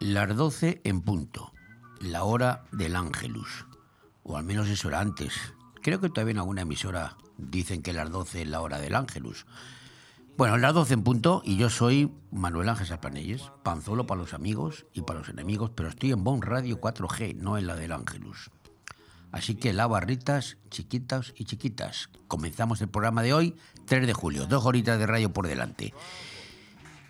Las 0.00 0.36
12 0.36 0.80
en 0.84 1.02
punto, 1.02 1.52
la 2.00 2.24
hora 2.24 2.64
del 2.72 2.96
Ángelus, 2.96 3.66
o 4.22 4.36
al 4.36 4.44
menos 4.44 4.68
eso 4.68 4.88
era 4.88 5.00
antes. 5.00 5.34
Creo 5.82 6.00
que 6.00 6.08
todavía 6.08 6.32
en 6.32 6.38
alguna 6.38 6.62
emisora 6.62 7.16
dicen 7.36 7.82
que 7.82 7.92
las 7.92 8.10
12 8.10 8.42
es 8.42 8.48
la 8.48 8.60
hora 8.60 8.78
del 8.78 8.94
Ángelus. 8.94 9.44
Bueno, 10.36 10.56
las 10.58 10.74
12 10.74 10.94
en 10.94 11.04
punto 11.04 11.42
y 11.44 11.56
yo 11.56 11.70
soy 11.70 12.10
Manuel 12.32 12.68
Ángel 12.68 12.88
Saplanelles, 12.88 13.52
panzolo 13.62 14.04
para 14.04 14.20
los 14.20 14.34
amigos 14.34 14.84
y 14.92 15.02
para 15.02 15.20
los 15.20 15.28
enemigos, 15.28 15.70
pero 15.72 15.88
estoy 15.88 16.10
en 16.10 16.24
Bon 16.24 16.42
Radio 16.42 16.80
4G, 16.80 17.36
no 17.36 17.56
en 17.56 17.68
la 17.68 17.76
del 17.76 17.92
Ángelus. 17.92 18.50
Así 19.30 19.54
que 19.54 19.72
la 19.72 19.86
barritas, 19.86 20.56
chiquitas 20.70 21.34
y 21.36 21.44
chiquitas. 21.44 22.10
Comenzamos 22.26 22.80
el 22.80 22.88
programa 22.88 23.22
de 23.22 23.32
hoy, 23.32 23.54
3 23.86 24.08
de 24.08 24.12
julio, 24.12 24.46
dos 24.46 24.66
horitas 24.66 24.98
de 24.98 25.06
radio 25.06 25.32
por 25.32 25.46
delante. 25.46 25.94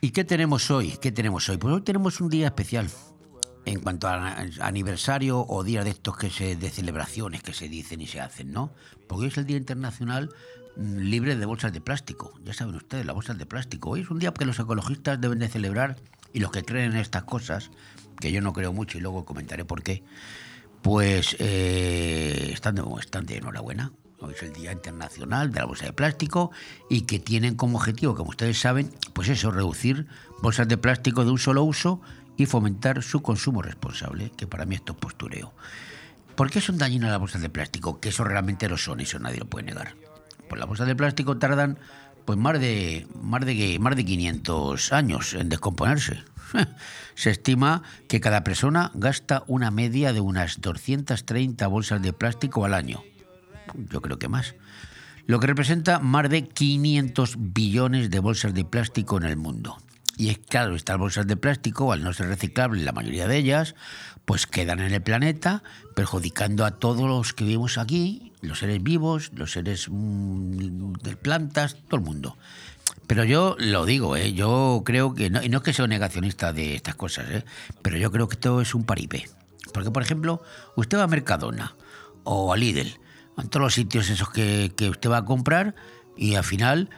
¿Y 0.03 0.11
qué 0.11 0.25
tenemos 0.25 0.71
hoy? 0.71 0.99
¿Qué 1.01 1.11
tenemos 1.11 1.49
hoy? 1.49 1.57
Pues 1.57 1.73
hoy 1.73 1.81
tenemos 1.81 2.21
un 2.21 2.29
día 2.29 2.49
especial 2.49 2.91
en 3.65 3.81
cuanto 3.81 4.07
a 4.07 4.37
aniversario 4.61 5.47
o 5.49 5.65
día 5.65 5.83
de 5.83 5.91
estos 5.91 6.19
que 6.19 6.29
se 6.29 6.57
de 6.57 6.69
celebraciones 6.69 7.43
que 7.43 7.55
se 7.55 7.71
dicen 7.71 8.03
y 8.03 8.07
se 8.07 8.21
hacen, 8.21 8.53
¿no? 8.53 8.75
Porque 9.09 9.23
hoy 9.23 9.29
es 9.29 9.39
el 9.39 9.47
Día 9.47 9.57
Internacional 9.57 10.29
libre 10.77 11.37
de 11.37 11.47
bolsas 11.47 11.73
de 11.73 11.81
plástico. 11.81 12.33
Ya 12.45 12.53
saben 12.53 12.75
ustedes, 12.75 13.07
las 13.07 13.15
bolsas 13.15 13.39
de 13.39 13.47
plástico. 13.47 13.91
Hoy 13.91 14.01
es 14.01 14.11
un 14.11 14.19
día 14.19 14.33
que 14.33 14.45
los 14.45 14.59
ecologistas 14.59 15.21
deben 15.21 15.39
de 15.39 15.49
celebrar 15.49 15.97
y 16.33 16.41
los 16.41 16.51
que 16.51 16.65
creen 16.65 16.93
en 16.93 16.99
estas 16.99 17.25
cosas, 17.25 17.71
que 18.21 18.33
yo 18.33 18.41
no 18.41 18.53
creo 18.53 18.73
mucho 18.73 18.99
y 18.99 19.01
luego 19.01 19.25
comentaré 19.25 19.65
por 19.65 19.83
qué, 19.83 20.03
pues 20.83 21.37
eh, 21.39 22.51
están, 22.53 22.75
de, 22.75 22.83
están 23.01 23.27
de 23.27 23.39
enhorabuena 23.39 23.93
Hoy 24.25 24.33
es 24.35 24.43
el 24.43 24.53
Día 24.55 24.73
Internacional 24.73 25.53
de 25.53 25.61
la 25.61 25.67
Bolsa 25.67 25.85
de 25.85 25.93
Plástico 25.93 26.51
y 26.89 27.03
que 27.03 27.19
tienen 27.19 27.57
como 27.57 27.77
objetivo, 27.77 28.15
como 28.15 28.31
ustedes 28.31 28.59
saben, 28.59 28.91
pues 29.13 29.29
eso, 29.29 29.51
reducir 29.51 30.07
bolsas 30.41 30.67
de 30.67 30.79
plástico 30.79 31.25
de 31.25 31.31
un 31.31 31.39
solo 31.39 31.63
uso 31.63 32.01
y 32.37 32.47
fomentar 32.47 33.03
su 33.03 33.21
consumo 33.21 33.61
responsable, 33.61 34.33
que 34.37 34.47
para 34.47 34.65
mí 34.65 34.77
esto 34.77 34.93
es 34.93 34.99
postureo. 34.99 35.53
¿Por 36.37 36.51
qué 36.51 36.63
son 36.63 36.79
dañinas 36.79 37.11
las 37.11 37.21
bolsas 37.21 37.43
de 37.43 37.51
plástico? 37.51 38.01
Que 38.01 38.09
eso 38.09 38.25
realmente 38.25 38.69
lo 38.69 38.79
son, 38.79 39.01
eso 39.01 39.19
nadie 39.19 39.39
lo 39.39 39.47
puede 39.47 39.67
negar. 39.67 39.95
Pues 40.49 40.59
las 40.59 40.69
bolsas 40.69 40.87
de 40.87 40.97
plástico 40.97 41.39
tardan 41.39 41.79
pues 42.25 42.39
más 42.39 42.59
de, 42.59 43.07
más 43.21 43.45
de, 43.45 43.79
más 43.81 43.97
de 43.97 44.05
500 44.05 44.93
años 44.93 45.35
en 45.35 45.49
descomponerse. 45.49 46.23
Se 47.15 47.31
estima 47.31 47.83
que 48.09 48.21
cada 48.21 48.45
persona 48.45 48.91
gasta 48.95 49.45
una 49.47 49.71
media 49.71 50.13
de 50.13 50.21
unas 50.21 50.61
230 50.61 51.67
bolsas 51.67 52.03
de 52.03 52.13
plástico 52.13 52.65
al 52.65 52.75
año 52.75 53.03
yo 53.91 54.01
creo 54.01 54.19
que 54.19 54.29
más, 54.29 54.55
lo 55.27 55.41
que 55.41 55.47
representa 55.47 55.99
más 55.99 56.29
de 56.29 56.47
500 56.47 57.37
billones 57.39 58.11
de 58.11 58.19
bolsas 58.19 58.55
de 58.55 58.65
plástico 58.65 59.17
en 59.17 59.25
el 59.25 59.37
mundo. 59.37 59.79
Y 60.17 60.29
es 60.29 60.39
claro, 60.39 60.77
estas 60.77 60.97
bolsas 60.97 61.27
de 61.27 61.37
plástico, 61.37 61.93
al 61.93 62.05
no 62.05 62.13
ser 62.13 62.29
reciclables, 62.29 62.85
la 62.85 62.93
mayoría 62.93 63.27
de 63.27 63.37
ellas, 63.37 63.75
pues 64.25 64.47
quedan 64.47 64.81
en 64.81 64.93
el 64.93 65.03
planeta, 65.03 65.63
perjudicando 65.95 66.65
a 66.65 66.73
todos 66.73 67.09
los 67.09 67.33
que 67.33 67.45
vivimos 67.45 67.79
aquí, 67.79 68.33
los 68.41 68.61
seres 68.61 68.83
vivos, 68.83 69.31
los 69.35 69.53
seres 69.53 69.89
mm, 69.91 70.95
de 70.95 71.17
plantas, 71.17 71.77
todo 71.89 72.01
el 72.01 72.07
mundo. 72.07 72.37
Pero 73.07 73.25
yo 73.25 73.57
lo 73.59 73.85
digo, 73.85 74.17
¿eh? 74.17 74.33
yo 74.33 74.83
creo 74.85 75.15
que, 75.15 75.31
no, 75.31 75.43
y 75.43 75.49
no 75.49 75.59
es 75.59 75.65
que 75.65 75.73
sea 75.73 75.87
negacionista 75.87 76.53
de 76.53 76.75
estas 76.75 76.95
cosas, 76.95 77.27
¿eh? 77.31 77.45
pero 77.83 77.97
yo 77.97 78.11
creo 78.11 78.29
que 78.29 78.37
todo 78.37 78.61
es 78.61 78.75
un 78.75 78.85
paripé. 78.85 79.29
Porque, 79.73 79.91
por 79.91 80.03
ejemplo, 80.03 80.43
usted 80.77 80.99
va 80.99 81.05
a 81.05 81.09
Mercadona 81.09 81.75
o 82.23 82.53
a 82.53 82.57
Lidl 82.57 82.99
en 83.39 83.49
todos 83.49 83.63
los 83.65 83.75
sitios 83.75 84.09
esos 84.11 84.31
que, 84.31 84.73
usted 84.89 85.11
va 85.11 85.19
a 85.19 85.25
comprar 85.25 85.75
y 86.17 86.37
al 86.37 86.45
final, 86.45 86.91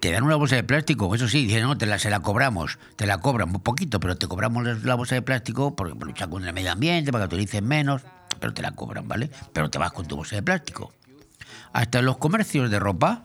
te 0.00 0.12
dan 0.12 0.22
una 0.22 0.36
bolsa 0.36 0.56
de 0.56 0.64
plástico. 0.64 1.14
Eso 1.14 1.28
sí, 1.28 1.46
dicen, 1.46 1.62
no, 1.62 1.76
te 1.78 1.86
la, 1.86 1.98
se 1.98 2.10
la 2.10 2.20
cobramos, 2.20 2.78
te 2.96 3.06
la 3.06 3.18
cobran 3.18 3.50
un 3.50 3.60
poquito, 3.60 4.00
pero 4.00 4.16
te 4.16 4.26
cobramos 4.26 4.84
la 4.84 4.94
bolsa 4.94 5.14
de 5.14 5.22
plástico 5.22 5.74
por, 5.74 5.96
por 5.96 6.06
luchar 6.06 6.28
con 6.28 6.44
el 6.44 6.52
medio 6.52 6.72
ambiente, 6.72 7.12
para 7.12 7.28
que 7.28 7.34
utilicen 7.36 7.66
menos, 7.66 8.02
pero 8.38 8.52
te 8.52 8.62
la 8.62 8.72
cobran, 8.72 9.08
¿vale? 9.08 9.30
Pero 9.52 9.70
te 9.70 9.78
vas 9.78 9.92
con 9.92 10.06
tu 10.06 10.16
bolsa 10.16 10.36
de 10.36 10.42
plástico. 10.42 10.92
Hasta 11.72 12.02
los 12.02 12.16
comercios 12.18 12.70
de 12.70 12.78
ropa 12.78 13.24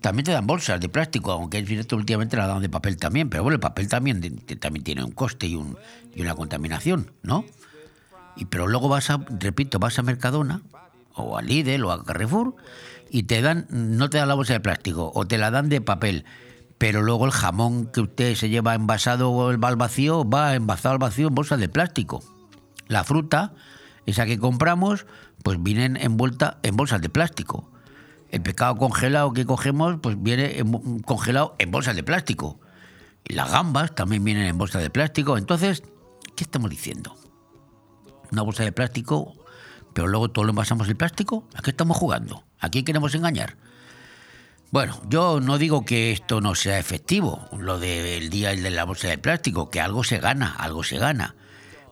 también 0.00 0.24
te 0.24 0.32
dan 0.32 0.46
bolsas 0.46 0.80
de 0.80 0.88
plástico, 0.88 1.32
aunque 1.32 1.58
es 1.58 1.68
cierto, 1.68 1.96
últimamente 1.96 2.36
la 2.36 2.46
dan 2.46 2.60
de 2.60 2.68
papel 2.68 2.96
también, 2.96 3.30
pero 3.30 3.44
bueno, 3.44 3.54
el 3.54 3.60
papel 3.60 3.88
también, 3.88 4.20
también 4.58 4.84
tiene 4.84 5.04
un 5.04 5.12
coste 5.12 5.46
y, 5.46 5.54
un, 5.54 5.78
y 6.14 6.22
una 6.22 6.34
contaminación, 6.34 7.12
¿no? 7.22 7.44
Y, 8.36 8.46
pero 8.46 8.66
luego 8.66 8.88
vas 8.88 9.10
a, 9.10 9.24
repito, 9.38 9.78
vas 9.78 9.98
a 9.98 10.02
Mercadona 10.02 10.62
o 11.14 11.38
a 11.38 11.42
Lidl 11.42 11.84
o 11.84 11.92
a 11.92 12.04
Carrefour 12.04 12.56
y 13.12 13.24
te 13.24 13.42
dan, 13.42 13.66
no 13.68 14.08
te 14.08 14.16
dan 14.16 14.28
la 14.28 14.34
bolsa 14.34 14.54
de 14.54 14.60
plástico 14.60 15.12
o 15.14 15.26
te 15.26 15.36
la 15.36 15.50
dan 15.50 15.68
de 15.68 15.82
papel, 15.82 16.24
pero 16.78 17.02
luego 17.02 17.26
el 17.26 17.30
jamón 17.30 17.86
que 17.92 18.00
usted 18.00 18.34
se 18.34 18.48
lleva 18.48 18.74
envasado 18.74 19.48
al 19.48 19.76
vacío 19.76 20.28
va 20.28 20.54
envasado 20.54 20.94
al 20.94 20.98
vacío 20.98 21.28
en 21.28 21.34
bolsas 21.34 21.60
de 21.60 21.68
plástico. 21.68 22.24
La 22.88 23.04
fruta, 23.04 23.52
esa 24.06 24.24
que 24.24 24.38
compramos, 24.38 25.06
pues 25.44 25.62
vienen 25.62 25.98
envuelta 25.98 26.58
en 26.62 26.74
bolsas 26.74 27.02
de 27.02 27.10
plástico. 27.10 27.70
El 28.30 28.40
pescado 28.40 28.76
congelado 28.76 29.34
que 29.34 29.44
cogemos, 29.44 29.98
pues 30.00 30.20
viene 30.20 30.64
congelado 31.04 31.54
en 31.58 31.70
bolsas 31.70 31.94
de 31.94 32.02
plástico. 32.02 32.60
las 33.26 33.52
gambas 33.52 33.94
también 33.94 34.24
vienen 34.24 34.46
en 34.46 34.56
bolsas 34.56 34.82
de 34.82 34.88
plástico. 34.88 35.36
Entonces, 35.36 35.82
¿qué 36.34 36.44
estamos 36.44 36.70
diciendo? 36.70 37.14
Una 38.30 38.40
bolsa 38.40 38.64
de 38.64 38.72
plástico 38.72 39.34
pero 39.92 40.08
luego 40.08 40.30
todo 40.30 40.44
lo 40.44 40.50
envasamos 40.50 40.88
en 40.88 40.96
plástico. 40.96 41.44
¿A 41.54 41.62
qué 41.62 41.70
estamos 41.70 41.96
jugando? 41.96 42.44
¿A 42.62 42.70
quién 42.70 42.84
queremos 42.84 43.14
engañar? 43.14 43.56
Bueno, 44.70 45.02
yo 45.08 45.40
no 45.40 45.58
digo 45.58 45.84
que 45.84 46.12
esto 46.12 46.40
no 46.40 46.54
sea 46.54 46.78
efectivo, 46.78 47.46
lo 47.58 47.78
del 47.78 48.30
día 48.30 48.50
de 48.50 48.70
la 48.70 48.84
bolsa 48.84 49.08
de 49.08 49.18
plástico, 49.18 49.68
que 49.68 49.80
algo 49.80 50.04
se 50.04 50.18
gana, 50.18 50.54
algo 50.54 50.84
se 50.84 50.96
gana. 50.96 51.34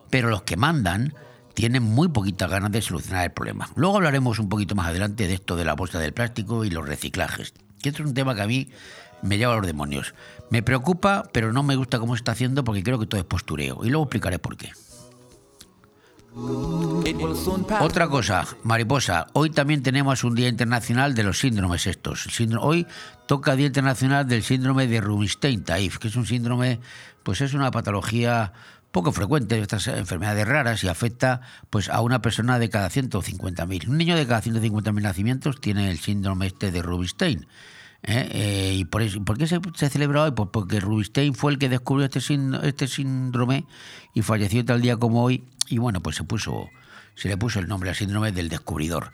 Pero 0.09 0.29
los 0.29 0.43
que 0.43 0.55
mandan 0.55 1.13
tienen 1.53 1.83
muy 1.83 2.07
poquitas 2.07 2.49
ganas 2.49 2.71
de 2.71 2.81
solucionar 2.81 3.25
el 3.25 3.31
problema. 3.31 3.69
Luego 3.75 3.97
hablaremos 3.97 4.39
un 4.39 4.47
poquito 4.47 4.73
más 4.73 4.87
adelante 4.87 5.27
de 5.27 5.33
esto 5.33 5.57
de 5.57 5.65
la 5.65 5.73
bolsa 5.73 5.99
del 5.99 6.13
plástico 6.13 6.63
y 6.63 6.69
los 6.69 6.87
reciclajes, 6.87 7.53
que 7.83 7.89
es 7.89 7.99
un 7.99 8.13
tema 8.13 8.33
que 8.33 8.41
a 8.41 8.47
mí 8.47 8.71
me 9.21 9.37
lleva 9.37 9.53
a 9.53 9.57
los 9.57 9.67
demonios. 9.67 10.15
Me 10.49 10.63
preocupa, 10.63 11.29
pero 11.33 11.51
no 11.51 11.63
me 11.63 11.75
gusta 11.75 11.99
cómo 11.99 12.15
se 12.15 12.21
está 12.21 12.31
haciendo 12.31 12.63
porque 12.63 12.81
creo 12.81 12.97
que 12.97 13.07
todo 13.07 13.19
es 13.19 13.27
postureo. 13.27 13.81
Y 13.83 13.89
luego 13.89 14.05
explicaré 14.05 14.39
por 14.39 14.55
qué. 14.55 14.71
Otra 16.33 18.07
cosa, 18.07 18.47
mariposa, 18.63 19.27
hoy 19.33 19.49
también 19.49 19.83
tenemos 19.83 20.23
un 20.23 20.33
Día 20.33 20.47
Internacional 20.47 21.13
de 21.13 21.23
los 21.23 21.39
síndromes 21.39 21.87
estos. 21.87 22.27
Hoy 22.59 22.87
toca 23.27 23.57
Día 23.57 23.67
Internacional 23.67 24.25
del 24.25 24.41
síndrome 24.41 24.87
de 24.87 25.01
Rubinstein-Taif, 25.01 25.97
que 25.97 26.07
es 26.07 26.15
un 26.15 26.25
síndrome, 26.25 26.79
pues 27.23 27.41
es 27.41 27.53
una 27.53 27.69
patología 27.71 28.53
poco 28.91 29.11
frecuente 29.11 29.59
estas 29.59 29.87
enfermedades 29.87 30.47
raras 30.47 30.83
y 30.85 30.87
afecta 30.87 31.41
pues 31.69 31.89
a 31.89 31.99
una 32.01 32.21
persona 32.21 32.59
de 32.59 32.69
cada 32.69 32.89
150.000. 32.89 33.89
Un 33.89 33.97
niño 33.97 34.15
de 34.15 34.25
cada 34.25 34.41
150.000 34.41 35.01
nacimientos 35.01 35.59
tiene 35.59 35.89
el 35.91 35.99
síndrome 35.99 36.47
este 36.47 36.71
de 36.71 36.81
Rubinstein. 36.81 37.45
¿eh? 38.03 38.29
Eh, 38.31 38.75
¿Y 38.77 38.85
por, 38.85 39.01
eso, 39.01 39.21
por 39.23 39.37
qué 39.37 39.47
se, 39.47 39.59
se, 39.75 39.89
celebra 39.89 40.23
hoy? 40.23 40.31
Pues 40.31 40.49
porque 40.51 40.79
Rubinstein 40.79 41.33
fue 41.33 41.51
el 41.51 41.57
que 41.57 41.67
descubrió 41.67 42.05
este, 42.05 42.19
este 42.63 42.87
síndrome 42.87 43.65
y 44.13 44.21
falleció 44.21 44.63
tal 44.63 44.81
día 44.81 44.97
como 44.97 45.23
hoy 45.23 45.43
y 45.71 45.77
bueno, 45.77 46.01
pues 46.01 46.15
se 46.17 46.23
puso 46.23 46.69
se 47.15 47.27
le 47.27 47.37
puso 47.37 47.59
el 47.59 47.67
nombre 47.67 47.89
al 47.89 47.95
síndrome 47.95 48.31
del 48.31 48.49
descubridor. 48.49 49.11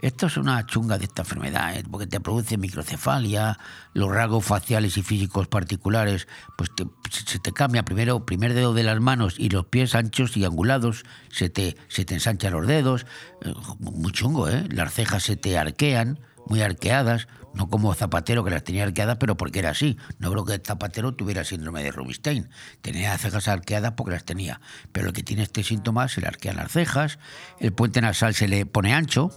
Esto 0.00 0.26
es 0.26 0.36
una 0.36 0.64
chunga 0.64 0.96
de 0.96 1.06
esta 1.06 1.22
enfermedad, 1.22 1.76
¿eh? 1.76 1.82
porque 1.90 2.06
te 2.06 2.20
produce 2.20 2.56
microcefalia, 2.56 3.58
los 3.94 4.10
rasgos 4.10 4.44
faciales 4.44 4.96
y 4.96 5.02
físicos 5.02 5.48
particulares, 5.48 6.28
pues 6.56 6.70
se 7.10 7.40
te 7.40 7.52
cambia 7.52 7.84
primero 7.84 8.24
primer 8.24 8.54
dedo 8.54 8.74
de 8.74 8.84
las 8.84 9.00
manos 9.00 9.34
y 9.38 9.48
los 9.48 9.66
pies 9.66 9.96
anchos 9.96 10.36
y 10.36 10.44
angulados, 10.44 11.04
se 11.30 11.50
te, 11.50 11.76
se 11.88 12.04
te 12.04 12.14
ensanchan 12.14 12.52
los 12.52 12.68
dedos, 12.68 13.06
eh, 13.42 13.52
muy 13.80 14.12
chungo, 14.12 14.48
¿eh? 14.48 14.68
Las 14.70 14.94
cejas 14.94 15.24
se 15.24 15.34
te 15.34 15.58
arquean, 15.58 16.20
muy 16.48 16.62
arqueadas, 16.62 17.28
no 17.54 17.68
como 17.68 17.94
Zapatero 17.94 18.44
que 18.44 18.50
las 18.50 18.64
tenía 18.64 18.84
arqueadas, 18.84 19.16
pero 19.18 19.36
porque 19.36 19.58
era 19.58 19.70
así. 19.70 19.96
No 20.18 20.30
creo 20.30 20.44
que 20.44 20.60
Zapatero 20.64 21.12
tuviera 21.14 21.44
síndrome 21.44 21.82
de 21.82 21.90
Rubinstein. 21.90 22.48
Tenía 22.82 23.16
cejas 23.18 23.48
arqueadas 23.48 23.92
porque 23.92 24.12
las 24.12 24.24
tenía. 24.24 24.60
Pero 24.92 25.08
el 25.08 25.12
que 25.12 25.22
tiene 25.22 25.42
este 25.42 25.62
síntoma 25.62 26.08
se 26.08 26.20
le 26.20 26.28
arquean 26.28 26.56
las 26.56 26.72
cejas, 26.72 27.18
el 27.58 27.72
puente 27.72 28.00
nasal 28.00 28.34
se 28.34 28.48
le 28.48 28.66
pone 28.66 28.94
ancho 28.94 29.30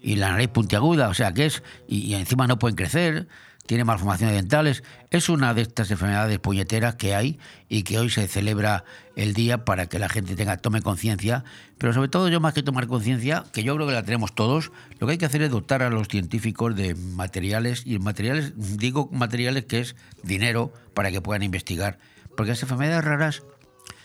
y 0.00 0.16
la 0.16 0.30
nariz 0.30 0.48
puntiaguda, 0.48 1.08
o 1.08 1.14
sea 1.14 1.32
que 1.32 1.46
es, 1.46 1.62
y, 1.86 2.14
encima 2.14 2.46
no 2.46 2.58
pueden 2.58 2.76
crecer. 2.76 3.28
Tiene 3.66 3.84
malformaciones 3.84 4.34
dentales. 4.36 4.82
Es 5.10 5.28
una 5.28 5.54
de 5.54 5.62
estas 5.62 5.90
enfermedades 5.90 6.38
puñeteras 6.38 6.96
que 6.96 7.14
hay 7.14 7.38
y 7.68 7.82
que 7.82 7.98
hoy 7.98 8.10
se 8.10 8.26
celebra 8.28 8.84
el 9.16 9.34
día 9.34 9.64
para 9.64 9.86
que 9.86 9.98
la 9.98 10.08
gente 10.08 10.34
tenga, 10.34 10.56
tome 10.56 10.82
conciencia. 10.82 11.44
Pero 11.78 11.92
sobre 11.92 12.08
todo 12.08 12.28
yo 12.28 12.40
más 12.40 12.54
que 12.54 12.62
tomar 12.62 12.86
conciencia, 12.86 13.44
que 13.52 13.62
yo 13.62 13.74
creo 13.74 13.86
que 13.86 13.94
la 13.94 14.02
tenemos 14.02 14.34
todos, 14.34 14.72
lo 14.98 15.06
que 15.06 15.12
hay 15.12 15.18
que 15.18 15.26
hacer 15.26 15.42
es 15.42 15.50
dotar 15.50 15.82
a 15.82 15.90
los 15.90 16.08
científicos 16.08 16.74
de 16.76 16.94
materiales, 16.94 17.82
y 17.86 17.98
materiales, 17.98 18.52
digo 18.56 19.08
materiales 19.12 19.64
que 19.66 19.80
es 19.80 19.96
dinero 20.22 20.72
para 20.94 21.10
que 21.10 21.20
puedan 21.20 21.42
investigar. 21.42 21.98
Porque 22.36 22.50
las 22.50 22.62
enfermedades 22.62 23.04
raras 23.04 23.42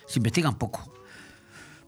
se 0.08 0.20
investigan 0.20 0.58
poco 0.58 0.97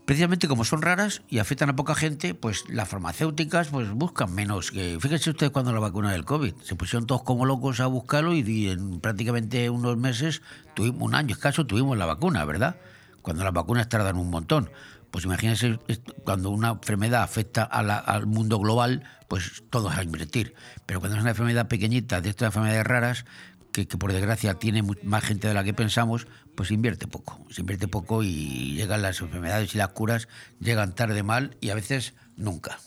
precisamente 0.09 0.47
como 0.47 0.65
son 0.65 0.81
raras 0.81 1.21
y 1.29 1.37
afectan 1.37 1.69
a 1.69 1.75
poca 1.75 1.93
gente, 1.93 2.33
pues 2.33 2.67
las 2.67 2.89
farmacéuticas 2.89 3.67
pues 3.67 3.91
buscan 3.91 4.33
menos. 4.33 4.71
Fíjense 4.71 5.29
ustedes 5.29 5.51
cuando 5.51 5.71
la 5.71 5.79
vacuna 5.79 6.11
del 6.11 6.25
COVID, 6.25 6.55
se 6.63 6.73
pusieron 6.73 7.05
todos 7.05 7.21
como 7.21 7.45
locos 7.45 7.79
a 7.79 7.85
buscarlo 7.85 8.33
y, 8.33 8.69
en 8.69 9.01
prácticamente 9.01 9.69
unos 9.69 9.97
meses, 9.97 10.41
tuvimos 10.73 11.03
un 11.03 11.13
año 11.13 11.35
escaso, 11.35 11.67
tuvimos 11.67 11.95
la 11.95 12.07
vacuna, 12.07 12.43
¿verdad? 12.43 12.77
Cuando 13.21 13.43
las 13.43 13.53
vacunas 13.53 13.87
tardan 13.87 14.17
un 14.17 14.31
montón. 14.31 14.71
Pues 15.11 15.25
imagínense 15.25 15.77
cuando 16.23 16.49
una 16.49 16.69
enfermedad 16.69 17.21
afecta 17.21 17.61
al 17.61 18.25
mundo 18.25 18.57
global, 18.57 19.03
pues 19.27 19.61
todos 19.69 19.95
a 19.95 20.01
invertir. 20.01 20.55
Pero 20.87 21.01
cuando 21.01 21.17
es 21.17 21.21
una 21.21 21.31
enfermedad 21.31 21.67
pequeñita, 21.67 22.19
de 22.21 22.31
estas 22.31 22.47
enfermedades 22.47 22.83
raras, 22.83 23.25
que, 23.71 23.85
por 23.85 24.13
desgracia 24.13 24.55
tiene 24.55 24.83
más 25.03 25.23
gente 25.23 25.47
de 25.47 25.53
la 25.53 25.63
que 25.63 25.73
pensamos, 25.73 26.27
pues 26.55 26.71
invierte 26.71 27.07
poco. 27.07 27.39
Se 27.49 27.61
invierte 27.61 27.87
poco 27.87 28.23
y 28.23 28.73
llegan 28.75 29.01
las 29.01 29.21
enfermedades 29.21 29.73
y 29.75 29.77
las 29.77 29.89
curas, 29.89 30.27
llegan 30.59 30.95
tarde 30.95 31.23
mal 31.23 31.57
y 31.61 31.69
a 31.69 31.75
veces 31.75 32.13
nunca. 32.35 32.79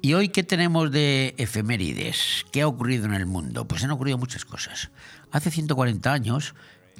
¿Y 0.00 0.14
hoy 0.14 0.28
qué 0.28 0.42
tenemos 0.42 0.90
de 0.90 1.34
efemérides? 1.38 2.46
¿Qué 2.52 2.62
ha 2.62 2.68
ocurrido 2.68 3.06
en 3.06 3.14
el 3.14 3.26
mundo? 3.26 3.66
Pues 3.66 3.84
han 3.84 3.90
ocurrido 3.90 4.18
muchas 4.18 4.44
cosas. 4.44 4.90
Hace 5.32 5.50
140 5.50 6.12
años, 6.12 6.54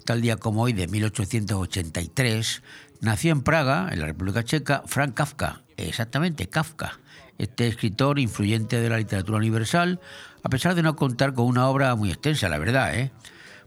tal 0.05 0.21
día 0.21 0.37
como 0.37 0.63
hoy 0.63 0.73
de 0.73 0.89
1883, 0.89 2.63
nació 3.01 3.33
en 3.33 3.43
Praga, 3.43 3.89
en 3.93 4.01
la 4.01 4.07
República 4.07 4.45
Checa, 4.45 4.83
Frank 4.87 5.15
Kafka, 5.15 5.63
exactamente 5.77 6.49
Kafka 6.49 6.99
este 7.38 7.69
escritor 7.69 8.19
influyente 8.19 8.81
de 8.81 8.90
la 8.90 8.99
literatura 8.99 9.38
universal, 9.38 10.00
a 10.43 10.49
pesar 10.49 10.75
de 10.75 10.82
no 10.82 10.96
contar 10.96 11.35
con 11.35 11.46
una 11.46 11.69
obra 11.69 11.94
muy 11.94 12.11
extensa, 12.11 12.49
la 12.49 12.58
verdad, 12.58 12.94
¿eh? 12.94 13.12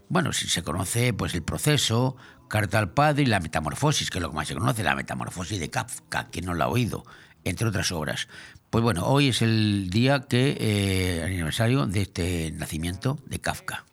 Bueno, 0.08 0.32
si 0.32 0.46
se 0.48 0.62
conoce 0.62 1.12
pues 1.14 1.34
el 1.34 1.42
proceso, 1.42 2.16
Carta 2.48 2.78
al 2.78 2.92
Padre 2.92 3.22
y 3.22 3.26
la 3.26 3.40
Metamorfosis, 3.40 4.10
que 4.10 4.18
es 4.18 4.22
lo 4.22 4.28
que 4.28 4.36
más 4.36 4.46
se 4.46 4.54
conoce, 4.54 4.82
la 4.82 4.94
Metamorfosis 4.94 5.58
de 5.58 5.70
Kafka, 5.70 6.28
que 6.30 6.42
no 6.42 6.52
la 6.52 6.66
ha 6.66 6.68
oído, 6.68 7.02
entre 7.44 7.66
otras 7.66 7.90
obras. 7.92 8.28
Pues 8.68 8.84
bueno, 8.84 9.06
hoy 9.06 9.28
es 9.28 9.40
el 9.40 9.88
día 9.88 10.26
que, 10.28 10.56
eh, 10.60 11.22
aniversario 11.24 11.86
de 11.86 12.02
este 12.02 12.52
nacimiento 12.52 13.18
de 13.24 13.38
Kafka. 13.38 13.86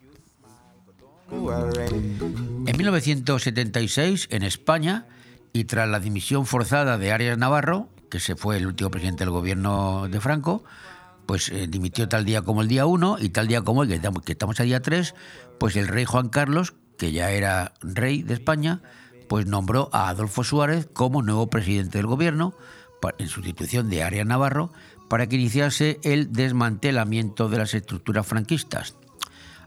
En 1.30 2.76
1976, 2.76 4.28
en 4.30 4.42
España, 4.42 5.06
y 5.52 5.64
tras 5.64 5.88
la 5.88 6.00
dimisión 6.00 6.44
forzada 6.44 6.98
de 6.98 7.12
Arias 7.12 7.38
Navarro, 7.38 7.88
que 8.10 8.20
se 8.20 8.36
fue 8.36 8.58
el 8.58 8.66
último 8.66 8.90
presidente 8.90 9.24
del 9.24 9.30
gobierno 9.30 10.08
de 10.08 10.20
Franco, 10.20 10.64
pues 11.26 11.48
eh, 11.48 11.66
dimitió 11.68 12.08
tal 12.08 12.24
día 12.24 12.42
como 12.42 12.60
el 12.60 12.68
día 12.68 12.86
1 12.86 13.18
y 13.20 13.28
tal 13.30 13.46
día 13.46 13.62
como 13.62 13.80
hoy, 13.80 14.00
que 14.24 14.32
estamos 14.32 14.60
a 14.60 14.64
día 14.64 14.82
3, 14.82 15.14
pues 15.58 15.76
el 15.76 15.88
rey 15.88 16.04
Juan 16.04 16.28
Carlos, 16.28 16.74
que 16.98 17.12
ya 17.12 17.30
era 17.30 17.72
rey 17.80 18.22
de 18.22 18.34
España, 18.34 18.82
pues 19.28 19.46
nombró 19.46 19.88
a 19.92 20.08
Adolfo 20.08 20.42
Suárez 20.42 20.88
como 20.92 21.22
nuevo 21.22 21.48
presidente 21.48 21.98
del 21.98 22.08
gobierno, 22.08 22.54
en 23.18 23.28
sustitución 23.28 23.88
de 23.88 24.02
Arias 24.02 24.26
Navarro, 24.26 24.72
para 25.08 25.26
que 25.26 25.36
iniciase 25.36 25.98
el 26.02 26.32
desmantelamiento 26.32 27.48
de 27.48 27.58
las 27.58 27.74
estructuras 27.74 28.26
franquistas. 28.26 28.96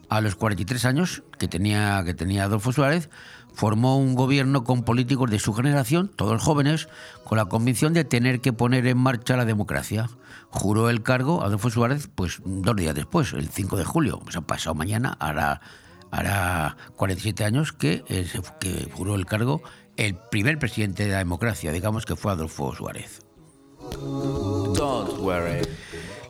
A 0.10 0.22
los 0.22 0.36
43 0.36 0.86
años 0.86 1.24
que 1.40 1.48
tenía, 1.48 2.02
que 2.06 2.14
tenía 2.14 2.44
Adolfo 2.44 2.72
Suárez, 2.72 3.10
formó 3.54 3.98
un 3.98 4.16
gobierno 4.16 4.64
con 4.64 4.84
políticos 4.84 5.30
de 5.30 5.40
su 5.40 5.54
generación, 5.54 6.10
todos 6.16 6.42
jóvenes, 6.42 6.88
con 7.24 7.38
la 7.38 7.46
convicción 7.46 7.94
de 7.94 8.04
tener 8.04 8.42
que 8.42 8.54
poner 8.54 8.88
en 8.88 8.98
marcha 8.98 9.38
la 9.38 9.46
democracia. 9.46 10.10
Juró 10.50 10.90
el 10.90 11.02
cargo 11.04 11.44
Adolfo 11.44 11.70
Suárez, 11.70 12.10
pues 12.14 12.42
dos 12.46 12.76
días 12.76 12.96
después, 12.96 13.34
el 13.34 13.50
5 13.50 13.78
de 13.78 13.86
julio, 13.86 14.22
sea, 14.30 14.42
pasado 14.42 14.76
mañana, 14.76 15.16
hará, 15.20 15.62
hará 16.12 16.78
47 16.96 17.46
años 17.46 17.72
que, 17.72 18.04
eh, 18.08 18.28
que 18.60 18.90
juró 18.94 19.16
el 19.16 19.26
cargo 19.26 19.62
el 19.98 20.16
primer 20.16 20.58
presidente 20.60 21.06
de 21.06 21.12
la 21.12 21.20
democracia, 21.20 21.72
digamos 21.72 22.06
que 22.06 22.16
fue 22.16 22.32
Adolfo 22.32 22.74
Suárez. 22.76 23.22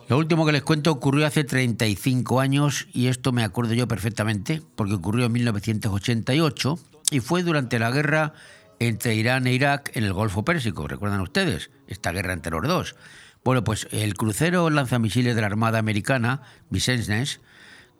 Lo 0.08 0.18
último 0.18 0.44
que 0.44 0.52
les 0.52 0.62
cuento 0.62 0.92
ocurrió 0.92 1.26
hace 1.26 1.44
35 1.44 2.40
años 2.40 2.86
y 2.92 3.06
esto 3.06 3.32
me 3.32 3.42
acuerdo 3.42 3.72
yo 3.72 3.88
perfectamente 3.88 4.60
porque 4.76 4.94
ocurrió 4.94 5.26
en 5.26 5.32
1988 5.32 6.78
y 7.10 7.20
fue 7.20 7.42
durante 7.42 7.78
la 7.78 7.90
guerra 7.90 8.32
entre 8.78 9.14
Irán 9.14 9.46
e 9.46 9.52
Irak 9.52 9.90
en 9.94 10.04
el 10.04 10.12
Golfo 10.12 10.44
Pérsico. 10.44 10.88
¿Recuerdan 10.88 11.20
ustedes? 11.20 11.70
Esta 11.86 12.12
guerra 12.12 12.32
entre 12.32 12.52
los 12.52 12.62
dos. 12.62 12.96
Bueno, 13.44 13.62
pues 13.62 13.86
el 13.90 14.14
crucero 14.14 14.70
lanzamisiles 14.70 15.34
de 15.34 15.40
la 15.40 15.48
Armada 15.48 15.78
Americana, 15.78 16.42
Vincennes, 16.70 17.40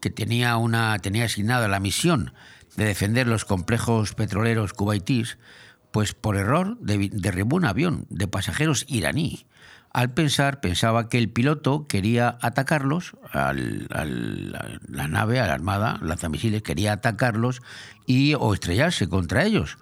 que 0.00 0.10
tenía, 0.10 0.56
una, 0.56 0.98
tenía 0.98 1.24
asignada 1.26 1.68
la 1.68 1.80
misión 1.80 2.32
de 2.76 2.86
defender 2.86 3.26
los 3.26 3.44
complejos 3.44 4.14
petroleros 4.14 4.72
cubaitíes, 4.72 5.38
pues 5.92 6.14
por 6.14 6.36
error 6.36 6.76
derribó 6.80 7.56
un 7.56 7.66
avión 7.66 8.06
de 8.10 8.26
pasajeros 8.26 8.84
iraní. 8.88 9.46
Al 9.94 10.12
pensar, 10.12 10.60
pensaba 10.60 11.08
que 11.08 11.18
el 11.18 11.28
piloto 11.28 11.86
quería 11.86 12.36
atacarlos, 12.42 13.12
al, 13.30 13.86
la 14.88 15.06
nave, 15.06 15.38
a 15.38 15.46
la 15.46 15.54
armada, 15.54 16.00
lanzamisiles, 16.02 16.64
quería 16.64 16.94
atacarlos 16.94 17.62
y 18.04 18.34
o 18.34 18.52
estrellarse 18.52 19.08
contra 19.08 19.44
ellos. 19.44 19.78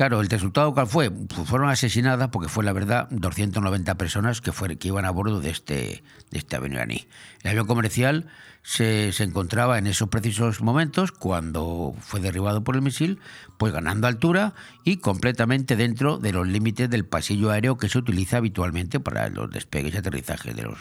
Claro, 0.00 0.22
el 0.22 0.30
resultado 0.30 0.72
cuál 0.72 0.86
fue? 0.86 1.10
Pues 1.10 1.46
fueron 1.46 1.68
asesinadas, 1.68 2.30
porque 2.30 2.48
fue 2.48 2.64
la 2.64 2.72
verdad, 2.72 3.06
290 3.10 3.96
personas 3.96 4.40
que, 4.40 4.50
fue, 4.50 4.78
que 4.78 4.88
iban 4.88 5.04
a 5.04 5.10
bordo 5.10 5.40
de 5.40 5.50
este, 5.50 6.02
de 6.30 6.38
este 6.38 6.56
avión 6.56 6.72
iraní. 6.72 7.06
El 7.42 7.50
avión 7.50 7.66
comercial 7.66 8.26
se, 8.62 9.12
se, 9.12 9.24
encontraba 9.24 9.76
en 9.76 9.86
esos 9.86 10.08
precisos 10.08 10.62
momentos, 10.62 11.12
cuando 11.12 11.94
fue 12.00 12.18
derribado 12.20 12.64
por 12.64 12.76
el 12.76 12.80
misil, 12.80 13.20
pues 13.58 13.74
ganando 13.74 14.06
altura 14.06 14.54
y 14.84 14.96
completamente 14.96 15.76
dentro 15.76 16.16
de 16.16 16.32
los 16.32 16.48
límites 16.48 16.88
del 16.88 17.04
pasillo 17.04 17.50
aéreo 17.50 17.76
que 17.76 17.90
se 17.90 17.98
utiliza 17.98 18.38
habitualmente 18.38 19.00
para 19.00 19.28
los 19.28 19.50
despegues 19.50 19.92
y 19.92 19.98
aterrizajes 19.98 20.56
de 20.56 20.62
los, 20.62 20.78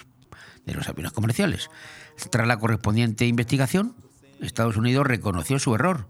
de 0.66 0.76
los 0.76 0.88
aviones 0.88 1.12
comerciales. 1.12 1.70
Tras 2.32 2.48
la 2.48 2.58
correspondiente 2.58 3.28
investigación, 3.28 3.98
Estados 4.40 4.78
Unidos 4.78 5.06
reconoció 5.06 5.60
su 5.60 5.76
error 5.76 6.08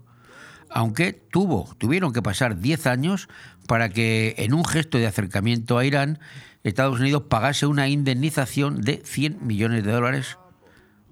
aunque 0.70 1.12
tuvo, 1.12 1.74
tuvieron 1.78 2.12
que 2.12 2.22
pasar 2.22 2.58
10 2.58 2.86
años 2.86 3.28
para 3.66 3.88
que 3.88 4.34
en 4.38 4.54
un 4.54 4.64
gesto 4.64 4.98
de 4.98 5.06
acercamiento 5.06 5.78
a 5.78 5.84
Irán, 5.84 6.18
Estados 6.62 7.00
Unidos 7.00 7.24
pagase 7.28 7.66
una 7.66 7.88
indemnización 7.88 8.80
de 8.82 9.02
100 9.04 9.46
millones 9.46 9.84
de 9.84 9.92
dólares 9.92 10.38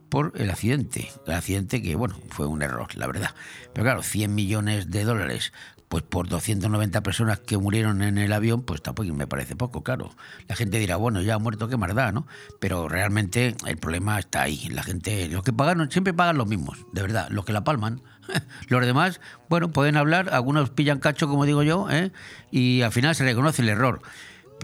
por 0.09 0.33
el 0.37 0.51
accidente. 0.51 1.11
El 1.27 1.35
accidente 1.35 1.83
que, 1.83 1.97
bueno, 1.97 2.17
fue 2.31 2.47
un 2.47 2.63
error, 2.63 2.95
la 2.97 3.07
verdad. 3.07 3.31
Pero 3.73 3.85
claro, 3.85 4.03
100 4.03 4.35
millones 4.35 4.91
de 4.91 5.05
dólares 5.05 5.53
pues 5.89 6.03
por 6.03 6.29
290 6.29 7.03
personas 7.03 7.41
que 7.41 7.57
murieron 7.57 8.03
en 8.03 8.19
el 8.19 8.33
avión, 8.33 8.63
pues 8.63 8.83
tampoco 8.83 9.13
me 9.15 9.27
parece 9.27 9.57
poco, 9.57 9.83
claro. 9.83 10.15
La 10.47 10.55
gente 10.55 10.79
dirá, 10.79 10.97
bueno, 10.97 11.23
ya 11.23 11.35
ha 11.35 11.39
muerto, 11.39 11.69
qué 11.69 11.77
más 11.77 11.95
¿no? 12.13 12.27
Pero 12.61 12.89
realmente 12.89 13.57
el 13.67 13.77
problema 13.79 14.19
está 14.19 14.43
ahí. 14.43 14.69
La 14.69 14.83
gente, 14.83 15.29
los 15.29 15.43
que 15.43 15.53
pagan, 15.53 15.91
siempre 15.91 16.13
pagan 16.13 16.37
los 16.37 16.47
mismos, 16.47 16.79
de 16.93 17.03
verdad, 17.03 17.29
los 17.31 17.45
que 17.45 17.53
la 17.53 17.65
palman. 17.65 18.03
Los 18.69 18.85
demás, 18.85 19.21
bueno, 19.49 19.71
pueden 19.71 19.97
hablar, 19.97 20.31
algunos 20.33 20.71
pillan 20.71 20.99
cacho, 20.99 21.29
como 21.29 21.45
digo 21.45 21.63
yo, 21.63 21.91
¿eh? 21.91 22.13
y 22.51 22.83
al 22.83 22.93
final 22.93 23.15
se 23.15 23.25
reconoce 23.25 23.63
el 23.63 23.69
error. 23.69 24.01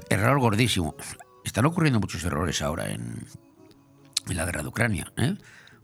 Error 0.08 0.38
gordísimo. 0.38 0.96
Están 1.44 1.66
ocurriendo 1.66 2.00
muchos 2.00 2.24
errores 2.24 2.62
ahora 2.62 2.90
en, 2.90 3.26
en 4.28 4.36
la 4.36 4.44
guerra 4.44 4.62
de 4.62 4.68
Ucrania. 4.68 5.12
¿eh? 5.16 5.36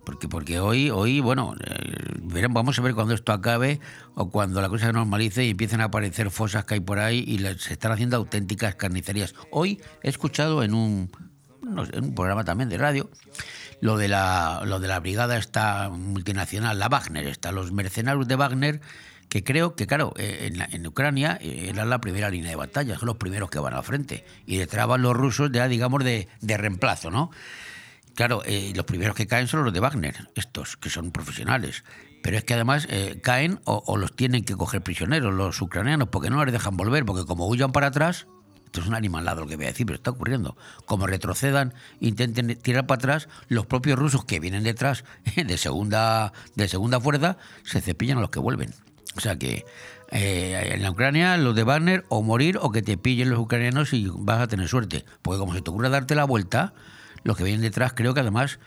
Porque, 0.04 0.28
porque 0.28 0.58
hoy, 0.58 0.90
hoy 0.90 1.20
bueno, 1.20 1.54
eh, 1.64 2.46
vamos 2.50 2.78
a 2.78 2.82
ver 2.82 2.94
cuando 2.94 3.14
esto 3.14 3.32
acabe 3.32 3.80
o 4.14 4.30
cuando 4.30 4.60
la 4.60 4.68
cosa 4.68 4.86
se 4.86 4.92
normalice 4.92 5.44
y 5.44 5.50
empiecen 5.50 5.80
a 5.80 5.84
aparecer 5.84 6.30
fosas 6.30 6.64
que 6.64 6.74
hay 6.74 6.80
por 6.80 6.98
ahí 6.98 7.24
y 7.26 7.38
se 7.58 7.74
están 7.74 7.92
haciendo 7.92 8.16
auténticas 8.16 8.74
carnicerías. 8.74 9.34
Hoy 9.50 9.80
he 10.02 10.08
escuchado 10.08 10.62
en 10.62 10.74
un, 10.74 11.10
en 11.92 12.04
un 12.04 12.14
programa 12.14 12.44
también 12.44 12.70
de 12.70 12.78
radio 12.78 13.10
lo 13.80 13.96
de 13.96 14.08
la, 14.08 14.62
lo 14.64 14.80
de 14.80 14.88
la 14.88 15.00
brigada 15.00 15.36
esta 15.36 15.88
multinacional, 15.88 16.78
la 16.78 16.88
Wagner, 16.88 17.26
está, 17.26 17.52
los 17.52 17.72
mercenarios 17.72 18.28
de 18.28 18.36
Wagner, 18.36 18.80
que 19.28 19.44
creo 19.44 19.76
que, 19.76 19.86
claro, 19.86 20.12
eh, 20.16 20.50
en, 20.52 20.60
en 20.60 20.86
Ucrania 20.86 21.38
eh, 21.40 21.68
era 21.70 21.84
la 21.84 22.00
primera 22.00 22.28
línea 22.30 22.50
de 22.50 22.56
batalla, 22.56 22.98
son 22.98 23.06
los 23.06 23.16
primeros 23.16 23.48
que 23.48 23.58
van 23.58 23.74
al 23.74 23.84
frente, 23.84 24.24
y 24.44 24.58
detrás 24.58 24.86
van 24.86 25.02
los 25.02 25.16
rusos, 25.16 25.50
ya 25.52 25.68
digamos, 25.68 26.04
de, 26.04 26.28
de 26.40 26.56
reemplazo, 26.56 27.10
¿no? 27.10 27.30
Claro, 28.14 28.42
eh, 28.44 28.72
los 28.74 28.84
primeros 28.84 29.14
que 29.14 29.26
caen 29.26 29.46
son 29.46 29.64
los 29.64 29.72
de 29.72 29.80
Wagner, 29.80 30.28
estos, 30.34 30.76
que 30.76 30.90
son 30.90 31.12
profesionales. 31.12 31.84
Pero 32.22 32.36
es 32.36 32.44
que 32.44 32.52
además 32.52 32.86
caen 33.22 33.60
o, 33.64 33.82
o, 33.86 33.96
los 33.96 34.14
tienen 34.14 34.44
que 34.44 34.54
coger 34.54 34.82
prisioneros 34.82 35.32
los 35.32 35.62
ucranianos, 35.62 36.08
porque 36.08 36.28
no 36.28 36.44
les 36.44 36.52
dejan 36.52 36.76
volver, 36.76 37.06
porque 37.06 37.24
como 37.24 37.46
huyan 37.48 37.72
para 37.72 37.86
atrás, 37.86 38.26
Esto 38.70 38.82
es 38.82 38.86
un 38.86 38.94
animalado 38.94 39.40
lo 39.40 39.48
que 39.48 39.56
voy 39.56 39.64
a 39.64 39.68
decir, 39.70 39.84
pero 39.84 39.96
está 39.96 40.12
ocurriendo. 40.12 40.56
Como 40.86 41.08
retrocedan, 41.08 41.74
intenten 41.98 42.54
tirar 42.54 42.86
para 42.86 42.98
atrás, 42.98 43.28
los 43.48 43.66
propios 43.66 43.98
rusos 43.98 44.24
que 44.24 44.38
vienen 44.38 44.62
detrás 44.62 45.04
de 45.34 45.58
segunda, 45.58 46.32
de 46.54 46.68
segunda 46.68 47.00
fuerza 47.00 47.36
se 47.64 47.80
cepillan 47.80 48.18
a 48.18 48.20
los 48.20 48.30
que 48.30 48.38
vuelven. 48.38 48.72
O 49.16 49.20
sea 49.20 49.36
que 49.36 49.66
eh, 50.12 50.70
en 50.74 50.82
la 50.84 50.92
Ucrania 50.92 51.36
los 51.36 51.56
de 51.56 51.64
Wagner 51.64 52.04
o 52.10 52.22
morir 52.22 52.60
o 52.62 52.70
que 52.70 52.80
te 52.80 52.96
pillen 52.96 53.30
los 53.30 53.40
ucranianos 53.40 53.92
y 53.92 54.08
vas 54.08 54.38
a 54.38 54.46
tener 54.46 54.68
suerte. 54.68 55.04
Porque 55.20 55.40
como 55.40 55.52
se 55.52 55.62
te 55.62 55.70
ocurre 55.70 55.90
darte 55.90 56.14
la 56.14 56.22
vuelta, 56.22 56.72
los 57.24 57.36
que 57.36 57.42
vienen 57.42 57.62
detrás 57.62 57.92
creo 57.92 58.14
que 58.14 58.20
además 58.20 58.60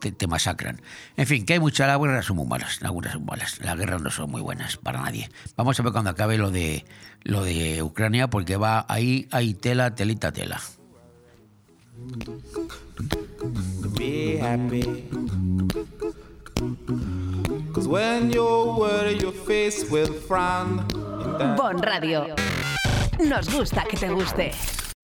te, 0.00 0.26
masacran. 0.26 0.80
En 1.16 1.26
fin, 1.26 1.44
que 1.44 1.54
hay 1.54 1.60
muchas, 1.60 1.86
las 1.86 1.98
guerras 1.98 2.26
son 2.26 2.36
muy 2.36 2.46
malas, 2.46 2.80
las 2.80 2.92
guerras 2.92 3.12
son 3.12 3.24
malas, 3.24 3.60
las 3.60 3.76
guerras 3.76 4.02
no 4.02 4.10
son 4.10 4.30
muy 4.30 4.40
buenas 4.40 4.76
para 4.76 5.02
nadie. 5.02 5.30
Vamos 5.56 5.78
a 5.78 5.82
ver 5.82 5.92
cuando 5.92 6.10
acabe 6.10 6.38
lo 6.38 6.50
de 6.50 6.84
lo 7.22 7.44
de 7.44 7.82
Ucrania, 7.82 8.28
porque 8.28 8.56
va 8.56 8.86
ahí, 8.88 9.28
hay 9.30 9.54
tela, 9.54 9.94
telita, 9.94 10.32
tela. 10.32 10.60
Bon 21.56 21.82
Radio. 21.82 22.34
Nos 23.18 23.54
gusta 23.54 23.84
que 23.84 23.96
te 23.96 24.08
guste. 24.08 24.52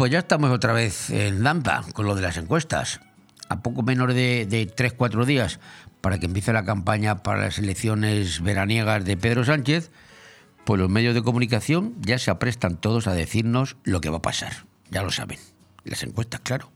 Pues 0.00 0.10
ya 0.10 0.20
estamos 0.20 0.50
otra 0.50 0.72
vez 0.72 1.10
en 1.10 1.42
Lampa 1.42 1.84
con 1.92 2.06
lo 2.06 2.14
de 2.14 2.22
las 2.22 2.38
encuestas. 2.38 3.02
A 3.50 3.60
poco 3.60 3.82
menos 3.82 4.14
de, 4.14 4.46
de 4.46 4.66
3-4 4.66 5.26
días 5.26 5.60
para 6.00 6.18
que 6.18 6.24
empiece 6.24 6.54
la 6.54 6.64
campaña 6.64 7.22
para 7.22 7.42
las 7.42 7.58
elecciones 7.58 8.40
veraniegas 8.40 9.04
de 9.04 9.18
Pedro 9.18 9.44
Sánchez, 9.44 9.90
pues 10.64 10.80
los 10.80 10.88
medios 10.88 11.14
de 11.14 11.22
comunicación 11.22 11.92
ya 12.00 12.18
se 12.18 12.30
aprestan 12.30 12.78
todos 12.78 13.08
a 13.08 13.12
decirnos 13.12 13.76
lo 13.84 14.00
que 14.00 14.08
va 14.08 14.16
a 14.16 14.22
pasar. 14.22 14.64
Ya 14.90 15.02
lo 15.02 15.10
saben. 15.10 15.38
Las 15.84 16.02
encuestas, 16.02 16.40
claro. 16.40 16.72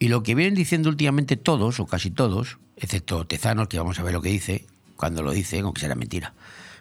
Y 0.00 0.08
lo 0.08 0.24
que 0.24 0.34
vienen 0.34 0.56
diciendo 0.56 0.88
últimamente 0.88 1.36
todos, 1.36 1.78
o 1.78 1.86
casi 1.86 2.10
todos, 2.10 2.58
excepto 2.76 3.28
Tezanos, 3.28 3.68
que 3.68 3.78
vamos 3.78 4.00
a 4.00 4.02
ver 4.02 4.12
lo 4.12 4.22
que 4.22 4.30
dice, 4.30 4.66
cuando 4.96 5.22
lo 5.22 5.30
dice, 5.30 5.60
aunque 5.60 5.82
será 5.82 5.94
mentira. 5.94 6.34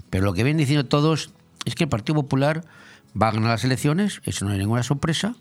Pero 0.09 0.25
lo 0.25 0.33
que 0.33 0.43
vienen 0.43 0.57
diciendo 0.57 0.88
todos 0.88 1.29
es 1.65 1.75
que 1.75 1.83
el 1.83 1.91
Partido 1.91 2.15
Popular 2.15 2.65
va 3.21 3.27
a 3.27 3.31
ganar 3.33 3.51
las 3.51 3.63
elecciones, 3.63 4.19
eso 4.25 4.45
no 4.45 4.51
hay 4.51 4.57
ninguna 4.57 4.81
sorpresa, 4.81 5.35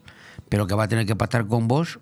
pero 0.48 0.66
que 0.66 0.74
va 0.74 0.84
a 0.84 0.88
tener 0.88 1.06
que 1.06 1.16
pactar 1.16 1.46
con 1.46 1.68
vos, 1.68 1.98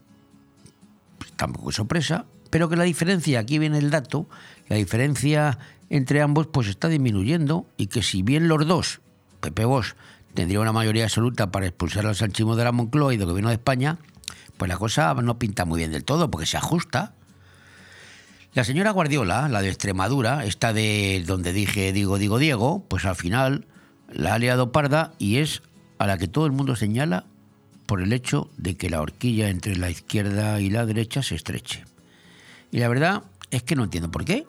pues 1.18 1.32
tampoco 1.32 1.70
es 1.70 1.76
sorpresa, 1.76 2.26
pero 2.50 2.68
que 2.68 2.76
la 2.76 2.84
diferencia, 2.84 3.40
aquí 3.40 3.58
viene 3.58 3.78
el 3.78 3.90
dato, 3.90 4.28
la 4.68 4.76
diferencia 4.76 5.58
entre 5.90 6.22
ambos 6.22 6.46
pues 6.48 6.68
está 6.68 6.88
disminuyendo 6.88 7.66
y 7.76 7.86
que 7.86 8.02
si 8.02 8.22
bien 8.22 8.48
los 8.48 8.66
dos, 8.66 9.00
Pepe 9.40 9.64
Vos, 9.64 9.96
tendría 10.34 10.60
una 10.60 10.72
mayoría 10.72 11.04
absoluta 11.04 11.50
para 11.50 11.66
expulsar 11.66 12.06
al 12.06 12.16
sanchismo 12.16 12.56
de 12.56 12.64
la 12.64 12.72
Moncloa 12.72 13.14
y 13.14 13.16
del 13.16 13.26
gobierno 13.26 13.50
de 13.50 13.56
España, 13.56 13.98
pues 14.56 14.68
la 14.68 14.76
cosa 14.76 15.14
no 15.14 15.38
pinta 15.38 15.64
muy 15.64 15.78
bien 15.78 15.92
del 15.92 16.04
todo, 16.04 16.30
porque 16.30 16.46
se 16.46 16.56
ajusta. 16.56 17.14
La 18.54 18.64
señora 18.64 18.90
Guardiola, 18.90 19.48
la 19.48 19.60
de 19.60 19.68
Extremadura, 19.68 20.44
esta 20.44 20.72
de 20.72 21.22
donde 21.26 21.52
dije 21.52 21.92
digo, 21.92 22.18
digo, 22.18 22.38
Diego, 22.38 22.84
pues 22.88 23.04
al 23.04 23.16
final 23.16 23.66
la 24.10 24.34
ha 24.34 24.38
liado 24.38 24.72
parda 24.72 25.12
y 25.18 25.38
es 25.38 25.62
a 25.98 26.06
la 26.06 26.16
que 26.16 26.28
todo 26.28 26.46
el 26.46 26.52
mundo 26.52 26.74
señala 26.76 27.26
por 27.86 28.02
el 28.02 28.12
hecho 28.12 28.50
de 28.56 28.76
que 28.76 28.90
la 28.90 29.00
horquilla 29.00 29.48
entre 29.48 29.76
la 29.76 29.90
izquierda 29.90 30.60
y 30.60 30.70
la 30.70 30.84
derecha 30.84 31.22
se 31.22 31.34
estreche. 31.34 31.84
Y 32.70 32.78
la 32.80 32.88
verdad 32.88 33.22
es 33.50 33.62
que 33.62 33.76
no 33.76 33.84
entiendo 33.84 34.10
por 34.10 34.24
qué. 34.24 34.46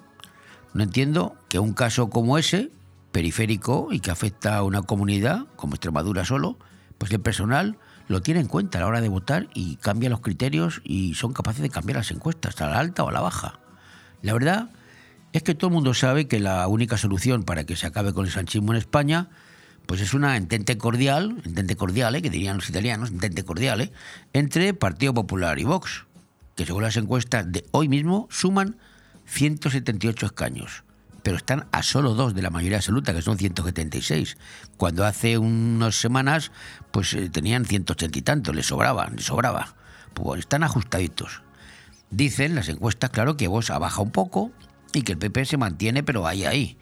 No 0.74 0.84
entiendo 0.84 1.36
que 1.50 1.60
un 1.60 1.74
caso 1.74 2.10
como 2.10 2.38
ese, 2.38 2.72
periférico 3.12 3.90
y 3.92 4.00
que 4.00 4.12
afecta 4.12 4.58
a 4.58 4.64
una 4.64 4.82
comunidad, 4.82 5.46
como 5.56 5.76
Extremadura 5.76 6.26
solo, 6.26 6.58
pues 6.98 7.12
el 7.12 7.20
personal 7.20 7.78
lo 8.08 8.22
tiene 8.22 8.40
en 8.40 8.48
cuenta 8.48 8.78
a 8.78 8.82
la 8.82 8.88
hora 8.88 9.02
de 9.02 9.10
votar 9.10 9.48
y 9.54 9.78
cambia 9.78 10.10
los 10.10 10.22
criterios 10.22 10.82
y 10.84 11.14
son 11.16 11.34
capaces 11.34 11.62
de 11.62 11.70
cambiar 11.70 11.98
las 11.98 12.12
encuestas, 12.12 12.60
a 12.62 12.70
la 12.70 12.80
alta 12.80 13.04
o 13.04 13.10
a 13.10 13.12
la 13.12 13.22
baja. 13.22 13.60
La 14.22 14.34
verdad 14.34 14.70
es 15.34 15.44
que 15.44 15.56
todo 15.56 15.70
el 15.70 15.74
mundo 15.74 15.94
sabe 15.94 16.28
que 16.28 16.40
la 16.40 16.68
única 16.68 16.98
solución 16.98 17.44
para 17.44 17.66
que 17.66 17.76
se 17.76 17.88
acabe 17.88 18.14
con 18.14 18.26
el 18.26 18.32
sanchismo 18.32 18.72
en 18.72 18.78
España 18.78 19.30
pues 19.88 20.02
es 20.02 20.14
una 20.14 20.36
entente 20.36 20.78
cordial, 20.78 21.42
entente 21.46 21.76
cordial, 21.78 22.22
que 22.22 22.30
dirían 22.30 22.58
los 22.58 22.70
italianos, 22.70 23.10
entente 23.10 23.44
cordial, 23.44 23.92
entre 24.34 24.74
Partido 24.74 25.14
Popular 25.14 25.58
y 25.60 25.64
Vox, 25.64 26.06
que 26.56 26.66
según 26.66 26.84
las 26.84 26.98
encuestas 26.98 27.50
de 27.52 27.66
hoy 27.72 27.88
mismo 27.88 28.28
suman 28.30 28.76
178 29.26 30.26
escaños, 30.26 30.84
pero 31.24 31.38
están 31.38 31.68
a 31.72 31.84
solo 31.84 32.16
dos 32.16 32.36
de 32.36 32.42
la 32.42 32.50
mayoría 32.50 32.78
absoluta, 32.78 33.14
que 33.14 33.22
son 33.22 33.38
176, 33.38 34.38
cuando 34.76 35.06
hace 35.06 35.38
unas 35.38 35.96
semanas 35.96 36.52
pues 36.92 37.14
eh, 37.14 37.30
tenían 37.30 37.64
180 37.64 38.20
y 38.20 38.22
tantos, 38.22 38.56
les 38.56 38.68
sobraban, 38.68 39.16
les 39.16 39.26
sobraba. 39.26 39.76
Pues 40.14 40.42
están 40.42 40.64
ajustaditos. 40.64 41.44
Dicen 42.10 42.56
las 42.56 42.68
encuestas, 42.68 43.10
claro, 43.10 43.38
que 43.38 43.48
Vox 43.48 43.70
ha 43.70 43.80
bajado 43.80 44.04
un 44.04 44.12
poco 44.12 44.52
y 44.94 45.04
que 45.04 45.14
el 45.14 45.18
PP 45.18 45.46
se 45.46 45.58
mantiene, 45.58 46.04
pero 46.04 46.28
ahí, 46.28 46.44
ahí 46.44 46.78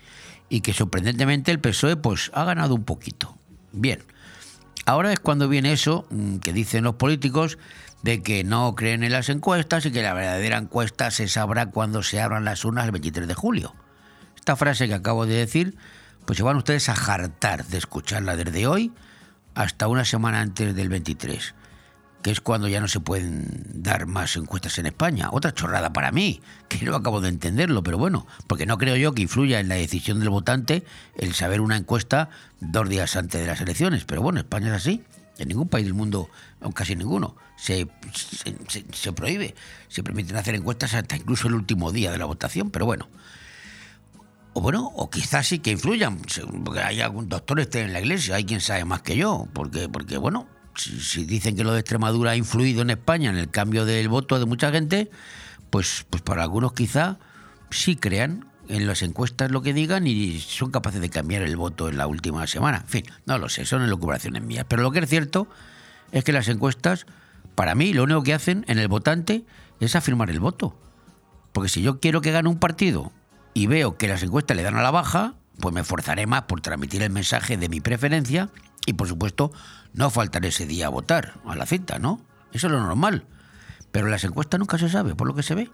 y 0.49 0.61
que 0.61 0.73
sorprendentemente 0.73 1.51
el 1.51 1.59
PSOE 1.59 1.95
pues 1.95 2.31
ha 2.33 2.43
ganado 2.43 2.75
un 2.75 2.83
poquito. 2.83 3.37
Bien, 3.71 4.03
ahora 4.85 5.11
es 5.11 5.19
cuando 5.19 5.49
viene 5.49 5.73
eso 5.73 6.07
mm, 6.09 6.37
que 6.37 6.53
dicen 6.53 6.83
los 6.83 6.95
políticos 6.95 7.57
de 8.03 8.21
que 8.21 8.43
no 8.43 8.75
creen 8.75 9.03
en 9.03 9.11
las 9.11 9.29
encuestas 9.29 9.85
y 9.85 9.91
que 9.91 10.03
la 10.03 10.13
verdadera 10.13 10.57
encuesta 10.57 11.09
se 11.09 11.27
sabrá 11.27 11.71
cuando 11.71 12.03
se 12.03 12.21
abran 12.21 12.45
las 12.45 12.63
urnas 12.63 12.85
el 12.85 12.91
23 12.91 13.27
de 13.27 13.33
julio. 13.33 13.73
Esta 14.35 14.55
frase 14.55 14.87
que 14.87 14.93
acabo 14.93 15.25
de 15.25 15.35
decir, 15.35 15.75
pues 16.25 16.37
se 16.37 16.43
van 16.43 16.57
ustedes 16.57 16.87
a 16.89 16.95
jartar 16.95 17.65
de 17.65 17.79
escucharla 17.79 18.35
desde 18.35 18.67
hoy 18.67 18.93
hasta 19.55 19.87
una 19.87 20.05
semana 20.05 20.41
antes 20.41 20.75
del 20.75 20.89
23. 20.89 21.55
Que 22.25 22.31
es 22.31 22.41
cuando 22.41 22.67
ya 22.67 22.81
no 22.81 22.87
se 22.87 22.99
pueden 22.99 23.45
dar 23.71 24.07
más 24.07 24.35
encuestas 24.35 24.79
en 24.79 24.87
España. 24.87 25.29
Otra 25.31 25.53
chorrada 25.53 25.93
para 25.93 26.11
mí, 26.11 26.41
que 26.67 26.83
no 26.83 26.95
acabo 26.95 27.21
de 27.21 27.29
entenderlo, 27.29 27.83
pero 27.83 27.99
bueno, 27.99 28.25
porque 28.47 28.65
no 28.65 28.79
creo 28.79 28.95
yo 28.95 29.13
que 29.13 29.21
influya 29.21 29.59
en 29.59 29.69
la 29.69 29.75
decisión 29.75 30.19
del 30.19 30.31
votante 30.31 30.83
el 31.17 31.35
saber 31.35 31.61
una 31.61 31.77
encuesta 31.77 32.31
dos 32.59 32.89
días 32.89 33.15
antes 33.15 33.39
de 33.39 33.45
las 33.45 33.61
elecciones. 33.61 34.05
Pero 34.05 34.23
bueno, 34.23 34.39
España 34.39 34.69
es 34.69 34.73
así. 34.73 35.03
En 35.37 35.49
ningún 35.49 35.67
país 35.67 35.85
del 35.85 35.93
mundo, 35.93 36.27
casi 36.73 36.95
ninguno, 36.95 37.35
se, 37.57 37.87
se, 38.11 38.85
se 38.91 39.13
prohíbe. 39.13 39.53
Se 39.87 40.01
permiten 40.01 40.35
hacer 40.35 40.55
encuestas 40.55 40.95
hasta 40.95 41.17
incluso 41.17 41.47
el 41.47 41.53
último 41.53 41.91
día 41.91 42.11
de 42.11 42.17
la 42.17 42.25
votación, 42.25 42.71
pero 42.71 42.87
bueno 42.87 43.07
o 44.57 44.61
bueno, 44.61 44.89
o 44.95 45.09
quizás 45.09 45.45
sí 45.47 45.59
que 45.59 45.71
influyan, 45.71 46.17
porque 46.63 46.79
hay 46.79 47.01
algún 47.01 47.27
doctor 47.27 47.59
este 47.59 47.81
en 47.81 47.91
la 47.91 47.99
iglesia, 47.99 48.35
hay 48.35 48.45
quien 48.45 48.61
sabe 48.61 48.85
más 48.85 49.01
que 49.01 49.17
yo, 49.17 49.49
porque, 49.51 49.89
porque 49.89 50.15
bueno, 50.15 50.47
si, 50.75 51.25
dicen 51.25 51.55
que 51.55 51.63
lo 51.63 51.73
de 51.73 51.79
Extremadura 51.79 52.31
ha 52.31 52.35
influido 52.35 52.81
en 52.81 52.89
España 52.89 53.29
en 53.29 53.37
el 53.37 53.49
cambio 53.49 53.85
del 53.85 54.09
voto 54.09 54.39
de 54.39 54.45
mucha 54.45 54.71
gente, 54.71 55.09
pues, 55.69 56.05
pues 56.09 56.21
para 56.21 56.43
algunos 56.43 56.73
quizá 56.73 57.17
sí 57.69 57.95
crean 57.95 58.47
en 58.67 58.87
las 58.87 59.01
encuestas 59.01 59.51
lo 59.51 59.61
que 59.61 59.73
digan 59.73 60.07
y 60.07 60.39
son 60.39 60.71
capaces 60.71 61.01
de 61.01 61.09
cambiar 61.09 61.43
el 61.43 61.55
voto 61.55 61.89
en 61.89 61.97
la 61.97 62.07
última 62.07 62.45
semana. 62.47 62.79
En 62.79 62.87
fin, 62.87 63.05
no 63.25 63.37
lo 63.37 63.49
sé, 63.49 63.65
son 63.65 63.83
elucubraciones 63.83 64.43
mías. 64.43 64.65
Pero 64.67 64.81
lo 64.81 64.91
que 64.91 64.99
es 64.99 65.09
cierto 65.09 65.47
es 66.11 66.23
que 66.23 66.31
las 66.31 66.47
encuestas, 66.47 67.05
para 67.55 67.75
mí, 67.75 67.93
lo 67.93 68.03
único 68.03 68.23
que 68.23 68.33
hacen 68.33 68.65
en 68.67 68.79
el 68.79 68.87
votante 68.87 69.45
es 69.79 69.95
afirmar 69.95 70.29
el 70.29 70.39
voto. 70.39 70.77
Porque 71.51 71.69
si 71.69 71.81
yo 71.81 71.99
quiero 71.99 72.21
que 72.21 72.31
gane 72.31 72.49
un 72.49 72.59
partido 72.59 73.11
y 73.53 73.67
veo 73.67 73.97
que 73.97 74.07
las 74.07 74.23
encuestas 74.23 74.57
le 74.57 74.63
dan 74.63 74.75
a 74.75 74.81
la 74.81 74.91
baja, 74.91 75.35
pues 75.59 75.73
me 75.73 75.81
esforzaré 75.81 76.27
más 76.27 76.43
por 76.43 76.61
transmitir 76.61 77.01
el 77.01 77.11
mensaje 77.11 77.57
de 77.57 77.69
mi 77.69 77.79
preferencia 77.81 78.49
y, 78.85 78.93
por 78.93 79.07
supuesto, 79.07 79.51
no 79.95 80.09
faltar 80.09 80.45
ese 80.45 80.65
día 80.65 80.87
a 80.87 80.89
votar, 80.89 81.35
a 81.45 81.55
la 81.55 81.65
cita, 81.65 81.99
¿no? 81.99 82.21
Eso 82.51 82.67
es 82.67 82.73
lo 82.73 82.81
normal. 82.81 83.25
Pero 83.91 84.07
las 84.07 84.23
encuestas 84.23 84.59
nunca 84.59 84.77
se 84.77 84.89
sabe, 84.89 85.15
por 85.15 85.27
lo 85.27 85.33
que 85.33 85.43
se 85.43 85.55
ve. 85.55 85.69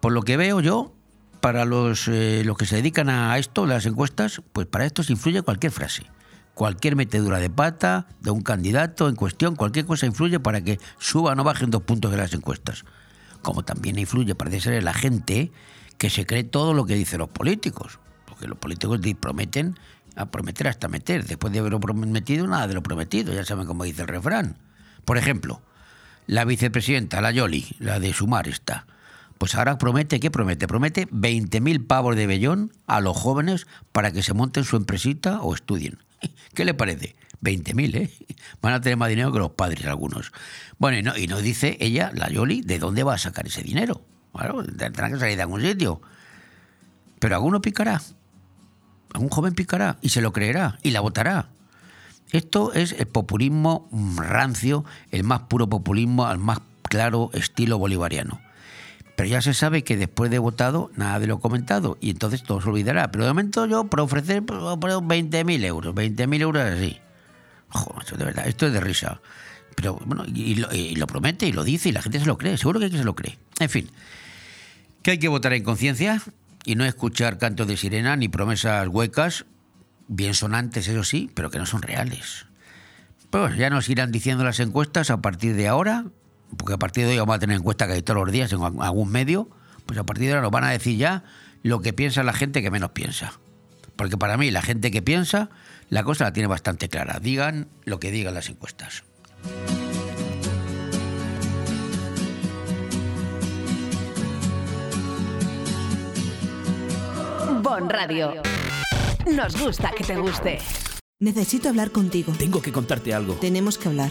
Por 0.00 0.12
lo 0.12 0.22
que 0.22 0.36
veo 0.36 0.60
yo, 0.60 0.94
para 1.40 1.64
los, 1.64 2.08
eh, 2.08 2.42
los 2.44 2.56
que 2.56 2.66
se 2.66 2.76
dedican 2.76 3.10
a 3.10 3.36
esto, 3.38 3.66
las 3.66 3.86
encuestas, 3.86 4.40
pues 4.52 4.66
para 4.66 4.86
esto 4.86 5.02
se 5.02 5.12
influye 5.12 5.42
cualquier 5.42 5.72
frase. 5.72 6.06
Cualquier 6.54 6.96
metedura 6.96 7.38
de 7.38 7.50
pata 7.50 8.06
de 8.20 8.30
un 8.30 8.40
candidato 8.40 9.08
en 9.08 9.14
cuestión, 9.14 9.56
cualquier 9.56 9.86
cosa 9.86 10.06
influye 10.06 10.40
para 10.40 10.62
que 10.62 10.80
suban 10.98 11.38
o 11.38 11.44
bajen 11.44 11.70
dos 11.70 11.82
puntos 11.82 12.10
de 12.10 12.16
las 12.16 12.32
encuestas. 12.32 12.84
Como 13.42 13.62
también 13.62 13.98
influye, 13.98 14.34
parece 14.34 14.60
ser, 14.60 14.82
la 14.82 14.94
gente 14.94 15.52
que 15.98 16.10
se 16.10 16.26
cree 16.26 16.44
todo 16.44 16.74
lo 16.74 16.86
que 16.86 16.94
dicen 16.94 17.18
los 17.18 17.28
políticos. 17.28 17.98
Porque 18.24 18.48
los 18.48 18.58
políticos 18.58 19.00
prometen 19.20 19.78
a 20.18 20.30
prometer 20.30 20.68
hasta 20.68 20.88
meter. 20.88 21.24
Después 21.24 21.52
de 21.52 21.60
haberlo 21.60 21.80
prometido, 21.80 22.46
nada 22.46 22.66
de 22.66 22.74
lo 22.74 22.82
prometido. 22.82 23.32
Ya 23.32 23.44
saben 23.44 23.66
cómo 23.66 23.84
dice 23.84 24.02
el 24.02 24.08
refrán. 24.08 24.58
Por 25.04 25.16
ejemplo, 25.16 25.62
la 26.26 26.44
vicepresidenta, 26.44 27.20
la 27.20 27.30
Yoli, 27.30 27.66
la 27.78 28.00
de 28.00 28.12
Sumar 28.12 28.48
está. 28.48 28.86
Pues 29.38 29.54
ahora 29.54 29.78
promete, 29.78 30.18
¿qué 30.18 30.30
promete? 30.30 30.66
Promete 30.66 31.08
20.000 31.08 31.86
pavos 31.86 32.16
de 32.16 32.26
bellón 32.26 32.72
a 32.86 33.00
los 33.00 33.16
jóvenes 33.16 33.68
para 33.92 34.10
que 34.10 34.22
se 34.22 34.34
monten 34.34 34.64
su 34.64 34.76
empresita 34.76 35.40
o 35.40 35.54
estudien. 35.54 35.98
¿Qué 36.54 36.64
le 36.64 36.74
parece? 36.74 37.14
20.000, 37.40 37.94
¿eh? 37.94 38.10
Van 38.60 38.74
a 38.74 38.80
tener 38.80 38.98
más 38.98 39.08
dinero 39.08 39.32
que 39.32 39.38
los 39.38 39.52
padres 39.52 39.86
algunos. 39.86 40.32
Bueno, 40.78 40.98
y 40.98 41.02
no, 41.02 41.16
y 41.16 41.28
no 41.28 41.40
dice 41.40 41.76
ella, 41.80 42.10
la 42.12 42.28
Yoli, 42.28 42.62
de 42.62 42.80
dónde 42.80 43.04
va 43.04 43.14
a 43.14 43.18
sacar 43.18 43.46
ese 43.46 43.62
dinero. 43.62 44.02
Bueno, 44.32 44.64
tendrán 44.64 45.12
que 45.12 45.20
salir 45.20 45.36
de 45.36 45.42
algún 45.42 45.62
sitio. 45.62 46.02
Pero 47.20 47.36
alguno 47.36 47.60
picará 47.60 48.00
un 49.16 49.28
joven 49.28 49.54
picará 49.54 49.98
y 50.02 50.10
se 50.10 50.20
lo 50.20 50.32
creerá 50.32 50.78
y 50.82 50.90
la 50.90 51.00
votará. 51.00 51.48
Esto 52.30 52.72
es 52.74 52.92
el 52.92 53.06
populismo 53.06 53.88
rancio, 54.16 54.84
el 55.10 55.24
más 55.24 55.40
puro 55.42 55.68
populismo 55.68 56.26
al 56.26 56.38
más 56.38 56.60
claro 56.82 57.30
estilo 57.32 57.78
bolivariano. 57.78 58.40
Pero 59.16 59.30
ya 59.30 59.42
se 59.42 59.54
sabe 59.54 59.82
que 59.82 59.96
después 59.96 60.30
de 60.30 60.38
votado, 60.38 60.90
nada 60.94 61.18
de 61.18 61.26
lo 61.26 61.40
comentado, 61.40 61.98
y 62.00 62.10
entonces 62.10 62.42
todo 62.42 62.60
se 62.60 62.68
olvidará. 62.68 63.10
Pero 63.10 63.24
de 63.24 63.30
momento 63.30 63.66
yo, 63.66 63.84
por 63.84 64.00
ofrecer, 64.00 64.44
por 64.44 64.60
20.000 64.60 65.64
euros, 65.64 65.94
20.000 65.94 66.40
euros 66.40 66.62
así. 66.62 66.98
Joder, 67.68 68.16
de 68.16 68.24
verdad, 68.24 68.46
esto 68.46 68.66
es 68.66 68.72
de 68.72 68.80
risa. 68.80 69.20
Pero 69.74 70.00
bueno, 70.04 70.24
y 70.32 70.54
lo, 70.94 71.06
promete 71.06 71.46
y 71.46 71.52
lo 71.52 71.64
dice 71.64 71.88
y 71.88 71.92
la 71.92 72.02
gente 72.02 72.20
se 72.20 72.26
lo 72.26 72.38
cree, 72.38 72.56
seguro 72.58 72.78
que, 72.78 72.90
que 72.90 72.98
se 72.98 73.04
lo 73.04 73.14
cree. 73.14 73.38
En 73.58 73.68
fin, 73.68 73.90
que 75.02 75.12
hay 75.12 75.18
que 75.18 75.28
votar 75.28 75.52
en 75.52 75.64
conciencia, 75.64 76.22
y 76.68 76.74
no 76.74 76.84
escuchar 76.84 77.38
cantos 77.38 77.66
de 77.66 77.78
sirena 77.78 78.14
ni 78.14 78.28
promesas 78.28 78.86
huecas, 78.88 79.46
bien 80.06 80.34
sonantes, 80.34 80.86
eso 80.86 81.02
sí, 81.02 81.30
pero 81.32 81.48
que 81.50 81.58
no 81.58 81.64
son 81.64 81.80
reales. 81.80 82.44
Pues 83.30 83.56
ya 83.56 83.70
nos 83.70 83.88
irán 83.88 84.12
diciendo 84.12 84.44
las 84.44 84.60
encuestas 84.60 85.10
a 85.10 85.22
partir 85.22 85.56
de 85.56 85.66
ahora, 85.66 86.04
porque 86.58 86.74
a 86.74 86.76
partir 86.76 87.06
de 87.06 87.12
hoy 87.12 87.18
vamos 87.20 87.36
a 87.36 87.38
tener 87.38 87.56
encuestas 87.56 87.88
casi 87.88 88.02
todos 88.02 88.22
los 88.22 88.30
días 88.30 88.52
en 88.52 88.60
algún 88.62 89.10
medio, 89.10 89.48
pues 89.86 89.98
a 89.98 90.04
partir 90.04 90.26
de 90.26 90.32
ahora 90.32 90.42
nos 90.42 90.50
van 90.50 90.64
a 90.64 90.68
decir 90.68 90.98
ya 90.98 91.24
lo 91.62 91.80
que 91.80 91.94
piensa 91.94 92.22
la 92.22 92.34
gente 92.34 92.60
que 92.60 92.70
menos 92.70 92.90
piensa. 92.90 93.32
Porque 93.96 94.18
para 94.18 94.36
mí 94.36 94.50
la 94.50 94.60
gente 94.60 94.90
que 94.90 95.00
piensa, 95.00 95.48
la 95.88 96.04
cosa 96.04 96.24
la 96.24 96.34
tiene 96.34 96.48
bastante 96.48 96.90
clara. 96.90 97.18
Digan 97.18 97.68
lo 97.86 97.98
que 97.98 98.10
digan 98.10 98.34
las 98.34 98.50
encuestas. 98.50 99.04
Bon 107.62 107.88
Radio. 107.88 108.34
Nos 109.34 109.60
gusta 109.60 109.90
que 109.90 110.04
te 110.04 110.16
guste. 110.16 110.58
Necesito 111.20 111.68
hablar 111.68 111.90
contigo. 111.90 112.32
Tengo 112.38 112.62
que 112.62 112.70
contarte 112.70 113.12
algo. 113.12 113.34
Tenemos 113.34 113.78
que 113.78 113.88
hablar. 113.88 114.10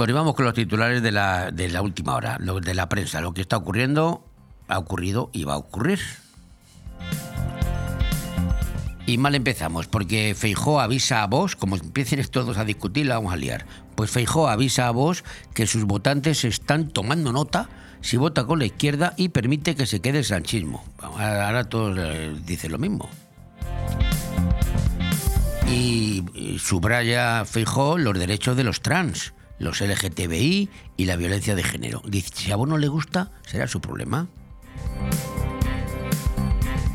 Bueno, 0.00 0.12
y 0.12 0.14
vamos 0.14 0.34
con 0.34 0.46
los 0.46 0.54
titulares 0.54 1.02
de 1.02 1.12
la, 1.12 1.50
de 1.50 1.68
la 1.68 1.82
última 1.82 2.14
hora, 2.14 2.38
lo, 2.40 2.58
de 2.58 2.72
la 2.72 2.88
prensa. 2.88 3.20
Lo 3.20 3.34
que 3.34 3.42
está 3.42 3.58
ocurriendo, 3.58 4.24
ha 4.66 4.78
ocurrido 4.78 5.28
y 5.34 5.44
va 5.44 5.52
a 5.52 5.56
ocurrir. 5.58 6.00
Y 9.04 9.18
mal 9.18 9.34
empezamos, 9.34 9.88
porque 9.88 10.34
Feijó 10.34 10.80
avisa 10.80 11.22
a 11.22 11.26
vos, 11.26 11.54
como 11.54 11.76
empiecen 11.76 12.26
todos 12.28 12.56
a 12.56 12.64
discutir, 12.64 13.04
la 13.04 13.16
vamos 13.16 13.34
a 13.34 13.36
liar. 13.36 13.66
Pues 13.94 14.10
Feijó 14.10 14.48
avisa 14.48 14.88
a 14.88 14.90
vos 14.90 15.22
que 15.52 15.66
sus 15.66 15.84
votantes 15.84 16.46
están 16.46 16.88
tomando 16.88 17.30
nota 17.30 17.68
si 18.00 18.16
vota 18.16 18.46
con 18.46 18.58
la 18.58 18.64
izquierda 18.64 19.12
y 19.18 19.28
permite 19.28 19.76
que 19.76 19.84
se 19.84 20.00
quede 20.00 20.20
el 20.20 20.24
sanchismo. 20.24 20.82
Ahora 21.02 21.64
todos 21.64 21.98
eh, 22.00 22.34
dicen 22.46 22.72
lo 22.72 22.78
mismo. 22.78 23.10
Y, 25.68 26.24
subraya 26.58 27.44
Feijó 27.44 27.98
los 27.98 28.18
derechos 28.18 28.56
de 28.56 28.64
los 28.64 28.80
trans 28.80 29.34
los 29.60 29.80
LGTBI 29.80 30.68
y 30.96 31.04
la 31.04 31.14
violencia 31.14 31.54
de 31.54 31.62
género. 31.62 32.02
Dice, 32.04 32.30
si 32.34 32.50
a 32.50 32.56
vos 32.56 32.68
no 32.68 32.78
le 32.78 32.88
gusta, 32.88 33.30
será 33.46 33.68
su 33.68 33.80
problema. 33.80 34.26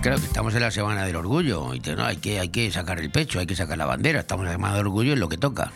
Claro 0.02 0.20
que 0.20 0.26
estamos 0.26 0.54
en 0.54 0.62
la 0.62 0.72
semana 0.72 1.06
del 1.06 1.16
orgullo 1.16 1.74
y 1.74 1.80
no, 1.80 2.06
hay, 2.06 2.18
que, 2.18 2.40
hay 2.40 2.50
que 2.50 2.70
sacar 2.72 3.00
el 3.00 3.10
pecho, 3.12 3.40
hay 3.40 3.46
que 3.46 3.56
sacar 3.56 3.78
la 3.78 3.86
bandera. 3.86 4.20
Estamos 4.20 4.44
en 4.44 4.48
la 4.48 4.54
semana 4.54 4.76
del 4.76 4.88
orgullo 4.88 5.14
y 5.14 5.16
lo 5.16 5.30
que 5.30 5.38
toca. 5.38 5.72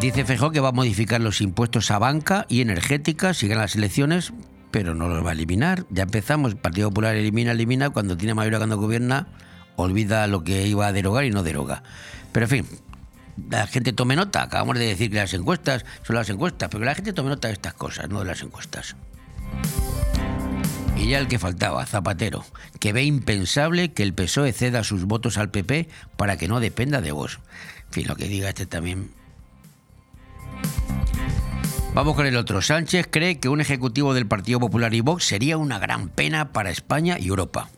Dice 0.00 0.24
Fejó 0.24 0.50
que 0.50 0.60
va 0.60 0.70
a 0.70 0.72
modificar 0.72 1.20
los 1.20 1.40
impuestos 1.40 1.90
a 1.90 1.98
banca 1.98 2.46
y 2.48 2.60
energética 2.60 3.34
si 3.34 3.48
las 3.48 3.76
elecciones, 3.76 4.32
pero 4.70 4.94
no 4.94 5.08
los 5.08 5.24
va 5.24 5.30
a 5.30 5.32
eliminar. 5.32 5.86
Ya 5.90 6.02
empezamos, 6.02 6.52
el 6.52 6.58
Partido 6.58 6.90
Popular 6.90 7.14
elimina, 7.16 7.52
elimina, 7.52 7.90
cuando 7.90 8.16
tiene 8.16 8.34
mayoría, 8.34 8.58
cuando 8.58 8.78
gobierna, 8.78 9.28
olvida 9.76 10.26
lo 10.26 10.44
que 10.44 10.66
iba 10.66 10.86
a 10.86 10.92
derogar 10.92 11.24
y 11.24 11.30
no 11.30 11.42
deroga. 11.42 11.82
Pero 12.32 12.46
en 12.46 12.50
fin, 12.50 12.66
la 13.50 13.66
gente 13.66 13.92
tome 13.92 14.16
nota. 14.16 14.42
Acabamos 14.42 14.78
de 14.78 14.86
decir 14.86 15.10
que 15.10 15.16
las 15.16 15.34
encuestas 15.34 15.84
son 16.02 16.16
las 16.16 16.28
encuestas, 16.28 16.68
pero 16.68 16.80
que 16.80 16.86
la 16.86 16.94
gente 16.94 17.12
tome 17.12 17.30
nota 17.30 17.48
de 17.48 17.54
estas 17.54 17.74
cosas, 17.74 18.08
no 18.08 18.20
de 18.20 18.26
las 18.26 18.42
encuestas. 18.42 18.96
Y 20.96 21.08
ya 21.08 21.18
el 21.18 21.28
que 21.28 21.38
faltaba, 21.38 21.84
Zapatero, 21.86 22.44
que 22.78 22.92
ve 22.92 23.02
impensable 23.02 23.92
que 23.92 24.02
el 24.02 24.14
PSOE 24.14 24.52
ceda 24.52 24.84
sus 24.84 25.04
votos 25.04 25.36
al 25.36 25.50
PP 25.50 25.88
para 26.16 26.36
que 26.36 26.48
no 26.48 26.60
dependa 26.60 27.00
de 27.00 27.12
vos. 27.12 27.40
En 27.88 27.92
fin, 27.92 28.08
lo 28.08 28.16
que 28.16 28.28
diga 28.28 28.48
este 28.48 28.66
también. 28.66 29.10
Vamos 31.94 32.16
con 32.16 32.24
el 32.24 32.36
otro. 32.36 32.62
Sánchez 32.62 33.06
cree 33.10 33.38
que 33.38 33.48
un 33.48 33.60
ejecutivo 33.60 34.14
del 34.14 34.26
Partido 34.26 34.60
Popular 34.60 34.94
y 34.94 35.00
Vox 35.00 35.24
sería 35.24 35.58
una 35.58 35.78
gran 35.78 36.08
pena 36.08 36.52
para 36.52 36.70
España 36.70 37.18
y 37.18 37.28
Europa. 37.28 37.68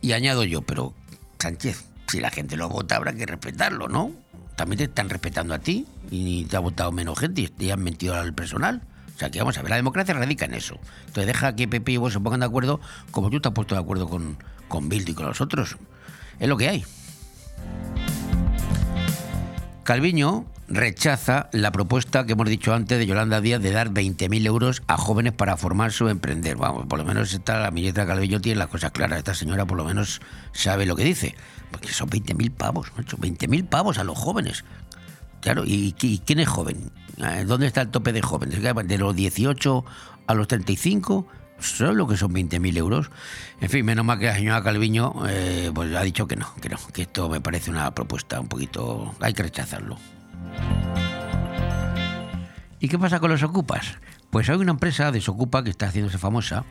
Y 0.00 0.12
añado 0.12 0.44
yo, 0.44 0.62
pero 0.62 0.94
Sánchez, 1.38 1.84
si 2.08 2.20
la 2.20 2.30
gente 2.30 2.56
lo 2.56 2.68
vota 2.68 2.96
habrá 2.96 3.12
que 3.12 3.26
respetarlo, 3.26 3.88
¿no? 3.88 4.12
También 4.56 4.78
te 4.78 4.84
están 4.84 5.08
respetando 5.10 5.54
a 5.54 5.58
ti 5.58 5.86
y 6.10 6.46
te 6.46 6.56
ha 6.56 6.60
votado 6.60 6.90
menos 6.90 7.18
gente 7.18 7.42
y 7.42 7.48
te 7.48 7.72
han 7.72 7.82
mentido 7.82 8.14
al 8.14 8.34
personal. 8.34 8.82
O 9.14 9.18
sea 9.18 9.30
que 9.30 9.38
vamos 9.38 9.56
a 9.56 9.62
ver, 9.62 9.70
la 9.70 9.76
democracia 9.76 10.14
radica 10.14 10.46
en 10.46 10.54
eso. 10.54 10.78
Entonces 11.06 11.26
deja 11.26 11.54
que 11.54 11.68
Pepe 11.68 11.92
y 11.92 11.96
vos 11.98 12.12
se 12.12 12.20
pongan 12.20 12.40
de 12.40 12.46
acuerdo 12.46 12.80
como 13.10 13.30
tú 13.30 13.40
te 13.40 13.48
has 13.48 13.54
puesto 13.54 13.74
de 13.74 13.80
acuerdo 13.80 14.08
con, 14.08 14.38
con 14.68 14.88
Bildu 14.88 15.12
y 15.12 15.14
con 15.14 15.26
los 15.26 15.40
otros. 15.40 15.76
Es 16.38 16.48
lo 16.48 16.56
que 16.56 16.68
hay. 16.68 16.84
Calviño 19.84 20.46
rechaza 20.68 21.48
la 21.52 21.70
propuesta 21.70 22.26
que 22.26 22.32
hemos 22.32 22.48
dicho 22.48 22.74
antes 22.74 22.98
de 22.98 23.06
Yolanda 23.06 23.40
Díaz 23.40 23.62
de 23.62 23.70
dar 23.70 23.90
20.000 23.90 24.46
euros 24.46 24.82
a 24.86 24.96
jóvenes 24.96 25.32
para 25.32 25.56
formarse 25.56 26.04
o 26.04 26.08
emprender. 26.08 26.56
Vamos, 26.56 26.86
por 26.86 26.98
lo 26.98 27.04
menos 27.04 27.32
está 27.32 27.60
la 27.60 27.70
ministra 27.70 28.06
Calviño 28.06 28.40
tiene 28.40 28.58
las 28.58 28.68
cosas 28.68 28.90
claras. 28.90 29.18
Esta 29.18 29.34
señora 29.34 29.64
por 29.64 29.76
lo 29.76 29.84
menos 29.84 30.20
sabe 30.52 30.86
lo 30.86 30.96
que 30.96 31.04
dice. 31.04 31.34
Porque 31.70 31.88
son 31.88 32.10
20.000 32.10 32.50
pavos, 32.52 32.92
macho, 32.96 33.16
20.000 33.16 33.68
pavos 33.68 33.98
a 33.98 34.04
los 34.04 34.18
jóvenes. 34.18 34.64
Claro, 35.40 35.62
¿y, 35.64 35.92
quién 35.92 36.40
es 36.40 36.48
joven? 36.48 36.90
Eh, 37.18 37.44
¿Dónde 37.46 37.66
está 37.66 37.82
el 37.82 37.88
tope 37.88 38.12
de 38.12 38.22
jóvenes? 38.22 38.60
De 38.62 38.98
los 38.98 39.14
18 39.14 39.84
a 40.26 40.34
los 40.34 40.48
35, 40.48 41.26
¿sabes 41.60 41.94
lo 41.94 42.08
que 42.08 42.16
son 42.16 42.32
20.000 42.32 42.76
euros? 42.76 43.10
En 43.60 43.70
fin, 43.70 43.84
menos 43.84 44.04
mal 44.04 44.18
que 44.18 44.26
la 44.26 44.34
señora 44.34 44.62
Calviño 44.62 45.14
eh, 45.28 45.70
pues 45.72 45.94
ha 45.94 46.02
dicho 46.02 46.26
que 46.26 46.34
no, 46.34 46.52
que 46.60 46.68
no, 46.68 46.78
que 46.92 47.02
esto 47.02 47.28
me 47.28 47.40
parece 47.40 47.70
una 47.70 47.92
propuesta 47.94 48.40
un 48.40 48.48
poquito... 48.48 49.14
hay 49.20 49.34
que 49.34 49.44
rechazarlo. 49.44 49.98
¿Y 52.80 52.88
qué 52.88 52.98
pasa 52.98 53.20
con 53.20 53.30
los 53.30 53.42
ocupas? 53.42 53.98
Pues 54.30 54.48
hay 54.48 54.56
una 54.56 54.72
empresa, 54.72 55.10
Desocupa, 55.10 55.64
que 55.64 55.70
está 55.70 55.86
haciéndose 55.86 56.18
famosa, 56.18 56.64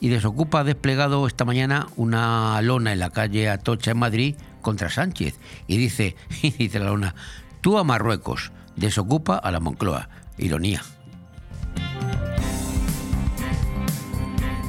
y 0.00 0.08
Desocupa 0.08 0.60
ha 0.60 0.64
desplegado 0.64 1.26
esta 1.26 1.44
mañana 1.44 1.86
una 1.96 2.60
lona 2.62 2.92
en 2.92 2.98
la 2.98 3.10
calle 3.10 3.48
Atocha, 3.48 3.92
en 3.92 3.98
Madrid, 3.98 4.36
contra 4.60 4.90
Sánchez. 4.90 5.38
Y 5.66 5.78
dice, 5.78 6.16
y 6.42 6.50
dice 6.50 6.78
la 6.78 6.86
lona, 6.86 7.14
tú 7.60 7.78
a 7.78 7.84
Marruecos, 7.84 8.52
Desocupa 8.76 9.36
a 9.36 9.50
la 9.50 9.60
Moncloa. 9.60 10.08
Ironía. 10.38 10.82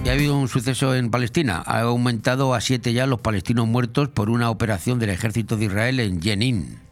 Y 0.05 0.09
ha 0.09 0.13
habido 0.13 0.37
un 0.37 0.47
suceso 0.47 0.95
en 0.95 1.11
Palestina. 1.11 1.61
Ha 1.65 1.81
aumentado 1.81 2.53
a 2.53 2.61
siete 2.61 2.93
ya 2.93 3.05
los 3.05 3.19
palestinos 3.19 3.67
muertos 3.67 4.07
por 4.07 4.29
una 4.29 4.49
operación 4.49 4.99
del 4.99 5.09
ejército 5.09 5.57
de 5.57 5.65
Israel 5.65 5.99
en 5.99 6.21
Jenin. 6.21 6.86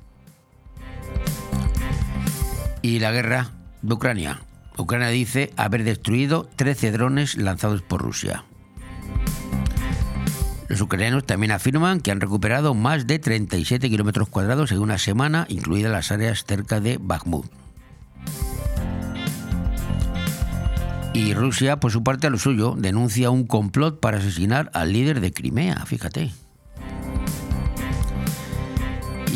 Y 2.85 2.99
la 2.99 3.11
guerra 3.11 3.49
de 3.81 3.95
Ucrania. 3.95 4.41
Ucrania 4.77 5.07
dice 5.07 5.51
haber 5.57 5.83
destruido 5.83 6.47
13 6.55 6.91
drones 6.91 7.35
lanzados 7.35 7.81
por 7.81 7.99
Rusia. 7.99 8.43
Los 10.67 10.81
ucranianos 10.81 11.25
también 11.25 11.51
afirman 11.51 11.99
que 11.99 12.11
han 12.11 12.21
recuperado 12.21 12.75
más 12.75 13.07
de 13.07 13.17
37 13.17 13.89
kilómetros 13.89 14.29
cuadrados 14.29 14.71
en 14.71 14.77
una 14.77 14.99
semana, 14.99 15.47
incluidas 15.49 15.91
las 15.91 16.11
áreas 16.11 16.45
cerca 16.45 16.79
de 16.79 16.99
Bakhmut. 17.01 17.47
Y 21.15 21.33
Rusia, 21.33 21.79
por 21.79 21.91
su 21.91 22.03
parte, 22.03 22.27
a 22.27 22.29
lo 22.29 22.37
suyo, 22.37 22.75
denuncia 22.77 23.31
un 23.31 23.47
complot 23.47 23.99
para 23.99 24.19
asesinar 24.19 24.69
al 24.75 24.93
líder 24.93 25.21
de 25.21 25.33
Crimea, 25.33 25.83
fíjate. 25.87 26.33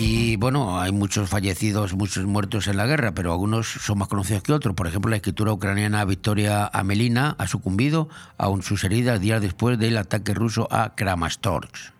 Y 0.01 0.38
bueno, 0.38 0.79
hay 0.79 0.93
muchos 0.93 1.29
fallecidos, 1.29 1.93
muchos 1.93 2.23
muertos 2.23 2.67
en 2.67 2.77
la 2.77 2.85
guerra, 2.85 3.12
pero 3.12 3.33
algunos 3.33 3.67
son 3.67 3.97
más 3.97 4.07
conocidos 4.07 4.43
que 4.43 4.53
otros. 4.53 4.73
Por 4.73 4.88
ejemplo, 4.88 5.09
la 5.09 5.17
escritura 5.17 5.51
ucraniana 5.51 6.05
Victoria 6.05 6.69
Amelina 6.71 7.35
ha 7.38 7.47
sucumbido 7.47 8.07
a 8.38 8.49
sus 8.62 8.85
heridas 8.85 9.19
días 9.19 9.41
después 9.41 9.77
del 9.77 9.97
ataque 9.97 10.33
ruso 10.33 10.69
a 10.71 10.95
Kramatorsk. 10.95 11.91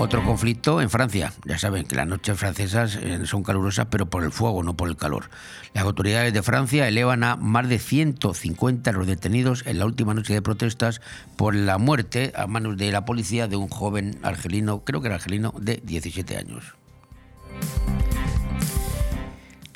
Otro 0.00 0.24
conflicto 0.24 0.80
en 0.80 0.88
Francia. 0.88 1.34
Ya 1.44 1.58
saben 1.58 1.84
que 1.84 1.94
las 1.94 2.06
noches 2.06 2.38
francesas 2.38 2.96
eh, 2.96 3.20
son 3.26 3.42
calurosas, 3.42 3.88
pero 3.90 4.06
por 4.06 4.24
el 4.24 4.32
fuego, 4.32 4.62
no 4.62 4.74
por 4.74 4.88
el 4.88 4.96
calor. 4.96 5.28
Las 5.74 5.84
autoridades 5.84 6.32
de 6.32 6.42
Francia 6.42 6.88
elevan 6.88 7.22
a 7.22 7.36
más 7.36 7.68
de 7.68 7.78
150 7.78 8.92
los 8.92 9.06
detenidos 9.06 9.62
en 9.66 9.78
la 9.78 9.84
última 9.84 10.14
noche 10.14 10.32
de 10.32 10.40
protestas 10.40 11.02
por 11.36 11.54
la 11.54 11.76
muerte 11.76 12.32
a 12.34 12.46
manos 12.46 12.78
de 12.78 12.90
la 12.90 13.04
policía 13.04 13.46
de 13.46 13.56
un 13.56 13.68
joven 13.68 14.18
argelino, 14.22 14.84
creo 14.86 15.02
que 15.02 15.08
era 15.08 15.16
argelino, 15.16 15.52
de 15.60 15.82
17 15.84 16.38
años. 16.38 16.64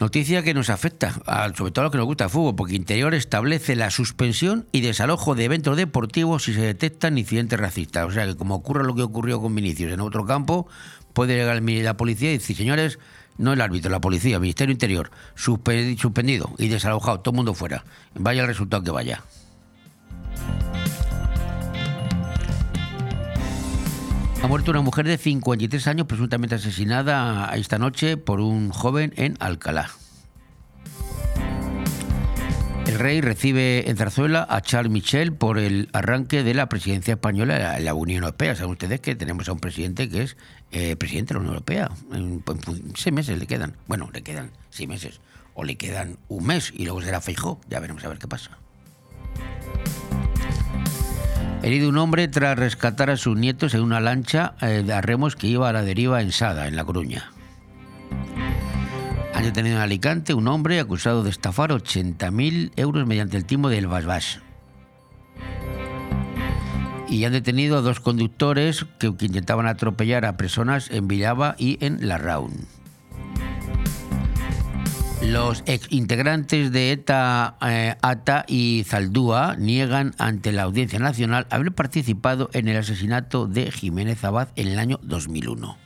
Noticia 0.01 0.43
que 0.43 0.55
nos 0.55 0.71
afecta, 0.71 1.13
sobre 1.57 1.71
todo 1.71 1.83
a 1.83 1.85
los 1.85 1.93
que 1.93 1.99
nos 1.99 2.07
gusta 2.07 2.25
el 2.25 2.31
fútbol, 2.31 2.57
porque 2.57 2.75
Interior 2.75 3.15
establece 3.15 3.77
la 3.77 3.91
suspensión 3.91 4.67
y 4.73 4.81
desalojo 4.81 5.37
de 5.37 5.45
eventos 5.45 5.77
deportivos 5.77 6.43
si 6.43 6.53
se 6.53 6.63
detectan 6.63 7.17
incidentes 7.17 7.61
racistas. 7.61 8.05
O 8.07 8.11
sea 8.11 8.27
que 8.27 8.35
como 8.35 8.57
ocurre 8.57 8.85
lo 8.85 8.97
que 8.97 9.03
ocurrió 9.03 9.41
con 9.41 9.55
Vinicius 9.55 9.93
en 9.93 10.01
otro 10.01 10.27
campo, 10.27 10.67
puede 11.13 11.37
llegar 11.37 11.63
la 11.63 11.97
policía 11.97 12.31
y 12.31 12.39
decir, 12.39 12.57
señores, 12.57 12.99
no 13.39 13.53
el 13.53 13.61
árbitro, 13.61 13.91
la 13.91 14.01
policía, 14.01 14.35
el 14.35 14.41
Ministerio 14.43 14.73
Interior, 14.73 15.13
suspendido 15.37 16.51
y 16.59 16.69
desalojado, 16.69 17.21
todo 17.21 17.33
el 17.33 17.37
mundo 17.37 17.55
fuera. 17.55 17.85
Vaya 18.15 18.43
el 18.43 18.49
resultado 18.49 18.83
que 18.83 18.91
vaya. 18.91 19.23
Ha 24.45 24.47
muerto 24.47 24.73
una 24.73 24.83
mujer 24.83 25.07
de 25.07 25.17
53 25.17 25.87
años 25.87 26.07
presuntamente 26.07 26.57
asesinada 26.57 27.51
esta 27.55 27.79
noche 27.79 28.19
por 28.19 28.41
un 28.41 28.69
joven 28.69 29.15
en 29.17 29.39
Alcalá. 29.41 29.89
El 32.87 32.99
rey 32.99 33.23
recibe 33.23 33.89
en 33.89 33.97
Zarzuela 33.97 34.47
a 34.51 34.61
Charles 34.61 34.93
Michel 34.93 35.33
por 35.33 35.59
el 35.59 35.89
arranque 35.95 36.43
de 36.43 36.53
la 36.53 36.69
presidencia 36.69 37.15
española 37.15 37.79
en 37.79 37.87
la 37.87 37.95
Unión 37.95 38.23
Europea. 38.23 38.55
Saben 38.55 38.73
ustedes 38.73 39.01
que 39.01 39.15
tenemos 39.15 39.49
a 39.49 39.53
un 39.53 39.61
presidente 39.61 40.11
que 40.11 40.25
es 40.25 40.37
eh, 40.73 40.95
presidente 40.97 41.33
de 41.33 41.35
la 41.37 41.41
Unión 41.41 41.55
Europea. 41.55 41.91
En, 42.13 42.45
seis 42.97 43.15
meses 43.15 43.39
le 43.39 43.47
quedan. 43.47 43.77
Bueno, 43.87 44.11
le 44.13 44.21
quedan 44.21 44.51
seis 44.69 44.87
meses. 44.87 45.21
O 45.55 45.65
le 45.65 45.77
quedan 45.77 46.19
un 46.29 46.45
mes 46.45 46.71
y 46.77 46.85
luego 46.85 47.01
será 47.01 47.23
Feijó. 47.23 47.63
Ya 47.71 47.81
veremos 47.81 48.05
a 48.05 48.09
ver 48.09 48.19
qué 48.19 48.29
pasa. 48.29 48.59
Herido 51.65 51.89
un 51.89 51.97
hombre 51.97 52.29
tras 52.29 52.59
rescatar 52.59 53.09
a 53.09 53.17
sus 53.17 53.39
nietos 53.39 53.73
en 53.73 53.81
una 53.81 53.99
lancha 53.99 54.53
eh, 54.61 54.83
de 54.85 55.01
remos 55.01 55.35
que 55.35 55.47
iba 55.47 55.67
a 55.67 55.73
la 55.73 55.83
deriva 55.83 56.21
en 56.21 56.31
Sada, 56.31 56.69
en 56.69 56.77
La 56.77 56.85
Coruña. 56.85 57.33
Han 59.33 59.45
detenido 59.45 59.77
en 59.77 59.81
Alicante 59.81 60.35
un 60.35 60.47
hombre 60.47 60.79
acusado 60.79 61.23
de 61.23 61.31
estafar 61.31 61.71
80.000 61.71 62.73
euros 62.77 63.07
mediante 63.07 63.39
el 63.39 63.47
timo 63.47 63.71
del 63.71 63.87
Basbás. 63.87 64.41
Y 67.09 67.25
han 67.25 67.33
detenido 67.33 67.79
a 67.79 67.81
dos 67.81 67.99
conductores 67.99 68.85
que, 68.99 69.07
intentaban 69.07 69.67
atropellar 69.67 70.27
a 70.27 70.37
personas 70.37 70.91
en 70.91 71.09
Villaba 71.09 71.57
y 71.57 71.83
en 71.83 72.07
Larraun. 72.07 72.67
Los 75.27 75.63
ex 75.67 75.87
integrantes 75.91 76.71
de 76.71 76.93
ETA, 76.93 77.57
eh, 77.63 77.97
ATA 78.03 78.45
y 78.47 78.85
Zaldúa 78.87 79.57
niegan 79.59 80.15
ante 80.19 80.53
la 80.53 80.63
Audiencia 80.63 80.99
Nacional 80.99 81.47
haber 81.51 81.73
participado 81.73 82.51
en 82.53 82.69
el 82.69 82.77
asesinato 82.77 83.47
de 83.47 83.71
Jiménez 83.71 84.23
Abad 84.25 84.49
en 84.57 84.69
el 84.69 84.79
año 84.79 85.01
2001. 85.03 85.77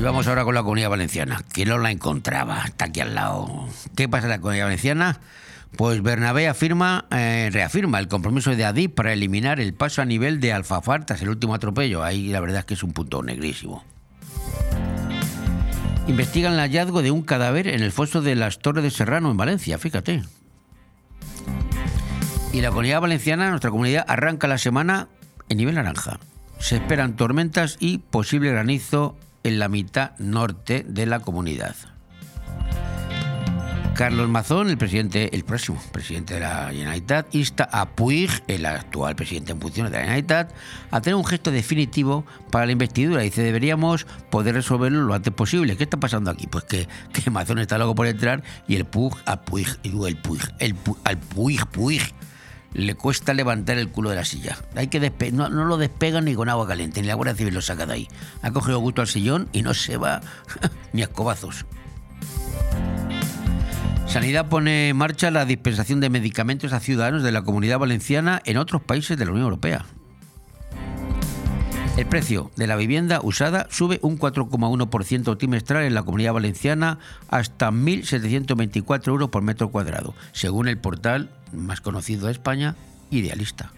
Y 0.00 0.02
vamos 0.02 0.26
ahora 0.28 0.44
con 0.44 0.54
la 0.54 0.62
comunidad 0.62 0.88
valenciana, 0.88 1.44
que 1.52 1.66
no 1.66 1.76
la 1.76 1.90
encontraba, 1.90 2.62
está 2.64 2.86
aquí 2.86 3.00
al 3.00 3.14
lado. 3.14 3.68
¿Qué 3.94 4.08
pasa 4.08 4.24
en 4.24 4.30
la 4.30 4.40
comunidad 4.40 4.64
valenciana? 4.64 5.20
Pues 5.76 6.02
Bernabé 6.02 6.48
afirma, 6.48 7.04
eh, 7.10 7.50
reafirma 7.52 7.98
el 7.98 8.08
compromiso 8.08 8.56
de 8.56 8.64
Adif 8.64 8.92
para 8.92 9.12
eliminar 9.12 9.60
el 9.60 9.74
paso 9.74 10.00
a 10.00 10.06
nivel 10.06 10.40
de 10.40 10.54
Alfafartas, 10.54 11.20
el 11.20 11.28
último 11.28 11.54
atropello. 11.54 12.02
Ahí 12.02 12.28
la 12.28 12.40
verdad 12.40 12.60
es 12.60 12.64
que 12.64 12.72
es 12.72 12.82
un 12.82 12.94
punto 12.94 13.22
negrísimo. 13.22 13.84
Investigan 16.06 16.54
el 16.54 16.60
hallazgo 16.60 17.02
de 17.02 17.10
un 17.10 17.20
cadáver 17.20 17.68
en 17.68 17.82
el 17.82 17.92
foso 17.92 18.22
de 18.22 18.36
las 18.36 18.58
Torres 18.60 18.82
de 18.82 18.90
Serrano, 18.90 19.30
en 19.30 19.36
Valencia, 19.36 19.76
fíjate. 19.76 20.22
Y 22.54 22.62
la 22.62 22.70
comunidad 22.70 23.02
valenciana, 23.02 23.50
nuestra 23.50 23.70
comunidad, 23.70 24.06
arranca 24.08 24.48
la 24.48 24.56
semana 24.56 25.08
en 25.50 25.58
nivel 25.58 25.74
naranja. 25.74 26.18
Se 26.58 26.76
esperan 26.76 27.16
tormentas 27.16 27.76
y 27.80 27.98
posible 27.98 28.50
granizo 28.50 29.14
en 29.42 29.58
la 29.58 29.68
mitad 29.68 30.18
norte 30.18 30.84
de 30.86 31.06
la 31.06 31.20
comunidad. 31.20 31.74
Carlos 34.00 34.30
Mazón, 34.30 34.70
el 34.70 34.78
presidente, 34.78 35.28
el 35.36 35.44
próximo 35.44 35.78
presidente 35.92 36.32
de 36.32 36.40
la 36.40 36.70
Generalitat, 36.70 37.34
insta 37.34 37.68
a 37.70 37.90
Puig, 37.90 38.30
el 38.48 38.64
actual 38.64 39.14
presidente 39.14 39.52
en 39.52 39.60
funciones 39.60 39.92
de 39.92 39.98
la 39.98 40.04
Generalitat, 40.04 40.54
a 40.90 41.00
tener 41.02 41.16
un 41.16 41.26
gesto 41.26 41.50
definitivo 41.50 42.24
para 42.50 42.64
la 42.64 42.72
investidura. 42.72 43.20
Dice, 43.20 43.42
deberíamos 43.42 44.06
poder 44.30 44.54
resolverlo 44.54 45.02
lo 45.02 45.12
antes 45.12 45.34
posible. 45.34 45.76
¿Qué 45.76 45.84
está 45.84 46.00
pasando 46.00 46.30
aquí? 46.30 46.46
Pues 46.46 46.64
que, 46.64 46.88
que 47.12 47.30
Mazón 47.30 47.58
está 47.58 47.76
loco 47.76 47.94
por 47.94 48.06
entrar 48.06 48.42
y 48.66 48.76
el 48.76 48.86
Puig, 48.86 49.12
a 49.26 49.42
Puig, 49.42 49.68
el 49.82 50.16
Puig, 50.16 50.40
el 50.60 50.74
Puig, 50.74 50.98
al 51.04 51.18
Puig, 51.18 51.66
Puig, 51.66 52.14
le 52.72 52.94
cuesta 52.94 53.34
levantar 53.34 53.78
el 53.78 53.88
culo 53.88 54.10
de 54.10 54.16
la 54.16 54.24
silla. 54.24 54.58
Hay 54.76 54.88
que 54.88 55.00
no, 55.32 55.48
no, 55.48 55.64
lo 55.64 55.76
despegan 55.76 56.24
ni 56.24 56.34
con 56.34 56.48
agua 56.48 56.66
caliente, 56.66 57.00
ni 57.00 57.08
la 57.08 57.14
Guardia 57.14 57.34
Civil 57.34 57.54
lo 57.54 57.62
saca 57.62 57.86
de 57.86 57.94
ahí. 57.94 58.08
Ha 58.42 58.50
cogido 58.50 58.78
gusto 58.78 59.02
al 59.02 59.08
sillón 59.08 59.48
y 59.52 59.62
no 59.62 59.74
se 59.74 59.96
va 59.96 60.20
ni 60.92 61.02
a 61.02 61.04
escobazos. 61.04 61.66
Sanidad 64.06 64.48
pone 64.48 64.88
en 64.88 64.96
marcha 64.96 65.30
la 65.30 65.44
dispensación 65.44 66.00
de 66.00 66.10
medicamentos 66.10 66.72
a 66.72 66.80
ciudadanos 66.80 67.22
de 67.22 67.30
la 67.30 67.42
comunidad 67.42 67.78
valenciana 67.78 68.42
en 68.44 68.56
otros 68.56 68.82
países 68.82 69.16
de 69.16 69.24
la 69.24 69.30
Unión 69.30 69.44
Europea. 69.44 69.86
El 71.96 72.06
precio 72.06 72.50
de 72.56 72.66
la 72.66 72.76
vivienda 72.76 73.20
usada 73.22 73.66
sube 73.70 73.98
un 74.02 74.18
4,1% 74.18 75.36
trimestral 75.36 75.84
en 75.84 75.94
la 75.94 76.02
comunidad 76.02 76.32
valenciana 76.32 76.98
hasta 77.28 77.70
1.724 77.70 79.08
euros 79.08 79.28
por 79.28 79.42
metro 79.42 79.70
cuadrado, 79.70 80.14
según 80.32 80.66
el 80.66 80.78
portal 80.78 81.30
más 81.52 81.80
conocido 81.80 82.26
de 82.26 82.32
España, 82.32 82.76
Idealista. 83.10 83.72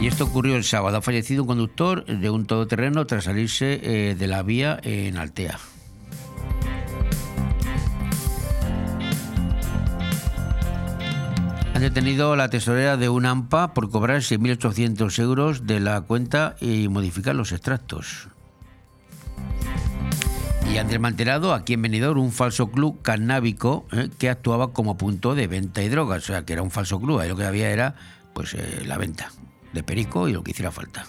Y 0.00 0.06
esto 0.06 0.24
ocurrió 0.24 0.56
el 0.56 0.64
sábado. 0.64 0.96
Ha 0.96 1.02
fallecido 1.02 1.42
un 1.42 1.48
conductor 1.48 2.06
de 2.06 2.30
un 2.30 2.46
todoterreno 2.46 3.06
tras 3.06 3.24
salirse 3.24 3.80
eh, 3.82 4.14
de 4.14 4.26
la 4.26 4.42
vía 4.42 4.80
en 4.82 5.18
Altea. 5.18 5.58
Han 11.74 11.82
detenido 11.82 12.36
la 12.36 12.48
tesorera 12.48 12.96
de 12.96 13.08
un 13.08 13.24
AMPA 13.24 13.72
por 13.72 13.90
cobrar 13.90 14.20
6.800 14.20 15.18
euros 15.18 15.66
de 15.66 15.80
la 15.80 16.00
cuenta 16.02 16.56
y 16.60 16.88
modificar 16.88 17.34
los 17.34 17.52
extractos. 17.52 18.28
Y 20.72 20.78
han 20.78 20.86
desmantelado 20.86 21.52
aquí 21.52 21.72
en 21.72 21.82
Benidorm 21.82 22.20
un 22.20 22.30
falso 22.30 22.70
club 22.70 23.02
canábico 23.02 23.86
eh, 23.90 24.08
que 24.18 24.30
actuaba 24.30 24.72
como 24.72 24.96
punto 24.96 25.34
de 25.34 25.48
venta 25.48 25.82
y 25.82 25.88
drogas. 25.88 26.22
O 26.22 26.26
sea, 26.26 26.44
que 26.44 26.52
era 26.52 26.62
un 26.62 26.70
falso 26.70 27.00
club. 27.00 27.18
Ahí 27.18 27.28
lo 27.28 27.36
que 27.36 27.44
había 27.44 27.70
era 27.70 27.96
pues 28.32 28.54
eh, 28.54 28.84
la 28.86 28.96
venta 28.96 29.32
de 29.72 29.82
perico 29.82 30.28
y 30.28 30.32
lo 30.32 30.44
que 30.44 30.52
hiciera 30.52 30.70
falta. 30.70 31.06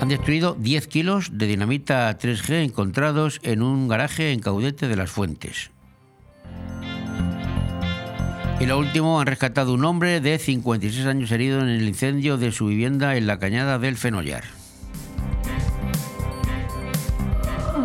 Han 0.00 0.08
destruido 0.08 0.54
10 0.58 0.88
kilos 0.88 1.30
de 1.32 1.46
dinamita 1.46 2.18
3G 2.18 2.64
encontrados 2.64 3.40
en 3.44 3.62
un 3.62 3.88
garaje 3.88 4.32
en 4.32 4.40
Caudete 4.40 4.88
de 4.88 4.96
las 4.96 5.10
Fuentes. 5.10 5.70
Y 8.60 8.66
lo 8.66 8.78
último, 8.78 9.20
han 9.20 9.26
rescatado 9.26 9.72
un 9.72 9.84
hombre 9.84 10.20
de 10.20 10.38
56 10.38 11.06
años 11.06 11.32
herido 11.32 11.60
en 11.60 11.68
el 11.68 11.88
incendio 11.88 12.36
de 12.36 12.52
su 12.52 12.66
vivienda 12.66 13.16
en 13.16 13.26
la 13.26 13.38
cañada 13.38 13.78
del 13.78 13.96
Fenollar. 13.96 14.61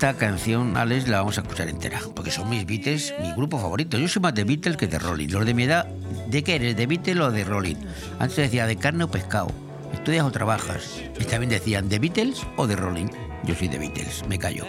Esta 0.00 0.16
canción, 0.16 0.78
Alex, 0.78 1.08
la 1.08 1.18
vamos 1.18 1.36
a 1.36 1.42
escuchar 1.42 1.68
entera, 1.68 2.00
porque 2.16 2.30
son 2.30 2.48
mis 2.48 2.64
Beatles, 2.64 3.12
mi 3.20 3.32
grupo 3.32 3.58
favorito. 3.58 3.98
Yo 3.98 4.08
soy 4.08 4.22
más 4.22 4.34
de 4.34 4.44
Beatles 4.44 4.78
que 4.78 4.86
de 4.86 4.98
Rolling. 4.98 5.28
Los 5.28 5.44
de 5.44 5.52
mi 5.52 5.64
edad, 5.64 5.84
¿de 6.26 6.42
qué 6.42 6.54
eres? 6.54 6.74
¿De 6.74 6.86
Beatles 6.86 7.18
o 7.18 7.30
de 7.30 7.44
Rolling? 7.44 7.76
Antes 8.18 8.38
decía 8.38 8.64
de 8.64 8.76
carne 8.76 9.04
o 9.04 9.10
pescado, 9.10 9.52
estudias 9.92 10.24
o 10.24 10.30
trabajas. 10.30 11.02
Y 11.20 11.24
también 11.24 11.50
decían 11.50 11.90
de 11.90 11.98
Beatles 11.98 12.46
o 12.56 12.66
de 12.66 12.76
Rolling. 12.76 13.08
Yo 13.44 13.54
soy 13.54 13.68
de 13.68 13.78
Beatles, 13.78 14.26
me 14.26 14.38
callo. 14.38 14.64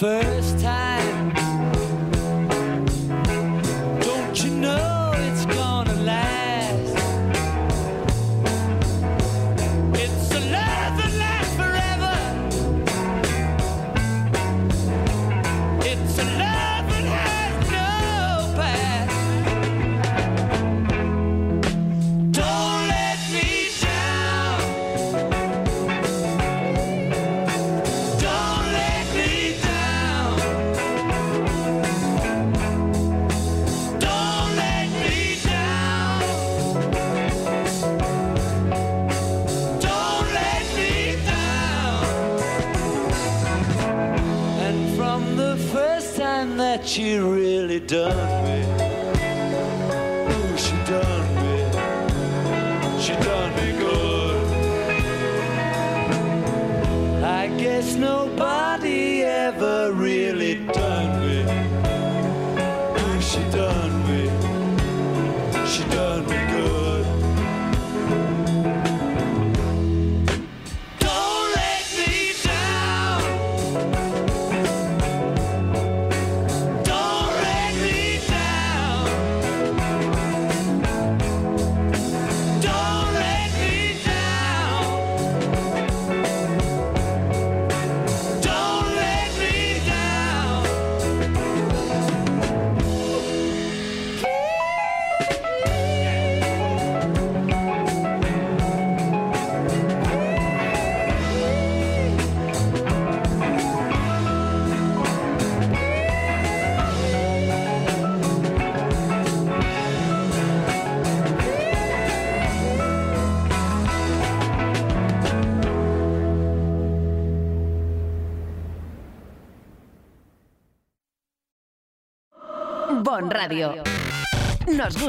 First 0.00 0.49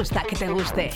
gusta 0.02 0.24
que 0.24 0.36
te 0.36 0.48
guste. 0.48 0.90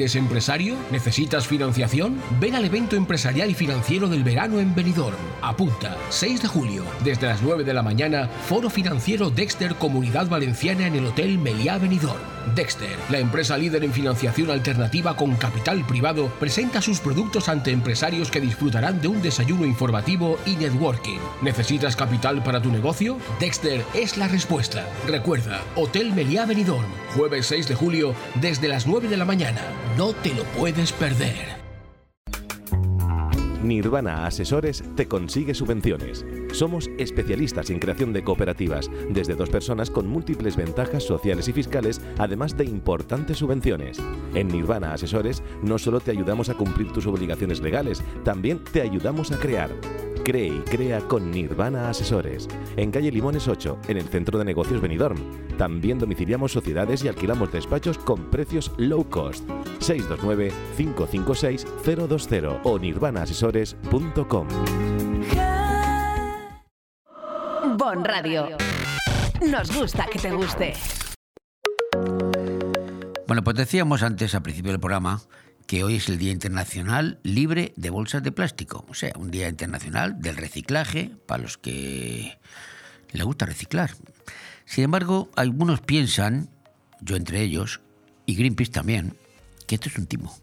¿Eres 0.00 0.16
empresario? 0.16 0.76
¿Necesitas 0.90 1.46
financiación? 1.46 2.22
Ven 2.40 2.54
al 2.54 2.64
evento 2.64 2.96
empresarial 2.96 3.50
y 3.50 3.54
financiero 3.54 4.08
del 4.08 4.24
verano 4.24 4.58
en 4.58 4.74
Benidorm. 4.74 5.18
Apunta, 5.42 5.94
6 6.08 6.40
de 6.40 6.48
julio, 6.48 6.84
desde 7.04 7.26
las 7.26 7.42
9 7.42 7.64
de 7.64 7.74
la 7.74 7.82
mañana, 7.82 8.26
Foro 8.48 8.70
Financiero 8.70 9.28
Dexter 9.28 9.74
Comunidad 9.74 10.26
Valenciana 10.26 10.86
en 10.86 10.94
el 10.94 11.04
Hotel 11.04 11.36
Meliá 11.36 11.76
Benidorm. 11.76 12.18
Dexter, 12.54 12.96
la 13.10 13.18
empresa 13.18 13.58
líder 13.58 13.84
en 13.84 13.92
financiación 13.92 14.50
alternativa 14.50 15.14
con 15.14 15.36
capital 15.36 15.84
privado, 15.86 16.28
presenta 16.40 16.80
sus 16.80 16.98
productos 17.00 17.50
ante 17.50 17.70
empresarios 17.70 18.30
que 18.30 18.40
disfrutarán 18.40 19.02
de 19.02 19.08
un 19.08 19.20
desayuno 19.20 19.66
informativo 19.66 20.38
y 20.46 20.56
networking. 20.56 21.18
¿Necesitas 21.42 21.94
capital 21.94 22.42
para 22.42 22.62
tu 22.62 22.70
negocio? 22.72 23.18
Dexter 23.38 23.84
es 23.92 24.16
la 24.16 24.28
respuesta. 24.28 24.88
Recuerda, 25.06 25.60
Hotel 25.76 26.14
Meliá 26.14 26.46
Benidorm, 26.46 26.88
jueves 27.14 27.44
6 27.46 27.68
de 27.68 27.74
julio, 27.74 28.14
desde 28.36 28.68
las 28.68 28.86
9 28.86 29.08
de 29.08 29.18
la 29.18 29.26
mañana. 29.26 29.60
No 29.96 30.12
te 30.12 30.32
lo 30.34 30.44
puedes 30.44 30.92
perder. 30.92 31.60
Nirvana 33.62 34.26
Asesores 34.26 34.82
te 34.96 35.06
consigue 35.06 35.54
subvenciones. 35.54 36.24
Somos 36.52 36.88
especialistas 36.98 37.68
en 37.70 37.78
creación 37.78 38.12
de 38.12 38.24
cooperativas, 38.24 38.90
desde 39.10 39.34
dos 39.34 39.50
personas 39.50 39.90
con 39.90 40.08
múltiples 40.08 40.56
ventajas 40.56 41.04
sociales 41.04 41.48
y 41.48 41.52
fiscales, 41.52 42.00
además 42.18 42.56
de 42.56 42.64
importantes 42.64 43.38
subvenciones. 43.38 43.98
En 44.34 44.48
Nirvana 44.48 44.94
Asesores 44.94 45.42
no 45.62 45.78
solo 45.78 46.00
te 46.00 46.12
ayudamos 46.12 46.48
a 46.48 46.54
cumplir 46.54 46.90
tus 46.92 47.06
obligaciones 47.06 47.60
legales, 47.60 48.02
también 48.24 48.64
te 48.72 48.80
ayudamos 48.80 49.30
a 49.30 49.38
crear. 49.38 49.70
Cree 50.24 50.48
y 50.48 50.60
crea 50.60 51.00
con 51.00 51.30
Nirvana 51.30 51.88
Asesores. 51.88 52.48
En 52.76 52.90
calle 52.90 53.10
Limones 53.10 53.48
8, 53.48 53.78
en 53.88 53.96
el 53.96 54.08
centro 54.08 54.38
de 54.38 54.44
negocios 54.44 54.80
Benidorm. 54.80 55.18
También 55.56 55.98
domiciliamos 55.98 56.52
sociedades 56.52 57.02
y 57.04 57.08
alquilamos 57.08 57.52
despachos 57.52 57.98
con 57.98 58.30
precios 58.30 58.72
low 58.76 59.08
cost. 59.08 59.48
629-556-020 59.80 62.60
o 62.64 62.78
nirvanaasesores.com. 62.78 64.48
Bon 67.76 68.04
Radio. 68.04 68.48
Nos 69.50 69.74
gusta 69.74 70.06
que 70.06 70.18
te 70.18 70.30
guste. 70.32 70.74
Bueno, 73.26 73.44
pues 73.44 73.56
decíamos 73.56 74.02
antes, 74.02 74.34
al 74.34 74.42
principio 74.42 74.72
del 74.72 74.80
programa, 74.80 75.20
que 75.70 75.84
hoy 75.84 75.94
es 75.94 76.08
el 76.08 76.18
Día 76.18 76.32
Internacional 76.32 77.20
Libre 77.22 77.72
de 77.76 77.90
Bolsas 77.90 78.24
de 78.24 78.32
Plástico, 78.32 78.84
o 78.88 78.94
sea, 78.94 79.12
un 79.16 79.30
Día 79.30 79.48
Internacional 79.48 80.20
del 80.20 80.36
Reciclaje 80.36 81.12
para 81.26 81.44
los 81.44 81.58
que 81.58 82.40
les 83.12 83.24
gusta 83.24 83.46
reciclar. 83.46 83.92
Sin 84.64 84.82
embargo, 84.82 85.30
algunos 85.36 85.80
piensan, 85.80 86.50
yo 87.00 87.14
entre 87.14 87.40
ellos, 87.42 87.82
y 88.26 88.34
Greenpeace 88.34 88.72
también, 88.72 89.16
que 89.68 89.76
esto 89.76 89.88
es 89.88 89.96
un 89.96 90.06
timo, 90.06 90.36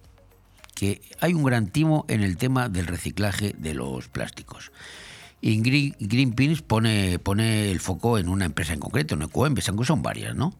que 0.75 1.01
hay 1.19 1.33
un 1.33 1.43
gran 1.43 1.67
timo 1.67 2.05
en 2.07 2.23
el 2.23 2.37
tema 2.37 2.69
del 2.69 2.87
reciclaje 2.87 3.53
de 3.57 3.73
los 3.73 4.07
plásticos. 4.07 4.71
Y 5.41 5.59
Green- 5.59 5.97
Greenpeace 5.99 6.61
pone, 6.61 7.19
pone 7.19 7.69
el 7.69 7.81
foco 7.81 8.17
en 8.17 8.29
una 8.29 8.45
empresa 8.45 8.71
en 8.71 8.79
concreto, 8.79 9.15
en 9.15 9.23
Ecoembes, 9.23 9.67
aunque 9.67 9.83
son 9.83 10.01
varias, 10.01 10.37
¿no? 10.37 10.57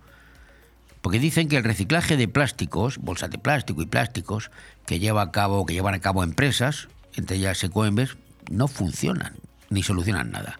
Porque 1.02 1.20
dicen 1.20 1.48
que 1.48 1.58
el 1.58 1.64
reciclaje 1.64 2.18
de 2.18 2.28
plásticos, 2.28 2.98
bolsas 2.98 3.30
de 3.30 3.38
plástico 3.38 3.82
y 3.82 3.86
plásticos, 3.86 4.52
que 4.86 5.00
lleva 5.00 5.22
a 5.22 5.32
cabo, 5.32 5.66
que 5.66 5.74
llevan 5.74 5.94
a 5.94 6.00
cabo 6.00 6.24
empresas, 6.24 6.88
entre 7.16 7.38
ellas 7.38 7.64
Ecoembes, 7.64 8.18
no 8.50 8.68
funcionan 8.68 9.36
ni 9.70 9.84
solucionan 9.84 10.32
nada. 10.32 10.60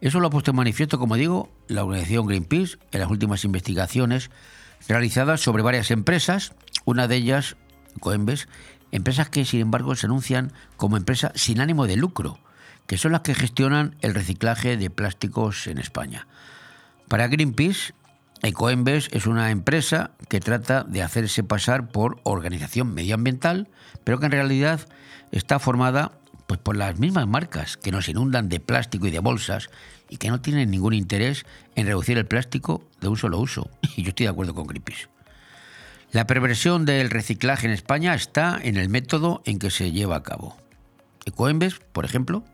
Eso 0.00 0.20
lo 0.20 0.26
ha 0.26 0.30
puesto 0.30 0.50
en 0.50 0.56
manifiesto, 0.56 0.98
como 0.98 1.16
digo, 1.16 1.52
la 1.68 1.84
organización 1.84 2.26
Greenpeace 2.26 2.78
en 2.90 3.00
las 3.00 3.10
últimas 3.10 3.44
investigaciones 3.44 4.30
realizadas 4.88 5.40
sobre 5.40 5.62
varias 5.62 5.90
empresas, 5.90 6.54
una 6.84 7.06
de 7.06 7.16
ellas, 7.16 7.56
Coembes, 8.00 8.48
empresas 8.90 9.28
que 9.28 9.44
sin 9.44 9.60
embargo 9.60 9.94
se 9.94 10.06
anuncian 10.06 10.52
como 10.76 10.96
empresas 10.96 11.32
sin 11.34 11.60
ánimo 11.60 11.86
de 11.86 11.96
lucro, 11.96 12.38
que 12.86 12.98
son 12.98 13.12
las 13.12 13.20
que 13.20 13.34
gestionan 13.34 13.96
el 14.00 14.14
reciclaje 14.14 14.76
de 14.76 14.90
plásticos 14.90 15.66
en 15.66 15.78
España. 15.78 16.26
Para 17.08 17.28
Greenpeace, 17.28 17.94
Ecoembes 18.42 19.08
es 19.12 19.26
una 19.26 19.52
empresa 19.52 20.10
que 20.28 20.40
trata 20.40 20.82
de 20.82 21.02
hacerse 21.02 21.44
pasar 21.44 21.88
por 21.88 22.18
organización 22.24 22.92
medioambiental, 22.92 23.68
pero 24.02 24.18
que 24.18 24.26
en 24.26 24.32
realidad 24.32 24.80
está 25.30 25.60
formada 25.60 26.10
pues, 26.48 26.58
por 26.58 26.76
las 26.76 26.98
mismas 26.98 27.28
marcas 27.28 27.76
que 27.76 27.92
nos 27.92 28.08
inundan 28.08 28.48
de 28.48 28.58
plástico 28.58 29.06
y 29.06 29.12
de 29.12 29.20
bolsas 29.20 29.70
y 30.08 30.16
que 30.16 30.28
no 30.28 30.40
tienen 30.40 30.72
ningún 30.72 30.92
interés 30.92 31.46
en 31.76 31.86
reducir 31.86 32.18
el 32.18 32.26
plástico 32.26 32.82
de 33.00 33.08
un 33.08 33.16
solo 33.16 33.38
uso. 33.38 33.70
Y 33.96 34.02
yo 34.02 34.08
estoy 34.08 34.26
de 34.26 34.30
acuerdo 34.30 34.54
con 34.54 34.66
Greenpeace. 34.66 35.06
La 36.10 36.26
perversión 36.26 36.84
del 36.84 37.10
reciclaje 37.10 37.66
en 37.66 37.72
España 37.72 38.14
está 38.14 38.58
en 38.60 38.76
el 38.76 38.88
método 38.88 39.42
en 39.46 39.58
que 39.58 39.70
se 39.70 39.92
lleva 39.92 40.16
a 40.16 40.22
cabo. 40.22 40.56
Ecoembes, 41.24 41.80
por 41.92 42.04
ejemplo, 42.04 42.44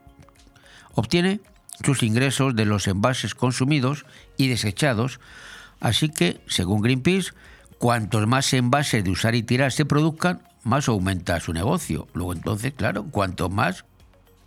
obtiene 0.92 1.40
sus 1.83 2.03
ingresos 2.03 2.55
de 2.55 2.66
los 2.66 2.87
envases 2.87 3.35
consumidos 3.35 4.05
y 4.37 4.48
desechados, 4.48 5.18
así 5.81 6.09
que, 6.09 6.41
según 6.47 6.83
Greenpeace, 6.83 7.33
cuantos 7.79 8.27
más 8.27 8.53
envases 8.53 9.05
de 9.05 9.11
usar 9.11 9.35
y 9.35 9.43
tirar 9.43 9.73
se 9.73 9.85
produzcan, 9.85 10.43
más 10.64 10.88
aumenta 10.88 11.41
su 11.41 11.53
negocio. 11.53 12.09
Luego 12.12 12.33
entonces, 12.33 12.73
claro, 12.75 13.05
cuanto 13.05 13.49
más, 13.49 13.85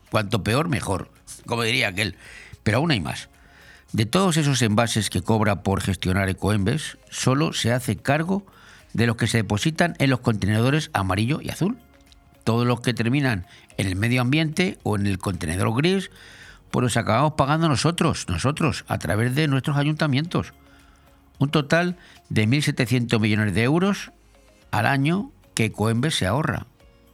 cuanto 0.09 0.43
peor, 0.43 0.69
mejor, 0.69 1.09
como 1.45 1.63
diría 1.63 1.89
aquel. 1.89 2.15
Pero 2.63 2.77
aún 2.77 2.91
hay 2.91 2.99
más. 2.99 3.29
De 3.91 4.05
todos 4.05 4.37
esos 4.37 4.61
envases 4.61 5.09
que 5.09 5.21
cobra 5.21 5.63
por 5.63 5.81
gestionar 5.81 6.29
Ecoembes, 6.29 6.97
solo 7.09 7.51
se 7.53 7.73
hace 7.73 7.97
cargo 7.97 8.45
de 8.93 9.07
los 9.07 9.15
que 9.15 9.27
se 9.27 9.37
depositan 9.37 9.95
en 9.99 10.09
los 10.09 10.19
contenedores 10.19 10.89
amarillo 10.93 11.41
y 11.41 11.49
azul. 11.49 11.77
Todos 12.43 12.65
los 12.65 12.81
que 12.81 12.93
terminan 12.93 13.45
en 13.77 13.87
el 13.87 13.95
medio 13.95 14.21
ambiente 14.21 14.77
o 14.83 14.95
en 14.95 15.07
el 15.07 15.17
contenedor 15.17 15.75
gris, 15.75 16.09
pues 16.71 16.83
los 16.83 16.97
acabamos 16.97 17.33
pagando 17.33 17.67
nosotros, 17.67 18.25
nosotros, 18.29 18.85
a 18.87 18.97
través 18.97 19.35
de 19.35 19.47
nuestros 19.47 19.77
ayuntamientos. 19.77 20.53
Un 21.41 21.49
total 21.49 21.97
de 22.29 22.47
1.700 22.47 23.19
millones 23.19 23.55
de 23.55 23.63
euros 23.63 24.11
al 24.69 24.85
año 24.85 25.31
que 25.55 25.65
Ecoembes 25.65 26.13
se 26.13 26.27
ahorra. 26.27 26.67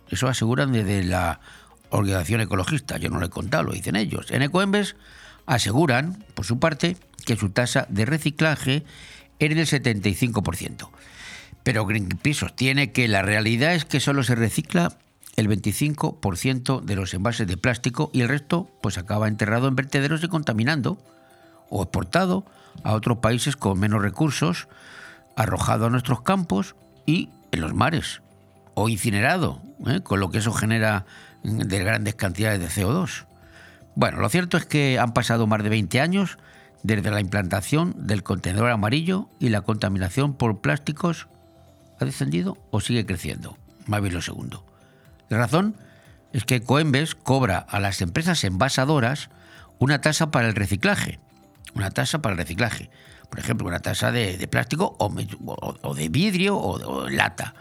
Eso 0.10 0.28
aseguran 0.28 0.74
desde 0.74 1.02
la 1.06 1.40
organización 1.92 2.42
ecologista. 2.42 2.98
Yo 2.98 3.10
no 3.10 3.20
lo 3.20 3.28
he 3.28 3.30
contado, 3.30 3.64
lo 3.64 3.72
dicen 3.72 3.96
ellos. 3.96 4.30
En 4.32 4.42
Ecoembes 4.42 4.98
aseguran, 5.46 6.26
por 6.34 6.46
su 6.46 6.60
parte, 6.60 6.98
que 7.26 7.38
su 7.38 7.52
tasa 7.52 7.88
de 7.88 8.04
reciclaje 8.04 8.84
es 9.40 9.56
del 9.56 9.66
75%. 9.66 10.90
Pero 11.64 11.86
Greenpeace 11.86 12.42
sostiene 12.42 12.92
que 12.92 13.08
la 13.08 13.22
realidad 13.22 13.76
es 13.76 13.86
que 13.86 14.02
solo 14.02 14.24
se 14.24 14.36
recicla 14.36 14.98
el 15.38 15.48
25% 15.48 16.82
de 16.82 16.96
los 16.98 17.14
envases 17.14 17.48
de 17.48 17.56
plástico 17.56 18.10
y 18.12 18.24
el 18.24 18.28
resto 18.28 18.70
pues 18.82 18.98
acaba 18.98 19.30
enterrado 19.30 19.70
en 19.70 19.78
vertederos 19.78 20.22
y 20.22 20.28
contaminando 20.28 20.98
o 21.70 21.82
exportado 21.82 22.44
a 22.84 22.94
otros 22.94 23.20
países 23.20 23.56
con 23.56 23.80
menos 23.80 24.02
recursos, 24.02 24.68
arrojado 25.36 25.86
a 25.86 25.90
nuestros 25.90 26.22
campos 26.22 26.76
y 27.06 27.30
en 27.52 27.62
los 27.62 27.74
mares 27.74 28.22
o 28.74 28.90
incinerado, 28.90 29.62
¿eh? 29.88 30.02
con 30.02 30.20
lo 30.20 30.30
que 30.30 30.40
eso 30.40 30.52
genera 30.52 31.06
de 31.44 31.80
grandes 31.80 32.16
cantidades 32.16 32.60
de 32.60 32.68
CO2. 32.68 33.26
Bueno, 33.96 34.20
lo 34.20 34.30
cierto 34.30 34.58
es 34.58 34.66
que 34.66 35.00
han 35.00 35.14
pasado 35.14 35.48
más 35.48 35.64
de 35.64 35.70
20 35.70 36.00
años 36.00 36.38
desde 36.84 37.10
la 37.10 37.20
implantación 37.20 37.96
del 38.08 38.24
contenedor 38.24 38.70
amarillo 38.70 39.30
y 39.40 39.50
la 39.50 39.62
contaminación 39.62 40.36
por 40.36 40.62
plásticos 40.62 41.28
ha 42.00 42.06
descendido 42.06 42.58
o 42.72 42.80
sigue 42.80 43.06
creciendo. 43.06 43.58
Más 43.88 44.02
bien 44.02 44.14
lo 44.14 44.22
segundo. 44.22 44.66
La 45.30 45.38
razón 45.38 45.76
es 46.34 46.46
que 46.46 46.62
Coembes 46.62 47.16
cobra 47.16 47.58
a 47.58 47.80
las 47.80 48.02
empresas 48.02 48.44
envasadoras 48.44 49.30
una 49.80 50.02
tasa 50.02 50.32
para 50.32 50.48
el 50.48 50.56
reciclaje. 50.56 51.20
Una 51.78 51.92
tasa 51.92 52.22
para 52.22 52.36
reciclaje. 52.36 52.90
Por 53.30 53.40
ejemplo, 53.40 53.68
una 53.68 53.80
tasa 53.80 54.12
de, 54.12 54.48
plástico 54.48 54.96
o, 55.00 55.94
de 55.94 56.10
vidrio 56.10 56.58
o, 56.58 56.74
o 56.82 57.06
de 57.06 57.16
lata. 57.16 57.54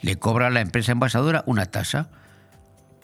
Le 0.00 0.16
cobra 0.16 0.46
a 0.46 0.50
la 0.50 0.60
empresa 0.60 0.92
envasadora 0.92 1.42
una 1.46 1.66
tasa 1.66 2.08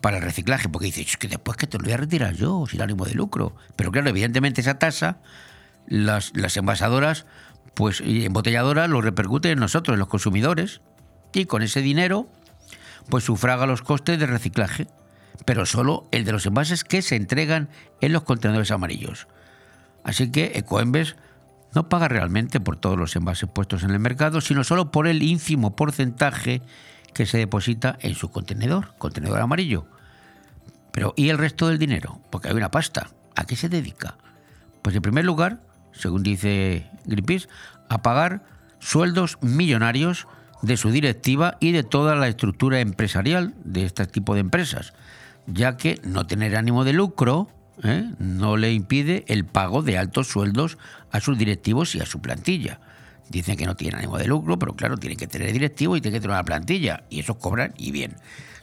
para 0.01 0.19
el 0.19 0.23
reciclaje, 0.23 0.69
porque 0.69 0.87
dice, 0.87 1.03
es 1.03 1.17
que 1.17 1.29
después 1.29 1.57
que 1.57 1.67
te 1.67 1.77
lo 1.77 1.85
voy 1.85 1.93
a 1.93 1.97
retirar 1.97 2.35
yo, 2.35 2.65
sin 2.71 2.81
ánimo 2.81 3.05
de 3.05 3.15
lucro. 3.15 3.57
Pero 3.75 3.91
claro, 3.91 4.09
evidentemente 4.09 4.61
esa 4.61 4.79
tasa, 4.79 5.19
las, 5.87 6.33
las 6.37 6.57
envasadoras 6.57 7.27
pues, 7.75 8.01
embotelladoras 8.01 8.89
lo 8.89 9.01
repercuten 9.01 9.53
en 9.53 9.59
nosotros, 9.59 9.95
en 9.95 9.99
los 9.99 10.09
consumidores, 10.09 10.81
y 11.33 11.47
con 11.47 11.63
ese 11.63 11.81
dinero 11.81 12.29
pues 13.09 13.25
sufraga 13.25 13.67
los 13.67 13.83
costes 13.83 14.19
de 14.19 14.27
reciclaje, 14.27 14.87
pero 15.45 15.67
solo 15.67 16.07
el 16.13 16.25
de 16.25 16.33
los 16.33 16.47
envases 16.47 16.85
que 16.85 17.03
se 17.03 17.17
entregan 17.17 17.69
en 18.01 18.13
los 18.13 18.23
contenedores 18.23 18.71
amarillos. 18.71 19.27
Así 20.05 20.31
que 20.31 20.53
Ecoembes 20.55 21.17
no 21.75 21.89
paga 21.89 22.09
realmente 22.09 22.61
por 22.61 22.77
todos 22.77 22.99
los 22.99 23.15
envases 23.17 23.49
puestos 23.49 23.83
en 23.83 23.91
el 23.91 24.01
mercado, 24.01 24.41
sino 24.41 24.65
solo 24.65 24.91
por 24.91 25.07
el 25.07 25.23
ínfimo 25.23 25.77
porcentaje 25.77 26.63
que 27.15 27.27
se 27.27 27.39
deposita 27.39 27.97
en 28.01 28.15
su 28.15 28.31
contenedor, 28.31 28.95
contenedor 28.99 29.41
amarillo. 29.41 29.87
Pero 30.93 31.15
¿y 31.17 31.29
el 31.29 31.39
resto 31.39 31.69
del 31.69 31.79
dinero? 31.79 32.21
Porque 32.31 32.49
hay 32.49 32.55
una 32.55 32.71
pasta. 32.71 33.11
¿A 33.37 33.45
qué 33.45 33.57
se 33.57 33.69
dedica? 33.69 34.17
Pues 34.83 34.97
en 34.97 35.03
primer 35.03 35.25
lugar, 35.25 35.61
según 35.93 36.23
dice 36.23 36.91
Greenpeace, 37.05 37.49
a 37.89 38.03
pagar 38.03 38.45
sueldos 38.79 39.39
millonarios 39.41 40.27
de 40.63 40.77
su 40.77 40.91
directiva 40.91 41.57
y 41.61 41.73
de 41.73 41.83
toda 41.83 42.15
la 42.17 42.29
estructura 42.29 42.81
empresarial 42.81 43.55
de 43.65 43.85
este 43.85 44.07
tipo 44.07 44.35
de 44.35 44.41
empresas, 44.41 44.93
ya 45.47 45.77
que 45.77 46.01
no 46.05 46.27
tener 46.27 46.57
ánimo 46.57 46.85
de 46.85 46.93
lucro 46.93 47.49
¿eh? 47.83 48.11
no 48.19 48.57
le 48.57 48.73
impide 48.73 49.25
el 49.29 49.45
pago 49.45 49.83
de 49.83 49.99
altos 49.99 50.29
sueldos 50.29 50.79
a 51.11 51.21
sus 51.21 51.39
directivos 51.39 51.95
y 51.95 52.01
a 52.01 52.07
su 52.07 52.21
plantilla. 52.21 52.81
Dicen 53.29 53.57
que 53.57 53.67
no 53.67 53.77
tienen 53.77 53.99
ánimo 53.99 54.19
de 54.19 54.27
lucro, 54.27 54.59
pero 54.59 54.75
claro, 54.75 54.97
tienen 54.97 55.19
que 55.19 55.27
tener 55.27 55.53
directivo 55.53 55.97
y 55.97 56.01
tienen 56.01 56.19
que 56.19 56.23
tener 56.23 56.35
una 56.35 56.45
plantilla, 56.45 57.05
y 57.11 57.21
esos 57.21 57.37
cobran 57.37 57.75
y 57.77 57.93
bien. 57.93 58.17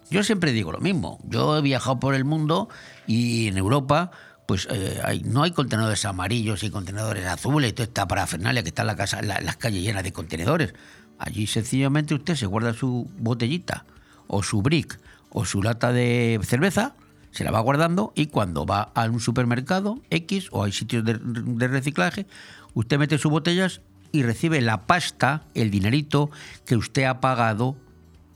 Yo 0.09 0.24
siempre 0.24 0.51
digo 0.51 0.72
lo 0.72 0.80
mismo, 0.80 1.20
yo 1.28 1.57
he 1.57 1.61
viajado 1.61 1.99
por 1.99 2.15
el 2.15 2.26
mundo 2.26 2.70
y 3.07 3.47
en 3.47 3.57
Europa 3.57 4.11
pues 4.45 4.65
eh, 4.72 5.01
hay, 5.03 5.20
no 5.22 5.43
hay 5.43 5.51
contenedores 5.51 6.05
amarillos 6.05 6.63
y 6.63 6.70
contenedores 6.70 7.26
azules 7.26 7.70
y 7.70 7.74
toda 7.74 7.84
esta 7.84 8.07
parafernalia 8.07 8.63
que 8.63 8.70
está 8.70 8.86
la 8.86 8.95
casa, 8.95 9.22
las 9.22 9.57
calles 9.57 9.84
llenas 9.84 10.03
de 10.03 10.13
contenedores. 10.13 10.74
Allí 11.20 11.47
sencillamente 11.47 12.15
usted 12.15 12.36
se 12.36 12.45
guarda 12.45 12.74
su 12.74 13.09
botellita 13.18 13.86
o 14.28 14.41
su 14.43 14.61
brick 14.61 14.99
o 15.30 15.43
su 15.43 15.61
lata 15.61 15.91
de 15.91 16.39
cerveza, 16.43 16.95
se 17.38 17.44
la 17.44 17.52
va 17.52 17.60
guardando 17.60 18.14
y 18.16 18.28
cuando 18.28 18.66
va 18.66 18.92
a 18.96 19.06
un 19.06 19.20
supermercado 19.20 20.02
X 20.10 20.50
o 20.52 20.64
hay 20.64 20.72
sitios 20.72 21.06
de, 21.06 21.20
de 21.22 21.68
reciclaje, 21.68 22.26
usted 22.74 22.98
mete 22.98 23.20
sus 23.20 23.30
botellas 23.30 23.82
y 24.12 24.24
recibe 24.24 24.60
la 24.60 24.88
pasta, 24.88 25.44
el 25.54 25.70
dinerito 25.70 26.32
que 26.66 26.76
usted 26.76 27.04
ha 27.04 27.22
pagado 27.22 27.78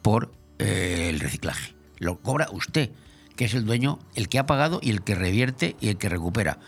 por 0.04 0.32
eh, 0.60 1.08
el 1.10 1.20
reciclaje. 1.20 1.74
Lo 1.98 2.20
cobra 2.20 2.50
usted, 2.52 2.92
que 3.36 3.46
es 3.46 3.56
el 3.56 3.66
dueño, 3.66 3.98
el 4.14 4.30
que 4.30 4.38
ha 4.38 4.46
pagado 4.46 4.80
y 4.84 4.92
el 4.92 5.02
que 5.02 5.16
revierte 5.16 5.76
y 5.80 5.88
el 5.88 5.98
que 5.98 6.08
recupera. 6.08 6.60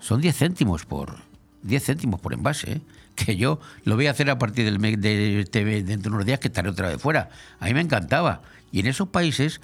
Son 0.00 0.22
10 0.22 0.34
céntimos 0.34 0.86
por 0.86 1.18
10 1.64 1.84
céntimos 1.84 2.18
por 2.18 2.32
envase, 2.32 2.72
¿eh? 2.72 2.80
que 3.14 3.36
yo 3.36 3.60
lo 3.84 3.96
voy 3.96 4.06
a 4.06 4.12
hacer 4.12 4.30
a 4.30 4.38
partir 4.38 4.64
del 4.64 4.78
mes 4.78 4.98
de 4.98 5.40
este 5.40 5.64
dentro 5.82 6.10
de 6.10 6.16
unos 6.16 6.26
días 6.26 6.40
que 6.40 6.48
estaré 6.48 6.70
otra 6.70 6.88
vez 6.88 6.98
fuera. 7.00 7.28
A 7.60 7.66
mí 7.66 7.74
me 7.74 7.82
encantaba. 7.82 8.40
Y 8.72 8.80
en 8.80 8.86
esos 8.86 9.08
países 9.08 9.60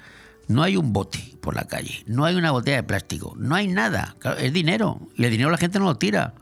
no 0.51 0.63
hay 0.63 0.77
un 0.77 0.93
bote 0.93 1.37
por 1.41 1.55
la 1.55 1.65
calle, 1.65 2.03
no 2.05 2.25
hay 2.25 2.35
una 2.35 2.51
botella 2.51 2.77
de 2.77 2.83
plástico, 2.83 3.33
no 3.37 3.55
hay 3.55 3.67
nada. 3.67 4.15
Es 4.37 4.53
dinero 4.53 4.99
y 5.15 5.25
el 5.25 5.31
dinero 5.31 5.49
la 5.49 5.57
gente 5.57 5.79
no 5.79 5.85
lo 5.85 5.97
tira. 5.97 6.33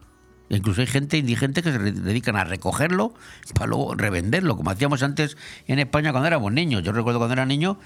Incluso 0.50 0.82
hay 0.82 0.88
gente 0.88 1.18
indigente 1.18 1.62
que 1.62 1.72
se 1.72 1.78
dedican 1.78 2.36
a 2.36 2.44
recogerlo 2.44 3.14
para 3.54 3.68
luego 3.68 3.94
revenderlo, 3.94 4.58
como 4.58 4.72
hacíamos 4.72 5.04
antes 5.04 5.38
en 5.68 5.78
España 5.78 6.12
cuando 6.12 6.28
éramos 6.28 6.52
niños. 6.52 6.82
Yo 6.82 6.92
recuerdo 6.92 7.20
cuando 7.20 7.34
era 7.34 7.46
niño 7.46 7.80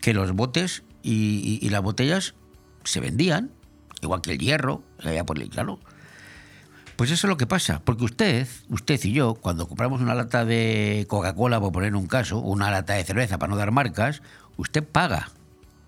que 0.00 0.12
los 0.12 0.32
botes 0.32 0.82
y, 1.02 1.68
las 1.70 1.82
botellas 1.82 2.34
se 2.82 3.00
vendían, 3.00 3.52
igual 4.02 4.22
que 4.22 4.32
el 4.32 4.38
hierro, 4.38 4.82
veía 5.04 5.24
por 5.24 5.40
el 5.40 5.48
claro. 5.50 5.78
Pues 6.96 7.12
eso 7.12 7.26
es 7.26 7.30
lo 7.30 7.36
que 7.36 7.46
pasa, 7.46 7.80
porque 7.84 8.04
usted, 8.04 8.46
usted 8.68 9.00
y 9.04 9.12
yo, 9.12 9.34
cuando 9.34 9.66
compramos 9.66 10.02
una 10.02 10.14
lata 10.14 10.44
de 10.44 11.06
Coca-Cola, 11.08 11.60
por 11.60 11.72
poner 11.72 11.94
un 11.94 12.06
caso, 12.06 12.38
una 12.40 12.70
lata 12.70 12.94
de 12.94 13.04
cerveza, 13.04 13.38
para 13.38 13.50
no 13.50 13.56
dar 13.56 13.70
marcas, 13.70 14.20
usted 14.58 14.84
paga 14.84 15.30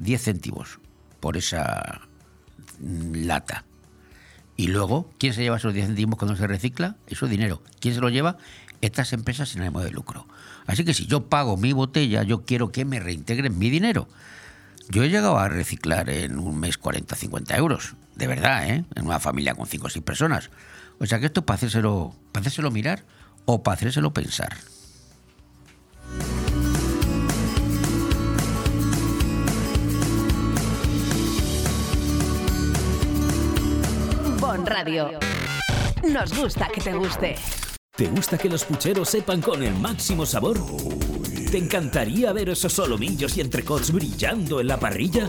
10 0.03 0.23
céntimos 0.23 0.81
por 1.21 1.37
esa 1.37 2.03
mm, 2.81 3.27
lata. 3.27 3.65
Y 4.57 4.69
luego, 4.69 5.11
¿quién 5.19 5.33
se 5.33 5.43
lleva 5.43 5.57
esos 5.57 5.73
10 5.73 5.87
céntimos 5.87 6.19
cuando 6.19 6.37
se 6.37 6.47
recicla? 6.47 6.97
Eso 7.07 7.25
es 7.25 7.31
dinero. 7.31 7.63
¿Quién 7.81 7.95
se 7.95 8.01
lo 8.01 8.11
lleva? 8.11 8.37
Estas 8.81 9.13
empresas 9.13 9.49
sin 9.49 9.63
ánimo 9.63 9.81
de 9.81 9.91
lucro. 9.91 10.27
Así 10.67 10.85
que 10.85 10.95
si 10.95 11.07
yo 11.07 11.29
pago 11.29 11.57
mi 11.57 11.73
botella, 11.73 12.23
yo 12.23 12.45
quiero 12.45 12.73
que 12.73 12.85
me 12.85 13.01
reintegren 13.01 13.59
mi 13.59 13.71
dinero. 13.71 14.09
Yo 14.89 15.05
he 15.05 15.09
llegado 15.09 15.39
a 15.39 15.49
reciclar 15.49 16.11
en 16.11 16.39
un 16.39 16.59
mes 16.59 16.77
40, 16.79 17.15
50 17.15 17.57
euros. 17.57 17.95
De 18.17 18.27
verdad, 18.27 18.69
¿eh? 18.69 18.85
En 18.95 19.07
una 19.07 19.21
familia 19.21 19.55
con 19.55 19.67
5 19.67 19.87
o 19.87 19.91
6 19.91 20.05
personas. 20.05 20.51
O 20.99 21.07
sea 21.07 21.19
que 21.19 21.27
esto 21.27 21.41
es 21.41 21.47
para 21.47 21.57
hacérselo, 21.57 22.15
para 22.33 22.43
hacérselo 22.43 22.71
mirar 22.71 23.05
o 23.47 23.63
para 23.63 23.77
hacérselo 23.77 24.13
pensar. 24.13 24.57
Bon 34.43 34.67
Radio. 34.67 35.21
Nos 36.03 36.37
gusta 36.37 36.67
que 36.67 36.81
te 36.81 36.93
guste. 36.93 37.37
¿Te 37.97 38.09
gusta 38.09 38.37
que 38.37 38.49
los 38.49 38.65
pucheros 38.65 39.09
sepan 39.09 39.41
con 39.41 39.63
el 39.63 39.73
máximo 39.73 40.27
sabor? 40.27 40.59
¿Te 41.49 41.59
encantaría 41.59 42.33
ver 42.33 42.49
esos 42.49 42.73
solomillos 42.73 43.37
y 43.37 43.41
entrecots 43.41 43.93
brillando 43.93 44.61
en 44.61 44.67
la 44.67 44.81
parrilla? 44.81 45.29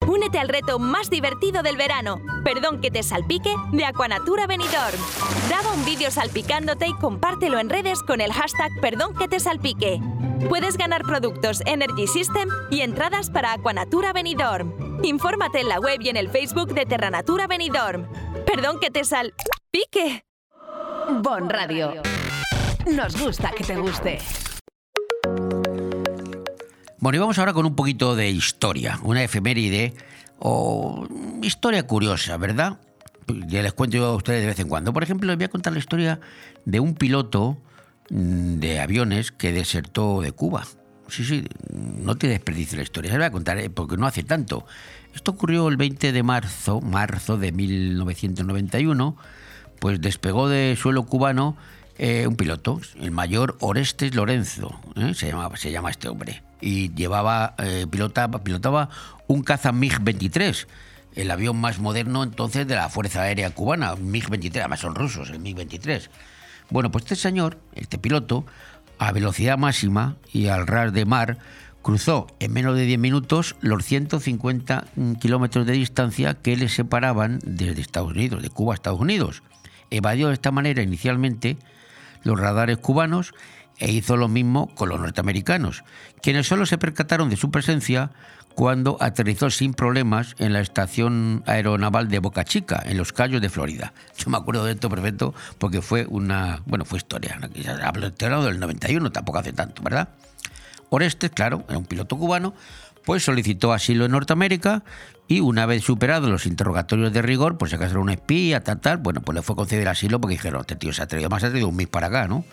Únete 0.31 0.39
al 0.39 0.47
reto 0.47 0.79
más 0.79 1.09
divertido 1.09 1.61
del 1.61 1.75
verano. 1.75 2.21
Perdón 2.45 2.79
que 2.79 2.89
te 2.89 3.03
salpique 3.03 3.53
de 3.73 3.83
Aquanatura 3.83 4.47
Benidorm. 4.47 4.97
Graba 5.49 5.73
un 5.73 5.83
vídeo 5.83 6.09
salpicándote 6.09 6.87
y 6.87 6.93
compártelo 6.93 7.59
en 7.59 7.69
redes 7.69 8.01
con 8.01 8.21
el 8.21 8.31
hashtag 8.31 8.71
Perdón 8.79 9.13
que 9.13 9.27
te 9.27 9.41
salpique. 9.41 9.99
Puedes 10.47 10.77
ganar 10.77 11.03
productos 11.03 11.61
Energy 11.65 12.07
System 12.07 12.47
y 12.69 12.79
entradas 12.79 13.29
para 13.29 13.51
Aquanatura 13.51 14.13
Benidorm. 14.13 15.01
Infórmate 15.03 15.59
en 15.59 15.67
la 15.67 15.81
web 15.81 15.99
y 15.99 16.07
en 16.07 16.15
el 16.15 16.29
Facebook 16.29 16.73
de 16.73 16.85
Terranatura 16.85 17.47
Benidorm. 17.47 18.07
Perdón 18.45 18.79
que 18.79 18.89
te 18.89 19.03
salpique. 19.03 20.23
Bon 21.09 21.49
Radio. 21.49 22.03
Nos 22.89 23.21
gusta 23.21 23.51
que 23.51 23.65
te 23.65 23.75
guste. 23.75 24.19
Bueno, 26.99 27.17
y 27.17 27.19
vamos 27.19 27.37
ahora 27.37 27.51
con 27.51 27.65
un 27.65 27.75
poquito 27.75 28.15
de 28.15 28.29
historia, 28.29 28.97
una 29.03 29.23
efeméride 29.23 29.93
o 30.43 31.07
historia 31.43 31.83
curiosa, 31.83 32.35
¿verdad? 32.37 32.79
Ya 33.47 33.61
les 33.61 33.73
cuento 33.73 33.97
yo 33.97 34.05
a 34.07 34.15
ustedes 34.15 34.41
de 34.41 34.47
vez 34.47 34.59
en 34.59 34.67
cuando. 34.67 34.91
Por 34.91 35.03
ejemplo, 35.03 35.27
les 35.27 35.37
voy 35.37 35.45
a 35.45 35.49
contar 35.49 35.71
la 35.71 35.79
historia 35.79 36.19
de 36.65 36.79
un 36.79 36.95
piloto 36.95 37.57
mm, 38.09 38.55
de 38.55 38.79
aviones 38.79 39.31
que 39.31 39.53
desertó 39.53 40.19
de 40.21 40.31
Cuba. 40.31 40.65
Sí, 41.07 41.23
sí, 41.23 41.45
no 41.71 42.15
te 42.15 42.27
desperdicie 42.27 42.75
la 42.75 42.83
historia. 42.83 43.11
Se 43.11 43.17
la 43.17 43.25
voy 43.25 43.27
a 43.27 43.31
contar 43.31 43.59
eh, 43.59 43.69
porque 43.69 43.97
no 43.97 44.07
hace 44.07 44.23
tanto. 44.23 44.65
Esto 45.13 45.31
ocurrió 45.31 45.67
el 45.67 45.77
20 45.77 46.11
de 46.11 46.23
marzo, 46.23 46.81
marzo 46.81 47.37
de 47.37 47.51
1991, 47.51 49.17
pues 49.79 50.01
despegó 50.01 50.49
de 50.49 50.75
suelo 50.75 51.03
cubano 51.05 51.55
eh, 51.99 52.25
un 52.25 52.35
piloto, 52.35 52.81
el 52.99 53.11
mayor 53.11 53.57
Orestes 53.59 54.15
Lorenzo, 54.15 54.79
¿eh? 54.95 55.13
se, 55.13 55.27
llamaba, 55.27 55.55
se 55.57 55.71
llama 55.71 55.91
este 55.91 56.07
hombre, 56.07 56.41
y 56.61 56.93
llevaba, 56.93 57.55
eh, 57.57 57.87
pilotaba, 57.89 58.43
pilotaba 58.43 58.89
un 59.27 59.43
caza 59.43 59.71
MiG-23, 59.71 60.67
el 61.15 61.31
avión 61.31 61.59
más 61.59 61.79
moderno 61.79 62.23
entonces 62.23 62.67
de 62.67 62.75
la 62.75 62.89
Fuerza 62.89 63.23
Aérea 63.23 63.49
Cubana, 63.49 63.95
MiG-23, 63.95 64.59
además 64.59 64.79
son 64.79 64.95
rusos, 64.95 65.29
el 65.29 65.39
MiG-23. 65.39 66.09
Bueno, 66.69 66.91
pues 66.91 67.03
este 67.03 67.15
señor, 67.15 67.57
este 67.75 67.97
piloto, 67.97 68.45
a 68.97 69.11
velocidad 69.11 69.57
máxima 69.57 70.15
y 70.31 70.47
al 70.47 70.67
ras 70.67 70.93
de 70.93 71.05
mar, 71.05 71.37
cruzó 71.81 72.27
en 72.39 72.53
menos 72.53 72.75
de 72.75 72.85
10 72.85 72.99
minutos 72.99 73.55
los 73.61 73.83
150 73.83 74.85
kilómetros 75.19 75.65
de 75.65 75.73
distancia 75.73 76.35
que 76.35 76.55
le 76.55 76.69
separaban 76.69 77.39
desde 77.43 77.81
Estados 77.81 78.11
Unidos, 78.11 78.41
de 78.41 78.49
Cuba 78.49 78.73
a 78.73 78.75
Estados 78.75 78.99
Unidos. 78.99 79.43
Evadió 79.89 80.27
de 80.27 80.35
esta 80.35 80.51
manera 80.51 80.81
inicialmente 80.83 81.57
los 82.23 82.39
radares 82.39 82.77
cubanos 82.77 83.33
e 83.81 83.91
hizo 83.91 84.15
lo 84.15 84.27
mismo 84.27 84.73
con 84.75 84.89
los 84.89 84.99
norteamericanos, 84.99 85.83
quienes 86.21 86.47
solo 86.47 86.65
se 86.65 86.77
percataron 86.77 87.29
de 87.29 87.35
su 87.35 87.51
presencia 87.51 88.11
cuando 88.53 88.97
aterrizó 88.99 89.49
sin 89.49 89.73
problemas 89.73 90.35
en 90.37 90.53
la 90.53 90.59
estación 90.59 91.43
aeronaval 91.47 92.07
de 92.09 92.19
Boca 92.19 92.43
Chica, 92.45 92.81
en 92.85 92.97
los 92.97 93.11
Cayos 93.11 93.41
de 93.41 93.49
Florida. 93.49 93.93
Yo 94.17 94.29
me 94.29 94.37
acuerdo 94.37 94.65
de 94.65 94.73
esto 94.73 94.89
perfecto 94.89 95.33
porque 95.57 95.81
fue 95.81 96.05
una, 96.07 96.61
bueno, 96.65 96.85
fue 96.85 96.99
historia. 96.99 97.39
Hablo 97.83 98.11
del 98.43 98.59
91, 98.59 99.11
tampoco 99.11 99.39
hace 99.39 99.51
tanto, 99.51 99.81
¿verdad? 99.81 100.09
Orestes, 100.89 101.31
claro, 101.31 101.65
era 101.67 101.77
un 101.77 101.85
piloto 101.85 102.17
cubano, 102.17 102.53
pues 103.03 103.23
solicitó 103.23 103.73
asilo 103.73 104.05
en 104.05 104.11
Norteamérica 104.11 104.83
y 105.27 105.39
una 105.39 105.65
vez 105.65 105.83
superados 105.83 106.29
los 106.29 106.45
interrogatorios 106.45 107.11
de 107.13 107.21
rigor, 107.21 107.57
pues 107.57 107.71
si 107.71 107.77
acaso 107.77 107.93
era 107.93 108.01
un 108.01 108.09
espía, 108.09 108.59
tal, 108.61 108.79
tal, 108.79 108.97
bueno, 108.97 109.21
pues 109.21 109.33
le 109.33 109.41
fue 109.41 109.55
concedido 109.55 109.89
asilo 109.89 110.21
porque 110.21 110.35
dijeron, 110.35 110.61
este 110.61 110.75
tío 110.75 110.93
se 110.93 111.01
ha 111.01 111.07
traído 111.07 111.29
más, 111.29 111.41
se 111.41 111.47
ha 111.47 111.49
traído 111.49 111.69
un 111.69 111.75
mes 111.77 111.87
para 111.87 112.07
acá, 112.07 112.27
¿no? 112.27 112.43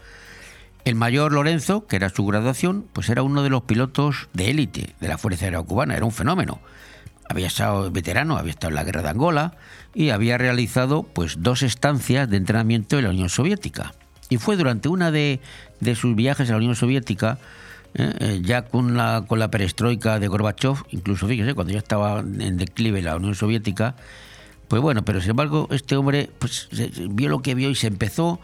El 0.89 0.95
mayor 0.95 1.33
Lorenzo, 1.33 1.87
que 1.87 1.97
era 1.97 2.09
su 2.09 2.25
graduación, 2.25 2.87
pues 2.95 3.11
era 3.11 3.23
uno 3.23 3.43
de 3.43 3.51
los 3.51 3.65
pilotos 3.65 4.31
de 4.33 4.49
élite 4.49 4.95
de 4.99 5.09
la 5.09 5.19
Fuerza 5.19 5.45
Aérea 5.45 5.61
Cubana, 5.61 5.95
era 5.95 6.07
un 6.07 6.13
fenómeno. 6.13 6.61
Había 7.29 7.47
estado 7.47 7.91
veterano, 7.91 8.39
había 8.39 8.53
estado 8.53 8.71
en 8.71 8.77
la 8.77 8.85
guerra 8.85 9.03
de 9.03 9.11
Angola 9.11 9.53
y 9.95 10.09
había 10.09 10.39
realizado 10.39 11.03
pues 11.03 11.43
dos 11.43 11.63
estancias 11.63 12.31
de 12.31 12.39
entrenamiento 12.39 12.97
en 12.97 13.05
la 13.05 13.11
Unión 13.11 13.29
Soviética. 13.29 13.93
Y 14.31 14.39
fue 14.39 14.57
durante 14.57 14.89
una 14.89 15.11
de, 15.11 15.41
de 15.81 15.95
sus 15.95 16.17
viajes 16.17 16.49
a 16.49 16.53
la 16.53 16.57
Unión 16.57 16.75
Soviética, 16.75 17.37
eh, 17.93 18.15
eh, 18.21 18.41
ya 18.43 18.63
con 18.63 18.97
la, 18.97 19.27
con 19.29 19.39
la 19.39 19.51
perestroika 19.51 20.19
de 20.19 20.29
Gorbachev, 20.29 20.85
incluso 20.89 21.29
fíjese, 21.29 21.53
cuando 21.53 21.75
ya 21.75 21.81
estaba 21.81 22.21
en 22.21 22.57
declive 22.57 23.03
la 23.03 23.17
Unión 23.17 23.35
Soviética, 23.35 23.95
pues 24.69 24.81
bueno, 24.81 25.05
pero 25.05 25.21
sin 25.21 25.33
embargo 25.33 25.69
este 25.71 25.99
hombre 25.99 26.31
pues, 26.39 26.71
vio 27.11 27.29
lo 27.29 27.43
que 27.43 27.55
vio 27.55 27.69
y 27.69 27.75
se 27.75 27.89
empezó 27.89 28.41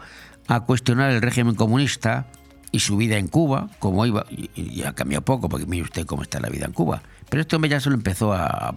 a 0.47 0.59
cuestionar 0.59 1.09
el 1.09 1.23
régimen 1.23 1.55
comunista 1.55 2.27
y 2.75 2.79
su 2.79 2.97
vida 2.97 3.17
en 3.17 3.27
Cuba, 3.29 3.69
cómo 3.79 4.05
iba, 4.05 4.25
y, 4.29 4.49
y 4.55 4.83
ha 4.83 4.93
cambiado 4.93 5.23
poco, 5.23 5.47
porque 5.47 5.65
mire 5.65 5.83
usted 5.83 6.05
cómo 6.05 6.23
está 6.23 6.41
la 6.41 6.49
vida 6.49 6.65
en 6.65 6.73
Cuba. 6.73 7.01
Pero 7.29 7.41
este 7.41 7.55
hombre 7.55 7.69
ya 7.69 7.79
se 7.79 7.89
lo 7.89 7.95
empezó 7.95 8.33
a, 8.33 8.73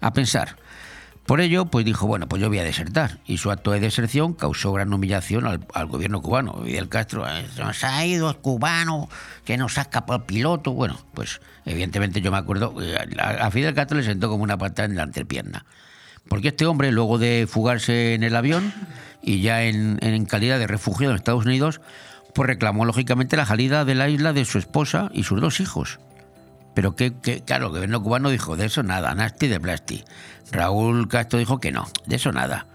a 0.00 0.12
pensar. 0.12 0.56
Por 1.24 1.40
ello, 1.40 1.66
pues 1.66 1.84
dijo, 1.86 2.06
bueno, 2.06 2.28
pues 2.28 2.42
yo 2.42 2.48
voy 2.48 2.58
a 2.58 2.64
desertar. 2.64 3.20
Y 3.26 3.38
su 3.38 3.50
acto 3.50 3.70
de 3.70 3.80
deserción 3.80 4.34
causó 4.34 4.72
gran 4.72 4.92
humillación 4.92 5.46
al, 5.46 5.64
al 5.72 5.86
gobierno 5.86 6.20
cubano. 6.20 6.62
Fidel 6.64 6.88
Castro, 6.88 7.26
"Eh, 7.26 7.46
nos 7.58 7.84
ha 7.84 8.04
ido 8.04 8.28
el 8.28 8.36
cubano, 8.36 9.08
que 9.44 9.56
nos 9.56 9.78
ha 9.78 9.82
escapado 9.82 10.18
el 10.18 10.26
piloto. 10.26 10.72
Bueno, 10.72 10.98
pues 11.14 11.40
evidentemente 11.64 12.20
yo 12.20 12.30
me 12.32 12.38
acuerdo, 12.38 12.74
a, 13.18 13.46
a 13.46 13.50
Fidel 13.50 13.72
Castro 13.72 13.96
le 13.96 14.04
sentó 14.04 14.28
como 14.28 14.42
una 14.42 14.58
patada 14.58 14.86
en 14.88 14.96
la 14.96 15.04
entrepierna. 15.04 15.64
Porque 16.28 16.48
este 16.48 16.66
hombre, 16.66 16.92
luego 16.92 17.18
de 17.18 17.46
fugarse 17.48 18.14
en 18.14 18.24
el 18.24 18.36
avión 18.36 18.74
y 19.22 19.40
ya 19.40 19.62
en, 19.62 19.98
en 20.02 20.26
calidad 20.26 20.58
de 20.58 20.66
refugiado 20.66 21.12
en 21.12 21.16
Estados 21.16 21.46
Unidos, 21.46 21.80
pues 22.34 22.46
reclamó 22.46 22.84
lógicamente 22.84 23.36
la 23.36 23.46
salida 23.46 23.84
de 23.84 23.94
la 23.94 24.08
isla 24.08 24.32
de 24.32 24.44
su 24.44 24.58
esposa 24.58 25.10
y 25.12 25.24
sus 25.24 25.40
dos 25.40 25.60
hijos. 25.60 26.00
Pero 26.74 26.96
que, 26.96 27.14
que, 27.14 27.42
claro, 27.42 27.66
el 27.66 27.72
gobierno 27.72 28.02
cubano 28.02 28.30
dijo 28.30 28.56
de 28.56 28.66
eso 28.66 28.82
nada, 28.82 29.14
Nasti 29.14 29.48
de 29.48 29.60
Plasti. 29.60 30.04
Raúl 30.50 31.08
Castro 31.08 31.38
dijo 31.38 31.60
que 31.60 31.72
no, 31.72 31.86
de 32.06 32.16
eso 32.16 32.32
nada. 32.32 32.66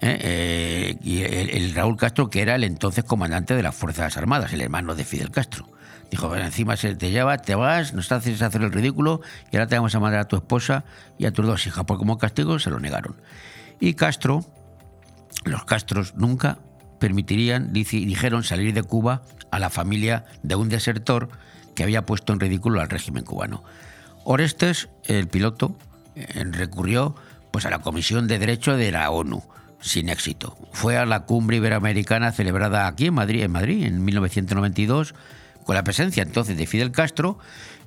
¿Eh? 0.00 0.18
Eh, 0.20 0.98
y 1.02 1.22
el, 1.22 1.74
Raúl 1.74 1.96
Castro, 1.96 2.28
que 2.28 2.42
era 2.42 2.56
el 2.56 2.64
entonces 2.64 3.04
comandante 3.04 3.54
de 3.54 3.62
las 3.62 3.74
Fuerzas 3.74 4.16
Armadas, 4.16 4.52
el 4.52 4.60
hermano 4.60 4.94
de 4.94 5.04
Fidel 5.04 5.30
Castro. 5.30 5.68
Dijo, 6.10 6.28
"Bueno, 6.28 6.44
encima 6.44 6.76
se 6.76 6.94
te 6.94 7.10
lleva, 7.10 7.38
te 7.38 7.54
vas, 7.54 7.94
nos 7.94 8.10
haces 8.12 8.42
hacer 8.42 8.62
el 8.62 8.72
ridículo 8.72 9.20
y 9.50 9.56
ahora 9.56 9.66
te 9.66 9.76
vamos 9.76 9.94
a 9.94 10.00
mandar 10.00 10.20
a 10.20 10.28
tu 10.28 10.36
esposa 10.36 10.84
y 11.18 11.26
a 11.26 11.32
tus 11.32 11.46
dos 11.46 11.66
hijas. 11.66 11.84
Pues 11.86 11.98
como 11.98 12.18
castigo 12.18 12.58
se 12.58 12.70
lo 12.70 12.80
negaron. 12.80 13.16
Y 13.80 13.94
Castro, 13.94 14.44
los 15.44 15.64
Castros 15.64 16.14
nunca 16.16 16.58
permitirían, 17.02 17.72
dijeron, 17.72 18.44
salir 18.44 18.72
de 18.74 18.84
Cuba 18.84 19.22
a 19.50 19.58
la 19.58 19.70
familia 19.70 20.24
de 20.44 20.54
un 20.54 20.68
desertor 20.68 21.30
que 21.74 21.82
había 21.82 22.06
puesto 22.06 22.32
en 22.32 22.38
ridículo 22.38 22.80
al 22.80 22.88
régimen 22.88 23.24
cubano. 23.24 23.64
Orestes, 24.22 24.88
el 25.06 25.26
piloto, 25.26 25.76
eh, 26.14 26.44
recurrió 26.52 27.16
pues, 27.50 27.66
a 27.66 27.70
la 27.70 27.80
Comisión 27.80 28.28
de 28.28 28.38
Derecho 28.38 28.76
de 28.76 28.92
la 28.92 29.10
ONU, 29.10 29.42
sin 29.80 30.10
éxito. 30.10 30.56
Fue 30.70 30.96
a 30.96 31.04
la 31.04 31.24
cumbre 31.24 31.56
iberoamericana 31.56 32.30
celebrada 32.30 32.86
aquí 32.86 33.06
en 33.06 33.14
Madrid, 33.14 33.42
en 33.42 33.50
Madrid, 33.50 33.84
en 33.84 34.04
1992, 34.04 35.16
con 35.64 35.74
la 35.74 35.82
presencia 35.82 36.22
entonces 36.22 36.56
de 36.56 36.68
Fidel 36.68 36.92
Castro, 36.92 37.36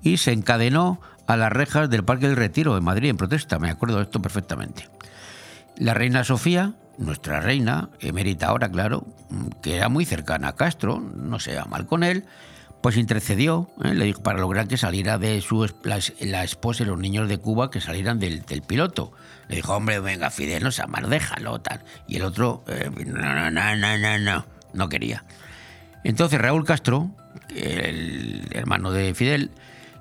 y 0.03 0.17
se 0.17 0.33
encadenó 0.33 0.99
a 1.25 1.37
las 1.37 1.53
rejas 1.53 1.89
del 1.89 2.03
Parque 2.03 2.27
del 2.27 2.35
Retiro 2.35 2.77
en 2.77 2.83
Madrid 2.83 3.11
en 3.11 3.15
protesta. 3.15 3.59
Me 3.59 3.69
acuerdo 3.69 3.95
de 3.95 4.03
esto 4.03 4.21
perfectamente. 4.21 4.89
La 5.77 5.93
reina 5.93 6.25
Sofía, 6.25 6.73
nuestra 6.97 7.41
reina, 7.41 7.89
emérita 7.99 8.47
ahora, 8.47 8.69
claro, 8.69 9.05
que 9.61 9.75
era 9.77 9.89
muy 9.89 10.05
cercana 10.05 10.49
a 10.49 10.55
Castro, 10.55 10.99
no 10.99 11.39
se 11.39 11.59
mal 11.65 11.85
con 11.85 12.03
él, 12.03 12.25
pues 12.81 12.97
intercedió 12.97 13.71
¿eh? 13.83 13.93
le 13.95 14.05
dijo, 14.05 14.21
para 14.21 14.39
lograr 14.39 14.67
que 14.67 14.77
saliera 14.77 15.17
de 15.17 15.41
su 15.41 15.67
la, 15.83 15.97
es- 15.97 16.13
la 16.19 16.43
esposa 16.43 16.83
y 16.83 16.85
los 16.85 16.99
niños 16.99 17.27
de 17.27 17.39
Cuba 17.39 17.71
que 17.71 17.81
salieran 17.81 18.19
del, 18.19 18.43
piloto. 18.61 19.11
Le 19.47 19.55
dijo, 19.55 19.75
hombre, 19.75 19.99
venga, 19.99 20.29
Fidel, 20.29 20.63
no 20.63 20.71
sea 20.71 20.85
mal, 20.85 21.09
déjalo, 21.09 21.59
tal. 21.61 21.83
Y 22.07 22.17
el 22.17 22.23
otro, 22.23 22.63
eh, 22.67 22.91
no, 23.07 23.33
no, 23.33 23.49
no, 23.51 23.75
no, 23.75 23.97
no, 23.97 24.19
no, 24.19 24.45
no 24.73 24.89
quería. 24.89 25.23
Entonces 26.03 26.39
Raúl 26.39 26.63
Castro, 26.65 27.09
el 27.55 28.47
hermano 28.51 28.91
de 28.91 29.13
Fidel, 29.15 29.51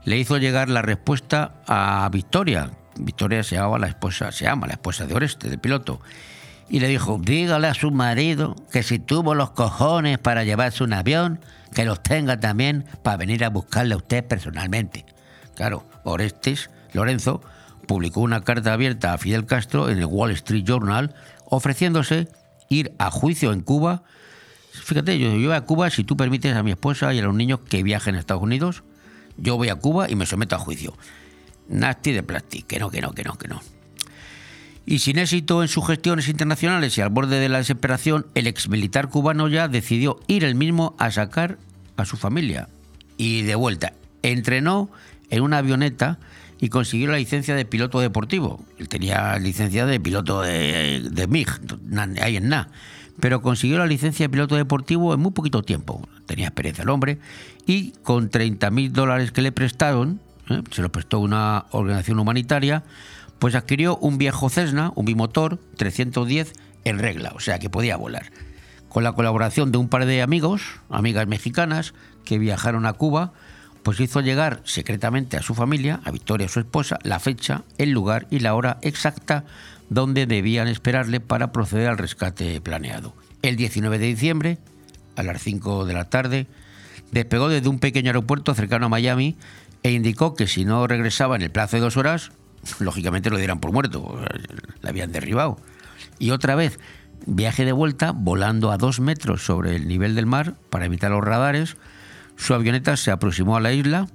le 0.05 0.19
hizo 0.19 0.37
llegar 0.37 0.69
la 0.69 0.83
respuesta 0.83 1.55
a 1.67 2.09
Victoria. 2.13 2.71
Victoria 2.97 3.43
se 3.43 3.57
llamaba 3.57 3.79
la 3.79 3.89
esposa, 3.89 4.31
se 4.31 4.45
llama 4.45 4.67
la 4.67 4.75
esposa 4.75 5.07
de 5.07 5.15
Oreste, 5.15 5.49
del 5.49 5.59
piloto. 5.59 6.01
Y 6.69 6.81
le 6.81 6.89
dijo, 6.89 7.21
dígale 7.23 7.69
a 7.69 7.75
su 7.75 7.91
marido 7.91 8.57
que 8.73 8.83
si 8.83 8.99
tuvo 8.99 9.35
los 9.35 9.51
cojones 9.51 10.19
para 10.19 10.45
llevarse 10.45 10.83
un 10.83 10.93
avión, 10.93 11.41
que 11.75 11.85
los 11.85 12.03
tenga 12.03 12.41
también 12.41 12.87
para 13.03 13.17
venir 13.17 13.45
a 13.45 13.51
buscarle 13.51 13.95
a 13.95 13.99
usted 13.99 14.25
personalmente. 14.25 15.05
Claro, 15.55 15.87
Orestes 16.05 16.71
Lorenzo 16.93 17.43
publicó 17.87 18.21
una 18.21 18.43
carta 18.43 18.73
abierta 18.73 19.13
a 19.13 19.19
Fidel 19.19 19.47
Castro 19.47 19.91
en 19.91 19.99
el 19.99 20.07
Wall 20.07 20.31
Street 20.33 20.65
Journal 20.65 21.15
ofreciéndose 21.45 22.29
ir 22.69 22.93
a 22.99 23.11
juicio 23.11 23.53
en 23.53 23.61
Cuba 23.61 24.05
Fíjate, 24.83 25.19
yo, 25.19 25.31
voy 25.31 25.53
a 25.53 25.61
Cuba 25.61 25.89
si 25.89 26.03
tú 26.03 26.17
permites 26.17 26.55
a 26.57 26.63
mi 26.63 26.73
esposa 26.73 27.15
y 27.15 27.21
a 27.21 27.23
los 27.23 27.35
niños 27.35 27.61
que 27.61 27.83
viajen 27.83 28.17
a 28.17 28.19
Estados 28.19 28.43
Unidos. 28.43 28.83
Yo 29.37 29.57
voy 29.57 29.69
a 29.69 29.77
Cuba 29.77 30.11
y 30.11 30.17
me 30.17 30.27
someto 30.27 30.57
a 30.57 30.59
juicio. 30.59 30.97
Nasty 31.69 32.13
de 32.13 32.23
plástico, 32.23 32.67
que 32.67 32.79
no, 32.79 32.91
que 32.91 33.01
no, 33.01 33.13
que 33.13 33.25
no, 33.25 33.39
que 33.39 33.49
no. 33.49 33.63
Y 34.87 34.99
sin 34.99 35.19
éxito 35.19 35.63
en 35.63 35.69
sus 35.69 35.87
gestiones 35.87 36.29
internacionales 36.29 36.97
y 36.99 37.01
al 37.01 37.09
borde 37.09 37.41
de 37.41 37.49
la 37.49 37.59
desesperación, 37.59 38.27
el 38.35 38.47
exmilitar 38.47 39.09
cubano 39.09 39.49
ya 39.49 39.69
decidió 39.69 40.21
ir 40.27 40.45
él 40.45 40.55
mismo 40.55 40.95
a 40.99 41.11
sacar 41.11 41.59
a 41.97 42.05
su 42.05 42.17
familia. 42.17 42.69
Y 43.17 43.43
de 43.43 43.55
vuelta, 43.55 43.95
entrenó 44.23 44.91
en 45.31 45.43
una 45.43 45.59
avioneta 45.59 46.19
y 46.61 46.69
consiguió 46.69 47.11
la 47.11 47.17
licencia 47.17 47.55
de 47.55 47.65
piloto 47.65 48.01
deportivo. 48.01 48.65
Él 48.79 48.89
tenía 48.89 49.39
licencia 49.39 49.87
de 49.87 50.01
piloto 50.01 50.43
de, 50.43 51.27
MIG, 51.29 51.49
ahí 52.21 52.37
en 52.37 52.49
nada. 52.49 52.69
Pero 53.21 53.43
consiguió 53.43 53.79
la 53.79 53.87
licencia 53.87 54.25
de 54.25 54.29
piloto 54.29 54.57
deportivo 54.57 55.15
en 55.15 55.21
muy 55.21 55.33
poquito 55.33 55.63
tiempo. 55.63 56.07
Tenía 56.27 56.47
experiencia 56.47 56.83
el 56.83 56.91
hombre. 56.91 57.19
Y 57.67 57.93
con 58.03 58.29
30 58.29 58.71
mil 58.71 58.93
dólares 58.93 59.31
que 59.31 59.41
le 59.41 59.53
prestaron, 59.53 60.21
¿eh? 60.51 60.63
se 60.71 60.83
lo 60.83 60.91
prestó 60.91 61.21
una 61.21 61.67
organización 61.71 62.19
humanitaria, 62.19 62.83
pues 63.45 63.57
adquirió 63.57 63.99
un 63.99 64.17
viejo 64.17 64.49
Cessna, 64.49 64.91
un 64.95 65.05
bimotor 65.05 65.59
310 65.77 66.55
en 66.85 66.99
regla, 66.99 67.33
o 67.37 67.41
sea 67.41 67.59
que 67.59 67.69
podía 67.69 67.99
volar. 67.99 68.33
Con 68.89 69.05
la 69.05 69.13
colaboración 69.13 69.71
de 69.71 69.77
un 69.77 69.91
par 69.91 70.07
de 70.07 70.23
amigos, 70.23 70.63
amigas 70.89 71.27
mexicanas, 71.27 71.93
que 72.25 72.39
viajaron 72.39 72.87
a 72.87 72.95
Cuba, 72.95 73.35
pues 73.83 74.01
hizo 74.01 74.23
llegar 74.23 74.63
secretamente 74.65 75.37
a 75.37 75.43
su 75.43 75.55
familia, 75.55 76.01
a 76.07 76.11
Victoria, 76.11 76.49
su 76.49 76.59
esposa, 76.59 76.99
la 77.03 77.21
fecha, 77.21 77.65
el 77.77 77.91
lugar 77.91 78.27
y 78.31 78.39
la 78.39 78.55
hora 78.55 78.79
exacta 78.81 79.45
donde 79.91 80.25
debían 80.25 80.67
esperarle 80.67 81.21
para 81.21 81.53
proceder 81.53 81.89
al 81.89 81.99
rescate 81.99 82.63
planeado. 82.63 83.15
El 83.43 83.57
19 83.57 83.99
de 83.99 84.07
diciembre, 84.07 84.59
a 85.17 85.23
las 85.23 85.43
5 85.43 85.85
de 85.85 85.93
la 85.93 86.09
tarde, 86.09 86.47
despegó 87.13 87.51
desde 87.51 87.69
un 87.69 87.79
pequeño 87.79 88.09
aeropuerto 88.09 88.55
cercano 88.55 88.87
a 88.87 88.89
Miami 88.89 89.37
e 89.83 89.93
indicó 89.93 90.35
que 90.35 90.47
si 90.47 90.65
no 90.65 90.87
regresaba 90.87 91.37
en 91.37 91.43
el 91.43 91.51
plazo 91.51 91.77
de 91.77 91.83
dos 91.83 91.99
horas, 91.99 92.33
lógicamente 92.81 93.31
lo 93.31 93.39
dieran 93.39 93.61
por 93.61 93.73
muerto, 93.73 94.21
la 94.81 94.91
habían 94.91 95.13
derribado. 95.13 95.59
Y 96.19 96.31
otra 96.31 96.55
vez, 96.55 96.79
viaje 97.27 97.65
de 97.65 97.73
vuelta, 97.73 98.13
volando 98.13 98.71
a 98.71 98.79
dos 98.79 99.01
metros 99.01 99.45
sobre 99.45 99.77
el 99.77 99.89
nivel 99.89 100.15
del 100.15 100.27
mar 100.27 100.55
para 100.71 100.87
evitar 100.87 101.11
los 101.11 101.25
radares, 101.25 101.77
su 102.37 102.55
avioneta 102.55 102.97
se 102.97 103.11
aproximó 103.11 103.57
a 103.57 103.61
la 103.61 103.73
isla 103.73 104.09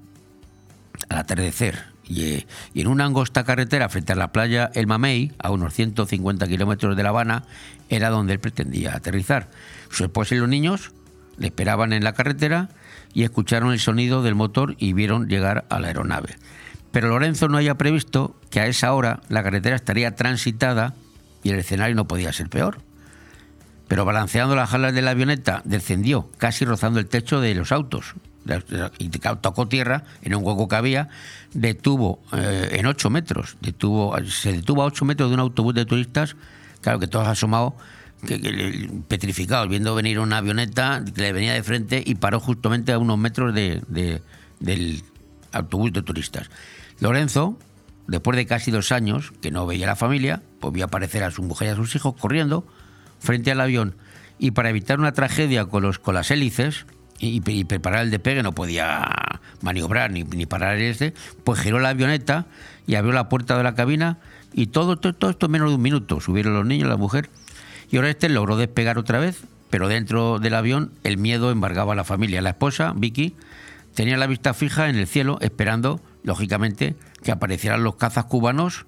al 1.09 1.17
atardecer 1.17 1.89
y, 2.09 2.23
eh, 2.23 2.47
en 2.73 2.87
una 2.87 3.05
angosta 3.05 3.43
carretera 3.43 3.87
frente 3.87 4.13
a 4.13 4.15
la 4.15 4.31
playa 4.31 4.71
El 4.73 4.87
Mamey, 4.87 5.31
a 5.37 5.51
unos 5.51 5.73
150 5.75 6.47
kilómetros 6.47 6.97
de 6.97 7.03
La 7.03 7.09
Habana, 7.09 7.43
era 7.87 8.09
donde 8.09 8.33
él 8.33 8.39
pretendía 8.39 8.95
aterrizar. 8.95 9.49
Su 9.89 10.03
esposa 10.03 10.35
y 10.35 10.39
los 10.39 10.49
niños 10.49 10.91
le 11.37 11.47
esperaban 11.47 11.93
en 11.93 12.03
la 12.03 12.13
carretera 12.13 12.69
y 13.13 13.23
escucharon 13.23 13.71
el 13.71 13.79
sonido 13.79 14.23
del 14.23 14.35
motor 14.35 14.75
y 14.79 14.93
vieron 14.93 15.27
llegar 15.27 15.65
a 15.69 15.79
la 15.79 15.87
aeronave. 15.87 16.35
Pero 16.91 17.09
Lorenzo 17.09 17.47
no 17.47 17.57
había 17.57 17.75
previsto 17.75 18.35
que 18.49 18.59
a 18.59 18.67
esa 18.67 18.93
hora 18.93 19.21
la 19.29 19.43
carretera 19.43 19.75
estaría 19.75 20.15
transitada 20.15 20.95
y 21.43 21.51
el 21.51 21.59
escenario 21.59 21.95
no 21.95 22.07
podía 22.07 22.33
ser 22.33 22.49
peor. 22.49 22.79
Pero 23.87 24.05
balanceando 24.05 24.55
las 24.55 24.73
alas 24.73 24.93
de 24.93 25.01
la 25.01 25.11
avioneta, 25.11 25.61
descendió, 25.65 26.29
casi 26.37 26.65
rozando 26.65 26.99
el 26.99 27.07
techo 27.07 27.41
de 27.41 27.55
los 27.55 27.71
autos. 27.71 28.13
Y 28.97 29.09
tocó 29.09 29.67
tierra 29.67 30.03
en 30.21 30.35
un 30.35 30.43
hueco 30.43 30.67
que 30.67 30.75
había, 30.75 31.09
detuvo 31.53 32.21
eh, 32.33 32.69
en 32.71 32.85
8 32.85 33.09
metros, 33.09 33.57
detuvo, 33.61 34.15
se 34.25 34.53
detuvo 34.53 34.83
a 34.83 34.85
8 34.85 35.05
metros 35.05 35.29
de 35.29 35.35
un 35.35 35.39
autobús 35.39 35.75
de 35.75 35.85
turistas, 35.85 36.35
claro 36.81 36.99
que 36.99 37.07
todos 37.07 37.27
asomados, 37.27 37.73
que, 38.25 38.89
petrificados, 39.07 39.69
viendo 39.69 39.93
venir 39.93 40.19
una 40.19 40.37
avioneta 40.37 41.03
que 41.13 41.21
le 41.21 41.33
venía 41.33 41.53
de 41.53 41.63
frente 41.63 42.01
y 42.03 42.15
paró 42.15 42.39
justamente 42.39 42.91
a 42.91 42.97
unos 42.97 43.17
metros 43.17 43.53
de, 43.53 43.81
de, 43.87 44.21
del 44.59 45.03
autobús 45.51 45.93
de 45.93 46.01
turistas. 46.01 46.49
Lorenzo, 46.99 47.57
después 48.07 48.35
de 48.35 48.45
casi 48.45 48.71
dos 48.71 48.91
años 48.91 49.31
que 49.41 49.51
no 49.51 49.65
veía 49.65 49.85
a 49.85 49.89
la 49.89 49.95
familia, 49.95 50.41
pues 50.59 50.73
vio 50.73 50.85
aparecer 50.85 51.23
a 51.23 51.31
su 51.31 51.43
mujer 51.43 51.69
y 51.69 51.71
a 51.71 51.75
sus 51.75 51.95
hijos 51.95 52.15
corriendo 52.19 52.65
frente 53.19 53.51
al 53.51 53.61
avión 53.61 53.95
y 54.37 54.51
para 54.51 54.69
evitar 54.69 54.99
una 54.99 55.11
tragedia 55.11 55.65
con, 55.65 55.83
los, 55.83 55.99
con 55.99 56.15
las 56.15 56.31
hélices 56.31 56.85
y, 57.21 57.41
preparar 57.65 58.03
el 58.03 58.11
despegue, 58.11 58.43
no 58.43 58.53
podía 58.53 59.05
maniobrar 59.61 60.09
ni, 60.09 60.23
ni 60.23 60.45
parar 60.45 60.77
este, 60.77 61.13
pues 61.43 61.59
giró 61.59 61.79
la 61.79 61.89
avioneta 61.89 62.45
y 62.87 62.95
abrió 62.95 63.11
la 63.11 63.27
puerta 63.27 63.57
de 63.57 63.63
la 63.63 63.75
cabina 63.75 64.19
y 64.53 64.67
todo, 64.67 64.97
todo, 64.97 65.13
todo 65.13 65.29
esto 65.29 65.47
en 65.47 65.51
menos 65.51 65.69
de 65.69 65.75
un 65.75 65.81
minuto. 65.81 66.21
Subieron 66.21 66.53
los 66.53 66.65
niños, 66.65 66.87
la 66.87 66.95
mujer 66.95 67.29
y 67.91 67.97
ahora 67.97 68.09
este 68.09 68.29
logró 68.29 68.55
despegar 68.55 68.97
otra 68.97 69.19
vez, 69.19 69.41
pero 69.69 69.89
dentro 69.89 70.39
del 70.39 70.53
avión 70.53 70.91
el 71.03 71.17
miedo 71.17 71.51
embargaba 71.51 71.93
a 71.93 71.95
la 71.95 72.05
familia. 72.05 72.41
La 72.41 72.51
esposa, 72.51 72.93
Vicky, 72.95 73.35
tenía 73.93 74.15
la 74.15 74.27
vista 74.27 74.53
fija 74.53 74.89
en 74.89 74.95
el 74.95 75.07
cielo, 75.07 75.39
esperando, 75.41 76.01
lógicamente, 76.23 76.95
que 77.23 77.31
aparecieran 77.31 77.83
los 77.83 77.95
cazas 77.95 78.25
cubanos. 78.25 78.85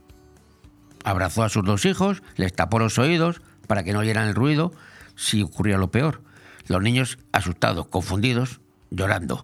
Abrazó 1.03 1.43
a 1.43 1.49
sus 1.49 1.65
dos 1.65 1.85
hijos, 1.85 2.21
les 2.35 2.53
tapó 2.53 2.79
los 2.79 2.97
oídos 2.97 3.41
para 3.67 3.83
que 3.83 3.93
no 3.93 3.99
oyeran 3.99 4.27
el 4.27 4.35
ruido 4.35 4.71
si 5.15 5.41
ocurría 5.41 5.77
lo 5.77 5.91
peor. 5.91 6.21
Los 6.67 6.81
niños 6.81 7.17
asustados, 7.31 7.87
confundidos, 7.87 8.61
llorando. 8.89 9.43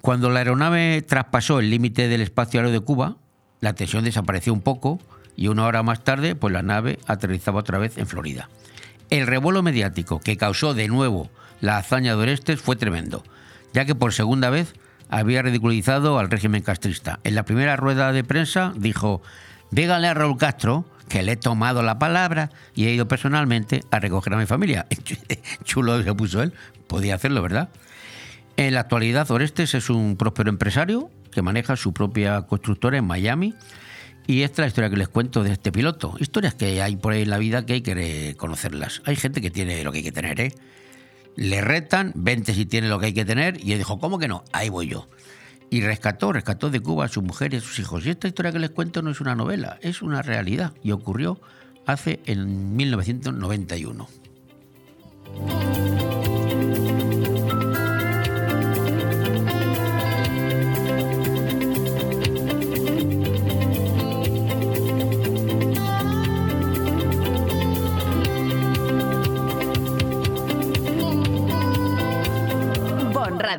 Cuando 0.00 0.30
la 0.30 0.40
aeronave 0.40 1.02
traspasó 1.02 1.60
el 1.60 1.70
límite 1.70 2.08
del 2.08 2.20
espacio 2.20 2.60
aéreo 2.60 2.72
de 2.72 2.80
Cuba, 2.80 3.16
la 3.60 3.74
tensión 3.74 4.04
desapareció 4.04 4.52
un 4.52 4.60
poco 4.60 5.00
y 5.36 5.48
una 5.48 5.66
hora 5.66 5.82
más 5.82 6.04
tarde, 6.04 6.34
pues 6.34 6.52
la 6.52 6.62
nave 6.62 6.98
aterrizaba 7.06 7.60
otra 7.60 7.78
vez 7.78 7.98
en 7.98 8.06
Florida. 8.06 8.48
El 9.10 9.26
revuelo 9.26 9.62
mediático 9.62 10.20
que 10.20 10.36
causó 10.36 10.74
de 10.74 10.88
nuevo 10.88 11.30
la 11.60 11.78
hazaña 11.78 12.16
de 12.16 12.22
Orestes 12.22 12.60
fue 12.60 12.76
tremendo, 12.76 13.22
ya 13.72 13.84
que 13.84 13.94
por 13.94 14.12
segunda 14.12 14.50
vez 14.50 14.74
había 15.12 15.42
ridiculizado 15.42 16.18
al 16.18 16.30
régimen 16.30 16.62
castrista. 16.62 17.20
En 17.22 17.34
la 17.34 17.44
primera 17.44 17.76
rueda 17.76 18.12
de 18.12 18.24
prensa 18.24 18.72
dijo, 18.76 19.22
dígale 19.70 20.08
a 20.08 20.14
Raúl 20.14 20.38
Castro 20.38 20.86
que 21.08 21.22
le 21.22 21.32
he 21.32 21.36
tomado 21.36 21.82
la 21.82 21.98
palabra 21.98 22.50
y 22.74 22.86
he 22.86 22.94
ido 22.94 23.06
personalmente 23.06 23.82
a 23.90 24.00
recoger 24.00 24.32
a 24.32 24.38
mi 24.38 24.46
familia. 24.46 24.86
Chulo 25.64 26.02
se 26.02 26.14
puso 26.14 26.42
él, 26.42 26.54
podía 26.86 27.14
hacerlo, 27.14 27.42
¿verdad? 27.42 27.68
En 28.56 28.72
la 28.72 28.80
actualidad, 28.80 29.30
Orestes 29.30 29.74
es 29.74 29.90
un 29.90 30.16
próspero 30.16 30.48
empresario 30.48 31.10
que 31.30 31.42
maneja 31.42 31.76
su 31.76 31.92
propia 31.92 32.42
constructora 32.42 32.96
en 32.96 33.04
Miami. 33.04 33.54
Y 34.26 34.42
esta 34.42 34.54
es 34.54 34.58
la 34.60 34.66
historia 34.68 34.90
que 34.90 34.96
les 34.96 35.08
cuento 35.08 35.42
de 35.42 35.52
este 35.52 35.72
piloto. 35.72 36.14
Historias 36.20 36.54
que 36.54 36.80
hay 36.80 36.96
por 36.96 37.12
ahí 37.12 37.22
en 37.22 37.30
la 37.30 37.38
vida 37.38 37.66
que 37.66 37.74
hay 37.74 37.80
que 37.82 38.34
conocerlas. 38.38 39.02
Hay 39.04 39.16
gente 39.16 39.42
que 39.42 39.50
tiene 39.50 39.84
lo 39.84 39.92
que 39.92 39.98
hay 39.98 40.04
que 40.04 40.12
tener, 40.12 40.40
¿eh? 40.40 40.52
Le 41.36 41.60
retan, 41.60 42.12
vente 42.14 42.54
si 42.54 42.66
tiene 42.66 42.88
lo 42.88 42.98
que 42.98 43.06
hay 43.06 43.14
que 43.14 43.24
tener, 43.24 43.62
y 43.64 43.72
él 43.72 43.78
dijo, 43.78 43.98
¿cómo 43.98 44.18
que 44.18 44.28
no? 44.28 44.44
Ahí 44.52 44.68
voy 44.68 44.88
yo. 44.88 45.08
Y 45.70 45.80
rescató, 45.80 46.32
rescató 46.32 46.68
de 46.68 46.80
Cuba 46.80 47.06
a 47.06 47.08
su 47.08 47.22
mujer 47.22 47.54
y 47.54 47.56
a 47.56 47.60
sus 47.60 47.78
hijos. 47.78 48.04
Y 48.04 48.10
esta 48.10 48.28
historia 48.28 48.52
que 48.52 48.58
les 48.58 48.70
cuento 48.70 49.00
no 49.00 49.10
es 49.10 49.20
una 49.20 49.34
novela, 49.34 49.78
es 49.80 50.02
una 50.02 50.20
realidad. 50.20 50.74
Y 50.82 50.92
ocurrió 50.92 51.40
hace 51.86 52.20
en 52.26 52.76
1991. 52.76 54.08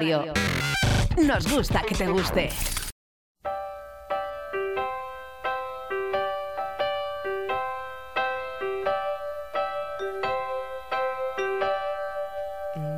Radio. 0.04 0.34
Nos 1.18 1.47
gusta 1.49 1.82
que 1.88 1.95
te 1.95 2.08
guste. 2.08 2.49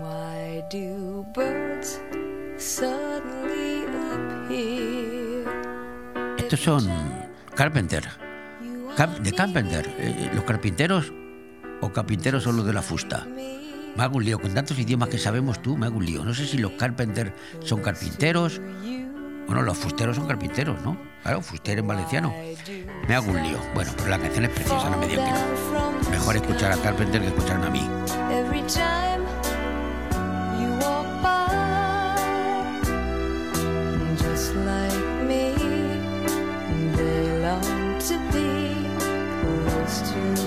Why 0.02 0.64
do 0.72 1.24
birds 1.36 2.02
suddenly 2.58 3.86
appear? 4.12 5.46
Estos 6.40 6.60
son 6.60 6.90
Carpenter. 7.56 8.04
De 9.22 9.32
Carpenter. 9.34 9.94
Eh, 10.00 10.32
los 10.34 10.44
carpinteros 10.46 11.14
o 11.82 11.92
carpinteros 11.92 12.44
son 12.44 12.58
los 12.58 12.66
de 12.66 12.74
la 12.74 12.82
fusta. 12.82 13.28
Me 13.96 14.04
hago 14.04 14.18
un 14.18 14.26
lío. 14.26 14.40
Con 14.40 14.54
tantos 14.54 14.78
idiomas 14.78 15.10
que 15.10 15.18
sabemos 15.18 15.62
tú, 15.62 15.78
me 15.78 15.86
hago 15.86 15.98
un 15.98 16.06
lío. 16.06 16.24
No 16.24 16.34
sé 16.34 16.46
si 16.46 16.58
los 16.58 16.72
Carpenter 16.74 17.34
son 17.62 17.82
carpinteros. 17.82 18.62
Bueno, 19.48 19.62
los 19.62 19.78
fusteros 19.78 20.16
son 20.16 20.28
carpinteros, 20.28 20.82
¿no? 20.82 20.98
Claro, 21.22 21.42
fustero 21.42 21.82
en 21.82 21.88
valenciano. 21.88 22.34
Me 23.08 23.16
hago 23.16 23.32
un 23.32 23.42
lío. 23.42 23.60
Bueno, 23.74 23.92
pero 23.96 24.10
la 24.10 24.20
canción 24.20 24.46
es 24.46 24.52
preciosa, 24.52 24.90
no 24.90 24.98
me 24.98 25.08
digan 25.08 25.26
que. 25.26 26.10
Mejor 26.10 26.36
escuchar 26.36 26.72
a 26.72 26.78
Carpenter 26.78 27.22
que 27.22 27.28
escucharme 27.28 27.68
a 27.68 27.70
mí. 27.70 27.90
To 38.06 38.20
be 38.32 38.76
close 39.42 40.02
to 40.12 40.45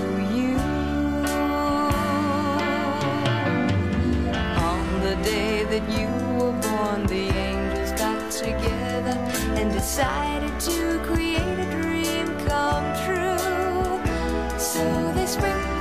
day 5.23 5.65
that 5.65 5.85
you 5.99 6.09
were 6.37 6.53
born, 6.53 7.07
the 7.07 7.29
angels 7.31 7.93
got 7.93 8.31
together 8.31 9.17
and 9.59 9.73
decided 9.73 10.59
to 10.61 11.01
create 11.05 11.59
a 11.59 11.71
dream 11.71 12.27
come 12.47 12.87
true. 13.05 14.59
So 14.59 15.13
they 15.13 15.27
sprinkled 15.27 15.78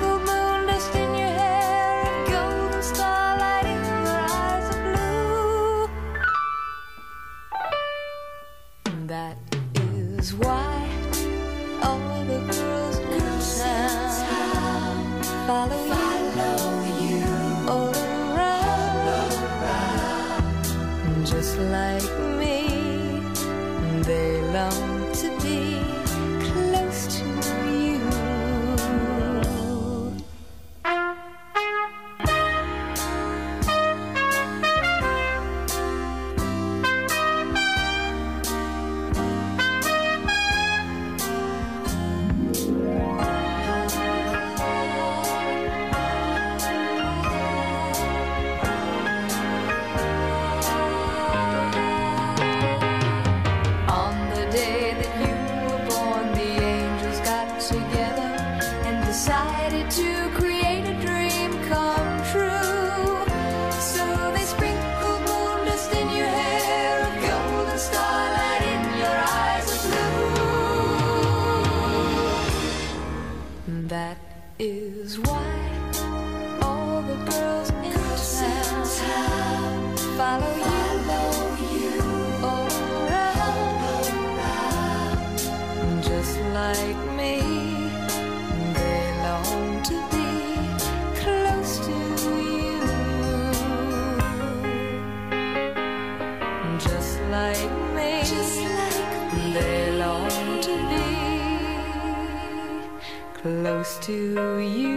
to 104.07 104.59
you. 104.59 104.96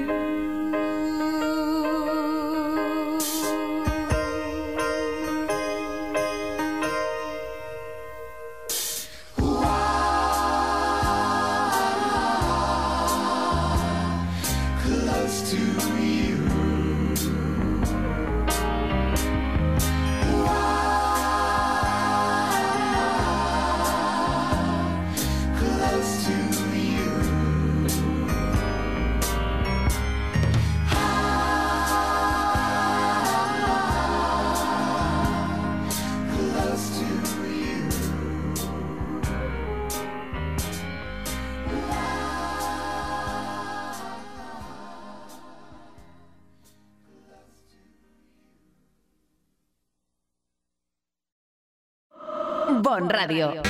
Radio. 53.31 53.63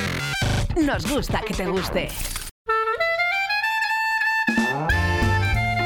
Nos 0.87 1.07
gusta 1.07 1.43
que 1.47 1.53
te 1.53 1.67
guste. 1.67 2.09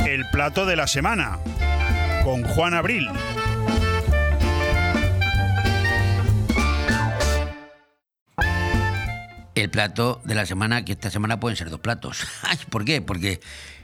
El 0.06 0.24
plato 0.30 0.64
de 0.64 0.76
la 0.76 0.86
semana 0.86 1.40
con 2.22 2.44
Juan 2.44 2.74
Abril. 2.74 3.08
El 9.56 9.70
plato 9.70 10.20
de 10.24 10.36
la 10.36 10.46
semana, 10.46 10.84
que 10.84 10.92
esta 10.92 11.10
semana 11.10 11.40
pueden 11.40 11.56
ser 11.56 11.68
dos 11.68 11.80
platos. 11.80 12.24
Ay, 12.42 12.58
¿Por 12.70 12.84
qué? 12.84 13.02
Porque 13.02 13.40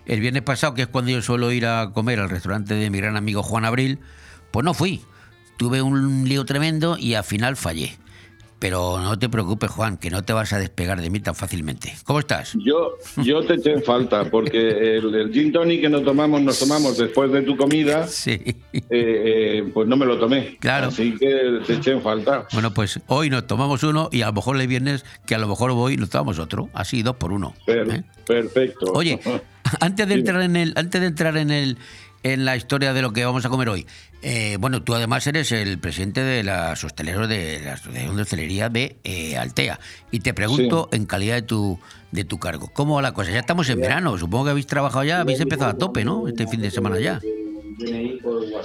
el 0.06 0.20
viernes 0.20 0.42
pasado, 0.42 0.74
que 0.74 0.82
es 0.82 0.88
cuando 0.88 1.10
yo 1.10 1.20
suelo 1.20 1.50
ir 1.50 1.66
a 1.66 1.90
comer 1.92 2.20
al 2.20 2.30
restaurante 2.30 2.74
de 2.74 2.90
mi 2.90 2.98
gran 2.98 3.16
amigo 3.16 3.42
Juan 3.42 3.64
Abril, 3.64 3.98
pues 4.52 4.64
no 4.64 4.72
fui. 4.72 5.02
Tuve 5.56 5.82
un 5.82 6.28
lío 6.28 6.44
tremendo 6.44 6.96
y 6.96 7.14
al 7.14 7.24
final 7.24 7.56
fallé. 7.56 7.98
Pero 8.60 9.00
no 9.00 9.18
te 9.18 9.28
preocupes, 9.30 9.70
Juan, 9.70 9.96
que 9.96 10.10
no 10.10 10.22
te 10.22 10.34
vas 10.34 10.52
a 10.52 10.58
despegar 10.58 11.00
de 11.00 11.08
mí 11.08 11.18
tan 11.18 11.34
fácilmente. 11.34 11.94
¿Cómo 12.04 12.18
estás? 12.20 12.52
Yo, 12.62 12.92
yo 13.16 13.42
te 13.42 13.54
eché 13.54 13.72
en 13.72 13.82
falta, 13.82 14.30
porque 14.30 14.58
el, 14.98 15.14
el 15.14 15.32
gin 15.32 15.50
tonic 15.50 15.80
que 15.80 15.88
nos 15.88 16.04
tomamos, 16.04 16.42
nos 16.42 16.58
tomamos 16.58 16.98
después 16.98 17.32
de 17.32 17.40
tu 17.40 17.56
comida, 17.56 18.06
eh, 18.26 18.54
eh, 18.90 19.70
pues 19.72 19.88
no 19.88 19.96
me 19.96 20.04
lo 20.04 20.18
tomé. 20.18 20.58
Claro. 20.58 20.88
Así 20.88 21.16
que 21.16 21.60
te 21.66 21.72
eché 21.74 21.92
en 21.92 22.02
falta. 22.02 22.46
Bueno, 22.52 22.72
pues 22.74 23.00
hoy 23.06 23.30
nos 23.30 23.46
tomamos 23.46 23.82
uno 23.82 24.10
y 24.12 24.20
a 24.20 24.26
lo 24.26 24.34
mejor 24.34 24.60
el 24.60 24.66
viernes, 24.68 25.06
que 25.26 25.34
a 25.34 25.38
lo 25.38 25.48
mejor 25.48 25.72
voy, 25.72 25.96
nos 25.96 26.10
tomamos 26.10 26.38
otro. 26.38 26.68
Así, 26.74 27.02
dos 27.02 27.16
por 27.16 27.32
uno. 27.32 27.54
Per- 27.64 27.90
¿eh? 27.90 28.04
Perfecto. 28.26 28.92
Oye, 28.92 29.18
antes 29.80 30.06
de 30.06 30.14
entrar 30.14 30.42
en 30.42 30.56
el, 30.56 30.74
antes 30.76 31.00
de 31.00 31.06
entrar 31.06 31.36
en 31.38 31.50
el 31.50 31.78
en 32.22 32.44
la 32.44 32.56
historia 32.56 32.92
de 32.92 33.02
lo 33.02 33.12
que 33.12 33.24
vamos 33.24 33.44
a 33.44 33.48
comer 33.48 33.68
hoy. 33.68 33.86
eh, 34.22 34.58
bueno, 34.60 34.82
tú 34.82 34.94
además 34.94 35.26
eres 35.26 35.50
el 35.52 35.78
presidente 35.78 36.22
de 36.22 36.42
las 36.42 36.84
hosteleros 36.84 37.28
de 37.28 37.60
la 37.64 37.72
Asociación 37.74 38.16
de 38.16 38.22
Hostelería 38.22 38.68
de 38.68 38.96
eh, 39.04 39.36
Altea. 39.38 39.80
Y 40.10 40.20
te 40.20 40.34
pregunto, 40.34 40.88
en 40.92 41.06
calidad 41.06 41.36
de 41.36 41.42
tu, 41.42 41.78
de 42.12 42.24
tu 42.24 42.38
cargo, 42.38 42.70
¿cómo 42.72 42.96
va 42.96 43.02
la 43.02 43.12
cosa? 43.14 43.30
Ya 43.30 43.40
estamos 43.40 43.68
en 43.70 43.80
verano, 43.80 44.18
supongo 44.18 44.44
que 44.44 44.50
habéis 44.50 44.66
trabajado 44.66 45.04
ya, 45.04 45.20
habéis 45.20 45.40
empezado 45.40 45.70
a 45.70 45.78
tope, 45.78 46.04
¿no? 46.04 46.28
Este 46.28 46.46
fin 46.46 46.60
de 46.60 46.70
semana 46.70 47.00
ya. 47.00 47.20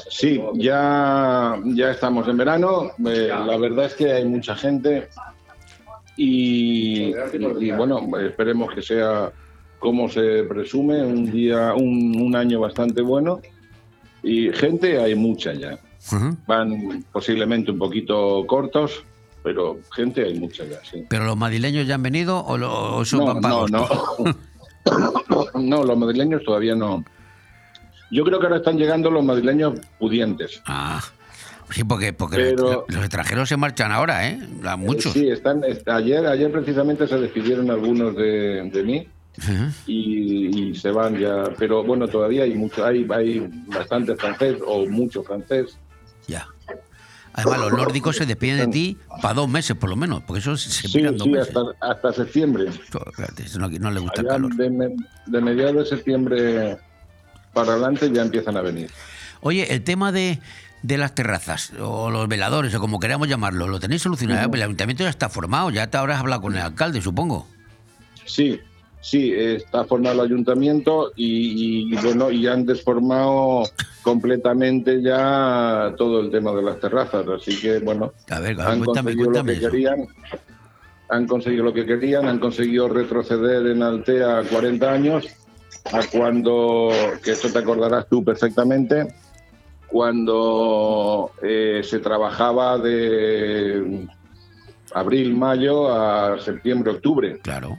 Sí, 0.09 0.41
ya, 0.55 1.57
ya 1.63 1.91
estamos 1.91 2.27
en 2.27 2.35
verano. 2.35 2.91
Eh, 3.07 3.29
la 3.29 3.55
verdad 3.57 3.85
es 3.85 3.93
que 3.93 4.11
hay 4.11 4.25
mucha 4.25 4.55
gente 4.57 5.07
y, 6.17 7.13
y, 7.59 7.71
bueno, 7.71 8.05
esperemos 8.19 8.73
que 8.73 8.81
sea 8.81 9.31
como 9.79 10.09
se 10.09 10.43
presume, 10.43 11.01
un 11.03 11.31
día, 11.31 11.73
un, 11.75 12.15
un 12.19 12.35
año 12.35 12.59
bastante 12.59 13.01
bueno. 13.01 13.41
Y 14.23 14.51
gente 14.53 14.99
hay 14.99 15.15
mucha 15.15 15.53
ya. 15.53 15.77
Van 16.47 17.03
posiblemente 17.11 17.71
un 17.71 17.77
poquito 17.79 18.43
cortos, 18.47 19.03
pero 19.43 19.79
gente 19.95 20.23
hay 20.25 20.39
mucha 20.39 20.63
ya, 20.65 20.79
sí. 20.83 21.03
¿Pero 21.09 21.25
los 21.25 21.37
madrileños 21.37 21.87
ya 21.87 21.95
han 21.95 22.03
venido 22.03 22.43
o, 22.43 22.57
lo, 22.57 22.97
o 22.97 23.05
son 23.05 23.39
No, 23.41 23.67
no? 23.67 23.87
No, 25.55 25.83
los 25.83 25.97
madrileños 25.97 26.43
todavía 26.43 26.75
no. 26.75 27.03
Yo 28.11 28.23
creo 28.23 28.39
que 28.39 28.45
ahora 28.45 28.57
están 28.57 28.77
llegando 28.77 29.09
los 29.09 29.23
madrileños 29.23 29.79
pudientes. 29.99 30.61
Ah, 30.67 31.01
sí, 31.71 31.83
porque, 31.83 32.13
porque 32.13 32.37
Pero- 32.37 32.85
los 32.87 32.99
extranjeros 33.01 33.49
se 33.49 33.57
marchan 33.57 33.91
ahora, 33.91 34.27
¿eh? 34.29 34.39
Muchos. 34.77 35.13
Sí, 35.13 35.27
están, 35.27 35.63
est- 35.63 35.87
ayer, 35.87 36.25
ayer 36.27 36.51
precisamente 36.51 37.07
se 37.07 37.17
despidieron 37.17 37.71
algunos 37.71 38.15
de, 38.15 38.69
de 38.71 38.83
mí. 38.83 39.07
Y, 39.87 40.69
y 40.71 40.75
se 40.75 40.91
van 40.91 41.17
ya. 41.17 41.45
Pero 41.57 41.83
bueno, 41.83 42.07
todavía 42.07 42.43
hay 42.43 42.53
mucho, 42.53 42.85
hay, 42.85 43.05
hay 43.13 43.47
bastante 43.67 44.15
francés 44.15 44.57
o 44.65 44.85
mucho 44.87 45.23
francés. 45.23 45.77
Ya. 46.27 46.47
Además, 47.33 47.59
los 47.59 47.73
nórdicos 47.73 48.15
se 48.15 48.25
despiden 48.25 48.57
de 48.59 48.67
ti 48.67 48.97
para 49.21 49.33
dos 49.33 49.49
meses, 49.49 49.75
por 49.75 49.89
lo 49.89 49.97
menos, 49.97 50.23
porque 50.23 50.39
eso 50.39 50.55
se 50.55 50.69
Sí, 50.87 50.97
piran 50.99 51.17
dos 51.17 51.25
sí, 51.25 51.31
meses. 51.31 51.49
hasta, 51.55 51.61
hasta 51.91 52.13
septiembre. 52.13 52.65
No, 53.59 53.67
no 53.69 53.91
le 53.91 53.99
gusta 53.99 54.21
el 54.21 54.27
calor. 54.27 54.55
de, 54.55 54.69
me- 54.69 54.95
de 55.25 55.41
mediados 55.41 55.75
de 55.75 55.85
septiembre 55.97 56.77
para 57.53 57.73
adelante 57.73 58.09
ya 58.13 58.21
empiezan 58.21 58.55
a 58.55 58.61
venir. 58.61 58.89
Oye, 59.41 59.73
el 59.73 59.83
tema 59.83 60.13
de, 60.13 60.39
de 60.81 60.97
las 60.97 61.13
terrazas, 61.13 61.73
o 61.77 62.09
los 62.09 62.25
veladores, 62.29 62.73
o 62.73 62.79
como 62.79 63.01
queramos 63.01 63.27
llamarlo, 63.27 63.67
¿lo 63.67 63.81
tenéis 63.81 64.01
solucionado? 64.03 64.49
El 64.53 64.61
ayuntamiento 64.63 65.03
ya 65.03 65.09
está 65.09 65.27
formado, 65.27 65.69
ya 65.71 65.87
te 65.87 65.97
habrás 65.97 66.21
hablado 66.21 66.41
con 66.41 66.55
el 66.55 66.61
alcalde, 66.61 67.01
supongo. 67.01 67.47
Sí, 68.25 68.61
sí, 69.05 69.31
está 69.35 69.85
formado 69.85 70.15
el 70.15 70.31
ayuntamiento 70.31 71.11
y, 71.15 71.93
y, 71.93 71.95
bueno, 71.97 72.31
y 72.31 72.47
han 72.47 72.65
desformado 72.65 73.63
completamente 74.01 74.99
ya 75.03 75.93
todo 75.95 76.21
el 76.21 76.31
tema 76.31 76.51
de 76.53 76.63
las 76.63 76.79
terrazas, 76.79 77.23
así 77.27 77.59
que 77.61 77.77
bueno, 77.79 78.13
A 78.29 78.39
ver, 78.39 78.59
han 78.59 78.79
cuéntame, 78.79 79.15
conseguido 79.15 79.25
cuéntame 79.31 79.53
lo 79.53 79.59
que 79.59 79.59
eso. 79.59 79.69
querían, 79.69 80.07
han 81.09 81.27
conseguido 81.27 81.63
lo 81.65 81.73
que 81.73 81.85
querían, 81.85 82.27
han 82.27 82.39
conseguido 82.39 82.87
retroceder 82.89 83.67
en 83.67 83.83
Altea 83.83 84.41
40 84.49 84.91
años 84.91 85.27
a 85.91 86.01
cuando, 86.11 86.89
que 87.23 87.31
eso 87.33 87.49
te 87.49 87.59
acordarás 87.59 88.07
tú 88.09 88.23
perfectamente, 88.23 89.07
cuando 89.87 91.29
eh, 91.43 91.81
se 91.83 91.99
trabajaba 91.99 92.79
de 92.79 94.07
abril, 94.95 95.35
mayo 95.35 95.93
a 95.93 96.39
septiembre, 96.39 96.91
octubre. 96.91 97.39
Claro. 97.43 97.77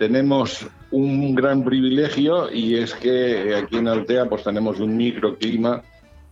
Tenemos 0.00 0.66
un 0.92 1.34
gran 1.34 1.62
privilegio 1.62 2.50
y 2.50 2.76
es 2.76 2.94
que 2.94 3.54
aquí 3.54 3.76
en 3.76 3.86
Altea 3.86 4.30
pues 4.30 4.42
tenemos 4.42 4.80
un 4.80 4.96
microclima 4.96 5.82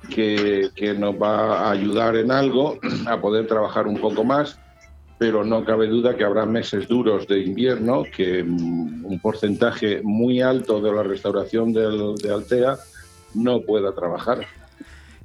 que, 0.09 0.71
que 0.75 0.95
nos 0.95 1.15
va 1.17 1.67
a 1.67 1.73
ayudar 1.73 2.17
en 2.17 2.31
algo 2.31 2.79
a 3.07 3.21
poder 3.21 3.47
trabajar 3.47 3.87
un 3.87 3.99
poco 3.99 4.25
más, 4.25 4.59
pero 5.19 5.45
no 5.45 5.67
cabe 5.67 5.87
duda 5.87 6.17
que 6.17 6.25
habrá 6.25 6.47
meses 6.47 6.89
duros 6.89 7.29
de 7.29 7.41
invierno 7.41 8.05
que 8.05 8.43
mm, 8.43 9.05
un 9.05 9.21
porcentaje 9.21 10.01
muy 10.03 10.41
alto 10.41 10.81
de 10.81 10.91
la 10.91 11.03
restauración 11.03 11.75
de 11.75 12.33
Altea 12.33 12.79
no 13.35 13.61
pueda 13.61 13.95
trabajar. 13.95 14.47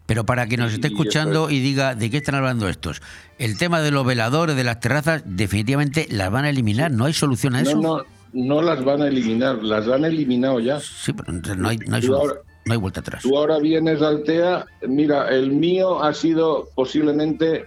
Pero 0.05 0.25
para 0.25 0.47
quien 0.47 0.59
nos 0.59 0.73
esté 0.73 0.87
escuchando 0.87 1.49
y 1.49 1.61
diga 1.61 1.95
de 1.95 2.09
qué 2.09 2.17
están 2.17 2.35
hablando 2.35 2.67
estos, 2.67 3.01
el 3.39 3.57
tema 3.57 3.79
de 3.79 3.91
los 3.91 4.05
veladores, 4.05 4.57
de 4.57 4.65
las 4.65 4.81
terrazas, 4.81 5.23
definitivamente 5.25 6.07
las 6.09 6.29
van 6.29 6.43
a 6.43 6.49
eliminar, 6.49 6.91
¿no 6.91 7.05
hay 7.05 7.13
solución 7.13 7.55
a 7.55 7.61
eso? 7.61 7.77
No, 7.77 7.99
no, 7.99 8.03
no 8.33 8.61
las 8.61 8.83
van 8.83 9.01
a 9.01 9.07
eliminar, 9.07 9.63
las 9.63 9.87
han 9.87 10.05
eliminado 10.05 10.59
ya. 10.59 10.79
Sí, 10.79 11.13
pero 11.13 11.31
no 11.33 11.69
hay, 11.69 11.77
no 11.77 11.95
hay 11.95 12.01
Tú 12.01 12.07
solución, 12.07 12.13
ahora- 12.15 12.41
no 12.65 12.73
hay 12.73 12.79
vuelta 12.79 12.99
atrás. 13.01 13.21
Tú 13.23 13.37
ahora 13.37 13.59
vienes 13.59 14.01
a 14.01 14.07
Altea, 14.09 14.65
mira, 14.87 15.29
el 15.29 15.51
mío 15.51 16.01
ha 16.03 16.13
sido 16.13 16.67
posiblemente 16.75 17.65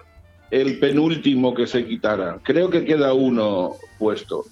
el 0.51 0.79
penúltimo 0.79 1.55
que 1.55 1.67
se 1.67 1.85
quitara. 1.87 2.39
Creo 2.43 2.71
que 2.71 2.85
queda 2.85 3.13
uno 3.13 3.73
puesto. 3.99 4.45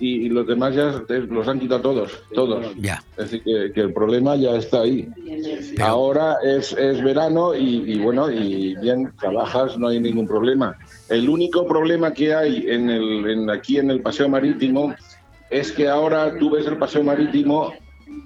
Y, 0.00 0.26
y 0.26 0.28
los 0.28 0.44
demás 0.46 0.74
ya 0.74 1.02
los 1.30 1.46
han 1.48 1.60
quitado 1.60 1.80
todos, 1.80 2.10
todos. 2.34 2.66
Ya. 2.76 3.00
Es 3.16 3.30
decir, 3.30 3.42
que, 3.44 3.72
que 3.72 3.80
el 3.80 3.92
problema 3.92 4.34
ya 4.36 4.56
está 4.56 4.82
ahí. 4.82 5.08
Ahora 5.80 6.36
es, 6.44 6.72
es 6.72 7.02
verano 7.02 7.54
y, 7.54 7.92
y 7.92 7.98
bueno, 8.00 8.30
y 8.30 8.74
bien, 8.76 9.12
trabajas, 9.18 9.78
no 9.78 9.88
hay 9.88 10.00
ningún 10.00 10.26
problema. 10.26 10.76
El 11.08 11.28
único 11.28 11.66
problema 11.66 12.12
que 12.12 12.34
hay 12.34 12.64
en 12.68 12.90
el, 12.90 13.30
en, 13.30 13.50
aquí 13.50 13.78
en 13.78 13.90
el 13.90 14.00
paseo 14.02 14.28
marítimo 14.28 14.94
es 15.50 15.72
que 15.72 15.88
ahora 15.88 16.36
tú 16.38 16.50
ves 16.50 16.66
el 16.66 16.76
paseo 16.78 17.02
marítimo 17.04 17.72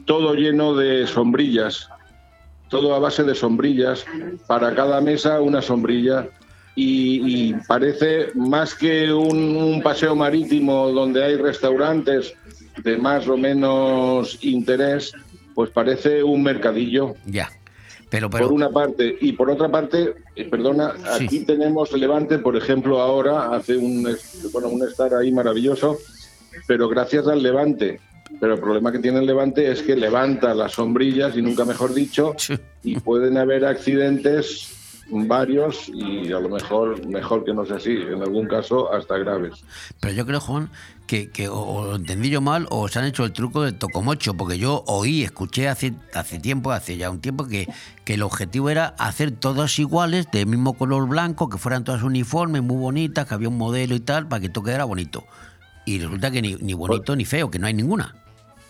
todo 0.07 0.35
lleno 0.35 0.75
de 0.75 1.07
sombrillas, 1.07 1.89
todo 2.69 2.95
a 2.95 2.99
base 2.99 3.23
de 3.25 3.35
sombrillas, 3.35 4.05
para 4.47 4.75
cada 4.75 5.01
mesa 5.01 5.41
una 5.41 5.63
sombrilla. 5.63 6.29
Y, 6.75 7.49
y 7.51 7.55
parece 7.67 8.29
más 8.35 8.75
que 8.75 9.13
un, 9.13 9.57
un 9.57 9.83
paseo 9.83 10.15
marítimo 10.15 10.89
donde 10.93 11.25
hay 11.25 11.37
restaurantes 11.37 12.35
de 12.85 12.97
más 12.97 13.27
o 13.27 13.37
menos 13.37 14.39
interés, 14.43 15.13
pues 15.55 15.71
parece 15.71 16.23
un 16.23 16.43
mercadillo. 16.45 17.15
Ya. 17.27 17.51
Pero, 18.11 18.31
pero, 18.31 18.45
Por 18.45 18.53
una 18.55 18.71
parte. 18.71 19.19
Y 19.21 19.33
por 19.33 19.51
otra 19.51 19.69
parte, 19.69 20.15
eh, 20.37 20.45
perdona, 20.45 20.95
Sí. 21.19 21.25
aquí 21.25 21.41
tenemos 21.41 21.93
Levante, 21.93 22.39
por 22.39 22.57
ejemplo, 22.57 23.01
ahora 23.01 23.55
hace 23.55 23.77
un, 23.77 24.09
bueno, 24.53 24.69
un 24.69 24.87
estar 24.87 25.13
ahí 25.15 25.33
maravilloso, 25.33 25.99
pero 26.67 26.89
gracias 26.89 27.27
al 27.27 27.43
Levante. 27.43 28.01
Pero 28.41 28.55
el 28.55 28.61
problema 28.61 28.93
que 28.93 28.99
tiene 28.99 29.21
el 29.21 29.27
Levante 29.27 29.71
es 29.71 29.83
que 29.83 29.97
levanta 29.97 30.55
las 30.55 30.73
sombrillas, 30.73 31.37
y 31.37 31.43
nunca 31.43 31.65
mejor 31.65 31.95
dicho, 31.95 32.35
y 32.83 33.01
pueden 33.01 33.39
haber 33.39 33.65
accidentes 33.65 34.79
varios 35.11 35.89
y 35.89 36.33
a 36.33 36.39
lo 36.39 36.49
mejor 36.49 37.07
mejor 37.07 37.45
que 37.45 37.55
no 37.55 37.65
sea 37.65 37.77
así, 37.77 37.93
en 37.93 38.23
algún 38.23 38.47
caso 38.47 38.93
hasta 38.93 39.17
graves. 39.19 39.65
pero 40.01 40.13
yo 40.13 40.27
creo, 40.27 40.41
Juan, 40.41 40.71
que, 41.07 41.31
que 41.31 41.49
o, 41.49 41.87
lo 41.87 41.97
entendí 41.97 42.29
yo 42.29 42.41
mal 42.41 42.67
o 42.71 42.89
se 42.89 42.99
han 42.99 43.07
hecho 43.07 43.25
el 43.25 43.33
truco 43.33 43.63
del 43.63 43.75
tocomocho, 43.77 44.35
porque 44.35 44.59
yo 44.59 44.85
oí, 44.87 45.23
escuché 45.23 45.69
hace, 45.69 45.95
hace 46.15 46.39
tiempo, 46.39 46.73
hace 46.73 46.97
ya 46.97 47.11
un 47.11 47.21
tiempo, 47.21 47.47
que, 47.47 47.67
que 48.05 48.15
el 48.15 48.23
objetivo 48.23 48.69
era 48.71 48.95
hacer 48.99 49.31
todas 49.31 49.79
iguales, 49.79 50.31
del 50.31 50.47
mismo 50.47 50.75
color 50.75 51.09
blanco, 51.09 51.49
que 51.49 51.59
fueran 51.59 51.85
todas 51.85 52.03
uniformes, 52.03 52.63
muy 52.63 52.77
bonitas, 52.77 53.27
que 53.27 53.35
había 53.35 53.49
un 53.49 53.59
modelo 53.59 53.95
y 53.95 54.01
tal, 54.01 54.29
para 54.29 54.41
que 54.41 54.49
todo 54.51 54.65
quedara 54.65 54.85
bonito. 54.85 55.25
Y 55.95 55.99
resulta 56.01 56.31
que 56.31 56.43
ni, 56.43 56.55
ni 56.57 56.75
bonito 56.75 57.17
ni 57.17 57.25
feo, 57.25 57.51
que 57.51 57.59
no 57.59 57.67
hay 57.67 57.75
ninguna. 57.75 58.15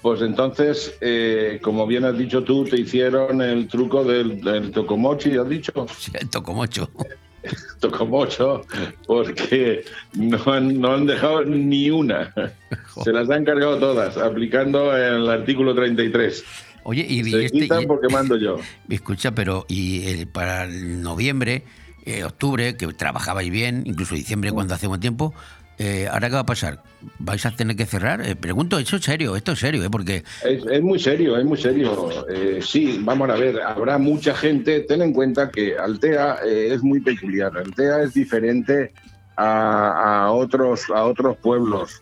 Pues 0.02 0.22
entonces, 0.22 0.94
eh, 1.00 1.58
como 1.62 1.86
bien 1.86 2.04
has 2.04 2.16
dicho 2.16 2.44
tú, 2.44 2.64
te 2.64 2.78
hicieron 2.80 3.42
el 3.42 3.66
truco 3.66 4.04
del, 4.04 4.40
del 4.40 4.70
tocomochi, 4.70 5.36
¿has 5.36 5.48
dicho? 5.48 5.72
Sí, 5.98 6.12
el 6.14 6.28
tocomocho. 6.30 6.88
Tocó 7.80 8.08
ocho, 8.10 8.62
porque 9.06 9.84
no 10.14 10.38
han, 10.52 10.80
no 10.80 10.92
han 10.94 11.06
dejado 11.06 11.44
ni 11.44 11.88
una. 11.90 12.34
Se 13.04 13.12
las 13.12 13.30
han 13.30 13.44
cargado 13.44 13.78
todas, 13.78 14.16
aplicando 14.16 14.94
el 14.96 15.28
artículo 15.30 15.74
33. 15.74 16.44
Oye, 16.82 17.06
y, 17.08 17.20
y 17.20 17.24
Se 17.30 17.44
este- 17.46 17.60
quitan 17.60 17.82
y- 17.82 17.86
porque 17.86 18.08
mando 18.08 18.36
yo. 18.36 18.56
Escucha, 18.88 19.32
pero 19.34 19.64
y 19.68 20.02
eh, 20.08 20.26
para 20.26 20.64
el 20.64 21.00
noviembre, 21.00 21.62
eh, 22.04 22.24
octubre, 22.24 22.76
que 22.76 22.88
trabajabais 22.88 23.50
bien, 23.50 23.82
incluso 23.86 24.14
diciembre 24.16 24.50
cuando 24.52 24.74
hace 24.74 24.86
buen 24.88 25.00
tiempo, 25.00 25.32
eh, 25.78 26.08
¿ahora 26.10 26.28
qué 26.28 26.34
va 26.34 26.40
a 26.40 26.46
pasar? 26.46 26.82
¿Vais 27.18 27.44
a 27.46 27.52
tener 27.52 27.76
que 27.76 27.86
cerrar? 27.86 28.20
Eh, 28.26 28.34
pregunto, 28.34 28.78
eso 28.78 28.96
es 28.96 29.04
serio, 29.04 29.36
esto 29.36 29.52
es 29.52 29.60
serio, 29.60 29.84
¿eh? 29.84 29.90
porque 29.90 30.24
Es, 30.44 30.64
es 30.70 30.82
muy 30.82 30.98
serio, 30.98 31.36
es 31.36 31.44
muy 31.44 31.56
serio. 31.56 32.10
Eh, 32.28 32.60
sí, 32.60 33.00
vamos 33.02 33.30
a 33.30 33.34
ver, 33.34 33.60
habrá 33.60 33.96
mucha 33.98 34.34
gente. 34.34 34.80
Ten 34.80 35.02
en 35.02 35.12
cuenta 35.12 35.50
que 35.50 35.78
Altea 35.78 36.38
es 36.44 36.82
muy 36.82 37.00
peculiar. 37.00 37.56
Altea 37.56 38.02
es 38.02 38.14
diferente 38.14 38.92
a, 39.36 40.24
a 40.24 40.32
otros, 40.32 40.86
a 40.92 41.04
otros 41.04 41.36
pueblos, 41.36 42.00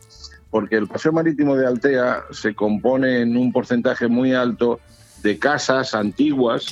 porque 0.51 0.77
el 0.77 0.87
paseo 0.87 1.13
marítimo 1.13 1.55
de 1.55 1.67
Altea 1.67 2.25
se 2.31 2.55
compone 2.55 3.21
en 3.21 3.37
un 3.37 3.53
porcentaje 3.53 4.09
muy 4.09 4.33
alto 4.33 4.81
de 5.23 5.39
casas 5.39 5.95
antiguas 5.95 6.67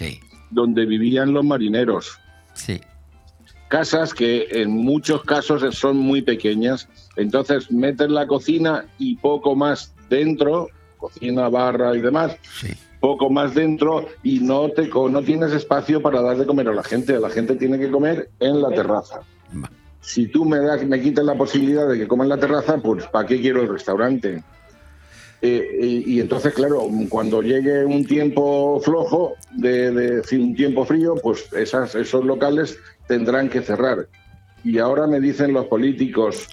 donde 0.50 0.86
vivían 0.86 1.32
los 1.32 1.44
marineros. 1.44 2.18
Sí. 2.55 2.80
Casas 3.68 4.14
que 4.14 4.46
en 4.50 4.70
muchos 4.70 5.24
casos 5.24 5.62
son 5.76 5.96
muy 5.96 6.22
pequeñas, 6.22 6.88
entonces 7.16 7.70
meten 7.70 8.14
la 8.14 8.26
cocina 8.26 8.86
y 8.98 9.16
poco 9.16 9.56
más 9.56 9.94
dentro, 10.08 10.68
cocina, 10.98 11.48
barra 11.48 11.96
y 11.96 12.00
demás, 12.00 12.36
poco 13.00 13.30
más 13.30 13.54
dentro 13.54 14.06
y 14.22 14.40
no 14.40 14.68
te 14.70 14.88
no 14.88 15.22
tienes 15.22 15.52
espacio 15.52 16.00
para 16.00 16.22
dar 16.22 16.36
de 16.36 16.46
comer 16.46 16.68
a 16.68 16.72
la 16.72 16.82
gente. 16.82 17.18
La 17.18 17.30
gente 17.30 17.56
tiene 17.56 17.78
que 17.78 17.90
comer 17.90 18.30
en 18.40 18.62
la 18.62 18.70
terraza. 18.70 19.20
Si 20.00 20.26
tú 20.28 20.44
me 20.44 20.58
das, 20.58 20.84
me 20.84 21.00
quitas 21.00 21.24
la 21.24 21.34
posibilidad 21.34 21.88
de 21.88 21.98
que 21.98 22.06
coma 22.06 22.24
en 22.24 22.30
la 22.30 22.38
terraza, 22.38 22.76
pues 22.78 23.06
¿para 23.06 23.26
qué 23.26 23.40
quiero 23.40 23.62
el 23.62 23.68
restaurante? 23.68 24.42
Eh, 25.40 25.78
y, 25.82 26.14
y 26.14 26.20
entonces, 26.20 26.54
claro, 26.54 26.88
cuando 27.10 27.42
llegue 27.42 27.84
un 27.84 28.06
tiempo 28.06 28.80
flojo, 28.80 29.34
de, 29.54 30.22
un 30.32 30.54
tiempo 30.54 30.86
frío, 30.86 31.14
pues 31.22 31.52
esas, 31.52 31.94
esos 31.94 32.24
locales 32.24 32.78
tendrán 33.07 33.48
que 33.48 33.62
cerrar. 33.62 34.09
Y 34.64 34.78
ahora 34.78 35.07
me 35.07 35.20
dicen 35.20 35.52
los 35.52 35.66
políticos 35.66 36.48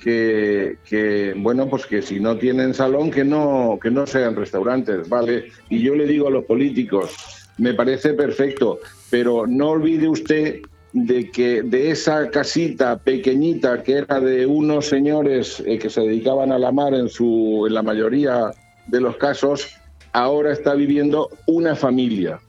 que, 0.00 0.78
que, 0.84 1.34
bueno, 1.36 1.68
pues 1.68 1.86
que 1.86 2.00
si 2.02 2.20
no 2.20 2.36
tienen 2.38 2.74
salón, 2.74 3.10
que 3.10 3.24
no, 3.24 3.78
que 3.82 3.90
no 3.90 4.06
sean 4.06 4.34
restaurantes, 4.34 5.08
¿vale? 5.08 5.50
Y 5.68 5.80
yo 5.80 5.94
le 5.94 6.06
digo 6.06 6.28
a 6.28 6.30
los 6.30 6.44
políticos, 6.44 7.14
me 7.58 7.74
parece 7.74 8.14
perfecto, 8.14 8.80
pero 9.10 9.46
no 9.46 9.70
olvide 9.70 10.08
usted 10.08 10.62
de 10.92 11.30
que 11.30 11.62
de 11.62 11.90
esa 11.90 12.30
casita 12.30 12.98
pequeñita 12.98 13.82
que 13.82 13.98
era 13.98 14.20
de 14.20 14.46
unos 14.46 14.86
señores 14.86 15.62
eh, 15.66 15.78
que 15.78 15.88
se 15.88 16.00
dedicaban 16.00 16.50
a 16.50 16.58
la 16.58 16.72
mar 16.72 16.94
en 16.94 17.08
su 17.08 17.64
en 17.66 17.74
la 17.74 17.82
mayoría 17.82 18.50
de 18.88 19.00
los 19.00 19.16
casos 19.16 19.68
ahora 20.12 20.52
está 20.52 20.74
viviendo 20.74 21.30
una 21.46 21.76
familia 21.76 22.40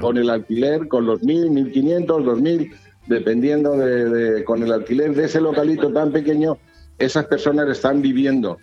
con 0.00 0.16
el 0.16 0.30
alquiler 0.30 0.88
con 0.88 1.04
los 1.04 1.22
mil 1.22 1.50
mil 1.50 1.70
quinientos 1.72 2.24
dos 2.24 2.40
mil 2.40 2.72
dependiendo 3.06 3.76
de, 3.76 4.44
con 4.44 4.62
el 4.62 4.72
alquiler 4.72 5.14
de 5.14 5.24
ese 5.24 5.40
localito 5.40 5.92
tan 5.92 6.12
pequeño 6.12 6.58
esas 6.98 7.26
personas 7.26 7.68
están 7.68 8.02
viviendo. 8.02 8.58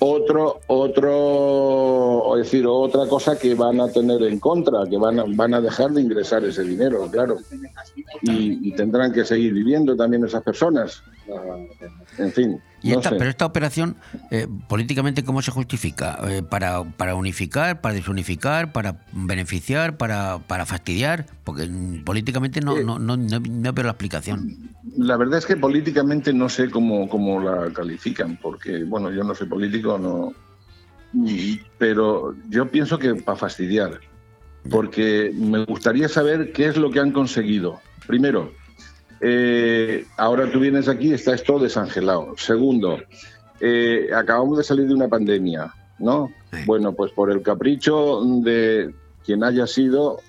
Otro 0.00 0.60
otro 0.68 2.32
decir 2.36 2.64
otra 2.68 3.08
cosa 3.08 3.36
que 3.36 3.56
van 3.56 3.80
a 3.80 3.88
tener 3.88 4.22
en 4.22 4.38
contra 4.38 4.86
que 4.88 4.96
van 4.96 5.18
a, 5.18 5.24
van 5.26 5.54
a 5.54 5.60
dejar 5.60 5.90
de 5.90 6.02
ingresar 6.02 6.44
ese 6.44 6.62
dinero 6.62 7.08
claro. 7.10 7.38
Y, 8.22 8.68
y 8.68 8.76
tendrán 8.76 9.12
que 9.12 9.24
seguir 9.24 9.52
viviendo 9.52 9.96
también 9.96 10.24
esas 10.24 10.44
personas 10.44 11.02
en 12.18 12.32
fin 12.32 12.60
Y 12.82 12.90
no 12.90 12.98
esta, 12.98 13.10
sé. 13.10 13.16
pero 13.16 13.30
esta 13.30 13.44
operación, 13.46 13.96
eh, 14.30 14.46
políticamente, 14.68 15.24
¿cómo 15.24 15.42
se 15.42 15.50
justifica? 15.50 16.18
Eh, 16.28 16.42
para, 16.42 16.84
¿Para 16.84 17.14
unificar, 17.14 17.80
para 17.80 17.94
desunificar, 17.94 18.72
para 18.72 18.96
beneficiar, 19.12 19.96
para, 19.96 20.38
para 20.46 20.64
fastidiar? 20.64 21.26
Porque 21.44 21.66
mm, 21.66 22.04
políticamente 22.04 22.60
no, 22.60 22.80
no, 22.80 22.98
no, 22.98 23.16
no, 23.16 23.40
no 23.40 23.72
veo 23.72 23.84
la 23.84 23.90
explicación. 23.90 24.54
La 24.96 25.16
verdad 25.16 25.38
es 25.38 25.46
que 25.46 25.56
políticamente 25.56 26.32
no 26.32 26.48
sé 26.48 26.70
cómo, 26.70 27.08
cómo 27.08 27.40
la 27.40 27.72
califican, 27.72 28.38
porque, 28.40 28.84
bueno, 28.84 29.10
yo 29.10 29.22
no 29.24 29.34
soy 29.34 29.48
político, 29.48 29.98
no. 29.98 30.32
y- 31.26 31.60
Pero 31.78 32.34
yo 32.48 32.70
pienso 32.70 32.98
que 32.98 33.14
para 33.16 33.36
fastidiar, 33.36 34.00
porque 34.70 35.32
me 35.34 35.64
gustaría 35.64 36.08
saber 36.08 36.52
qué 36.52 36.66
es 36.66 36.76
lo 36.76 36.90
que 36.90 37.00
han 37.00 37.12
conseguido. 37.12 37.80
Primero, 38.06 38.52
eh, 39.20 40.06
ahora 40.16 40.50
tú 40.50 40.60
vienes 40.60 40.88
aquí, 40.88 41.12
está 41.12 41.34
esto 41.34 41.58
desangelado. 41.58 42.34
Segundo, 42.36 42.98
eh, 43.60 44.08
acabamos 44.14 44.58
de 44.58 44.64
salir 44.64 44.86
de 44.86 44.94
una 44.94 45.08
pandemia, 45.08 45.72
¿no? 45.98 46.30
Bueno, 46.66 46.92
pues 46.92 47.12
por 47.12 47.30
el 47.30 47.42
capricho 47.42 48.22
de 48.42 48.94
quien 49.24 49.44
haya 49.44 49.66
sido, 49.66 50.20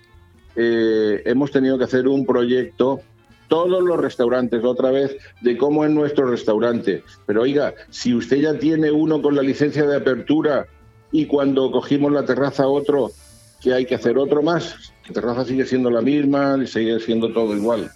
eh, 0.56 1.22
hemos 1.26 1.52
tenido 1.52 1.78
que 1.78 1.84
hacer 1.86 2.08
un 2.08 2.26
proyecto, 2.26 3.02
todos 3.48 3.82
los 3.84 4.00
restaurantes, 4.00 4.64
otra 4.64 4.92
vez, 4.92 5.18
de 5.42 5.58
cómo 5.58 5.86
es 5.86 5.92
nuestro 5.92 6.30
restaurante. 6.30 7.04
Pero 7.26 7.44
oiga, 7.44 7.74
si 7.90 8.14
usted 8.14 8.38
ya 8.38 8.60
tiene 8.60 8.92
uno 8.92 9.22
con 9.22 9.36
la 9.36 9.42
licencia 9.42 9.86
de 9.86 9.96
apertura 9.96 10.68
y 11.12 11.26
cuando 11.26 11.72
cogimos 11.72 12.12
la 12.12 12.26
terraza 12.26 12.68
otro, 12.68 13.12
que 13.62 13.74
hay 13.74 13.86
que 13.86 13.96
hacer 13.96 14.18
otro 14.18 14.42
más, 14.42 14.94
la 15.08 15.14
terraza 15.14 15.46
sigue 15.46 15.66
siendo 15.66 15.90
la 15.90 16.02
misma 16.02 16.58
y 16.62 16.68
sigue 16.68 17.00
siendo 17.00 17.34
todo 17.34 17.56
igual. 17.56 17.92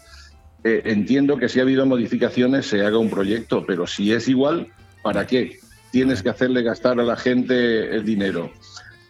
Eh, 0.63 0.81
entiendo 0.85 1.37
que 1.37 1.49
si 1.49 1.59
ha 1.59 1.63
habido 1.63 1.85
modificaciones 1.85 2.67
se 2.67 2.81
haga 2.81 2.97
un 2.97 3.09
proyecto, 3.09 3.65
pero 3.65 3.85
si 3.85 4.13
es 4.13 4.27
igual, 4.29 4.67
¿para 5.01 5.27
qué? 5.27 5.57
Tienes 5.91 6.23
que 6.23 6.29
hacerle 6.29 6.63
gastar 6.63 6.99
a 6.99 7.03
la 7.03 7.17
gente 7.17 7.95
el 7.95 8.05
dinero. 8.05 8.51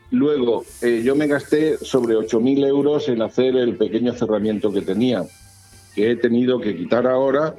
Luego, 0.10 0.66
eh, 0.82 1.02
yo 1.04 1.16
me 1.16 1.28
gasté 1.28 1.78
sobre 1.78 2.16
8.000 2.16 2.68
euros 2.68 3.08
en 3.08 3.22
hacer 3.22 3.56
el 3.56 3.76
pequeño 3.76 4.14
cerramiento 4.14 4.72
que 4.72 4.82
tenía, 4.82 5.24
que 5.96 6.12
he 6.12 6.16
tenido 6.16 6.60
que 6.60 6.76
quitar 6.76 7.08
ahora, 7.08 7.56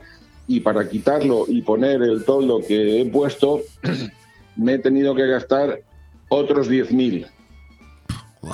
y 0.46 0.60
para 0.60 0.88
quitarlo 0.88 1.46
y 1.48 1.62
poner 1.62 2.02
el 2.02 2.24
toldo 2.24 2.60
que 2.66 3.00
he 3.00 3.06
puesto, 3.06 3.62
me 4.56 4.74
he 4.74 4.78
tenido 4.78 5.14
que 5.14 5.26
gastar 5.26 5.80
otros 6.28 6.68
10.000. 6.68 7.26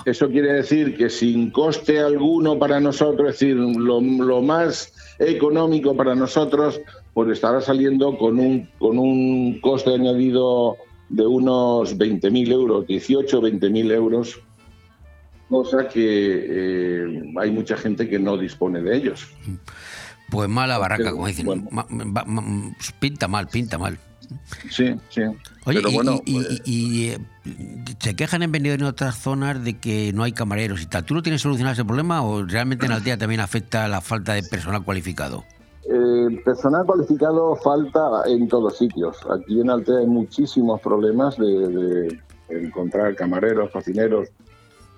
Eso 0.05 0.29
quiere 0.29 0.53
decir 0.53 0.97
que 0.97 1.11
sin 1.11 1.51
coste 1.51 1.99
alguno 1.99 2.59
para 2.59 2.79
nosotros, 2.79 3.31
es 3.31 3.41
decir, 3.41 3.57
lo, 3.57 4.01
lo 4.01 4.41
más 4.41 4.93
económico 5.21 5.95
para 5.97 6.15
nosotros, 6.15 6.81
pues 7.15 7.31
estará 7.31 7.61
saliendo 7.61 8.17
con 8.19 8.39
un, 8.39 8.69
con 8.79 8.99
un 8.99 9.61
coste 9.61 9.95
añadido 9.95 10.77
de 11.11 11.27
unos 11.27 11.97
20.000 11.99 12.51
euros, 12.53 12.87
18, 12.87 13.41
20.000 13.43 13.93
euros, 13.93 14.41
cosa 15.49 15.89
que 15.89 16.01
eh, 16.49 17.23
hay 17.39 17.51
mucha 17.51 17.77
gente 17.77 18.09
que 18.09 18.19
no 18.19 18.37
dispone 18.39 18.81
de 18.83 18.97
ellos. 18.97 19.29
Pues 20.31 20.49
mala 20.49 20.79
barraca, 20.79 21.11
como 21.11 21.27
dicen. 21.27 21.67
Ma- 21.71 21.87
ma- 21.89 22.25
ma- 22.25 22.75
pinta 22.99 23.29
mal, 23.29 23.49
pinta 23.49 23.77
mal. 23.79 23.99
Sí, 24.71 24.95
sí. 25.09 25.23
Oye, 25.65 25.79
Pero 25.81 25.91
y, 25.91 25.95
bueno, 25.95 26.21
y- 26.25 26.39
y- 26.39 26.61
y, 26.65 27.09
eh, 27.11 27.19
se 27.99 28.15
quejan 28.15 28.43
en 28.43 28.53
vendedores 28.53 28.83
en 28.83 28.89
otras 28.89 29.17
zonas 29.17 29.63
de 29.65 29.79
que 29.79 30.13
no 30.13 30.23
hay 30.23 30.33
camareros 30.33 30.83
y 30.83 30.87
tal. 30.87 31.05
¿Tú 31.05 31.15
no 31.15 31.23
tienes 31.23 31.43
solucionado 31.43 31.75
ese 31.75 31.85
problema 31.85 32.23
o 32.23 32.45
realmente 32.45 32.87
en 32.87 32.93
Altea 32.93 33.19
también 33.19 33.41
afecta 33.41 33.87
la 33.89 34.01
falta 34.01 34.35
de 34.35 34.43
personal 34.43 34.85
cualificado? 34.85 35.45
Eh, 35.85 36.41
personal 36.45 36.85
cualificado 36.87 37.57
falta 37.57 38.23
en 38.27 38.47
todos 38.49 38.79
sitios. 38.79 39.17
Aquí 39.31 39.61
en 39.61 39.71
Altea 39.71 39.99
hay 39.99 40.07
muchísimos 40.07 40.81
problemas 40.81 41.37
de, 41.37 41.69
de 41.69 42.21
encontrar 42.51 43.15
camareros, 43.17 43.71
cocineros. 43.71 44.29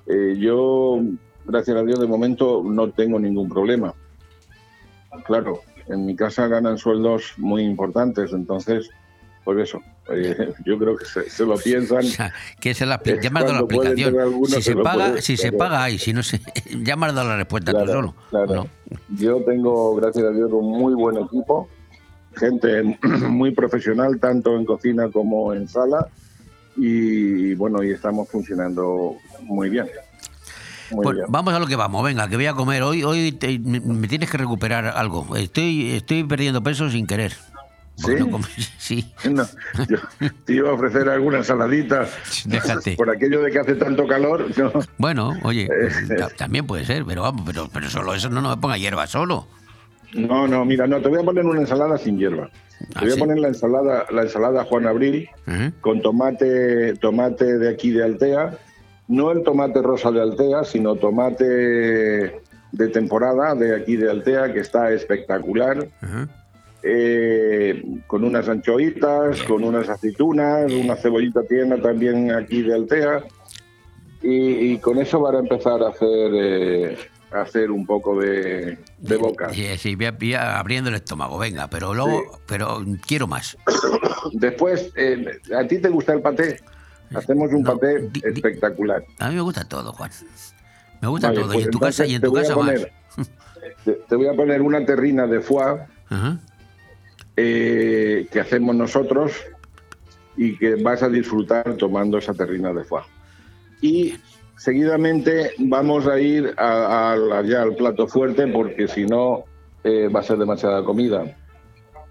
Eh, 0.07 0.37
yo, 0.39 1.01
gracias 1.47 1.77
a 1.77 1.83
Dios, 1.83 2.01
de 2.01 2.07
momento 2.07 2.63
no 2.65 2.91
tengo 2.91 3.19
ningún 3.19 3.49
problema. 3.49 3.95
Claro, 5.25 5.61
en 5.89 6.07
mi 6.07 6.17
casa 6.17 6.49
ganan 6.49 6.79
sueldos 6.79 7.35
muy 7.37 7.63
importantes, 7.63 8.33
entonces, 8.33 8.89
por 9.45 9.61
eso, 9.61 9.81
eh, 10.11 10.53
yo 10.65 10.79
creo 10.79 10.97
que 10.97 11.05
se, 11.05 11.29
se 11.29 11.45
lo 11.45 11.57
piensan. 11.57 12.03
Que 12.61 12.73
la 12.87 13.01
ya 13.21 13.31
me 13.31 13.41
has 13.41 13.47
dado 13.47 13.53
la 13.55 13.61
explicación. 13.61 14.11
tener 14.11 14.21
alguno 14.21 14.47
Si 14.47 14.55
que 14.57 14.63
se 14.63 14.77
paga, 14.77 15.09
puede, 15.09 15.23
si 15.23 15.37
se 15.37 15.43
claro. 15.51 15.59
paga 15.59 15.83
ahí, 15.85 15.99
si 15.99 16.13
no 16.13 16.23
se, 16.23 16.41
ya 16.83 16.97
me 16.97 17.07
has 17.07 17.15
dado 17.15 17.29
la 17.29 17.37
respuesta 17.37 17.73
tú 17.73 17.79
Claro, 17.79 17.93
solo. 17.93 18.15
claro. 18.31 18.69
Yo 19.17 19.43
tengo, 19.45 19.95
gracias 19.97 20.25
a 20.25 20.31
Dios, 20.31 20.51
un 20.53 20.71
muy 20.79 20.95
buen 20.95 21.17
equipo, 21.17 21.69
gente 22.37 22.83
muy 23.29 23.51
profesional, 23.53 24.19
tanto 24.21 24.57
en 24.57 24.65
cocina 24.65 25.11
como 25.11 25.53
en 25.55 25.69
sala, 25.69 26.07
y 26.77 27.55
bueno, 27.55 27.83
y 27.83 27.91
estamos 27.91 28.29
funcionando 28.29 29.17
muy 29.43 29.69
bien. 29.69 29.87
Muy 30.91 31.05
Pues 31.05 31.17
bien. 31.17 31.27
vamos 31.31 31.55
a 31.55 31.59
lo 31.59 31.67
que 31.67 31.77
vamos, 31.77 32.05
venga, 32.05 32.29
que 32.29 32.37
voy 32.37 32.47
a 32.47 32.53
comer. 32.55 32.83
Hoy 32.83 33.03
hoy 33.03 33.33
te- 33.33 33.59
me 33.59 34.09
tienes 34.09 34.31
que 34.31 34.37
recuperar 34.39 34.87
algo. 34.87 35.37
Estoy 35.37 35.93
estoy 35.93 36.25
perdiendo 36.25 36.63
peso 36.63 36.91
sin 36.91 37.07
querer. 37.07 37.33
¿Sí? 37.97 38.15
no 38.19 38.41
sí. 38.79 39.13
No, 39.31 39.45
yo 39.89 39.99
te 40.45 40.53
iba 40.55 40.71
a 40.71 40.73
ofrecer 40.73 41.09
alguna 41.09 41.39
ensaladita. 41.39 42.07
Déjate. 42.47 42.97
Por 42.97 43.11
aquello 43.11 43.43
de 43.43 43.51
que 43.53 43.59
hace 43.61 43.75
tanto 43.75 44.07
calor. 44.07 44.47
¿no? 44.57 44.73
Bueno, 44.99 45.39
oye, 45.43 45.69
pues, 45.69 46.09
ta- 46.19 46.29
también 46.31 46.67
puede 46.67 46.85
ser, 46.85 47.05
pero 47.05 47.23
vamos, 47.23 47.43
pero, 47.47 47.69
pero 47.73 47.89
solo 47.91 48.15
eso 48.15 48.29
no, 48.31 48.41
no 48.41 48.51
me 48.51 48.57
ponga 48.57 48.77
hierba 48.79 49.07
solo. 49.07 49.47
No, 50.15 50.47
no, 50.49 50.65
mira, 50.65 50.87
no, 50.87 51.01
te 51.01 51.09
voy 51.09 51.21
a 51.21 51.25
poner 51.25 51.45
una 51.45 51.61
ensalada 51.61 51.97
sin 51.99 52.19
hierba. 52.19 52.51
¿Ah, 52.95 53.01
Te 53.01 53.07
voy 53.07 53.11
sí? 53.15 53.17
a 53.21 53.25
poner 53.25 53.39
la 53.39 53.49
ensalada, 53.49 54.07
la 54.11 54.23
ensalada 54.23 54.65
Juan 54.65 54.87
Abril 54.87 55.29
con 55.81 56.03
tomate, 56.03 56.95
tomate 56.97 57.59
de 57.59 57.71
aquí 57.71 57.91
de 57.93 58.03
Altea, 58.05 58.59
no 59.09 59.31
el 59.31 59.43
tomate 59.43 59.81
rosa 59.81 60.11
de 60.11 60.21
Altea, 60.21 60.65
sino 60.65 60.97
tomate 60.97 61.45
de 61.45 62.89
temporada 62.89 63.55
de 63.55 63.77
aquí 63.77 63.97
de 63.97 64.11
Altea 64.11 64.53
que 64.53 64.61
está 64.61 64.91
espectacular. 64.93 65.89
Eh, 66.83 67.83
con 68.07 68.25
unas 68.25 68.49
anchoitas, 68.49 69.43
con 69.43 69.65
unas 69.65 69.89
aceitunas, 69.89 70.73
una 70.73 70.97
cebollita 70.97 71.43
tierna 71.45 71.81
también 71.81 72.31
aquí 72.33 72.63
de 72.63 72.75
Altea. 72.75 73.25
Y, 74.23 74.73
y 74.73 74.79
con 74.79 74.99
eso 74.99 75.21
van 75.21 75.37
a 75.37 75.39
empezar 75.41 75.83
a 75.83 75.89
hacer, 75.89 76.31
eh, 76.35 76.97
a 77.33 77.41
hacer 77.41 77.71
un 77.73 77.85
poco 77.85 78.21
de, 78.21 78.79
de 78.99 79.17
boca. 79.17 79.53
Sí, 79.53 79.67
sí, 79.79 79.97
voy 79.97 80.35
abriendo 80.35 80.91
el 80.91 80.97
estómago, 80.97 81.39
venga, 81.39 81.69
pero 81.69 81.93
luego, 81.93 82.39
pero 82.47 82.85
quiero 83.07 83.27
más. 83.27 83.57
Después, 84.33 84.93
eh, 84.97 85.41
¿a 85.57 85.67
ti 85.67 85.79
te 85.81 85.89
gusta 85.89 86.13
el 86.13 86.21
paté? 86.21 86.61
Hacemos 87.15 87.53
un 87.53 87.65
paté 87.65 88.09
espectacular. 88.23 89.05
A 89.19 89.29
mí 89.29 89.35
me 89.35 89.41
gusta 89.43 89.65
todo, 89.69 89.93
Juan. 89.93 90.11
Me 91.01 91.09
gusta 91.09 91.29
Vale, 91.29 91.41
todo. 91.41 91.53
pues 91.53 91.61
y 91.61 91.65
en 91.65 91.71
tu 91.71 91.79
casa, 91.81 92.07
y 92.07 92.15
en 92.15 92.21
te 92.21 92.27
tu 92.29 92.31
voy 92.31 92.41
a 92.41 92.43
casa 92.45 92.57
más. 92.57 92.87
te 94.09 94.17
voy 94.17 94.29
a 94.29 94.35
poner 94.35 94.63
una 94.63 94.85
terrina 94.87 95.27
de 95.27 95.41
foie 95.41 95.81
Ajá. 96.09 96.39
Eh, 97.37 98.27
que 98.31 98.41
hacemos 98.41 98.75
nosotros 98.75 99.33
y 100.37 100.57
que 100.57 100.77
vas 100.77 101.03
a 101.03 101.09
disfrutar 101.09 101.75
tomando 101.77 102.19
esa 102.19 102.35
terrina 102.35 102.73
de 102.73 102.85
foie. 102.85 103.05
Y 103.81 104.15
seguidamente 104.57 105.53
vamos 105.59 106.07
a 106.07 106.19
ir 106.21 106.55
a- 106.57 107.13
a 107.13 107.43
ya 107.43 107.63
al 107.63 107.75
plato 107.75 108.07
fuerte 108.07 108.47
porque 108.47 108.89
si 108.89 109.05
no 109.07 109.45
eh, 109.85 110.09
va 110.09 110.21
a 110.21 110.23
ser 110.23 110.39
demasiada 110.39 110.85
comida. 110.85 111.25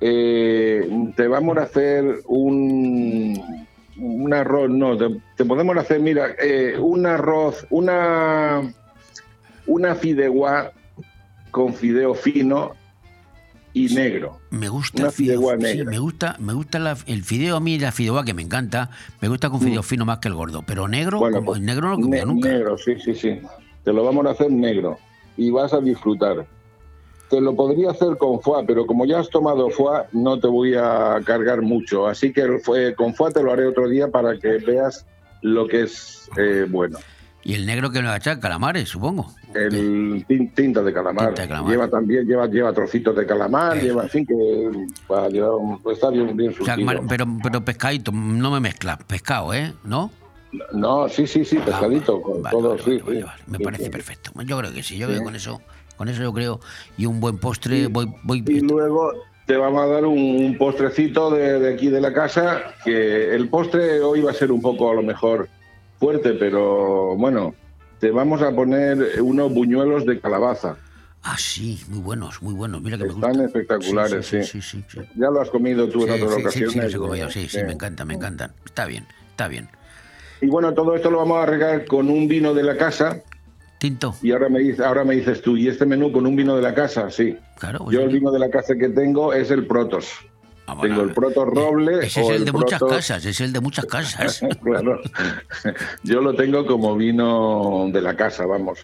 Eh, 0.01 0.89
te 1.15 1.27
vamos 1.27 1.57
a 1.57 1.61
hacer 1.61 2.03
un, 2.25 3.39
un 3.97 4.33
arroz, 4.33 4.69
no, 4.69 4.97
te, 4.97 5.07
te 5.37 5.45
podemos 5.45 5.77
hacer, 5.77 5.99
mira, 6.01 6.31
eh, 6.41 6.75
un 6.79 7.05
arroz, 7.05 7.65
una, 7.69 8.61
una 9.67 9.95
fideuá 9.95 10.71
con 11.51 11.73
fideo 11.73 12.13
fino 12.15 12.71
y 13.73 13.93
negro. 13.93 14.39
Me 14.49 14.67
gusta 14.69 15.01
Una 15.03 15.07
el 15.07 15.13
fideo. 15.13 15.39
fideuá 15.39 15.71
sí, 15.71 15.83
me 15.85 15.99
gusta, 15.99 16.35
me 16.39 16.53
gusta 16.53 16.79
la- 16.79 16.97
el 17.05 17.23
fideo 17.23 17.55
a 17.55 17.59
mí, 17.59 17.79
la 17.79 17.91
fideuá 17.91 18.23
que 18.25 18.33
me 18.33 18.41
encanta. 18.41 18.89
Me 19.21 19.27
gusta 19.27 19.49
con 19.49 19.61
fideo 19.61 19.81
fino 19.83 20.05
más 20.05 20.19
que 20.19 20.27
el 20.27 20.33
gordo. 20.33 20.63
Pero 20.67 20.87
negro, 20.87 21.19
Bueno, 21.19 21.37
como 21.37 21.45
pues, 21.47 21.59
el 21.59 21.65
negro 21.65 21.87
no 21.89 21.95
lo 21.95 22.01
comía 22.01 22.25
Ne- 22.25 22.33
nunca. 22.33 22.49
Negro, 22.49 22.77
sí, 22.77 22.95
sí, 23.03 23.15
sí. 23.15 23.39
Te 23.83 23.93
lo 23.93 24.03
vamos 24.03 24.25
a 24.25 24.31
hacer 24.31 24.51
negro 24.51 24.97
y 25.37 25.49
vas 25.49 25.73
a 25.73 25.79
disfrutar. 25.79 26.45
Te 27.29 27.39
lo 27.39 27.55
podría 27.55 27.91
hacer 27.91 28.17
con 28.17 28.41
foie, 28.41 28.65
pero 28.67 28.85
como 28.85 29.05
ya 29.05 29.19
has 29.19 29.29
tomado 29.29 29.69
foie, 29.69 30.01
no 30.11 30.37
te 30.37 30.47
voy 30.47 30.75
a 30.75 31.19
cargar 31.25 31.61
mucho. 31.61 32.05
Así 32.07 32.33
que 32.33 32.41
el 32.41 32.95
con 32.95 33.15
foie 33.15 33.31
te 33.33 33.41
lo 33.41 33.53
haré 33.53 33.67
otro 33.67 33.87
día 33.87 34.09
para 34.09 34.37
que 34.37 34.57
veas 34.57 35.05
lo 35.41 35.65
que 35.67 35.83
es 35.83 36.29
eh, 36.37 36.65
bueno. 36.69 36.99
Y 37.43 37.55
el 37.55 37.65
negro 37.65 37.89
que 37.89 38.01
me 38.01 38.07
va 38.07 38.13
a 38.13 38.17
echar 38.17 38.39
calamares, 38.39 38.87
supongo. 38.89 39.33
El 39.55 40.25
tin- 40.27 40.53
tinta 40.53 40.81
de 40.83 40.93
calamar. 40.93 41.27
Tinta 41.29 41.41
de 41.41 41.47
calamar. 41.47 41.71
Lleva 41.71 41.87
también 41.89 42.25
lleva, 42.27 42.47
lleva 42.47 42.71
trocitos 42.71 43.15
de 43.15 43.25
calamar, 43.25 43.77
Eso. 43.77 43.85
lleva, 43.87 44.03
en 44.03 44.09
fin, 44.09 44.25
que 44.25 44.35
va 45.11 45.25
a 45.25 45.29
llevar 45.29 45.51
un- 45.51 45.81
está 45.91 46.09
bien, 46.11 46.37
bien 46.37 46.53
O 46.59 46.63
sea, 46.65 46.75
pero, 47.07 47.27
pero 47.41 47.65
pescadito, 47.65 48.11
no 48.11 48.51
me 48.51 48.59
mezcla. 48.59 48.97
Pescado, 49.07 49.53
¿eh? 49.53 49.73
¿No? 49.83 50.11
No, 50.73 51.07
sí, 51.09 51.25
sí, 51.27 51.43
sí, 51.45 51.57
pescadito, 51.57 52.21
con 52.21 52.43
todo, 52.43 52.77
sí, 52.77 52.99
sí. 53.05 53.23
Me 53.47 53.57
Sí, 53.57 53.63
parece 53.63 53.83
sí. 53.85 53.89
perfecto. 53.89 54.31
Yo 54.45 54.57
creo 54.59 54.73
que 54.73 54.83
sí. 54.83 54.97
Yo 54.97 55.07
Sí. 55.07 55.13
creo 55.13 55.19
que 55.19 55.25
con 55.25 55.35
eso, 55.35 55.61
con 55.97 56.09
eso 56.09 56.21
yo 56.21 56.33
creo. 56.33 56.59
Y 56.97 57.05
un 57.05 57.19
buen 57.19 57.37
postre, 57.37 57.87
voy, 57.87 58.13
voy. 58.23 58.43
Y 58.47 58.59
luego 58.59 59.13
te 59.47 59.55
vamos 59.57 59.81
a 59.81 59.87
dar 59.87 60.05
un, 60.05 60.17
un 60.19 60.57
postrecito 60.57 61.31
de, 61.31 61.57
de 61.59 61.73
aquí 61.73 61.87
de 61.89 62.01
la 62.01 62.13
casa, 62.13 62.61
que 62.85 63.33
el 63.33 63.47
postre 63.49 64.01
hoy 64.01 64.21
va 64.21 64.31
a 64.31 64.33
ser 64.35 64.51
un 64.51 64.61
poco 64.61 64.91
a 64.91 64.93
lo 64.93 65.01
mejor 65.01 65.47
fuerte, 66.01 66.33
pero 66.33 67.15
bueno, 67.15 67.53
te 67.99 68.09
vamos 68.09 68.41
a 68.41 68.51
poner 68.53 69.21
unos 69.21 69.53
buñuelos 69.53 70.03
de 70.05 70.19
calabaza. 70.19 70.75
Ah, 71.21 71.35
sí, 71.37 71.79
muy 71.89 71.99
buenos, 71.99 72.41
muy 72.41 72.55
buenos. 72.55 72.81
Mira 72.81 72.97
que 72.97 73.03
me. 73.05 73.11
Están 73.11 73.39
espectaculares, 73.45 74.25
sí. 74.25 74.43
sí, 74.43 74.59
sí, 74.63 74.83
sí. 74.87 74.99
Ya 75.15 75.29
lo 75.29 75.39
has 75.39 75.51
comido 75.51 75.87
tú 75.87 76.03
en 76.07 76.11
otras 76.23 76.33
ocasiones. 76.39 76.95
comido, 76.95 77.29
sí, 77.29 77.47
sí, 77.47 77.59
me 77.63 77.73
encanta, 77.73 78.03
me 78.05 78.15
encantan. 78.15 78.51
Está 78.65 78.85
bien, 78.87 79.05
está 79.29 79.47
bien. 79.47 79.69
Y 80.41 80.47
bueno, 80.47 80.73
todo 80.73 80.95
esto 80.95 81.11
lo 81.11 81.19
vamos 81.19 81.37
a 81.37 81.45
regar 81.45 81.85
con 81.85 82.09
un 82.09 82.27
vino 82.27 82.55
de 82.55 82.63
la 82.63 82.75
casa. 82.75 83.21
Tinto. 83.77 84.15
Y 84.23 84.31
ahora 84.31 84.49
me, 84.49 84.59
dice- 84.59 84.83
ahora 84.83 85.03
me 85.03 85.15
dices 85.15 85.43
tú, 85.43 85.55
¿y 85.57 85.67
este 85.67 85.85
menú 85.85 86.11
con 86.11 86.25
un 86.25 86.35
vino 86.35 86.55
de 86.55 86.63
la 86.63 86.73
casa? 86.73 87.11
Sí. 87.11 87.37
Claro. 87.59 87.79
pues 87.85 87.95
Yo 87.95 88.01
el 88.01 88.09
vino 88.09 88.31
de 88.31 88.39
la 88.39 88.49
casa 88.49 88.73
que 88.75 88.89
tengo 88.89 89.33
es 89.33 89.51
el 89.51 89.67
Protos. 89.67 90.07
Tengo 90.81 91.01
el 91.01 91.11
Protos 91.13 91.47
Roble. 91.47 92.05
Ese 92.05 92.21
es 92.21 92.29
el 92.29 92.45
de 92.45 92.51
muchas 92.51 92.81
casas, 92.81 93.25
es 93.25 93.39
el 93.41 93.51
de 93.53 93.59
muchas 93.59 93.85
casas. 93.85 94.41
claro. 94.63 94.99
Yo 96.03 96.21
lo 96.21 96.33
tengo 96.33 96.65
como 96.65 96.95
vino 96.95 97.89
de 97.91 98.01
la 98.01 98.15
casa, 98.15 98.45
vamos. 98.45 98.79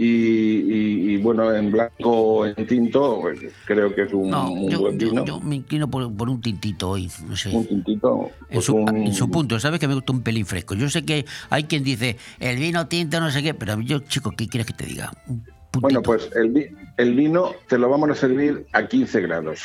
Y, 0.00 0.04
y- 0.04 1.10
y, 1.14 1.16
bueno, 1.16 1.52
en 1.52 1.72
blanco 1.72 2.08
o 2.08 2.46
en 2.46 2.54
tinto, 2.68 3.18
pues, 3.20 3.40
creo 3.64 3.92
que 3.92 4.02
es 4.02 4.12
un, 4.12 4.30
No, 4.30 4.52
un 4.52 4.70
yo, 4.70 4.78
buen 4.78 4.96
vino. 4.96 5.24
yo 5.24 5.40
me 5.40 5.56
inclino 5.56 5.90
por, 5.90 6.14
por 6.14 6.28
un 6.30 6.40
tintito 6.40 6.90
hoy, 6.90 7.10
no 7.28 7.34
sé. 7.34 7.48
Un 7.50 7.66
tintito. 7.66 8.30
En 8.48 8.54
pues 8.54 8.64
su, 8.66 8.76
un- 8.76 8.96
en 8.96 9.12
su 9.12 9.28
punto, 9.28 9.58
¿sabes 9.58 9.80
que 9.80 9.88
me 9.88 9.94
gusta 9.94 10.12
un 10.12 10.22
pelín 10.22 10.46
fresco? 10.46 10.76
Yo 10.76 10.88
sé 10.88 11.04
que 11.04 11.26
hay 11.50 11.64
quien 11.64 11.82
dice, 11.82 12.16
el 12.38 12.58
vino 12.58 12.86
tinto, 12.86 13.18
no 13.18 13.32
sé 13.32 13.42
qué, 13.42 13.54
pero 13.54 13.80
yo, 13.80 13.98
chico, 13.98 14.30
¿qué 14.30 14.46
quieres 14.46 14.68
que 14.68 14.72
te 14.74 14.86
diga? 14.86 15.12
Bueno, 15.72 16.00
pues 16.00 16.30
el, 16.36 16.76
el 16.96 17.14
vino 17.16 17.50
te 17.68 17.76
lo 17.76 17.88
vamos 17.90 18.08
a 18.10 18.14
servir 18.14 18.66
a 18.72 18.86
15 18.86 19.20
grados, 19.22 19.62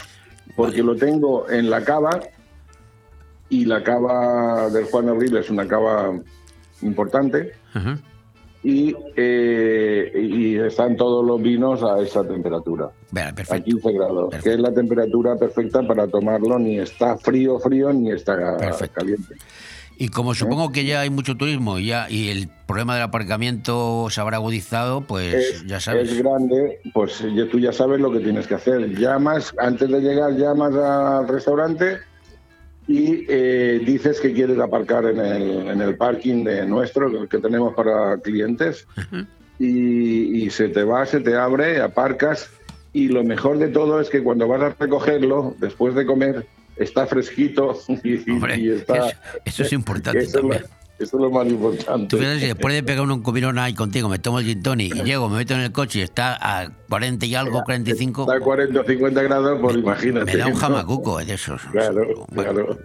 porque 0.56 0.84
lo 0.84 0.96
tengo 0.96 1.50
en 1.50 1.70
la 1.70 1.84
cava 1.84 2.20
y 3.50 3.66
la 3.66 3.84
cava 3.84 4.70
del 4.70 4.86
Juan 4.86 5.10
Abril 5.10 5.38
es 5.38 5.50
una 5.50 5.68
cava 5.68 6.20
importante 6.82 7.54
Ajá. 7.74 8.00
y, 8.64 8.96
eh, 9.16 10.12
y 10.16 10.56
están 10.58 10.96
todos 10.98 11.26
los 11.26 11.42
vinos 11.42 11.84
a 11.84 12.00
esa 12.02 12.24
temperatura, 12.24 12.86
a 12.86 13.36
perfecto. 13.36 13.64
15 13.64 13.92
grados, 13.94 14.36
que 14.44 14.54
es 14.54 14.60
la 14.60 14.74
temperatura 14.74 15.36
perfecta 15.36 15.82
para 15.84 16.08
tomarlo, 16.08 16.58
ni 16.60 16.80
está 16.80 17.18
frío, 17.18 17.60
frío, 17.60 17.94
ni 17.94 18.12
está 18.12 18.58
caliente. 18.94 19.36
Y 19.98 20.10
como 20.10 20.34
supongo 20.34 20.72
que 20.72 20.86
ya 20.86 21.02
hay 21.02 21.10
mucho 21.10 21.36
turismo 21.38 21.80
y 21.80 21.88
ya 21.88 22.10
y 22.10 22.30
el 22.30 22.50
problema 22.68 22.96
del 22.96 23.04
aparcamiento 23.04 24.08
se 24.10 24.20
habrá 24.22 24.38
agudizado, 24.38 25.02
pues 25.02 25.34
es, 25.36 25.68
ya 25.68 25.80
sabes. 25.80 26.12
es 26.12 26.18
grande, 26.18 26.80
pues 26.94 27.24
ya- 27.36 27.48
tú 27.50 27.60
ya 27.60 27.72
sabes 27.72 28.00
lo 28.02 28.12
que 28.12 28.20
tienes 28.20 28.48
que 28.48 28.56
hacer. 28.56 28.90
Llamas, 28.98 29.54
antes 29.60 29.90
de 29.90 30.00
llegar, 30.02 30.32
llamas 30.36 30.74
al 30.76 31.28
restaurante 31.28 32.00
y 32.88 33.26
eh, 33.30 33.82
dices 33.86 34.20
que 34.20 34.34
quieres 34.34 34.60
aparcar 34.60 35.06
en 35.06 35.20
el, 35.20 35.68
en 35.70 35.82
el 35.82 35.96
parking 35.96 36.44
de 36.44 36.66
nuestro, 36.66 37.30
que 37.30 37.38
tenemos 37.38 37.74
para 37.76 38.18
clientes, 38.18 38.86
y, 39.60 40.44
y 40.44 40.50
se 40.50 40.68
te 40.70 40.84
va, 40.84 41.06
se 41.06 41.22
te 41.22 41.36
abre, 41.36 41.82
aparcas, 41.82 42.50
y 42.92 43.08
lo 43.08 43.24
mejor 43.24 43.58
de 43.60 43.70
todo 43.70 44.02
es 44.02 44.10
que 44.10 44.22
cuando 44.22 44.48
vas 44.50 44.62
a 44.62 44.76
recogerlo, 44.78 45.56
después 45.60 45.96
de 45.96 46.06
comer, 46.06 46.46
está 46.78 47.06
fresquito 47.08 47.78
y, 48.04 48.10
y 48.60 48.70
está... 48.70 49.10
eso- 49.10 49.18
eso 49.46 49.64
es 49.64 49.74
importante 49.74 50.20
Eso 50.20 50.38
es 50.40 50.44
lo- 50.44 50.50
también. 50.50 50.64
eso 51.00 51.18
es 51.18 51.22
lo 51.22 51.30
más 51.32 51.48
importante. 51.48 52.08
Tú 52.08 52.18
fíjate, 52.18 52.40
si 52.40 52.46
después 52.48 52.74
de 52.74 52.84
pegar 52.84 53.04
un 53.08 53.22
comilón 53.22 53.58
ahí 53.60 53.74
contigo, 53.74 54.10
me 54.10 54.20
tomo 54.20 54.40
el 54.40 54.46
gin 54.46 54.62
tonic 54.64 54.96
y 54.96 55.04
llego, 55.04 55.28
me 55.30 55.38
meto 55.38 55.54
en 55.54 55.62
el 55.62 55.72
coche 55.72 56.00
y 56.00 56.02
está 56.04 56.38
a 56.62 56.70
40 56.90 57.26
y 57.26 57.36
algo, 57.36 57.64
45, 57.64 58.22
Está 58.24 58.36
a 58.36 58.40
40 58.40 58.80
o 58.80 58.84
50 58.86 59.22
grados, 59.24 59.60
pues 59.62 59.76
imagínate. 59.78 60.26
me 60.32 60.38
da 60.38 60.48
un 60.48 60.56
jamacuco 60.56 61.18
de 61.24 61.34
esos. 61.34 61.62
Claro, 61.72 62.26
claro. 62.34 62.54
Bueno, 62.54 62.78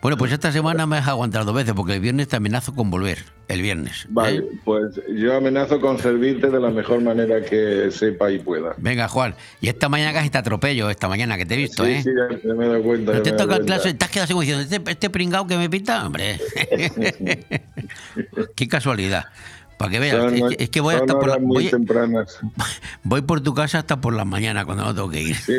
pues 0.00 0.32
esta 0.32 0.50
semana 0.50 0.86
me 0.86 0.96
has 0.96 1.08
aguantado 1.08 1.44
dos 1.44 1.54
veces 1.54 1.74
porque 1.74 1.94
el 1.94 2.00
viernes 2.00 2.28
te 2.28 2.36
amenazo 2.36 2.74
con 2.74 2.90
volver. 2.90 3.18
El 3.48 3.60
viernes. 3.62 4.04
¿eh? 4.04 4.08
Vale, 4.10 4.44
pues 4.64 4.98
yo 5.14 5.36
amenazo 5.36 5.80
con 5.80 5.98
servirte 5.98 6.48
de 6.48 6.58
la 6.60 6.70
mejor 6.70 7.02
manera 7.02 7.42
que 7.44 7.90
sepa 7.90 8.30
y 8.30 8.38
pueda. 8.38 8.74
Venga, 8.78 9.08
Juan. 9.08 9.34
Y 9.60 9.68
esta 9.68 9.88
mañana 9.88 10.12
casi 10.12 10.30
te 10.30 10.38
atropello, 10.38 10.88
esta 10.88 11.08
mañana 11.08 11.36
que 11.36 11.44
te 11.44 11.54
he 11.54 11.56
visto, 11.58 11.84
Sí, 11.84 11.90
¿eh? 11.90 12.02
sí, 12.02 12.10
ya 12.16 12.38
se 12.38 12.48
me 12.54 12.64
he 12.64 12.68
dado 12.68 12.82
cuenta. 12.82 13.12
No 13.12 13.18
ya 13.18 13.22
te 13.24 13.32
toca 13.32 13.56
cuenta. 13.56 13.66
clase, 13.66 13.92
te 13.94 14.04
has 14.04 14.10
quedado 14.10 14.24
así 14.24 14.34
diciendo, 14.46 14.62
este, 14.62 14.90
este 14.90 15.10
pringao 15.10 15.46
que 15.46 15.56
me 15.58 15.68
pinta, 15.68 16.06
hombre. 16.06 16.38
Qué 18.56 18.68
casualidad. 18.68 19.24
Para 19.78 19.90
que 19.92 19.98
veas, 19.98 20.16
Son- 20.16 20.34
es, 20.34 20.56
que, 20.56 20.64
es 20.64 20.70
que 20.70 20.80
voy 20.80 20.94
hasta 20.94 21.18
por 21.18 21.28
la, 21.28 21.36
voy, 21.40 21.68
tempranas. 21.70 22.38
voy 23.02 23.22
por 23.22 23.40
tu 23.40 23.54
casa 23.54 23.78
hasta 23.78 24.00
por 24.00 24.14
las 24.14 24.26
mañanas 24.26 24.64
cuando 24.66 24.84
no 24.84 24.94
tengo 24.94 25.08
que 25.10 25.22
ir. 25.22 25.36
Sí, 25.36 25.54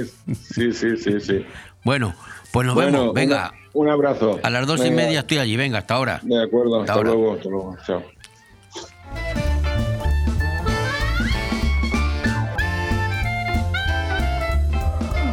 sí, 0.53 0.73
sí, 0.73 0.95
sí. 0.97 1.19
sí. 1.19 1.45
Bueno, 1.83 2.13
pues 2.51 2.65
nos 2.67 2.75
Bueno, 2.75 2.99
vemos. 2.99 3.13
Venga, 3.15 3.51
Un, 3.73 3.89
abrazo. 3.89 4.39
a 4.43 4.49
las 4.49 4.67
dos 4.67 4.85
y 4.85 4.91
media 4.91 5.19
estoy 5.21 5.39
allí. 5.39 5.55
Venga, 5.55 5.79
hasta 5.79 5.95
ahora. 5.95 6.19
De 6.23 6.43
acuerdo, 6.43 6.81
Hasta 6.81 7.01
luego, 7.01 7.33
hasta 7.33 7.49
luego. 7.49 7.77
Chao. 7.85 8.03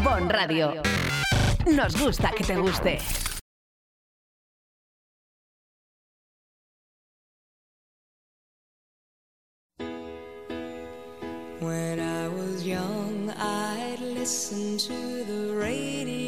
Bon 0.05 0.29
Radio. 0.29 0.75
Nos 1.67 2.01
gusta 2.01 2.31
que 2.37 2.45
te 2.45 2.57
guste. 2.57 2.99
When 11.61 11.99
I 11.99 12.29
was 12.29 12.65
young, 12.65 13.31
I'd 13.31 13.99
listen 14.01 14.29
listen 14.29 14.77
to 14.77 15.25
the 15.25 15.55
radio, 15.55 16.28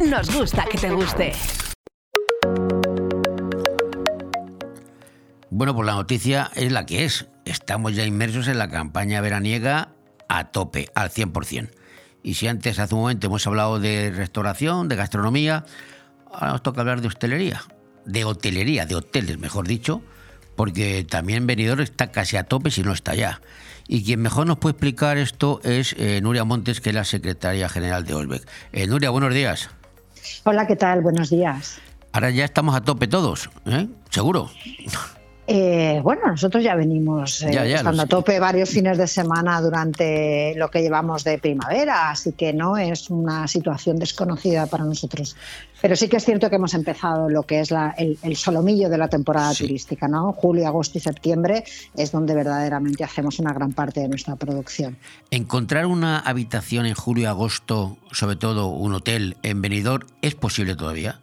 Nos 0.00 0.34
gusta 0.34 0.64
que 0.64 0.76
te 0.78 0.90
guste. 0.90 1.32
Bueno, 5.50 5.76
pues 5.76 5.86
la 5.86 5.94
noticia 5.94 6.50
es 6.56 6.72
la 6.72 6.84
que 6.84 7.04
es. 7.04 7.26
Estamos 7.44 7.94
ya 7.94 8.04
inmersos 8.04 8.48
en 8.48 8.58
la 8.58 8.68
campaña 8.68 9.20
veraniega 9.20 9.90
a 10.28 10.50
tope, 10.50 10.88
al 10.96 11.10
100%. 11.10 11.70
Y 12.24 12.34
si 12.34 12.48
antes, 12.48 12.80
hace 12.80 12.96
un 12.96 13.02
momento, 13.02 13.28
hemos 13.28 13.46
hablado 13.46 13.78
de 13.78 14.10
restauración, 14.10 14.88
de 14.88 14.96
gastronomía, 14.96 15.64
ahora 16.32 16.52
nos 16.52 16.62
toca 16.64 16.80
hablar 16.80 17.00
de 17.00 17.06
hostelería. 17.06 17.62
De 18.06 18.24
hotelería, 18.24 18.86
de 18.86 18.96
hoteles, 18.96 19.38
mejor 19.38 19.68
dicho, 19.68 20.02
porque 20.56 21.06
también 21.08 21.46
Benidorm 21.46 21.82
está 21.82 22.10
casi 22.10 22.36
a 22.36 22.42
tope 22.42 22.72
si 22.72 22.82
no 22.82 22.92
está 22.92 23.14
ya. 23.14 23.40
Y 23.86 24.04
quien 24.04 24.20
mejor 24.20 24.46
nos 24.46 24.58
puede 24.58 24.72
explicar 24.72 25.18
esto 25.18 25.60
es 25.62 25.94
eh, 25.98 26.20
Nuria 26.22 26.44
Montes, 26.44 26.80
que 26.80 26.90
es 26.90 26.94
la 26.94 27.04
secretaria 27.04 27.68
general 27.68 28.04
de 28.04 28.14
Olbec. 28.14 28.48
Eh, 28.72 28.86
Nuria, 28.86 29.10
buenos 29.10 29.34
días. 29.34 29.68
Hola, 30.44 30.66
¿qué 30.66 30.76
tal? 30.76 31.02
Buenos 31.02 31.30
días. 31.30 31.78
Ahora 32.12 32.30
ya 32.30 32.44
estamos 32.44 32.74
a 32.74 32.80
tope 32.80 33.08
todos, 33.08 33.50
¿eh? 33.66 33.88
¿Seguro? 34.08 34.50
Eh, 35.46 36.00
bueno, 36.02 36.22
nosotros 36.28 36.64
ya 36.64 36.74
venimos 36.74 37.42
eh, 37.42 37.50
Ya, 37.52 37.64
ya, 37.66 37.82
lo 37.82 37.90
estando 37.90 38.02
a 38.02 38.06
tope 38.06 38.40
varios 38.40 38.70
fines 38.70 38.96
de 38.96 39.06
semana 39.06 39.60
durante 39.60 40.54
lo 40.56 40.70
que 40.70 40.80
llevamos 40.80 41.22
de 41.22 41.36
primavera, 41.38 42.10
así 42.10 42.32
que 42.32 42.54
no 42.54 42.78
es 42.78 43.10
una 43.10 43.46
situación 43.46 43.98
desconocida 43.98 44.66
para 44.66 44.84
nosotros. 44.84 45.36
Pero 45.82 45.96
sí 45.96 46.08
que 46.08 46.16
es 46.16 46.24
cierto 46.24 46.48
que 46.48 46.56
hemos 46.56 46.72
empezado 46.72 47.28
lo 47.28 47.42
que 47.42 47.60
es 47.60 47.70
la- 47.70 47.94
el, 47.98 48.18
el 48.22 48.36
solomillo 48.36 48.88
de 48.88 48.96
la 48.96 49.08
temporada 49.08 49.52
turística, 49.52 50.08
¿no? 50.08 50.32
Julio, 50.32 50.66
agosto 50.66 50.96
y 50.96 51.02
septiembre 51.02 51.64
es 51.94 52.10
donde 52.10 52.34
verdaderamente 52.34 53.04
hacemos 53.04 53.38
una 53.38 53.52
gran 53.52 53.72
parte 53.72 54.00
de 54.00 54.08
nuestra 54.08 54.36
producción. 54.36 54.96
Encontrar 55.30 55.84
una 55.84 56.20
habitación 56.20 56.86
en 56.86 56.94
julio 56.94 57.24
y 57.24 57.26
agosto, 57.26 57.98
sobre 58.12 58.36
todo 58.36 58.68
un 58.68 58.94
hotel 58.94 59.36
en 59.42 59.60
Benidorm, 59.60 60.06
¿es 60.22 60.34
posible 60.34 60.74
todavía? 60.74 61.18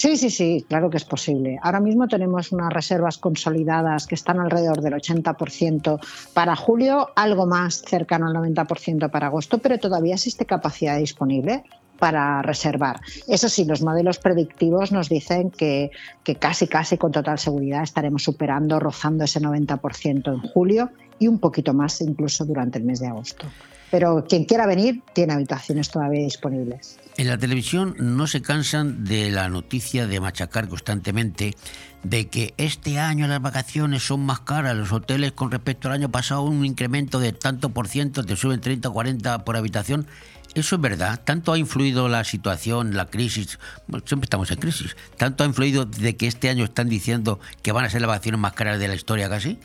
Sí, 0.00 0.16
sí, 0.16 0.30
sí, 0.30 0.64
claro 0.66 0.88
que 0.88 0.96
es 0.96 1.04
posible. 1.04 1.58
Ahora 1.60 1.78
mismo 1.78 2.08
tenemos 2.08 2.52
unas 2.52 2.72
reservas 2.72 3.18
consolidadas 3.18 4.06
que 4.06 4.14
están 4.14 4.40
alrededor 4.40 4.80
del 4.80 4.94
80% 4.94 6.00
para 6.32 6.56
julio, 6.56 7.10
algo 7.16 7.44
más 7.44 7.82
cercano 7.82 8.26
al 8.26 8.32
90% 8.32 9.10
para 9.10 9.26
agosto, 9.26 9.58
pero 9.58 9.76
todavía 9.76 10.14
existe 10.14 10.46
capacidad 10.46 10.96
disponible 10.96 11.64
para 11.98 12.40
reservar. 12.40 13.00
Eso 13.28 13.50
sí, 13.50 13.66
los 13.66 13.82
modelos 13.82 14.16
predictivos 14.16 14.90
nos 14.90 15.10
dicen 15.10 15.50
que, 15.50 15.90
que 16.24 16.36
casi, 16.36 16.66
casi 16.66 16.96
con 16.96 17.12
total 17.12 17.38
seguridad 17.38 17.82
estaremos 17.82 18.22
superando, 18.22 18.80
rozando 18.80 19.24
ese 19.24 19.38
90% 19.42 20.32
en 20.32 20.40
julio 20.40 20.88
y 21.18 21.28
un 21.28 21.38
poquito 21.38 21.74
más 21.74 22.00
incluso 22.00 22.46
durante 22.46 22.78
el 22.78 22.84
mes 22.84 23.00
de 23.00 23.08
agosto. 23.08 23.44
Pero 23.90 24.24
quien 24.28 24.44
quiera 24.44 24.66
venir 24.66 25.02
tiene 25.12 25.32
habitaciones 25.32 25.90
todavía 25.90 26.20
disponibles. 26.20 26.98
En 27.16 27.26
la 27.26 27.36
televisión 27.36 27.96
no 27.98 28.26
se 28.26 28.40
cansan 28.40 29.04
de 29.04 29.30
la 29.30 29.48
noticia 29.48 30.06
de 30.06 30.20
machacar 30.20 30.68
constantemente 30.68 31.54
de 32.02 32.28
que 32.28 32.54
este 32.56 32.98
año 32.98 33.26
las 33.26 33.42
vacaciones 33.42 34.02
son 34.02 34.24
más 34.24 34.40
caras, 34.40 34.76
los 34.76 34.92
hoteles 34.92 35.32
con 35.32 35.50
respecto 35.50 35.88
al 35.88 35.94
año 35.94 36.10
pasado 36.10 36.42
un 36.42 36.64
incremento 36.64 37.20
de 37.20 37.32
tanto 37.32 37.70
por 37.70 37.88
ciento, 37.88 38.24
te 38.24 38.36
suben 38.36 38.60
30 38.60 38.88
o 38.88 38.92
40 38.92 39.44
por 39.44 39.56
habitación. 39.56 40.06
¿Eso 40.54 40.76
es 40.76 40.80
verdad? 40.80 41.20
¿Tanto 41.22 41.52
ha 41.52 41.58
influido 41.58 42.08
la 42.08 42.24
situación, 42.24 42.96
la 42.96 43.06
crisis? 43.06 43.58
Bueno, 43.86 44.04
siempre 44.06 44.24
estamos 44.24 44.50
en 44.50 44.58
crisis. 44.58 44.96
¿Tanto 45.16 45.44
ha 45.44 45.46
influido 45.46 45.84
de 45.84 46.16
que 46.16 46.26
este 46.26 46.48
año 46.48 46.64
están 46.64 46.88
diciendo 46.88 47.38
que 47.62 47.70
van 47.70 47.84
a 47.84 47.90
ser 47.90 48.00
las 48.00 48.08
vacaciones 48.08 48.40
más 48.40 48.54
caras 48.54 48.80
de 48.80 48.88
la 48.88 48.94
historia 48.94 49.28
casi? 49.28 49.58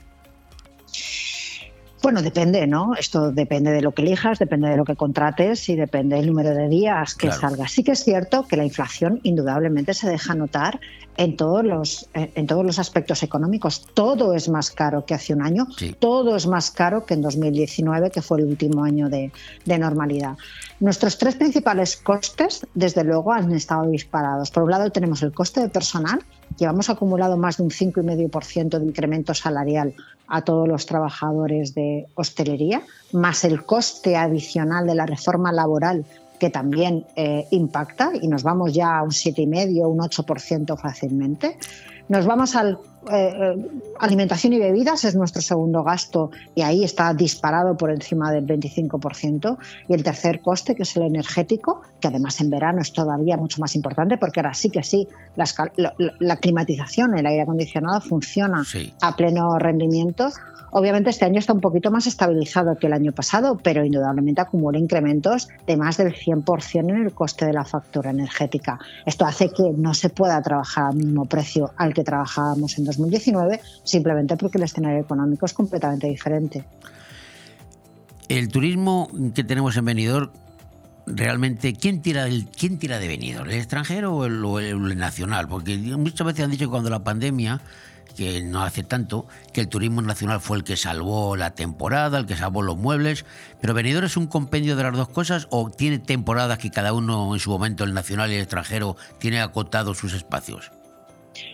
Bueno, 2.05 2.21
depende, 2.21 2.67
¿no? 2.67 2.93
Esto 2.93 3.31
depende 3.31 3.71
de 3.71 3.81
lo 3.81 3.91
que 3.91 4.03
elijas, 4.03 4.37
depende 4.37 4.69
de 4.69 4.77
lo 4.77 4.85
que 4.85 4.95
contrates 4.95 5.67
y 5.69 5.75
depende 5.75 6.17
del 6.17 6.27
número 6.27 6.53
de 6.53 6.69
días 6.69 7.15
que 7.15 7.29
Claro. 7.29 7.41
salga. 7.41 7.67
Sí 7.67 7.83
que 7.83 7.93
es 7.93 8.03
cierto 8.03 8.45
que 8.47 8.57
la 8.57 8.63
inflación 8.63 9.21
indudablemente 9.23 9.91
se 9.95 10.07
deja 10.07 10.35
notar 10.35 10.79
en 11.17 11.35
todos 11.35 11.63
los 11.65 12.07
en 12.13 12.45
todos 12.45 12.63
los 12.63 12.77
aspectos 12.77 13.23
económicos. 13.23 13.87
Todo 13.95 14.35
es 14.35 14.49
más 14.49 14.69
caro 14.69 15.03
que 15.03 15.15
hace 15.15 15.33
un 15.33 15.41
año, 15.41 15.65
todo 15.97 16.35
es 16.35 16.45
más 16.45 16.69
caro 16.69 17.07
que 17.07 17.15
en 17.15 17.23
2019, 17.23 18.11
que 18.11 18.21
fue 18.21 18.39
el 18.39 18.45
último 18.45 18.83
año 18.83 19.09
de, 19.09 19.31
de 19.65 19.79
normalidad. 19.79 20.37
Nuestros 20.79 21.17
tres 21.17 21.35
principales 21.35 21.95
costes, 21.95 22.67
desde 22.73 23.03
luego, 23.05 23.31
han 23.31 23.51
estado 23.53 23.89
disparados. 23.89 24.51
Por 24.51 24.63
un 24.63 24.71
lado, 24.71 24.89
tenemos 24.91 25.23
el 25.23 25.31
coste 25.31 25.61
de 25.61 25.69
personal. 25.69 26.19
Llevamos 26.57 26.89
acumulado 26.89 27.37
más 27.37 27.57
de 27.57 27.63
un 27.63 27.69
5,5% 27.69 28.79
de 28.79 28.85
incremento 28.85 29.33
salarial 29.33 29.93
a 30.27 30.41
todos 30.41 30.67
los 30.67 30.85
trabajadores 30.85 31.73
de 31.75 32.07
hostelería, 32.15 32.81
más 33.13 33.45
el 33.45 33.63
coste 33.63 34.17
adicional 34.17 34.85
de 34.85 34.95
la 34.95 35.05
reforma 35.05 35.51
laboral 35.51 36.05
que 36.39 36.49
también 36.49 37.05
eh, 37.15 37.47
impacta 37.51 38.11
y 38.21 38.27
nos 38.27 38.43
vamos 38.43 38.73
ya 38.73 38.97
a 38.97 39.03
un 39.03 39.11
7,5, 39.11 39.87
un 39.87 39.99
8% 39.99 40.77
fácilmente. 40.77 41.57
Nos 42.07 42.25
vamos 42.25 42.55
al 42.55 42.77
eh, 43.11 43.33
eh, 43.35 43.67
alimentación 43.99 44.53
y 44.53 44.59
bebidas 44.59 45.03
es 45.05 45.15
nuestro 45.15 45.41
segundo 45.41 45.83
gasto 45.83 46.31
y 46.53 46.61
ahí 46.61 46.83
está 46.83 47.13
disparado 47.13 47.75
por 47.77 47.89
encima 47.91 48.31
del 48.31 48.45
25%. 48.45 49.57
Y 49.87 49.93
el 49.93 50.03
tercer 50.03 50.41
coste, 50.41 50.75
que 50.75 50.83
es 50.83 50.95
el 50.97 51.03
energético, 51.03 51.81
que 51.99 52.07
además 52.07 52.39
en 52.41 52.49
verano 52.49 52.81
es 52.81 52.93
todavía 52.93 53.37
mucho 53.37 53.59
más 53.61 53.75
importante 53.75 54.17
porque 54.17 54.39
ahora 54.39 54.53
sí 54.53 54.69
que 54.69 54.83
sí, 54.83 55.07
la, 55.35 55.45
la- 55.77 55.93
la 56.19 56.37
climatización, 56.37 57.17
el 57.17 57.25
aire 57.25 57.41
acondicionado 57.41 58.01
funciona 58.01 58.63
a 59.01 59.15
pleno 59.15 59.57
rendimiento. 59.59 60.29
Obviamente 60.77 61.09
este 61.09 61.23
año 61.23 61.39
está 61.39 61.53
un 61.53 61.61
poquito 61.61 61.89
más 61.89 62.05
estabilizado 62.05 62.77
que 62.77 62.87
el 62.87 62.91
año 62.91 63.13
pasado, 63.13 63.57
pero 63.63 63.85
indudablemente 63.85 64.41
acumula 64.41 64.77
incrementos 64.77 65.47
de 65.65 65.77
más 65.77 65.95
del 65.95 66.13
100% 66.13 66.89
en 66.89 66.97
el 66.97 67.13
coste 67.13 67.45
de 67.45 67.53
la 67.53 67.63
factura 67.63 68.09
energética. 68.09 68.77
Esto 69.05 69.23
hace 69.23 69.51
que 69.51 69.71
no 69.77 69.93
se 69.93 70.09
pueda 70.09 70.41
trabajar 70.41 70.87
al 70.87 70.97
mismo 70.97 71.23
precio 71.27 71.71
al 71.77 71.93
que 71.93 72.03
trabajábamos 72.03 72.77
en 72.77 72.83
2019, 72.83 73.61
simplemente 73.85 74.35
porque 74.35 74.57
el 74.57 74.65
escenario 74.65 74.99
económico 74.99 75.45
es 75.45 75.53
completamente 75.53 76.07
diferente. 76.07 76.65
El 78.27 78.49
turismo 78.49 79.09
que 79.33 79.45
tenemos 79.45 79.77
en 79.77 79.85
realmente, 81.07 81.71
¿quién 81.71 82.01
tira, 82.01 82.25
quién 82.59 82.79
tira 82.79 82.99
de 82.99 83.07
Benidorm? 83.07 83.49
¿El 83.49 83.55
extranjero 83.55 84.13
o 84.13 84.25
el, 84.25 84.43
o 84.43 84.59
el 84.59 84.97
nacional? 84.97 85.47
Porque 85.47 85.77
muchas 85.77 86.27
veces 86.27 86.43
han 86.43 86.51
dicho 86.51 86.65
que 86.65 86.71
cuando 86.71 86.89
la 86.89 87.05
pandemia, 87.05 87.61
que 88.15 88.41
no 88.41 88.63
hace 88.63 88.83
tanto, 88.83 89.27
que 89.53 89.61
el 89.61 89.67
turismo 89.67 90.01
nacional 90.01 90.39
fue 90.39 90.57
el 90.57 90.63
que 90.63 90.77
salvó 90.77 91.35
la 91.35 91.51
temporada, 91.51 92.17
el 92.17 92.25
que 92.25 92.35
salvó 92.35 92.61
los 92.61 92.77
muebles, 92.77 93.25
pero 93.61 93.73
Benidorm 93.73 94.05
es 94.05 94.17
un 94.17 94.27
compendio 94.27 94.75
de 94.75 94.83
las 94.83 94.93
dos 94.93 95.09
cosas 95.09 95.47
o 95.51 95.69
tiene 95.69 95.99
temporadas 95.99 96.57
que 96.57 96.71
cada 96.71 96.93
uno 96.93 97.33
en 97.33 97.39
su 97.39 97.51
momento, 97.51 97.83
el 97.83 97.93
nacional 97.93 98.31
y 98.31 98.35
el 98.35 98.41
extranjero, 98.41 98.95
tiene 99.19 99.41
acotados 99.41 99.97
sus 99.97 100.13
espacios. 100.13 100.71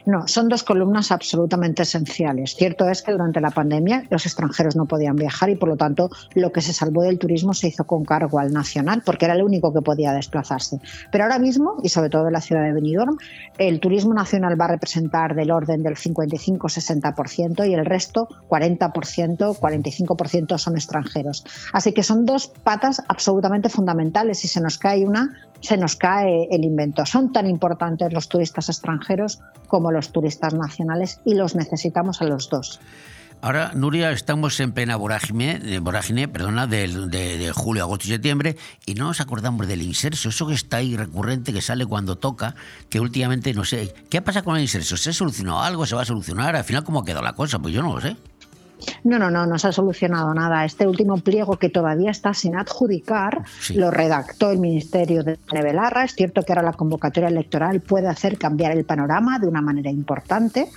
No, 0.05 0.27
son 0.27 0.49
dos 0.49 0.63
columnas 0.63 1.11
absolutamente 1.11 1.83
esenciales. 1.83 2.55
Cierto 2.55 2.89
es 2.89 3.01
que 3.01 3.11
durante 3.11 3.41
la 3.41 3.51
pandemia 3.51 4.03
los 4.09 4.25
extranjeros 4.25 4.75
no 4.75 4.85
podían 4.85 5.15
viajar 5.15 5.49
y 5.49 5.55
por 5.55 5.69
lo 5.69 5.77
tanto 5.77 6.09
lo 6.35 6.51
que 6.51 6.61
se 6.61 6.73
salvó 6.73 7.03
del 7.03 7.19
turismo 7.19 7.53
se 7.53 7.67
hizo 7.67 7.85
con 7.85 8.03
cargo 8.03 8.39
al 8.39 8.51
nacional 8.51 9.01
porque 9.05 9.25
era 9.25 9.35
el 9.35 9.43
único 9.43 9.73
que 9.73 9.81
podía 9.81 10.13
desplazarse. 10.13 10.79
Pero 11.11 11.23
ahora 11.23 11.39
mismo, 11.39 11.77
y 11.83 11.89
sobre 11.89 12.09
todo 12.09 12.27
en 12.27 12.33
la 12.33 12.41
ciudad 12.41 12.63
de 12.63 12.73
Benidorm, 12.73 13.17
el 13.57 13.79
turismo 13.79 14.13
nacional 14.13 14.59
va 14.59 14.65
a 14.65 14.69
representar 14.69 15.35
del 15.35 15.51
orden 15.51 15.83
del 15.83 15.95
55-60% 15.95 17.67
y 17.69 17.73
el 17.73 17.85
resto, 17.85 18.27
40%, 18.49 19.57
45% 19.59 20.57
son 20.57 20.75
extranjeros. 20.75 21.45
Así 21.73 21.93
que 21.93 22.03
son 22.03 22.25
dos 22.25 22.47
patas 22.47 23.01
absolutamente 23.07 23.69
fundamentales. 23.69 24.39
Si 24.39 24.47
se 24.47 24.61
nos 24.61 24.77
cae 24.77 25.05
una, 25.05 25.37
se 25.61 25.77
nos 25.77 25.95
cae 25.95 26.47
el 26.51 26.63
invento. 26.63 27.05
Son 27.05 27.31
tan 27.31 27.47
importantes 27.47 28.11
los 28.11 28.27
turistas 28.27 28.69
extranjeros 28.69 29.39
como 29.67 29.91
los 29.91 30.11
turistas 30.11 30.53
nacionales 30.53 31.21
y 31.25 31.35
los 31.35 31.55
necesitamos 31.55 32.21
a 32.21 32.25
los 32.25 32.49
dos. 32.49 32.79
Ahora, 33.43 33.71
Nuria, 33.73 34.11
estamos 34.11 34.59
en 34.59 34.71
plena 34.71 34.95
vorágine, 34.95 35.79
vorágine 35.79 36.27
perdona, 36.27 36.67
de, 36.67 36.87
de 36.87 37.51
julio, 37.51 37.83
agosto 37.83 38.05
y 38.05 38.11
septiembre, 38.11 38.55
y 38.85 38.93
no 38.93 39.05
nos 39.05 39.19
acordamos 39.19 39.67
del 39.67 39.81
inserso, 39.81 40.29
eso 40.29 40.45
que 40.45 40.53
está 40.53 40.77
ahí 40.77 40.95
recurrente, 40.95 41.51
que 41.51 41.61
sale 41.61 41.87
cuando 41.87 42.19
toca, 42.19 42.53
que 42.89 42.99
últimamente 42.99 43.51
no 43.55 43.65
sé. 43.65 43.95
¿Qué 44.11 44.21
pasa 44.21 44.43
con 44.43 44.57
el 44.57 44.61
inserso? 44.61 44.95
¿Se 44.95 45.11
solucionó 45.11 45.63
algo? 45.63 45.87
¿Se 45.87 45.95
va 45.95 46.03
a 46.03 46.05
solucionar? 46.05 46.55
Al 46.55 46.63
final, 46.63 46.83
¿cómo 46.83 46.99
ha 46.99 47.05
quedado 47.05 47.23
la 47.23 47.33
cosa? 47.33 47.57
Pues 47.57 47.73
yo 47.73 47.81
no 47.81 47.95
lo 47.95 48.01
sé. 48.01 48.15
No, 49.03 49.19
no, 49.19 49.31
no, 49.31 49.45
no 49.45 49.59
se 49.59 49.67
ha 49.67 49.71
solucionado 49.71 50.33
nada. 50.33 50.65
Este 50.65 50.87
último 50.87 51.17
pliego 51.17 51.57
que 51.57 51.69
todavía 51.69 52.11
está 52.11 52.33
sin 52.33 52.55
adjudicar 52.55 53.43
lo 53.75 53.91
redactó 53.91 54.51
el 54.51 54.59
Ministerio 54.59 55.23
de 55.23 55.37
Belarra. 55.51 56.03
Es 56.03 56.15
cierto 56.15 56.43
que 56.43 56.51
ahora 56.51 56.63
la 56.63 56.73
convocatoria 56.73 57.29
electoral 57.29 57.81
puede 57.81 58.07
hacer 58.07 58.37
cambiar 58.37 58.71
el 58.71 58.85
panorama 58.85 59.39
de 59.39 59.47
una 59.47 59.61
manera 59.61 59.89
importante. 59.89 60.67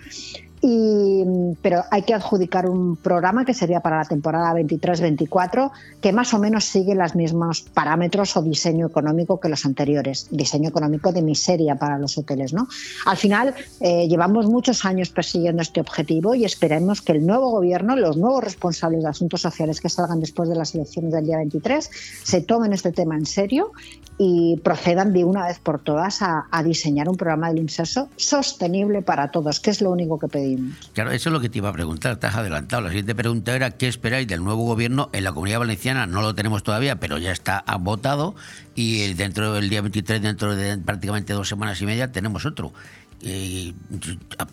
Y, 0.66 1.22
pero 1.60 1.84
hay 1.90 2.04
que 2.04 2.14
adjudicar 2.14 2.66
un 2.70 2.96
programa 2.96 3.44
que 3.44 3.52
sería 3.52 3.80
para 3.80 3.98
la 3.98 4.06
temporada 4.06 4.54
23-24 4.54 5.70
que 6.00 6.10
más 6.10 6.32
o 6.32 6.38
menos 6.38 6.64
sigue 6.64 6.94
los 6.94 7.14
mismos 7.14 7.60
parámetros 7.60 8.34
o 8.38 8.40
diseño 8.40 8.86
económico 8.86 9.38
que 9.38 9.50
los 9.50 9.66
anteriores, 9.66 10.26
diseño 10.30 10.70
económico 10.70 11.12
de 11.12 11.20
miseria 11.20 11.74
para 11.74 11.98
los 11.98 12.16
hoteles. 12.16 12.54
¿no? 12.54 12.66
Al 13.04 13.18
final 13.18 13.54
eh, 13.80 14.08
llevamos 14.08 14.46
muchos 14.46 14.86
años 14.86 15.10
persiguiendo 15.10 15.60
este 15.60 15.82
objetivo 15.82 16.34
y 16.34 16.46
esperemos 16.46 17.02
que 17.02 17.12
el 17.12 17.26
nuevo 17.26 17.50
gobierno, 17.50 17.94
los 17.94 18.16
nuevos 18.16 18.42
responsables 18.42 19.02
de 19.02 19.10
asuntos 19.10 19.42
sociales 19.42 19.82
que 19.82 19.90
salgan 19.90 20.20
después 20.20 20.48
de 20.48 20.54
las 20.54 20.74
elecciones 20.74 21.12
del 21.12 21.26
día 21.26 21.36
23, 21.36 21.90
se 22.22 22.40
tomen 22.40 22.72
este 22.72 22.90
tema 22.90 23.16
en 23.16 23.26
serio 23.26 23.72
y 24.16 24.58
procedan 24.64 25.12
de 25.12 25.24
una 25.24 25.46
vez 25.46 25.58
por 25.58 25.82
todas 25.82 26.22
a, 26.22 26.46
a 26.50 26.62
diseñar 26.62 27.10
un 27.10 27.18
programa 27.18 27.48
del 27.48 27.58
inserso 27.58 28.08
sostenible 28.16 29.02
para 29.02 29.30
todos, 29.30 29.60
que 29.60 29.68
es 29.68 29.82
lo 29.82 29.90
único 29.90 30.18
que 30.18 30.28
pedimos. 30.28 30.53
Claro, 30.92 31.10
eso 31.10 31.28
es 31.28 31.32
lo 31.32 31.40
que 31.40 31.48
te 31.48 31.58
iba 31.58 31.68
a 31.68 31.72
preguntar, 31.72 32.16
te 32.16 32.26
has 32.26 32.34
adelantado. 32.34 32.82
La 32.82 32.88
siguiente 32.88 33.14
pregunta 33.14 33.54
era, 33.54 33.70
¿qué 33.72 33.88
esperáis 33.88 34.26
del 34.26 34.42
nuevo 34.42 34.64
gobierno 34.64 35.10
en 35.12 35.24
la 35.24 35.32
Comunidad 35.32 35.60
Valenciana? 35.60 36.06
No 36.06 36.22
lo 36.22 36.34
tenemos 36.34 36.62
todavía, 36.62 37.00
pero 37.00 37.18
ya 37.18 37.32
está 37.32 37.64
votado 37.80 38.34
y 38.74 39.14
dentro 39.14 39.52
del 39.52 39.68
día 39.68 39.80
23, 39.80 40.22
dentro 40.22 40.54
de 40.56 40.78
prácticamente 40.78 41.32
dos 41.32 41.48
semanas 41.48 41.80
y 41.80 41.86
media, 41.86 42.12
tenemos 42.12 42.46
otro. 42.46 42.72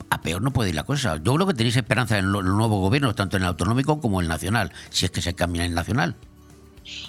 A, 0.10 0.22
peor 0.22 0.42
no 0.42 0.52
puede 0.52 0.70
ir 0.70 0.76
la 0.76 0.84
cosa. 0.84 1.18
Yo 1.22 1.36
creo 1.36 1.48
que 1.48 1.54
tenéis 1.54 1.76
esperanza 1.76 2.18
en 2.18 2.26
el 2.26 2.32
nuevo 2.32 2.80
gobierno, 2.80 3.14
tanto 3.16 3.38
en 3.38 3.44
el 3.44 3.50
autonómico 3.50 4.00
como 4.00 4.22
en 4.22 4.26
el 4.26 4.30
nacional, 4.30 4.72
si 4.90 5.06
es 5.06 5.12
que 5.12 5.22
se 5.22 5.34
cambia 5.34 5.64
en 5.64 5.72
el 5.72 5.76
nacional. 5.76 6.16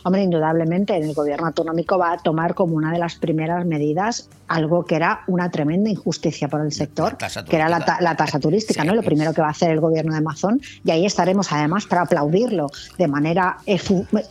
Hombre, 0.04 0.22
indudablemente 0.22 0.96
el 0.96 1.14
gobierno 1.14 1.46
autonómico 1.46 1.96
va 1.98 2.12
a 2.12 2.18
tomar 2.18 2.54
como 2.54 2.74
una 2.76 2.92
de 2.92 2.98
las 2.98 3.14
primeras 3.16 3.64
medidas 3.66 4.28
algo 4.48 4.84
que 4.84 4.96
era 4.96 5.20
una 5.28 5.50
tremenda 5.50 5.88
injusticia 5.88 6.46
para 6.48 6.64
el 6.64 6.72
sector, 6.72 7.16
que 7.48 7.56
era 7.56 7.68
la, 7.70 7.84
ta- 7.84 7.98
la 8.02 8.14
tasa 8.16 8.38
turística, 8.38 8.84
¿no? 8.84 8.94
Lo 8.94 9.02
primero 9.02 9.32
que 9.32 9.40
va 9.40 9.46
a 9.48 9.52
hacer 9.52 9.70
el 9.70 9.80
gobierno 9.80 10.12
de 10.12 10.18
Amazon 10.18 10.60
y 10.84 10.90
ahí 10.90 11.06
estaremos 11.06 11.50
además 11.52 11.86
para 11.86 12.02
aplaudirlo 12.02 12.66
de 12.98 13.08
manera 13.08 13.56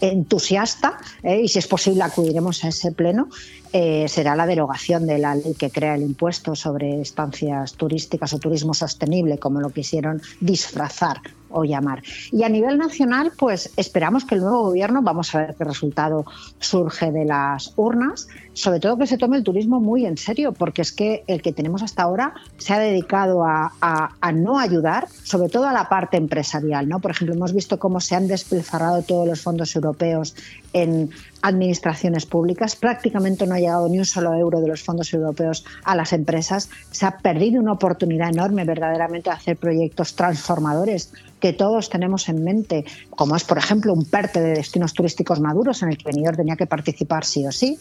entusiasta 0.02 0.98
¿eh? 1.24 1.42
y 1.42 1.48
si 1.48 1.60
es 1.60 1.68
posible 1.68 2.04
acudiremos 2.04 2.64
a 2.64 2.70
ese 2.70 2.92
pleno. 2.92 3.30
eh, 3.74 4.06
será 4.10 4.36
la 4.36 4.46
derogación 4.46 5.08
de 5.08 5.18
la 5.18 5.34
ley 5.36 5.54
que 5.58 5.70
crea 5.70 5.96
el 5.96 6.02
impuesto 6.04 6.56
sobre 6.56 7.02
estancias 7.02 7.74
turísticas 7.74 8.34
o 8.34 8.38
turismo 8.40 8.74
sostenible, 8.74 9.38
como 9.40 9.62
lo 9.62 9.70
quisieron 9.70 10.22
disfrazar 10.42 11.18
o 11.52 11.64
llamar. 11.64 12.02
Y 12.32 12.44
a 12.44 12.50
nivel 12.50 12.78
nacional, 12.78 13.32
pues 13.38 13.72
esperamos 13.78 14.26
que 14.26 14.36
el 14.36 14.42
nuevo 14.42 14.64
gobierno, 14.64 15.02
vamos 15.02 15.34
a 15.36 15.40
ver 15.40 15.56
qué 15.56 15.64
resultado 15.64 16.26
surge 16.60 17.12
de 17.12 17.26
las 17.26 17.74
urnas, 17.76 18.28
sobre 18.54 18.80
todo 18.80 18.98
que 18.98 19.08
se 19.08 19.18
tome 19.18 19.38
el 19.38 19.44
turismo 19.44 19.80
muy 19.80 20.06
en 20.06 20.18
serio, 20.18 20.52
porque 20.52 20.82
es 20.82 20.92
que 20.92 21.24
el 21.28 21.42
que 21.42 21.54
tenemos 21.54 21.82
hasta 21.84 22.04
ahora 22.04 22.34
se 22.58 22.74
ha 22.74 22.80
dedicado 22.80 23.46
a, 23.46 23.74
a- 23.82 24.32
no 24.32 24.60
ayudar, 24.60 25.08
sobre 25.24 25.50
todo 25.50 25.68
a 25.68 25.74
la 25.74 25.90
parte 25.90 26.18
empresarial. 26.18 26.88
¿no? 26.88 27.00
Por 27.00 27.12
ejemplo, 27.12 27.36
hemos 27.36 27.54
visto 27.54 27.80
cómo 27.80 28.00
se 28.00 28.16
han 28.16 28.28
despilfarrado 28.28 29.02
todos 29.04 29.28
los 29.28 29.42
fondos 29.42 29.76
europeos 29.76 30.36
en 30.74 31.10
administraciones 31.42 32.26
públicas. 32.26 32.76
Prácticamente 32.76 33.46
no 33.48 33.56
ha 33.56 33.60
llegado 33.60 33.90
ni 33.90 33.98
un 34.00 34.06
solo 34.06 34.34
euro 34.34 34.62
de 34.62 34.68
los 34.68 34.84
fondos 34.84 35.14
europeos 35.14 35.66
a 35.84 35.96
las 35.96 36.14
empresas. 36.14 36.70
Se 36.92 37.06
ha 37.06 37.18
perdido 37.18 37.60
una 37.60 37.74
oportunidad 37.74 38.30
enorme 38.30 38.64
verdaderamente 38.64 39.30
de 39.30 39.36
hacer 39.36 39.58
proyectos 39.58 40.16
transformadores 40.16 41.12
que 41.40 41.54
todos 41.54 41.90
tenemos 41.90 42.30
en 42.30 42.44
mente, 42.44 42.86
como 43.10 43.36
es, 43.36 43.44
por 43.44 43.58
ejemplo, 43.58 43.92
un 43.94 44.06
PERTE 44.06 44.40
de 44.42 44.54
destinos 44.54 44.94
turísticos 44.94 45.40
maduros 45.40 45.82
en 45.82 45.90
el 45.90 45.98
que 45.98 46.04
Benidorm 46.06 46.38
tenía 46.38 46.56
que 46.56 46.68
participar 46.68 47.26
sí 47.26 47.46
o 47.48 47.52
sí. 47.52 47.80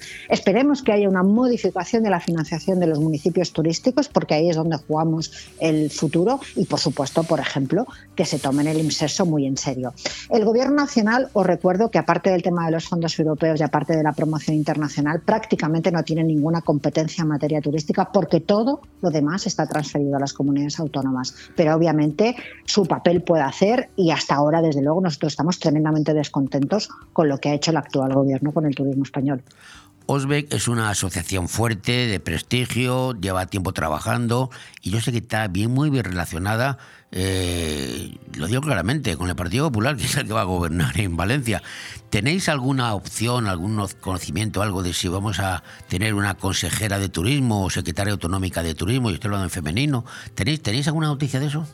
Que 0.85 0.93
haya 0.93 1.09
una 1.09 1.23
modificación 1.23 2.03
de 2.03 2.11
la 2.11 2.20
financiación 2.20 2.81
de 2.81 2.87
los 2.87 3.01
municipios 3.01 3.53
turísticos, 3.53 4.09
porque 4.09 4.35
ahí 4.35 4.51
es 4.51 4.57
donde 4.57 4.77
jugamos 4.77 5.32
el 5.59 5.91
futuro 5.91 6.39
y, 6.55 6.66
por 6.66 6.78
supuesto, 6.78 7.23
por 7.23 7.41
ejemplo, 7.41 7.87
que 8.15 8.27
se 8.27 8.39
tomen 8.39 8.66
el 8.66 8.78
inserso 8.78 9.24
muy 9.24 9.47
en 9.47 9.57
serio. 9.57 9.95
El 10.28 10.45
Gobierno 10.45 10.77
Nacional, 10.77 11.28
os 11.32 11.47
recuerdo 11.47 11.91
que 11.91 11.99
aparte 11.99 12.31
del 12.31 12.43
tema 12.43 12.66
de 12.66 12.73
los 12.73 12.85
fondos 12.85 13.19
europeos 13.19 13.59
y 13.59 13.62
aparte 13.62 13.97
de 13.97 14.03
la 14.03 14.12
promoción 14.12 14.55
internacional, 14.55 15.23
prácticamente 15.23 15.91
no 15.91 16.03
tiene 16.03 16.24
ninguna 16.24 16.61
competencia 16.61 17.23
en 17.23 17.28
materia 17.28 17.61
turística 17.62 18.12
porque 18.12 18.41
todo 18.41 18.82
lo 19.01 19.11
demás 19.11 19.47
está 19.47 19.66
transferido 19.66 20.16
a 20.16 20.20
las 20.20 20.35
comunidades 20.35 20.78
autónomas. 20.78 21.35
Pero 21.57 21.74
obviamente 21.74 22.37
su 22.66 22.85
papel 22.85 23.23
puede 23.23 23.43
hacer 23.43 23.89
y 23.97 24.11
hasta 24.11 24.35
ahora, 24.35 24.61
desde 24.61 24.82
luego, 24.82 25.01
nosotros 25.01 25.32
estamos 25.32 25.59
tremendamente 25.59 26.12
descontentos 26.12 26.91
con 27.15 27.28
lo 27.28 27.39
que 27.39 27.49
ha 27.49 27.55
hecho 27.55 27.70
el 27.70 27.78
actual 27.78 28.12
Gobierno 28.12 28.53
con 28.53 28.66
el 28.66 28.74
turismo 28.74 29.05
español. 29.05 29.43
Osbeck 30.12 30.53
es 30.53 30.66
una 30.66 30.91
asociación 30.91 31.49
fuerte, 31.49 32.09
de 32.09 32.19
prestigio, 32.19 33.12
lleva 33.20 33.47
tiempo 33.47 33.73
trabajando 33.73 34.51
y 34.82 34.91
yo 34.91 35.01
sé 35.01 35.12
que 35.12 35.19
está 35.19 35.47
bien, 35.47 35.70
muy 35.70 35.89
bien 35.89 36.03
relacionada, 36.03 36.78
eh, 37.12 38.19
lo 38.35 38.49
digo 38.49 38.61
claramente, 38.61 39.16
con 39.16 39.28
el 39.28 39.37
Partido 39.37 39.66
Popular, 39.69 39.97
que 39.97 40.07
es 40.07 40.16
el 40.16 40.27
que 40.27 40.32
va 40.32 40.41
a 40.41 40.45
gobernar 40.45 40.99
en 40.99 41.16
Valencia. 41.16 41.62
¿Tenéis 42.11 42.49
alguna 42.49 42.93
opción, 42.95 43.47
algún 43.47 43.87
conocimiento, 44.01 44.62
algo 44.62 44.82
de 44.82 44.95
si 44.95 45.07
vamos 45.07 45.39
a 45.39 45.62
tener 45.87 46.15
una 46.15 46.35
consejera 46.35 46.99
de 46.99 47.09
turismo 47.09 47.65
o 47.65 47.70
secretaria 47.70 48.12
autonómica 48.12 48.65
de 48.65 48.74
turismo, 48.74 49.11
y 49.11 49.15
estoy 49.15 49.28
hablando 49.28 49.45
en 49.45 49.51
femenino? 49.51 50.05
¿Tenéis, 50.35 50.61
¿Tenéis 50.61 50.89
alguna 50.89 51.07
noticia 51.07 51.39
de 51.39 51.47
eso? 51.47 51.69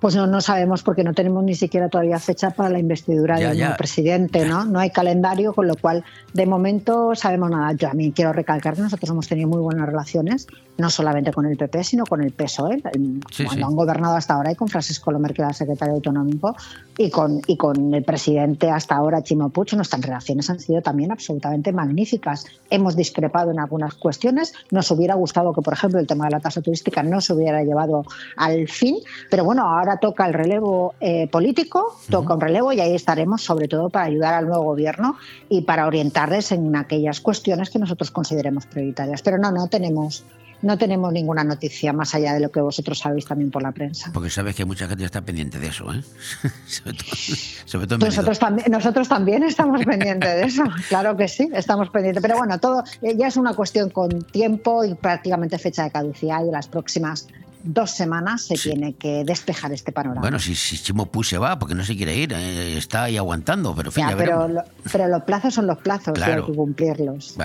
Pues 0.00 0.16
no, 0.16 0.26
no 0.26 0.40
sabemos 0.40 0.82
porque 0.82 1.04
no 1.04 1.12
tenemos 1.12 1.44
ni 1.44 1.54
siquiera 1.54 1.88
todavía 1.88 2.18
fecha 2.18 2.50
para 2.50 2.70
la 2.70 2.78
investidura 2.78 3.38
Ya, 3.38 3.48
del 3.50 3.58
ya. 3.58 3.64
nuevo 3.66 3.76
presidente, 3.78 4.46
¿no? 4.46 4.64
No 4.64 4.78
hay 4.78 4.90
calendario, 4.90 5.52
con 5.52 5.66
lo 5.66 5.76
cual 5.76 6.02
de 6.32 6.46
momento 6.46 7.14
sabemos 7.14 7.50
nada. 7.50 7.72
Yo 7.74 7.90
a 7.90 7.92
mí 7.94 8.10
quiero 8.12 8.32
recalcar 8.32 8.74
que 8.74 8.80
nosotros 8.82 9.10
hemos 9.10 9.28
tenido 9.28 9.48
muy 9.48 9.60
buenas 9.60 9.86
relaciones, 9.86 10.46
no 10.78 10.88
solamente 10.88 11.32
con 11.32 11.44
el 11.44 11.56
PP, 11.58 11.84
sino 11.84 12.06
con 12.06 12.22
el 12.22 12.32
PSOE, 12.32 12.82
Sí, 13.30 13.44
cuando 13.44 13.54
sí. 13.54 13.62
han 13.62 13.76
gobernado 13.76 14.16
hasta 14.16 14.34
ahora 14.34 14.52
y 14.52 14.54
con 14.54 14.68
Francisco 14.68 15.10
Lomer, 15.12 15.34
que 15.34 15.42
era 15.42 15.52
secretario 15.52 15.94
autonómico, 15.94 16.56
y 16.96 17.10
con, 17.10 17.40
y 17.46 17.56
con 17.58 17.92
el 17.94 18.02
presidente 18.02 18.70
hasta 18.70 18.94
ahora, 18.96 19.22
Chimo 19.22 19.50
Puig, 19.50 19.74
nuestras 19.74 20.00
relaciones 20.00 20.48
han 20.48 20.60
sido 20.60 20.80
también 20.80 21.12
absolutamente 21.12 21.72
magníficas. 21.72 22.46
Hemos 22.70 22.96
discrepado 22.96 23.50
en 23.50 23.60
algunas 23.60 23.94
cuestiones, 23.94 24.54
nos 24.70 24.90
hubiera 24.90 25.14
gustado 25.14 25.52
que, 25.52 25.60
por 25.60 25.74
ejemplo, 25.74 26.00
el 26.00 26.06
tema 26.06 26.24
de 26.24 26.30
la 26.32 26.40
tasa 26.40 26.62
turística 26.62 27.02
no 27.02 27.20
se 27.20 27.34
hubiera 27.34 27.62
llevado 27.62 28.04
al 28.36 28.66
fin, 28.68 28.96
pero 29.30 29.44
bueno, 29.44 29.66
ahora 29.68 29.89
toca 29.98 30.26
el 30.26 30.34
relevo 30.34 30.94
eh, 31.00 31.28
político, 31.28 31.98
toca 32.10 32.34
un 32.34 32.40
relevo 32.40 32.72
y 32.72 32.80
ahí 32.80 32.94
estaremos 32.94 33.42
sobre 33.42 33.68
todo 33.68 33.90
para 33.90 34.06
ayudar 34.06 34.34
al 34.34 34.46
nuevo 34.46 34.64
gobierno 34.64 35.16
y 35.48 35.62
para 35.62 35.86
orientarles 35.86 36.52
en 36.52 36.74
aquellas 36.76 37.20
cuestiones 37.20 37.70
que 37.70 37.78
nosotros 37.78 38.10
consideremos 38.10 38.66
prioritarias. 38.66 39.22
Pero 39.22 39.38
no, 39.38 39.50
no 39.50 39.68
tenemos, 39.68 40.24
no 40.62 40.78
tenemos 40.78 41.12
ninguna 41.12 41.44
noticia 41.44 41.92
más 41.92 42.14
allá 42.14 42.34
de 42.34 42.40
lo 42.40 42.50
que 42.50 42.60
vosotros 42.60 42.98
sabéis 42.98 43.24
también 43.24 43.50
por 43.50 43.62
la 43.62 43.72
prensa. 43.72 44.10
Porque 44.12 44.30
sabes 44.30 44.54
que 44.54 44.64
mucha 44.64 44.86
gente 44.86 45.04
está 45.04 45.22
pendiente 45.22 45.58
de 45.58 45.68
eso, 45.68 45.92
¿eh? 45.92 46.02
sobre 46.66 46.96
todo, 46.96 47.16
sobre 47.64 47.86
todo 47.86 47.98
Nosotros 47.98 48.38
también, 48.38 48.70
nosotros 48.70 49.08
también 49.08 49.42
estamos 49.42 49.84
pendientes 49.84 50.34
de 50.34 50.42
eso, 50.44 50.64
claro 50.88 51.16
que 51.16 51.28
sí, 51.28 51.48
estamos 51.54 51.90
pendientes. 51.90 52.22
Pero 52.22 52.36
bueno, 52.36 52.58
todo 52.58 52.84
eh, 53.02 53.16
ya 53.16 53.28
es 53.28 53.36
una 53.36 53.54
cuestión 53.54 53.90
con 53.90 54.22
tiempo 54.22 54.84
y 54.84 54.94
prácticamente 54.94 55.58
fecha 55.58 55.84
de 55.84 55.90
caducidad 55.90 56.44
y 56.44 56.50
las 56.50 56.68
próximas 56.68 57.26
dos 57.62 57.90
semanas 57.90 58.42
se 58.46 58.54
tiene 58.54 58.94
que 58.94 59.24
despejar 59.24 59.72
este 59.72 59.92
panorama. 59.92 60.20
Bueno, 60.22 60.38
si, 60.38 60.54
si 60.54 60.78
Chimo 60.78 61.06
Puig 61.06 61.26
se 61.26 61.38
va, 61.38 61.58
porque 61.58 61.74
no 61.74 61.84
se 61.84 61.96
quiere 61.96 62.16
ir, 62.16 62.32
eh, 62.32 62.76
está 62.78 63.04
ahí 63.04 63.16
aguantando, 63.16 63.74
pero 63.74 63.90
fin, 63.90 64.04
Ya, 64.04 64.10
ya 64.12 64.16
pero, 64.16 64.38
veremos. 64.46 64.64
lo- 64.66 64.90
pero 64.92 65.08
los 65.08 65.22
plazos 65.24 65.54
son 65.54 65.66
los 65.66 65.78
plazos 65.78 66.12
y 66.16 66.20
Claro. 66.20 66.44
hay 66.44 66.50
que 66.50 66.56
cumplirlos. 66.56 67.36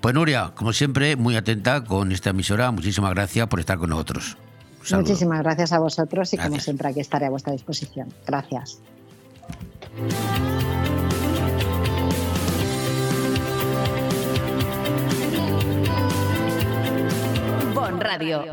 Pues 0.00 0.14
Nuria, 0.14 0.52
como 0.54 0.72
siempre, 0.72 1.16
muy 1.16 1.36
atenta 1.36 1.82
con 1.84 2.12
esta 2.12 2.30
emisora. 2.30 2.70
Muchísimas 2.70 3.10
gracias 3.14 3.46
por 3.48 3.60
estar 3.60 3.78
con 3.78 3.90
nosotros. 3.90 4.36
Saludo. 4.84 5.06
Muchísimas 5.06 5.40
gracias 5.42 5.72
a 5.72 5.78
vosotros 5.78 6.32
y 6.34 6.38
como 6.38 6.58
siempre 6.58 6.88
aquí 6.88 7.00
estaré 7.00 7.26
a 7.26 7.30
vuestra 7.30 7.52
disposición. 7.52 8.08
Gracias. 8.26 8.78
Bon 17.74 17.98
Radio. 18.00 18.52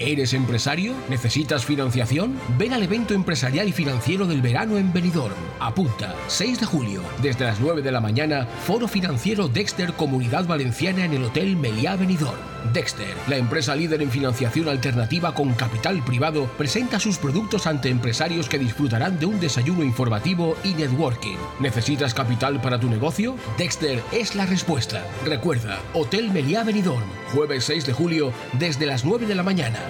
¿Eres 0.00 0.32
empresario? 0.32 0.94
¿Necesitas 1.10 1.66
financiación? 1.66 2.40
Ven 2.56 2.72
al 2.72 2.82
evento 2.82 3.12
empresarial 3.12 3.68
y 3.68 3.72
financiero 3.72 4.26
del 4.26 4.40
verano 4.40 4.78
en 4.78 4.94
Benidorm. 4.94 5.34
Apunta, 5.60 6.14
6 6.26 6.60
de 6.60 6.64
julio, 6.64 7.02
desde 7.20 7.44
las 7.44 7.60
9 7.60 7.82
de 7.82 7.92
la 7.92 8.00
mañana, 8.00 8.46
Foro 8.64 8.88
Financiero 8.88 9.46
Dexter 9.46 9.92
Comunidad 9.92 10.46
Valenciana 10.46 11.04
en 11.04 11.12
el 11.12 11.24
Hotel 11.24 11.54
Meliá 11.54 11.96
Benidorm. 11.96 12.38
Dexter, 12.72 13.14
la 13.26 13.36
empresa 13.36 13.74
líder 13.74 14.00
en 14.02 14.10
financiación 14.10 14.68
alternativa 14.68 15.34
con 15.34 15.52
capital 15.54 16.02
privado, 16.02 16.46
presenta 16.56 16.98
sus 16.98 17.18
productos 17.18 17.66
ante 17.66 17.88
empresarios 17.88 18.48
que 18.48 18.58
disfrutarán 18.58 19.18
de 19.18 19.26
un 19.26 19.40
desayuno 19.40 19.82
informativo 19.82 20.56
y 20.64 20.74
networking. 20.74 21.36
¿Necesitas 21.58 22.14
capital 22.14 22.60
para 22.60 22.78
tu 22.78 22.88
negocio? 22.88 23.36
Dexter 23.58 24.02
es 24.12 24.34
la 24.34 24.46
respuesta. 24.46 25.04
Recuerda, 25.24 25.80
Hotel 25.92 26.30
Meliá 26.30 26.64
Benidorm, 26.64 27.08
jueves 27.34 27.64
6 27.64 27.86
de 27.86 27.92
julio, 27.92 28.32
desde 28.58 28.86
las 28.86 29.04
9 29.04 29.26
de 29.26 29.34
la 29.34 29.42
mañana. 29.42 29.89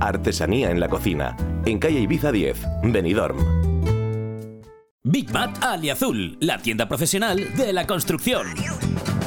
Artesanía 0.00 0.70
en 0.70 0.80
la 0.80 0.88
cocina. 0.88 1.36
En 1.66 1.78
calle 1.78 2.00
Ibiza 2.00 2.32
10, 2.32 2.66
Benidorm. 2.84 3.38
Big 5.04 5.32
Mat 5.32 5.64
Aliazul, 5.64 6.36
la 6.40 6.58
tienda 6.58 6.86
profesional 6.88 7.54
de 7.56 7.72
la 7.72 7.86
construcción. 7.86 8.46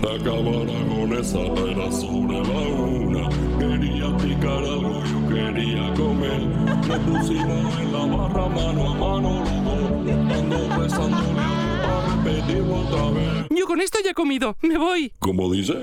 La 0.00 0.16
cámara 0.24 0.72
con 0.88 1.12
esa 1.12 1.38
era 1.38 1.92
sobre 1.92 2.40
la 2.40 2.60
una. 2.80 3.28
Quería 3.58 4.16
picar 4.16 4.64
algo, 4.64 5.02
yo 5.04 5.28
quería 5.28 5.92
comer. 5.94 6.40
Nos 6.40 6.98
pusimos 7.00 7.78
en 7.78 7.92
la 7.92 8.06
barra 8.06 8.48
mano 8.48 8.90
a 8.90 8.94
mano 8.94 9.44
los. 9.44 10.12
Ando 10.34 10.80
besándole 10.80 11.40
a 11.40 12.24
repetirlo 12.24 12.74
otra 12.76 13.10
vez. 13.10 13.46
Yo 13.50 13.66
con 13.66 13.80
esto 13.82 13.98
ya 14.02 14.12
he 14.12 14.14
comido. 14.14 14.56
Me 14.62 14.78
voy. 14.78 15.12
¿Cómo 15.18 15.52
dice? 15.52 15.74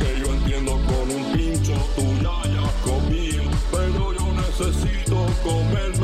Que 0.00 0.20
yo 0.20 0.32
entiendo 0.32 0.72
con 0.72 1.10
un 1.10 1.24
pincho 1.32 1.74
tú 1.94 2.02
ya 2.22 2.64
comido. 2.82 3.44
Pero 3.70 4.12
yo 4.14 4.32
necesito 4.32 5.26
comerme. 5.44 6.03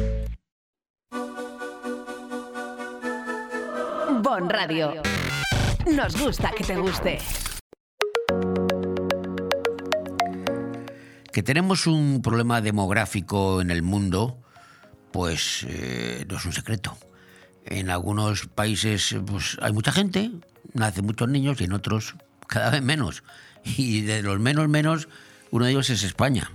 Radio. 4.49 5.01
Nos 5.91 6.19
gusta 6.19 6.51
que 6.51 6.63
te 6.63 6.75
guste. 6.77 7.19
Que 11.31 11.43
tenemos 11.43 11.87
un 11.87 12.21
problema 12.21 12.61
demográfico 12.61 13.61
en 13.61 13.71
el 13.71 13.81
mundo, 13.81 14.37
pues 15.11 15.65
eh, 15.67 16.25
no 16.29 16.37
es 16.37 16.45
un 16.45 16.53
secreto. 16.53 16.97
En 17.65 17.89
algunos 17.89 18.47
países 18.47 19.15
pues, 19.25 19.57
hay 19.61 19.73
mucha 19.73 19.91
gente, 19.91 20.31
nacen 20.73 21.05
muchos 21.05 21.29
niños 21.29 21.61
y 21.61 21.65
en 21.65 21.73
otros 21.73 22.15
cada 22.47 22.69
vez 22.69 22.81
menos. 22.81 23.23
Y 23.63 24.01
de 24.01 24.23
los 24.23 24.39
menos 24.39 24.67
menos, 24.67 25.07
uno 25.51 25.65
de 25.65 25.71
ellos 25.71 25.89
es 25.89 26.03
España, 26.03 26.51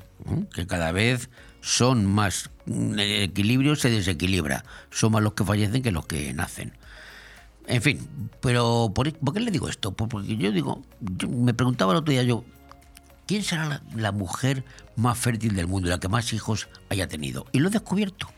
que 0.52 0.66
cada 0.66 0.92
vez 0.92 1.30
son 1.60 2.06
más, 2.06 2.50
el 2.66 3.00
equilibrio 3.00 3.76
se 3.76 3.90
desequilibra. 3.90 4.64
Son 4.90 5.12
más 5.12 5.22
los 5.22 5.34
que 5.34 5.44
fallecen 5.44 5.82
que 5.82 5.92
los 5.92 6.06
que 6.06 6.32
nacen. 6.32 6.72
En 7.68 7.82
fin, 7.82 8.30
pero 8.40 8.92
¿por, 8.94 9.12
por 9.18 9.34
qué 9.34 9.40
le 9.40 9.50
digo 9.50 9.68
esto? 9.68 9.92
Porque 9.92 10.36
yo 10.36 10.52
digo, 10.52 10.82
yo 11.00 11.28
me 11.28 11.54
preguntaba 11.54 11.92
el 11.92 11.98
otro 11.98 12.12
día 12.12 12.22
yo, 12.22 12.44
¿quién 13.26 13.42
será 13.42 13.66
la, 13.66 13.82
la 13.94 14.12
mujer 14.12 14.64
más 14.94 15.18
fértil 15.18 15.54
del 15.54 15.66
mundo, 15.66 15.88
la 15.88 15.98
que 15.98 16.08
más 16.08 16.32
hijos 16.32 16.68
haya 16.88 17.08
tenido? 17.08 17.46
Y 17.52 17.58
lo 17.58 17.68
he 17.68 17.72
descubierto. 17.72 18.28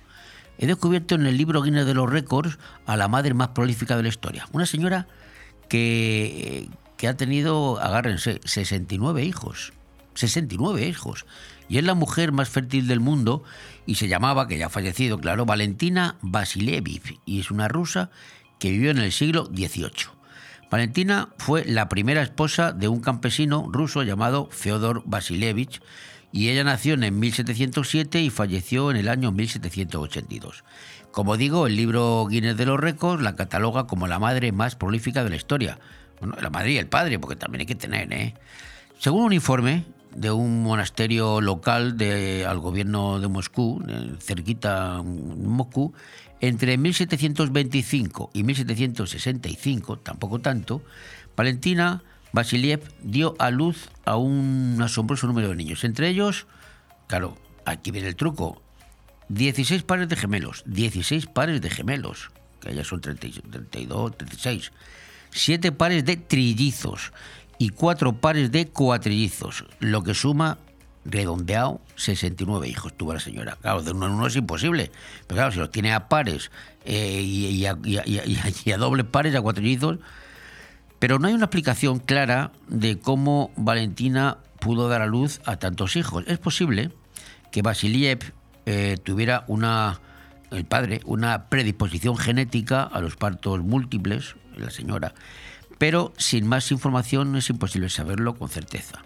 He 0.59 0.67
descubierto 0.67 1.15
en 1.15 1.27
el 1.27 1.37
libro 1.37 1.63
Guinness 1.63 1.87
de 1.87 1.95
los 1.95 2.11
Récords 2.11 2.59
a 2.87 2.97
la 2.97 3.07
madre 3.07 3.33
más 3.35 3.49
prolífica 3.49 3.97
de 3.97 4.03
la 4.03 4.09
historia. 4.09 4.49
Una 4.53 4.67
señora 4.67 5.07
que, 5.69 6.69
que 6.97 7.07
ha 7.07 7.17
tenido, 7.17 7.79
agárrense, 7.81 8.41
69 8.45 9.25
hijos. 9.25 9.73
69 10.15 10.87
hijos. 10.87 11.27
Y 11.69 11.79
es 11.79 11.85
la 11.85 11.95
mujer 11.95 12.33
más 12.33 12.49
fértil 12.49 12.89
del 12.89 12.99
mundo 12.99 13.45
y 13.87 13.95
se 13.97 14.09
llamaba, 14.09 14.49
que 14.49 14.59
ya 14.59 14.67
ha 14.67 14.71
fallecido, 14.71 15.19
claro, 15.19 15.47
Valentina 15.47 16.17
Vasilievich. 16.23 17.21
Y 17.25 17.41
es 17.41 17.51
una 17.51 17.69
rusa 17.69 18.11
que 18.59 18.71
vivió 18.71 18.91
en 18.91 18.99
el 18.99 19.13
siglo 19.13 19.47
XVIII. 19.47 20.19
Valentina 20.71 21.31
fue 21.39 21.65
la 21.65 21.89
primera 21.89 22.23
esposa 22.23 22.73
de 22.73 22.89
un 22.89 23.01
campesino 23.01 23.69
ruso 23.71 24.03
llamado 24.03 24.49
Feodor 24.51 25.03
Vasilievich 25.07 25.81
y 26.31 26.51
ella 26.51 26.65
nació 26.65 26.95
en 26.95 27.19
1707 27.19 28.21
y 28.21 28.31
falleció 28.31 28.91
en 28.91 28.99
el 28.99 29.09
año 29.09 29.33
1782. 29.33 30.65
Como 31.11 31.37
digo, 31.37 31.67
el 31.67 31.77
libro 31.77 32.27
Guinness 32.29 32.57
de 32.57 32.67
los 32.67 32.79
Récords 32.79 33.23
la 33.23 33.35
cataloga 33.35 33.87
como 33.87 34.07
la 34.07 34.19
madre 34.19 34.53
más 34.53 34.77
prolífica 34.77 35.25
de 35.25 35.31
la 35.31 35.37
historia. 35.37 35.79
Bueno, 36.21 36.37
la 36.41 36.51
madre 36.51 36.73
y 36.73 36.79
el 36.79 36.87
padre, 36.87 37.19
porque 37.19 37.37
también 37.37 37.61
hay 37.61 37.67
que 37.67 37.75
tener, 37.75 38.13
¿eh? 38.13 38.35
Según 38.99 39.25
un 39.25 39.33
informe 39.33 39.85
de 40.15 40.31
un 40.31 40.63
monasterio 40.63 41.41
local 41.41 41.97
al 42.47 42.59
gobierno 42.59 43.21
de 43.21 43.29
Moscú, 43.29 43.83
cerquita 44.21 44.99
en 45.01 45.49
Moscú, 45.49 45.95
entre 46.41 46.79
1725 46.79 48.31
y 48.33 48.43
1765, 48.43 49.99
tampoco 49.99 50.41
tanto, 50.41 50.83
Valentina 51.37 52.03
Vasiliev 52.33 52.83
dio 53.03 53.35
a 53.39 53.51
luz 53.51 53.89
a 54.05 54.17
un 54.17 54.79
asombroso 54.83 55.27
número 55.27 55.49
de 55.49 55.57
niños. 55.57 55.85
Entre 55.85 56.09
ellos, 56.09 56.47
claro, 57.07 57.39
aquí 57.65 57.91
viene 57.91 58.09
el 58.09 58.17
truco, 58.17 58.63
16 59.29 59.83
pares 59.83 60.09
de 60.09 60.17
gemelos, 60.17 60.63
16 60.67 61.27
pares 61.27 61.61
de 61.61 61.71
gemelos, 61.71 62.31
que 62.61 62.75
ya 62.75 62.85
son 62.85 63.01
30 63.01 63.29
32, 63.51 64.17
36, 64.17 64.73
7 65.31 65.73
pares 65.73 66.05
de 66.05 66.17
trillizos 66.17 67.13
y 67.59 67.71
cuatro 67.71 68.21
pares 68.21 68.53
de 68.53 68.69
cuatrillizos, 68.69 69.65
lo 69.81 70.03
que 70.03 70.15
suma, 70.15 70.59
redondeado, 71.05 71.81
69 71.97 72.69
hijos 72.69 72.97
tuvo 72.97 73.15
la 73.15 73.21
señora. 73.21 73.57
Claro, 73.61 73.83
de 73.83 73.93
uno 73.93 74.07
en 74.07 74.13
uno 74.13 74.27
es 74.27 74.37
imposible, 74.37 74.91
pero 75.27 75.37
claro, 75.39 75.53
si 75.53 75.59
los 75.59 75.71
tiene 75.71 75.93
a 75.93 76.09
pares 76.09 76.51
eh, 76.85 77.21
y, 77.23 77.65
a- 77.67 77.77
y 77.85 77.97
a- 77.97 78.05
y 78.07 78.73
a 78.73 78.77
dobles 78.77 79.07
pares, 79.07 79.35
a 79.35 79.41
cuatrillizos, 79.41 79.99
pero 80.99 81.19
no 81.19 81.29
hay 81.29 81.35
una 81.35 81.45
explicación 81.47 81.99
clara 82.01 82.51
de 82.69 82.99
cómo 82.99 83.53
Valentina 83.57 84.39
pudo 84.61 84.89
dar 84.89 85.01
a 85.03 85.07
luz 85.07 85.41
a 85.45 85.57
tantos 85.57 85.95
hijos. 85.97 86.25
Es 86.27 86.39
posible 86.39 86.91
que 87.53 87.63
Vasiliev 87.63 88.33
eh, 88.67 88.97
tuviera 89.03 89.45
una, 89.47 90.01
el 90.51 90.65
padre, 90.65 91.01
una 91.05 91.49
predisposición 91.49 92.17
genética 92.17 92.83
a 92.83 93.01
los 93.01 93.17
partos 93.17 93.61
múltiples, 93.61 94.35
la 94.57 94.71
señora, 94.71 95.15
pero 95.79 96.13
sin 96.19 96.47
más 96.49 96.73
información 96.73 97.37
es 97.37 97.49
imposible 97.49 97.89
saberlo 97.89 98.35
con 98.35 98.49
certeza. 98.49 99.05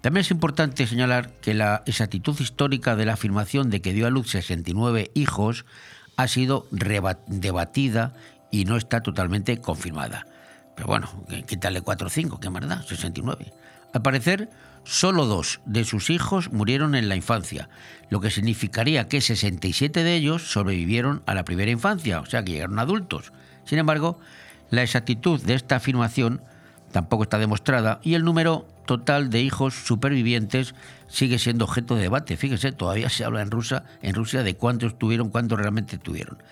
También 0.00 0.20
es 0.22 0.30
importante 0.30 0.86
señalar 0.86 1.30
que 1.40 1.54
la 1.54 1.82
exactitud 1.86 2.38
histórica 2.40 2.94
de 2.96 3.04
la 3.04 3.14
afirmación 3.14 3.68
de 3.70 3.80
que 3.80 3.92
dio 3.92 4.06
a 4.06 4.10
luz 4.10 4.30
69 4.30 5.10
hijos 5.14 5.64
ha 6.16 6.28
sido 6.28 6.66
debatida 6.70 8.12
y 8.50 8.64
no 8.64 8.76
está 8.76 9.00
totalmente 9.02 9.58
confirmada. 9.60 10.26
Pero 10.76 10.86
bueno, 10.86 11.08
qu- 11.28 11.44
quítale 11.44 11.80
4 11.82 12.06
o 12.06 12.10
5, 12.10 12.40
qué 12.40 12.48
da, 12.66 12.82
69. 12.82 13.52
Al 13.92 14.02
parecer, 14.02 14.48
solo 14.84 15.26
dos 15.26 15.60
de 15.66 15.84
sus 15.84 16.10
hijos 16.10 16.52
murieron 16.52 16.94
en 16.94 17.08
la 17.08 17.16
infancia, 17.16 17.68
lo 18.10 18.20
que 18.20 18.30
significaría 18.30 19.08
que 19.08 19.20
67 19.20 20.04
de 20.04 20.14
ellos 20.14 20.50
sobrevivieron 20.52 21.22
a 21.26 21.34
la 21.34 21.44
primera 21.44 21.70
infancia, 21.70 22.20
o 22.20 22.26
sea 22.26 22.44
que 22.44 22.52
llegaron 22.52 22.78
adultos. 22.78 23.32
Sin 23.64 23.78
embargo, 23.78 24.18
la 24.70 24.82
exactitud 24.82 25.40
de 25.42 25.54
esta 25.54 25.76
afirmación 25.76 26.40
tampoco 26.92 27.24
está 27.24 27.38
demostrada 27.38 28.00
y 28.02 28.14
el 28.14 28.24
número 28.24 28.66
total 28.88 29.28
de 29.28 29.42
hijos 29.42 29.74
supervivientes 29.74 30.74
sigue 31.08 31.38
siendo 31.38 31.66
objeto 31.66 31.94
de 31.94 32.00
debate. 32.00 32.38
Fíjese, 32.38 32.72
todavía 32.72 33.10
se 33.10 33.22
habla 33.22 33.42
en 33.42 33.50
Rusia, 33.50 33.84
en 34.00 34.14
Rusia 34.14 34.42
de 34.42 34.56
cuántos 34.56 34.98
tuvieron, 34.98 35.28
cuántos 35.28 35.58
realmente 35.58 35.98
tuvieron. 35.98 36.42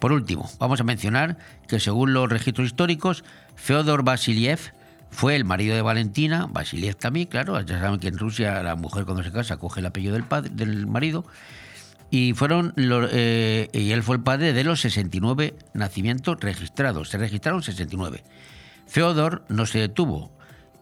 Por 0.00 0.10
último, 0.10 0.50
vamos 0.58 0.80
a 0.80 0.84
mencionar 0.84 1.38
que 1.68 1.78
según 1.78 2.12
los 2.12 2.28
registros 2.28 2.66
históricos, 2.66 3.22
Feodor 3.54 4.02
Vasiliev 4.02 4.58
fue 5.10 5.36
el 5.36 5.44
marido 5.44 5.76
de 5.76 5.82
Valentina, 5.82 6.48
Vasiliev 6.50 6.96
también, 6.96 7.28
claro, 7.28 7.60
ya 7.60 7.78
saben 7.78 8.00
que 8.00 8.08
en 8.08 8.18
Rusia 8.18 8.64
la 8.64 8.74
mujer 8.74 9.04
cuando 9.04 9.22
se 9.22 9.30
casa 9.30 9.56
coge 9.56 9.78
el 9.78 9.86
apellido 9.86 10.14
del, 10.14 10.24
padre, 10.24 10.50
del 10.52 10.88
marido, 10.88 11.24
y 12.10 12.34
fueron 12.34 12.72
los, 12.74 13.08
eh, 13.12 13.68
y 13.72 13.92
él 13.92 14.02
fue 14.02 14.16
el 14.16 14.22
padre 14.24 14.52
de 14.52 14.64
los 14.64 14.80
69 14.80 15.54
nacimientos 15.72 16.40
registrados. 16.40 17.10
Se 17.10 17.18
registraron 17.18 17.62
69. 17.62 18.24
Feodor 18.86 19.44
no 19.48 19.66
se 19.66 19.78
detuvo 19.78 20.35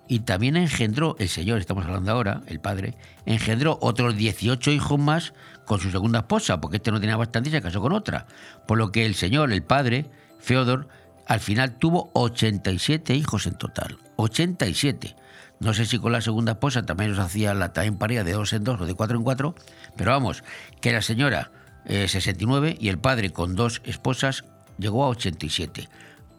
y 0.08 0.20
también 0.20 0.56
engendró, 0.56 1.16
el 1.18 1.28
señor, 1.28 1.58
estamos 1.58 1.84
hablando 1.84 2.12
ahora, 2.12 2.42
el 2.46 2.60
padre, 2.60 2.94
engendró 3.24 3.78
otros 3.80 4.16
18 4.16 4.70
hijos 4.70 4.98
más 4.98 5.32
con 5.64 5.80
su 5.80 5.90
segunda 5.90 6.20
esposa, 6.20 6.60
porque 6.60 6.76
este 6.76 6.92
no 6.92 7.00
tenía 7.00 7.16
bastante 7.16 7.48
y 7.48 7.52
se 7.52 7.62
casó 7.62 7.80
con 7.80 7.92
otra. 7.92 8.26
Por 8.66 8.78
lo 8.78 8.92
que 8.92 9.06
el 9.06 9.14
señor, 9.14 9.52
el 9.52 9.62
padre, 9.62 10.06
Feodor, 10.40 10.88
al 11.26 11.40
final 11.40 11.78
tuvo 11.78 12.10
87 12.14 13.14
hijos 13.14 13.46
en 13.46 13.56
total. 13.56 13.98
87. 14.16 15.16
No 15.60 15.72
sé 15.72 15.86
si 15.86 15.98
con 15.98 16.12
la 16.12 16.20
segunda 16.20 16.52
esposa 16.52 16.84
también 16.84 17.10
los 17.10 17.18
hacía 17.18 17.54
la 17.54 17.72
también 17.72 17.96
paría 17.96 18.24
de 18.24 18.32
dos 18.32 18.52
en 18.52 18.64
dos 18.64 18.80
o 18.80 18.86
de 18.86 18.94
cuatro 18.94 19.16
en 19.16 19.24
cuatro, 19.24 19.54
pero 19.96 20.10
vamos, 20.10 20.44
que 20.80 20.92
la 20.92 21.00
señora 21.00 21.50
eh, 21.86 22.08
69 22.08 22.76
y 22.78 22.88
el 22.88 22.98
padre 22.98 23.30
con 23.30 23.54
dos 23.54 23.80
esposas 23.84 24.44
llegó 24.78 25.04
a 25.04 25.08
87. 25.08 25.88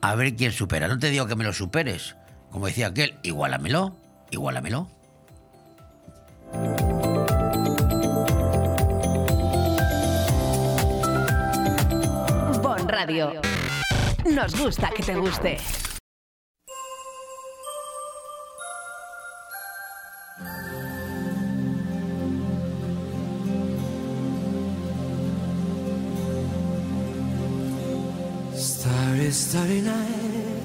A 0.01 0.15
ver 0.15 0.35
quién 0.35 0.51
supera. 0.51 0.87
No 0.87 0.99
te 0.99 1.09
digo 1.09 1.25
que 1.25 1.35
me 1.35 1.43
lo 1.43 1.53
superes. 1.53 2.15
Como 2.55 2.67
decía 2.67 2.87
aquel, 2.87 3.19
igualamelo, 3.21 3.97
igualamelo. 4.31 4.87
Bon 12.61 12.87
Radio. 12.87 13.41
Nos 14.23 14.57
gusta 14.57 14.89
que 14.91 15.03
te 15.03 15.15
guste. 15.17 15.57
Starry, 28.55 29.27
starry 29.33 29.81
night. 29.81 30.64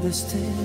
understand 0.00 0.56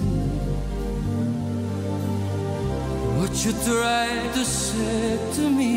what 3.19 3.33
you 3.43 3.51
tried 3.67 4.33
to 4.33 4.45
say 4.45 5.19
to 5.33 5.49
me. 5.49 5.75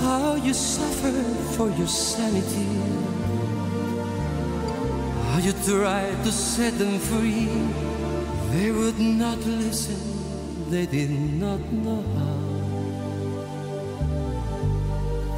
How 0.00 0.36
you 0.36 0.54
suffered 0.54 1.36
for 1.56 1.68
your 1.76 1.86
sanity. 1.86 2.70
How 5.26 5.38
you 5.38 5.52
tried 5.68 6.24
to 6.24 6.32
set 6.32 6.78
them 6.78 6.98
free. 6.98 7.52
They 8.52 8.70
would 8.72 8.98
not 8.98 9.38
listen, 9.44 10.00
they 10.70 10.86
did 10.86 11.10
not 11.10 11.60
know 11.70 12.02
how. 12.16 12.40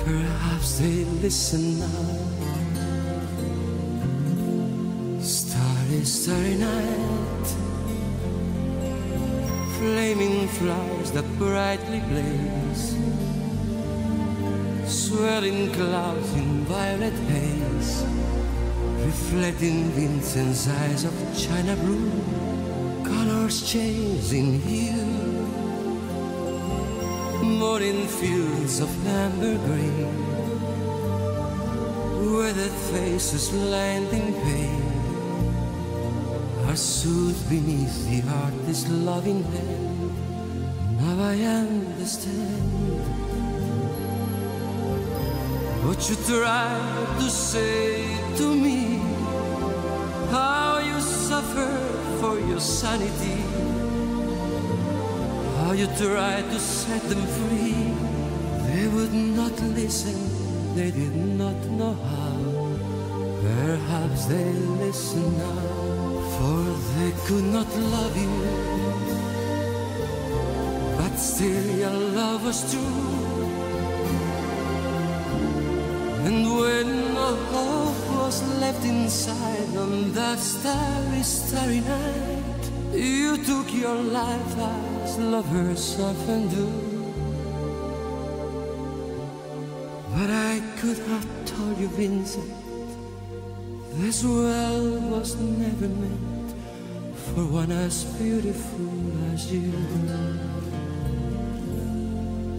Perhaps 0.05 0.79
they 0.79 1.05
listen 1.21 1.81
now. 1.81 2.22
Starry, 6.13 6.57
night. 6.57 7.47
Flaming 9.79 10.47
flowers 10.47 11.11
that 11.13 11.25
brightly 11.39 12.01
blaze. 12.11 12.85
Swirling 14.87 15.73
clouds 15.73 16.31
in 16.35 16.65
violet 16.67 17.15
haze. 17.33 18.05
Reflecting 19.07 19.85
Vincent's 19.97 20.69
eyes 20.69 21.05
of 21.05 21.15
china 21.35 21.75
blue. 21.77 22.13
Colors 23.05 23.63
change 23.73 24.35
in 24.35 24.61
hue 24.61 25.13
morning 27.43 28.07
fields 28.07 28.81
of 28.81 28.91
amber 29.07 29.57
green, 29.67 30.09
weathered 32.37 32.79
faces 32.91 33.53
lined 33.53 34.13
in 34.13 34.33
pain 34.45 34.92
are 36.73 36.77
soothed 36.77 37.51
beneath 37.51 37.97
the 38.09 38.23
artist's 38.31 38.89
loving 38.89 39.43
hand. 39.43 40.13
Now 41.01 41.17
I 41.33 41.37
understand 41.61 42.99
what 45.85 46.01
you 46.09 46.17
tried 46.17 47.19
to 47.21 47.29
say 47.29 48.17
to 48.39 48.47
me, 48.57 49.01
how 50.31 50.79
you 50.79 50.99
suffered 51.01 52.21
for 52.21 52.41
your 52.41 52.61
sanity 52.61 53.41
how 55.59 55.73
you 55.73 55.89
tried 56.05 56.47
to 56.53 56.59
set 56.59 57.03
them 57.03 57.25
free. 57.37 57.85
They 58.69 58.89
would 58.89 59.13
not 59.13 59.57
listen, 59.81 60.19
they 60.75 60.91
did 60.91 61.17
not 61.43 61.59
know 61.79 61.95
how. 62.13 62.37
Perhaps 63.43 64.27
they 64.27 64.53
listen 64.85 65.37
now, 65.37 65.72
for 66.35 66.63
they 66.95 67.13
could 67.27 67.45
not 67.45 67.69
love 67.95 68.17
you. 68.17 68.35
But 70.99 71.17
still, 71.17 71.67
your 71.77 71.99
love 72.21 72.45
was 72.45 72.61
true. 72.71 73.43
And 76.27 76.45
when 76.61 76.89
no 77.15 77.35
hope 77.53 78.03
was 78.23 78.37
left 78.61 78.85
inside 78.85 79.77
on 79.77 80.13
that 80.13 80.39
starry, 80.39 81.23
starry 81.23 81.81
night, 81.81 82.63
you 82.93 83.37
took 83.45 83.73
your 83.75 83.97
life 83.97 84.59
as 85.05 85.19
lovers 85.19 85.99
often 86.01 86.49
do. 86.49 86.69
But 90.15 90.31
I 90.31 90.63
could 90.79 90.99
have 90.99 91.27
told 91.45 91.79
you, 91.79 91.89
Vincent, 91.89 92.62
This 94.13 94.25
world 94.25 95.11
was 95.11 95.37
never 95.37 95.89
meant 95.89 96.55
for 97.17 97.47
one 97.47 97.73
as 97.73 98.05
beautiful 98.21 98.93
as 99.33 99.51
you. 99.51 99.73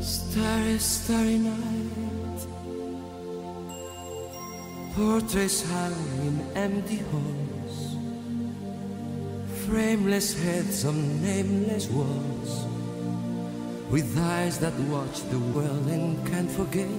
Starry, 0.01 0.79
starry 0.79 1.37
night, 1.37 2.41
portraits 4.95 5.61
hung 5.69 5.93
in 6.25 6.41
empty 6.55 7.01
halls, 7.11 7.97
frameless 9.67 10.33
heads 10.33 10.85
on 10.85 11.21
nameless 11.21 11.87
walls, 11.89 12.65
with 13.91 14.09
eyes 14.17 14.57
that 14.57 14.73
watch 14.89 15.21
the 15.29 15.37
world 15.53 15.85
and 15.85 16.17
can't 16.25 16.49
forget, 16.49 16.89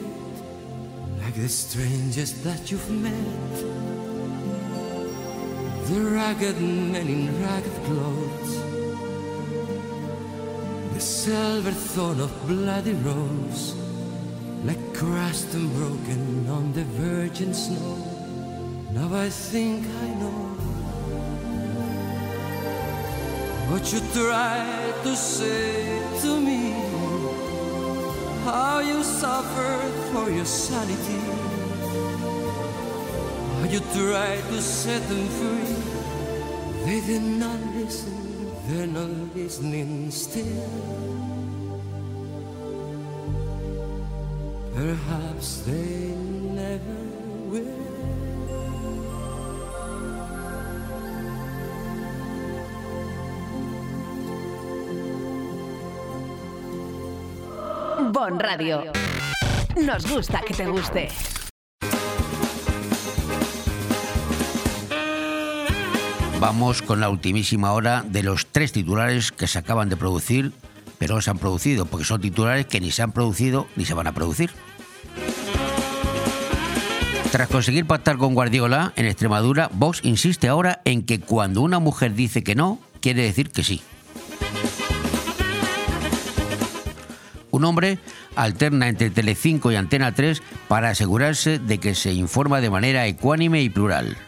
like 1.22 1.34
the 1.34 1.48
strangest 1.48 2.44
that 2.44 2.70
you've 2.70 2.90
met. 3.02 3.93
The 5.86 6.00
ragged 6.00 6.60
men 6.62 7.08
in 7.08 7.42
ragged 7.42 7.84
clothes, 7.84 8.52
the 10.94 11.00
silver 11.00 11.72
thorn 11.72 12.20
of 12.20 12.32
bloody 12.48 12.94
rose, 12.94 13.76
like 14.64 14.82
crushed 14.94 15.52
and 15.52 15.70
broken 15.74 16.48
on 16.48 16.72
the 16.72 16.84
virgin 16.84 17.52
snow. 17.52 17.98
Now 18.92 19.14
I 19.14 19.28
think 19.28 19.84
I 19.86 20.08
know 20.20 20.42
what 23.68 23.92
you 23.92 24.00
tried 24.14 24.94
to 25.02 25.14
say 25.14 26.00
to 26.22 26.40
me, 26.40 26.72
how 28.44 28.78
you 28.78 29.02
suffered 29.02 29.92
for 30.12 30.30
your 30.30 30.46
sanity. 30.46 31.33
You 33.74 33.80
tried 33.80 34.44
to 34.50 34.62
set 34.62 35.02
them 35.08 35.26
free. 35.34 35.74
They 36.86 37.00
did 37.00 37.22
not 37.22 37.58
listen, 37.74 38.14
they're 38.68 38.86
not 38.86 39.34
listening 39.34 40.12
still. 40.12 40.70
Perhaps 44.76 45.62
they 45.66 46.14
never 46.54 47.02
will. 47.50 47.82
Bon 58.12 58.38
Radio. 58.38 58.92
Nos 59.74 60.06
gusta 60.06 60.42
que 60.42 60.54
te 60.54 60.64
guste. 60.64 61.08
Vamos 66.44 66.82
con 66.82 67.00
la 67.00 67.08
ultimísima 67.08 67.72
hora 67.72 68.04
de 68.06 68.22
los 68.22 68.44
tres 68.44 68.70
titulares 68.70 69.32
que 69.32 69.46
se 69.46 69.58
acaban 69.58 69.88
de 69.88 69.96
producir, 69.96 70.52
pero 70.98 71.14
no 71.14 71.22
se 71.22 71.30
han 71.30 71.38
producido, 71.38 71.86
porque 71.86 72.04
son 72.04 72.20
titulares 72.20 72.66
que 72.66 72.82
ni 72.82 72.90
se 72.90 73.00
han 73.00 73.12
producido 73.12 73.66
ni 73.76 73.86
se 73.86 73.94
van 73.94 74.08
a 74.08 74.12
producir. 74.12 74.50
Tras 77.32 77.48
conseguir 77.48 77.86
pactar 77.86 78.18
con 78.18 78.34
Guardiola 78.34 78.92
en 78.96 79.06
Extremadura, 79.06 79.70
Vox 79.72 80.00
insiste 80.02 80.46
ahora 80.46 80.82
en 80.84 81.04
que 81.04 81.18
cuando 81.18 81.62
una 81.62 81.78
mujer 81.78 82.12
dice 82.12 82.44
que 82.44 82.54
no, 82.54 82.78
quiere 83.00 83.22
decir 83.22 83.50
que 83.50 83.64
sí. 83.64 83.80
Un 87.52 87.64
hombre 87.64 87.98
alterna 88.36 88.90
entre 88.90 89.08
Telecinco 89.08 89.72
y 89.72 89.76
Antena 89.76 90.12
3 90.12 90.42
para 90.68 90.90
asegurarse 90.90 91.58
de 91.58 91.78
que 91.78 91.94
se 91.94 92.12
informa 92.12 92.60
de 92.60 92.68
manera 92.68 93.06
ecuánime 93.06 93.62
y 93.62 93.70
plural. 93.70 94.18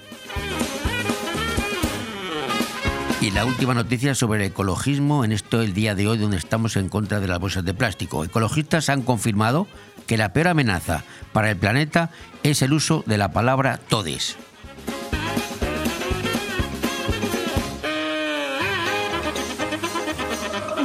Y 3.20 3.30
la 3.30 3.47
última 3.47 3.72
noticia 3.72 4.14
sobre 4.14 4.44
el 4.44 4.51
ecologismo 4.51 5.24
en 5.24 5.32
esto 5.32 5.62
el 5.62 5.72
día 5.72 5.94
de 5.94 6.06
hoy 6.06 6.18
donde 6.18 6.36
estamos 6.36 6.76
en 6.76 6.88
contra 6.88 7.18
de 7.18 7.26
las 7.26 7.40
bolsas 7.40 7.64
de 7.64 7.72
plástico. 7.72 8.24
Ecologistas 8.24 8.90
han 8.90 9.02
confirmado 9.02 9.66
que 10.06 10.18
la 10.18 10.32
peor 10.32 10.48
amenaza 10.48 11.02
para 11.32 11.51
el 11.51 11.56
planeta 11.56 12.10
es 12.43 12.62
el 12.62 12.72
uso 12.72 13.02
de 13.06 13.18
la 13.18 13.32
palabra 13.32 13.80
todes. 13.88 14.36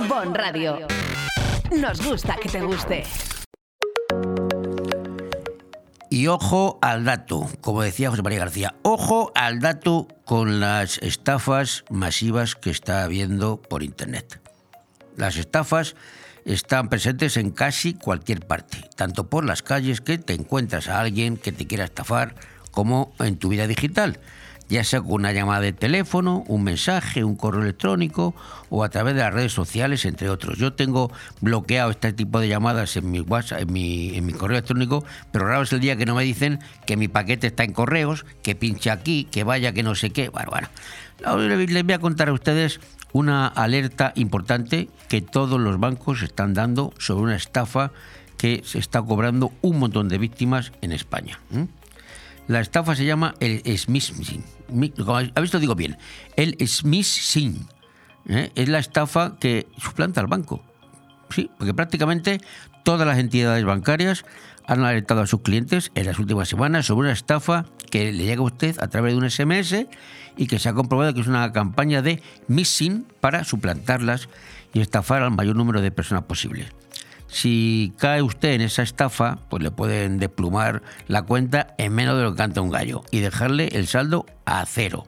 Bon 0.07 0.33
Radio. 0.33 0.87
Nos 1.77 2.05
gusta 2.05 2.37
que 2.41 2.49
te 2.49 2.61
guste. 2.61 3.03
Y 6.11 6.27
ojo 6.27 6.77
al 6.81 7.05
dato, 7.05 7.49
como 7.61 7.81
decía 7.83 8.09
José 8.09 8.21
María 8.21 8.39
García, 8.39 8.75
ojo 8.81 9.31
al 9.33 9.61
dato 9.61 10.09
con 10.25 10.59
las 10.59 10.97
estafas 10.97 11.85
masivas 11.89 12.55
que 12.55 12.69
está 12.69 13.05
habiendo 13.05 13.61
por 13.61 13.81
Internet. 13.81 14.41
Las 15.15 15.37
estafas 15.37 15.95
están 16.43 16.89
presentes 16.89 17.37
en 17.37 17.51
casi 17.51 17.93
cualquier 17.93 18.45
parte, 18.45 18.89
tanto 18.97 19.29
por 19.29 19.45
las 19.45 19.63
calles 19.63 20.01
que 20.01 20.17
te 20.17 20.33
encuentras 20.33 20.89
a 20.89 20.99
alguien 20.99 21.37
que 21.37 21.53
te 21.53 21.65
quiera 21.65 21.85
estafar, 21.85 22.35
como 22.71 23.13
en 23.19 23.37
tu 23.37 23.47
vida 23.47 23.65
digital, 23.65 24.19
ya 24.71 24.83
sea 24.83 25.01
con 25.01 25.11
una 25.11 25.33
llamada 25.33 25.61
de 25.61 25.73
teléfono, 25.73 26.43
un 26.47 26.63
mensaje, 26.63 27.23
un 27.23 27.35
correo 27.35 27.61
electrónico 27.61 28.33
o 28.69 28.83
a 28.83 28.89
través 28.89 29.15
de 29.15 29.21
las 29.21 29.33
redes 29.33 29.51
sociales, 29.51 30.05
entre 30.05 30.29
otros. 30.29 30.57
Yo 30.57 30.73
tengo 30.73 31.11
bloqueado 31.41 31.91
este 31.91 32.13
tipo 32.13 32.39
de 32.39 32.47
llamadas 32.47 32.95
en 32.95 33.11
mi 33.11 33.23
correo 33.25 34.57
electrónico, 34.57 35.03
pero 35.31 35.47
raro 35.47 35.63
es 35.63 35.73
el 35.73 35.81
día 35.81 35.97
que 35.97 36.05
no 36.05 36.15
me 36.15 36.23
dicen 36.23 36.59
que 36.85 36.95
mi 36.97 37.07
paquete 37.07 37.47
está 37.47 37.63
en 37.63 37.73
correos, 37.73 38.25
que 38.43 38.55
pinche 38.55 38.89
aquí, 38.89 39.25
que 39.25 39.43
vaya, 39.43 39.73
que 39.73 39.83
no 39.83 39.93
sé 39.93 40.09
qué. 40.11 40.29
Bueno, 40.29 40.49
bueno. 40.51 40.69
Les 41.67 41.83
voy 41.83 41.93
a 41.93 41.99
contar 41.99 42.29
a 42.29 42.33
ustedes 42.33 42.79
una 43.13 43.47
alerta 43.47 44.13
importante 44.15 44.89
que 45.09 45.21
todos 45.21 45.59
los 45.59 45.79
bancos 45.79 46.21
están 46.23 46.53
dando 46.53 46.93
sobre 46.97 47.23
una 47.23 47.35
estafa 47.35 47.91
que 48.37 48.63
se 48.65 48.79
está 48.79 49.01
cobrando 49.01 49.51
un 49.61 49.79
montón 49.79 50.07
de 50.07 50.17
víctimas 50.17 50.71
en 50.81 50.93
España. 50.93 51.39
La 52.47 52.59
estafa 52.59 52.95
se 52.95 53.05
llama 53.05 53.35
el 53.39 53.61
smishing. 53.77 54.43
¿Ha 55.35 55.41
visto? 55.41 55.59
Digo 55.59 55.75
bien. 55.75 55.97
El 56.35 56.55
smishing. 56.65 57.67
¿eh? 58.29 58.51
Es 58.55 58.69
la 58.69 58.79
estafa 58.79 59.37
que 59.39 59.67
suplanta 59.77 60.21
al 60.21 60.27
banco. 60.27 60.63
Sí, 61.29 61.49
porque 61.57 61.73
prácticamente 61.73 62.41
todas 62.83 63.07
las 63.07 63.17
entidades 63.17 63.63
bancarias 63.63 64.25
han 64.67 64.83
alertado 64.83 65.21
a 65.21 65.27
sus 65.27 65.41
clientes 65.41 65.91
en 65.95 66.05
las 66.05 66.19
últimas 66.19 66.49
semanas 66.49 66.85
sobre 66.85 67.07
una 67.07 67.13
estafa 67.13 67.65
que 67.89 68.11
le 68.11 68.25
llega 68.25 68.41
a 68.41 68.45
usted 68.45 68.75
a 68.79 68.87
través 68.87 69.13
de 69.13 69.19
un 69.19 69.29
SMS 69.29 69.87
y 70.37 70.47
que 70.47 70.59
se 70.59 70.69
ha 70.69 70.73
comprobado 70.73 71.13
que 71.13 71.21
es 71.21 71.27
una 71.27 71.51
campaña 71.51 72.01
de 72.01 72.21
missing 72.47 73.05
para 73.19 73.43
suplantarlas 73.43 74.29
y 74.73 74.81
estafar 74.81 75.23
al 75.23 75.31
mayor 75.31 75.55
número 75.55 75.81
de 75.81 75.91
personas 75.91 76.23
posible. 76.23 76.67
Si 77.31 77.93
cae 77.97 78.21
usted 78.21 78.49
en 78.49 78.61
esa 78.61 78.83
estafa, 78.83 79.39
pues 79.49 79.63
le 79.63 79.71
pueden 79.71 80.19
desplumar 80.19 80.83
la 81.07 81.21
cuenta 81.21 81.73
en 81.77 81.93
menos 81.93 82.17
de 82.17 82.23
lo 82.23 82.31
que 82.31 82.37
canta 82.37 82.59
un 82.59 82.69
gallo 82.69 83.03
y 83.09 83.19
dejarle 83.19 83.69
el 83.71 83.87
saldo 83.87 84.25
a 84.45 84.65
cero. 84.65 85.07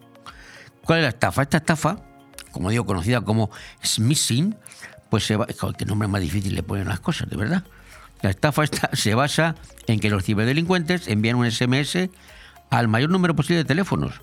¿Cuál 0.86 1.00
es 1.00 1.04
la 1.04 1.10
estafa? 1.10 1.42
Esta 1.42 1.58
estafa, 1.58 1.98
como 2.52 2.70
digo, 2.70 2.86
conocida 2.86 3.20
como 3.20 3.52
smishing, 3.84 4.56
pues 5.10 5.26
se 5.26 5.36
va, 5.36 5.48
nombre 5.86 6.08
más 6.08 6.22
difícil 6.22 6.56
le 6.56 6.64
ponen 6.64 6.88
las 6.88 7.02
cosas, 7.02 7.30
de 7.30 7.36
verdad. 7.36 7.66
La 8.22 8.30
estafa 8.30 8.64
esta 8.64 8.90
se 8.94 9.16
basa 9.16 9.56
en 9.88 10.00
que 10.00 10.10
los 10.10 10.24
ciberdelincuentes 10.24 11.10
envían 11.10 11.36
un 11.36 11.52
SMS 11.52 12.10
al 12.70 12.88
mayor 12.88 13.10
número 13.10 13.36
posible 13.36 13.58
de 13.58 13.66
teléfonos, 13.66 14.22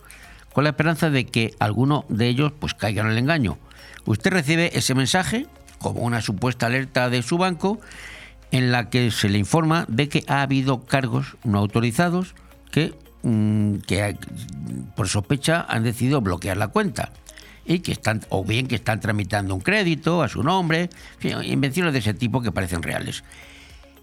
con 0.54 0.64
la 0.64 0.70
esperanza 0.70 1.10
de 1.10 1.26
que 1.26 1.54
alguno 1.58 2.06
de 2.08 2.28
ellos 2.28 2.52
pues 2.58 2.72
caiga 2.72 3.02
en 3.02 3.08
el 3.08 3.18
engaño. 3.18 3.58
Usted 4.06 4.30
recibe 4.30 4.70
ese 4.76 4.94
mensaje 4.94 5.46
como 5.80 6.00
una 6.00 6.20
supuesta 6.20 6.66
alerta 6.66 7.10
de 7.10 7.22
su 7.22 7.38
banco 7.38 7.80
en 8.52 8.70
la 8.70 8.90
que 8.90 9.10
se 9.10 9.28
le 9.28 9.38
informa 9.38 9.84
de 9.88 10.08
que 10.08 10.24
ha 10.28 10.42
habido 10.42 10.84
cargos 10.84 11.36
no 11.44 11.58
autorizados 11.58 12.34
que, 12.70 12.94
mm, 13.22 13.76
por 14.94 15.08
sospecha 15.08 15.64
han 15.68 15.82
decidido 15.82 16.20
bloquear 16.20 16.56
la 16.56 16.68
cuenta 16.68 17.12
y 17.64 17.80
que 17.80 17.92
están 17.92 18.20
o 18.28 18.44
bien 18.44 18.66
que 18.66 18.74
están 18.76 19.00
tramitando 19.00 19.54
un 19.54 19.60
crédito 19.60 20.22
a 20.22 20.28
su 20.28 20.42
nombre, 20.42 20.90
invenciones 21.44 21.92
de 21.92 22.00
ese 22.00 22.14
tipo 22.14 22.42
que 22.42 22.52
parecen 22.52 22.82
reales. 22.82 23.22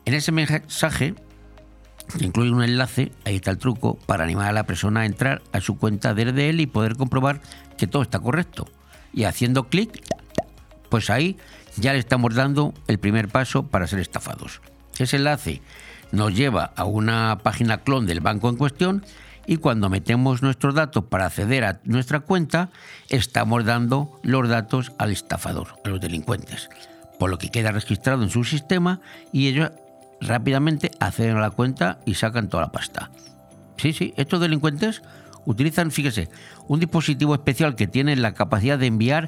En 0.05 0.13
ese 0.13 0.31
mensaje 0.31 1.15
se 2.07 2.25
incluye 2.25 2.51
un 2.51 2.63
enlace, 2.63 3.11
ahí 3.25 3.35
está 3.35 3.51
el 3.51 3.57
truco, 3.57 3.97
para 4.05 4.23
animar 4.23 4.47
a 4.47 4.53
la 4.53 4.65
persona 4.65 5.01
a 5.01 5.05
entrar 5.05 5.41
a 5.51 5.59
su 5.59 5.77
cuenta 5.77 6.13
desde 6.13 6.49
él 6.49 6.61
y 6.61 6.67
poder 6.67 6.95
comprobar 6.95 7.41
que 7.77 7.87
todo 7.87 8.01
está 8.01 8.19
correcto. 8.19 8.67
Y 9.13 9.25
haciendo 9.25 9.67
clic, 9.67 10.01
pues 10.89 11.09
ahí 11.09 11.37
ya 11.77 11.93
le 11.93 11.99
estamos 11.99 12.35
dando 12.35 12.73
el 12.87 12.99
primer 12.99 13.27
paso 13.29 13.63
para 13.63 13.87
ser 13.87 13.99
estafados. 13.99 14.61
Ese 14.97 15.17
enlace 15.17 15.61
nos 16.11 16.33
lleva 16.33 16.71
a 16.75 16.85
una 16.85 17.39
página 17.43 17.79
clon 17.79 18.05
del 18.05 18.19
banco 18.19 18.49
en 18.49 18.55
cuestión 18.55 19.05
y 19.45 19.57
cuando 19.57 19.89
metemos 19.89 20.41
nuestros 20.41 20.75
datos 20.75 21.05
para 21.05 21.27
acceder 21.27 21.63
a 21.63 21.79
nuestra 21.85 22.19
cuenta, 22.19 22.69
estamos 23.09 23.63
dando 23.65 24.19
los 24.23 24.49
datos 24.49 24.91
al 24.97 25.11
estafador, 25.11 25.67
a 25.85 25.89
los 25.89 26.01
delincuentes, 26.01 26.69
por 27.17 27.29
lo 27.29 27.37
que 27.37 27.49
queda 27.49 27.71
registrado 27.71 28.23
en 28.23 28.29
su 28.29 28.43
sistema 28.43 28.99
y 29.31 29.47
ellos 29.47 29.71
rápidamente 30.19 30.91
acceden 30.99 31.37
a 31.37 31.41
la 31.41 31.51
cuenta 31.51 31.99
y 32.05 32.15
sacan 32.15 32.49
toda 32.49 32.63
la 32.63 32.71
pasta. 32.71 33.11
Sí, 33.77 33.93
sí, 33.93 34.13
estos 34.17 34.41
delincuentes 34.41 35.01
utilizan, 35.45 35.91
fíjese, 35.91 36.29
un 36.67 36.79
dispositivo 36.79 37.33
especial 37.33 37.75
que 37.75 37.87
tiene 37.87 38.15
la 38.17 38.33
capacidad 38.33 38.77
de 38.77 38.87
enviar 38.87 39.27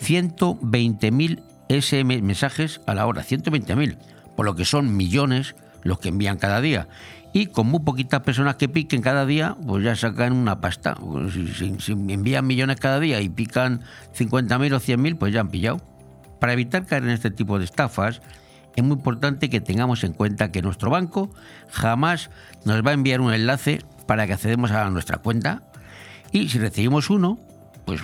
120.000 0.00 1.42
SM 1.70 2.20
mensajes 2.22 2.80
a 2.86 2.94
la 2.94 3.06
hora, 3.06 3.22
120.000, 3.22 3.96
por 4.36 4.44
lo 4.46 4.54
que 4.54 4.64
son 4.64 4.96
millones 4.96 5.54
los 5.82 5.98
que 6.00 6.08
envían 6.08 6.36
cada 6.36 6.60
día. 6.60 6.88
Y 7.32 7.46
con 7.46 7.68
muy 7.68 7.80
poquitas 7.80 8.20
personas 8.22 8.56
que 8.56 8.68
piquen 8.68 9.02
cada 9.02 9.24
día, 9.24 9.56
pues 9.66 9.84
ya 9.84 9.94
sacan 9.94 10.32
una 10.32 10.60
pasta. 10.60 10.94
Pues 10.96 11.32
Si, 11.32 11.76
si- 11.78 11.92
envían 11.92 12.46
millones 12.46 12.80
cada 12.80 12.98
día 12.98 13.20
y 13.20 13.28
pican 13.28 13.82
50.000 14.18 14.72
o 14.74 14.80
100.000, 14.80 15.16
pues 15.16 15.32
ya 15.32 15.40
han 15.40 15.48
pillado. 15.48 15.80
Para 16.40 16.54
evitar 16.54 16.86
caer 16.86 17.04
en 17.04 17.10
este 17.10 17.30
tipo 17.30 17.58
de 17.58 17.64
estafas, 17.66 18.20
es 18.74 18.82
muy 18.84 18.96
importante 18.96 19.48
que 19.48 19.60
tengamos 19.60 20.02
en 20.04 20.12
cuenta 20.12 20.50
que 20.50 20.62
nuestro 20.62 20.90
banco 20.90 21.30
jamás 21.70 22.30
nos 22.64 22.84
va 22.84 22.90
a 22.90 22.94
enviar 22.94 23.20
un 23.20 23.32
enlace 23.32 23.80
para 24.06 24.26
que 24.26 24.32
accedemos 24.32 24.72
a 24.72 24.90
nuestra 24.90 25.18
cuenta. 25.18 25.62
Y 26.32 26.48
si 26.48 26.58
recibimos 26.58 27.10
uno, 27.10 27.38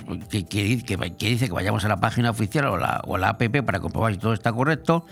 pues 0.05 0.45
que, 0.45 0.63
dice 0.63 1.47
que 1.47 1.51
vayamos 1.51 1.85
a 1.85 1.87
la 1.87 1.97
página 1.97 2.29
oficial 2.29 2.65
o 2.65 2.77
la, 2.77 3.01
o 3.05 3.17
la 3.17 3.29
app 3.29 3.43
para 3.65 3.79
comprobar 3.79 4.13
si 4.13 4.19
todo 4.19 4.33
está 4.33 4.51
correcto, 4.51 5.05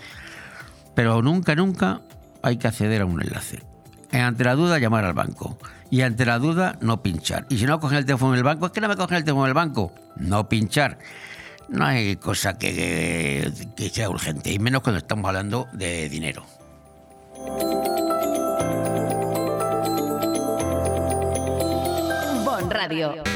pero 0.94 1.22
nunca, 1.22 1.54
nunca 1.54 2.00
hay 2.42 2.56
que 2.56 2.68
acceder 2.68 3.02
a 3.02 3.06
un 3.06 3.22
enlace. 3.22 3.62
Ante 4.12 4.44
la 4.44 4.54
duda, 4.54 4.78
llamar 4.78 5.04
al 5.04 5.14
banco. 5.14 5.58
Y 5.90 6.02
ante 6.02 6.24
la 6.24 6.38
duda, 6.38 6.76
no 6.80 7.02
pinchar. 7.02 7.46
Y 7.48 7.58
si 7.58 7.66
no 7.66 7.78
cogen 7.80 7.98
el 7.98 8.06
teléfono 8.06 8.32
del 8.32 8.42
banco, 8.42 8.66
es 8.66 8.72
que 8.72 8.80
no 8.80 8.88
me 8.88 8.96
cogen 8.96 9.18
el 9.18 9.24
teléfono 9.24 9.44
del 9.44 9.54
banco. 9.54 9.92
No 10.16 10.48
pinchar. 10.48 10.98
No 11.68 11.84
hay 11.84 12.16
cosa 12.16 12.56
que, 12.56 13.50
que 13.76 13.88
sea 13.88 14.08
urgente, 14.08 14.52
y 14.52 14.58
menos 14.58 14.82
cuando 14.82 14.98
estamos 14.98 15.26
hablando 15.26 15.66
de 15.72 16.08
dinero. 16.08 16.44
Bon 22.44 22.70
Radio. 22.70 23.35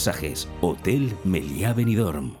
Hotel 0.61 1.13
Meliá 1.23 1.73
Benidorm. 1.73 2.40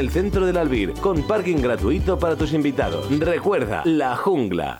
el 0.00 0.10
centro 0.10 0.46
del 0.46 0.56
Albir, 0.56 0.94
con 0.94 1.22
parking 1.22 1.58
gratuito 1.58 2.18
para 2.18 2.34
tus 2.34 2.54
invitados. 2.54 3.06
Recuerda, 3.20 3.82
La 3.84 4.16
Jungla. 4.16 4.79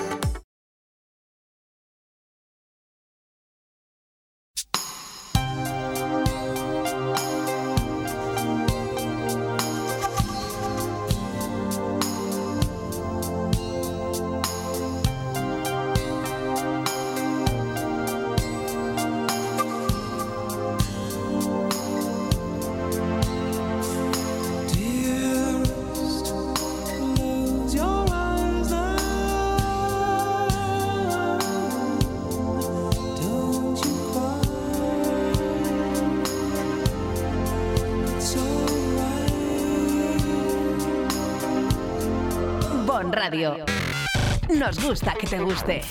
Te 45.31 45.39
guste. 45.39 45.81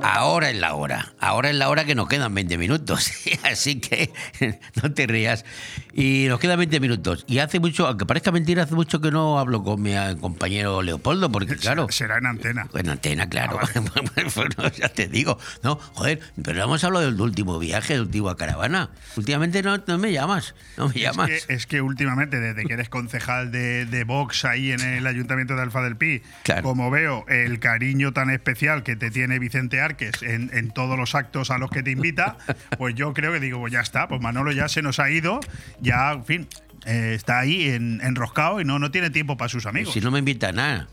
Ahora 0.00 0.50
es 0.50 0.56
la 0.56 0.74
hora. 0.76 1.12
Ahora 1.18 1.50
es 1.50 1.56
la 1.56 1.68
hora 1.68 1.84
que 1.84 1.96
nos 1.96 2.06
quedan 2.06 2.32
20 2.32 2.56
minutos. 2.56 2.79
Así 3.44 3.80
que 3.80 4.12
no 4.82 4.92
te 4.92 5.06
rías. 5.06 5.44
Y 5.92 6.26
nos 6.28 6.40
quedan 6.40 6.58
20 6.58 6.80
minutos. 6.80 7.24
Y 7.28 7.38
hace 7.38 7.60
mucho, 7.60 7.86
aunque 7.86 8.06
parezca 8.06 8.30
mentira, 8.32 8.62
hace 8.62 8.74
mucho 8.74 9.00
que 9.00 9.10
no 9.10 9.38
hablo 9.38 9.62
con 9.62 9.82
mi 9.82 9.92
compañero 10.20 10.82
Leopoldo, 10.82 11.30
porque 11.30 11.56
claro. 11.60 11.86
Será 11.90 12.18
en 12.18 12.26
antena. 12.26 12.68
En 12.74 12.88
antena, 12.88 13.28
claro. 13.28 13.58
Ah, 13.60 13.80
bueno, 14.34 14.68
ya 14.76 14.88
te 14.88 15.08
digo. 15.08 15.38
No, 15.62 15.76
joder, 15.76 16.20
pero 16.42 16.62
hemos 16.62 16.82
hablado 16.84 17.06
del 17.06 17.20
último 17.20 17.58
viaje, 17.58 17.94
del 17.94 18.02
último 18.02 18.34
caravana. 18.36 18.90
Últimamente 19.16 19.62
no, 19.62 19.76
no 19.76 19.98
me 19.98 20.12
llamas. 20.12 20.54
No 20.76 20.88
me 20.88 20.94
llamas. 20.94 21.30
Es 21.30 21.46
que, 21.46 21.54
es 21.54 21.66
que 21.66 21.82
últimamente, 21.82 22.40
desde 22.40 22.64
que 22.64 22.72
eres 22.72 22.88
concejal 22.88 23.50
de, 23.50 23.86
de 23.86 24.04
Vox 24.04 24.44
ahí 24.44 24.72
en 24.72 24.80
el 24.80 25.06
Ayuntamiento 25.06 25.56
de 25.56 25.62
Alfa 25.62 25.82
del 25.82 25.96
Pi, 25.96 26.22
como 26.62 26.90
veo 26.90 27.24
el 27.28 27.58
cariño 27.58 28.12
tan 28.12 28.30
especial 28.30 28.82
que 28.82 28.96
te 28.96 29.10
tiene 29.10 29.38
Vicente 29.38 29.80
Arques 29.80 30.22
en, 30.22 30.50
en 30.52 30.70
todos 30.70 30.98
los 30.98 31.14
actos 31.14 31.50
a 31.50 31.58
los 31.58 31.70
que 31.70 31.82
te 31.82 31.90
invita, 31.90 32.38
pues 32.80 32.94
yo 32.94 33.12
creo 33.12 33.30
que 33.34 33.40
digo, 33.40 33.58
pues 33.60 33.74
ya 33.74 33.80
está, 33.80 34.08
pues 34.08 34.22
Manolo 34.22 34.52
ya 34.52 34.66
se 34.66 34.80
nos 34.80 34.98
ha 35.00 35.10
ido, 35.10 35.38
ya, 35.82 36.12
en 36.12 36.24
fin, 36.24 36.48
eh, 36.86 37.12
está 37.14 37.38
ahí 37.40 37.68
en- 37.68 38.00
enroscado 38.02 38.58
y 38.58 38.64
no, 38.64 38.78
no 38.78 38.90
tiene 38.90 39.10
tiempo 39.10 39.36
para 39.36 39.50
sus 39.50 39.66
amigos. 39.66 39.92
Si 39.92 40.00
no 40.00 40.10
me 40.10 40.20
invita 40.20 40.48
a 40.48 40.52
nada. 40.52 40.88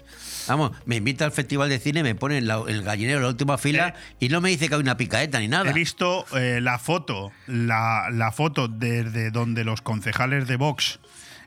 Vamos, 0.49 0.73
me 0.85 0.97
invita 0.97 1.23
al 1.23 1.31
festival 1.31 1.69
de 1.69 1.79
cine, 1.79 2.03
me 2.03 2.13
pone 2.13 2.39
en 2.39 2.47
la- 2.47 2.61
el 2.67 2.83
gallinero 2.83 3.19
en 3.19 3.23
la 3.23 3.29
última 3.29 3.57
fila 3.57 3.93
y 4.19 4.27
no 4.27 4.41
me 4.41 4.49
dice 4.49 4.67
que 4.67 4.75
hay 4.75 4.81
una 4.81 4.97
picaeta 4.97 5.39
ni 5.39 5.47
nada. 5.47 5.69
He 5.69 5.73
visto 5.73 6.25
eh, 6.37 6.59
la 6.61 6.77
foto, 6.77 7.31
la, 7.47 8.09
la 8.11 8.33
foto 8.33 8.67
desde 8.67 9.31
donde 9.31 9.63
los 9.63 9.81
concejales 9.81 10.45
de 10.49 10.57
Vox 10.57 10.99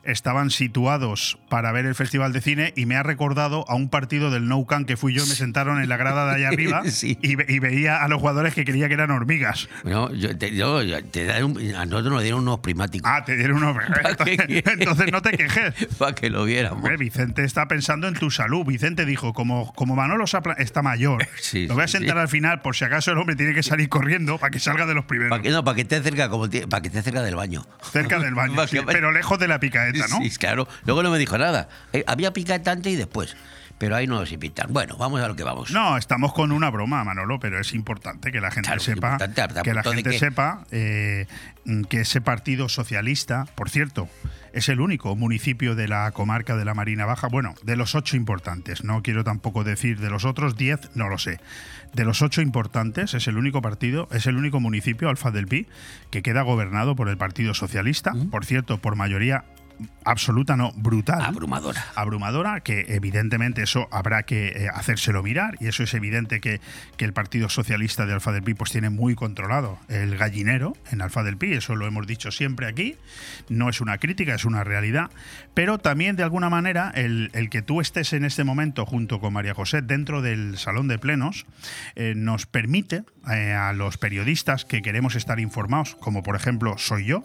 estaban 0.04 0.50
situados 0.50 1.38
para 1.48 1.72
ver 1.72 1.84
el 1.86 1.94
Festival 1.94 2.32
de 2.32 2.40
Cine 2.40 2.72
y 2.76 2.86
me 2.86 2.96
ha 2.96 3.02
recordado 3.02 3.64
a 3.68 3.74
un 3.74 3.88
partido 3.90 4.30
del 4.30 4.48
Nou 4.48 4.66
Camp 4.66 4.86
que 4.86 4.96
fui 4.96 5.12
yo, 5.12 5.26
me 5.26 5.34
sentaron 5.34 5.82
en 5.82 5.88
la 5.88 5.96
grada 5.96 6.26
de 6.26 6.36
allá 6.36 6.48
arriba 6.54 6.82
y, 7.02 7.34
ve- 7.36 7.46
y 7.48 7.58
veía 7.58 8.02
a 8.02 8.08
los 8.08 8.20
jugadores 8.20 8.54
que 8.54 8.64
creía 8.64 8.88
que 8.88 8.94
eran 8.94 9.10
hormigas. 9.10 9.68
No, 9.84 10.12
yo 10.14 10.36
te- 10.36 10.54
yo- 10.54 10.78
un- 10.78 11.74
a 11.76 11.84
nosotros 11.86 12.12
nos 12.14 12.22
dieron 12.22 12.40
unos 12.40 12.60
primáticos. 12.60 13.10
Ah, 13.12 13.24
te 13.24 13.36
dieron 13.36 13.58
unos... 13.62 13.76
Entonces 14.48 15.12
no 15.12 15.22
te 15.22 15.32
quejes. 15.32 15.74
Para 15.98 16.14
que 16.14 16.30
lo 16.30 16.44
viéramos. 16.44 16.88
Vicente 16.98 17.44
está 17.44 17.66
pensando 17.68 18.08
en 18.08 18.14
tu 18.14 18.30
salud. 18.30 18.64
Vicente 18.64 19.04
dijo, 19.04 19.32
como, 19.32 19.72
como 19.74 19.94
Manolo 19.96 20.24
está 20.58 20.82
mayor, 20.82 21.26
Sí, 21.40 21.66
lo 21.66 21.74
voy 21.74 21.84
a 21.84 21.88
sentar 21.88 22.16
sí. 22.16 22.20
al 22.20 22.28
final 22.28 22.60
por 22.62 22.76
si 22.76 22.84
acaso 22.84 23.10
el 23.12 23.18
hombre 23.18 23.36
tiene 23.36 23.54
que 23.54 23.62
salir 23.62 23.88
corriendo 23.88 24.38
para 24.38 24.50
que 24.50 24.58
salga 24.58 24.86
de 24.86 24.94
los 24.94 25.04
primeros. 25.04 25.30
Para 25.30 25.42
que, 25.42 25.50
no, 25.50 25.64
para 25.64 25.74
que 25.76 25.82
esté 25.82 26.00
cerca, 26.02 26.28
como 26.28 26.48
para 26.68 26.80
que 26.82 26.88
esté 26.88 27.02
cerca 27.02 27.22
del 27.22 27.36
baño. 27.36 27.66
Cerca 27.92 28.18
del 28.18 28.34
baño, 28.34 28.54
pero 28.86 29.12
lejos 29.12 29.38
de 29.38 29.48
la 29.48 29.58
Sí, 30.22 30.30
claro. 30.38 30.66
Luego 30.84 31.02
no 31.02 31.10
me 31.10 31.18
dijo 31.18 31.36
nada. 31.38 31.68
Eh, 31.92 32.04
había 32.06 32.32
picaeta 32.32 32.72
antes 32.72 32.92
y 32.92 32.96
después. 32.96 33.36
Pero 33.78 33.96
ahí 33.96 34.06
no 34.06 34.16
nos 34.20 34.30
invitan. 34.30 34.70
Bueno, 34.74 34.98
vamos 34.98 35.22
a 35.22 35.28
lo 35.28 35.34
que 35.36 35.42
vamos. 35.42 35.70
No, 35.70 35.96
estamos 35.96 36.34
con 36.34 36.52
una 36.52 36.68
broma, 36.68 37.02
Manolo, 37.02 37.40
pero 37.40 37.58
es 37.58 37.72
importante 37.72 38.30
que 38.30 38.38
la 38.38 38.50
gente 38.50 38.66
Claro, 38.66 38.80
sepa, 38.82 39.16
que 39.64 39.72
la 39.72 39.82
gente 39.82 40.10
que- 40.10 40.18
sepa 40.18 40.66
eh, 40.70 41.26
mm, 41.64 41.84
que 41.84 42.02
ese 42.02 42.20
partido 42.20 42.68
socialista, 42.68 43.46
por 43.54 43.70
cierto, 43.70 44.10
es 44.52 44.68
el 44.68 44.82
único 44.82 45.16
municipio 45.16 45.74
de 45.76 45.88
la 45.88 46.10
comarca 46.10 46.56
de 46.56 46.66
la 46.66 46.74
Marina 46.74 47.06
Baja, 47.06 47.28
bueno, 47.28 47.54
de 47.62 47.76
los 47.76 47.94
ocho 47.94 48.16
importantes, 48.18 48.84
no 48.84 49.00
quiero 49.02 49.24
tampoco 49.24 49.64
decir 49.64 49.98
de 49.98 50.10
los 50.10 50.26
otros 50.26 50.58
diez, 50.58 50.90
no 50.94 51.08
lo 51.08 51.16
sé. 51.16 51.40
De 51.94 52.04
los 52.04 52.20
ocho 52.20 52.42
importantes 52.42 53.14
es 53.14 53.28
el 53.28 53.38
único 53.38 53.62
partido, 53.62 54.08
es 54.12 54.26
el 54.26 54.36
único 54.36 54.60
municipio, 54.60 55.08
Alfa 55.08 55.30
del 55.30 55.46
Pi, 55.46 55.66
que 56.10 56.20
queda 56.20 56.42
gobernado 56.42 56.96
por 56.96 57.08
el 57.08 57.16
Partido 57.16 57.54
Socialista, 57.54 58.12
por 58.30 58.44
cierto, 58.44 58.76
por 58.76 58.94
mayoría 58.94 59.44
absoluta, 60.04 60.56
no, 60.56 60.72
brutal. 60.76 61.22
Abrumadora. 61.22 61.84
Abrumadora, 61.94 62.60
que 62.60 62.86
evidentemente 62.88 63.62
eso 63.62 63.88
habrá 63.90 64.22
que 64.24 64.48
eh, 64.48 64.68
hacérselo 64.72 65.22
mirar, 65.22 65.56
y 65.60 65.68
eso 65.68 65.82
es 65.82 65.94
evidente 65.94 66.40
que, 66.40 66.60
que 66.96 67.04
el 67.04 67.12
Partido 67.12 67.48
Socialista 67.48 68.06
de 68.06 68.14
Alfa 68.14 68.32
del 68.32 68.42
Pi 68.42 68.54
pues 68.54 68.70
tiene 68.70 68.90
muy 68.90 69.14
controlado 69.14 69.78
el 69.88 70.16
gallinero 70.16 70.76
en 70.90 71.02
Alfa 71.02 71.22
del 71.22 71.36
Pi, 71.36 71.52
eso 71.52 71.76
lo 71.76 71.86
hemos 71.86 72.06
dicho 72.06 72.30
siempre 72.30 72.66
aquí, 72.66 72.96
no 73.48 73.68
es 73.68 73.80
una 73.80 73.98
crítica, 73.98 74.34
es 74.34 74.44
una 74.44 74.64
realidad, 74.64 75.10
pero 75.54 75.78
también 75.78 76.16
de 76.16 76.22
alguna 76.22 76.50
manera 76.50 76.90
el, 76.94 77.30
el 77.34 77.50
que 77.50 77.62
tú 77.62 77.80
estés 77.80 78.12
en 78.12 78.24
este 78.24 78.44
momento 78.44 78.86
junto 78.86 79.20
con 79.20 79.32
María 79.32 79.54
José 79.54 79.82
dentro 79.82 80.22
del 80.22 80.58
salón 80.58 80.88
de 80.88 80.98
plenos 80.98 81.46
eh, 81.94 82.14
nos 82.16 82.46
permite 82.46 83.04
eh, 83.28 83.52
a 83.52 83.72
los 83.72 83.98
periodistas 83.98 84.64
que 84.64 84.82
queremos 84.82 85.14
estar 85.14 85.40
informados, 85.40 85.96
como 85.96 86.22
por 86.22 86.36
ejemplo 86.36 86.78
soy 86.78 87.04
yo, 87.06 87.24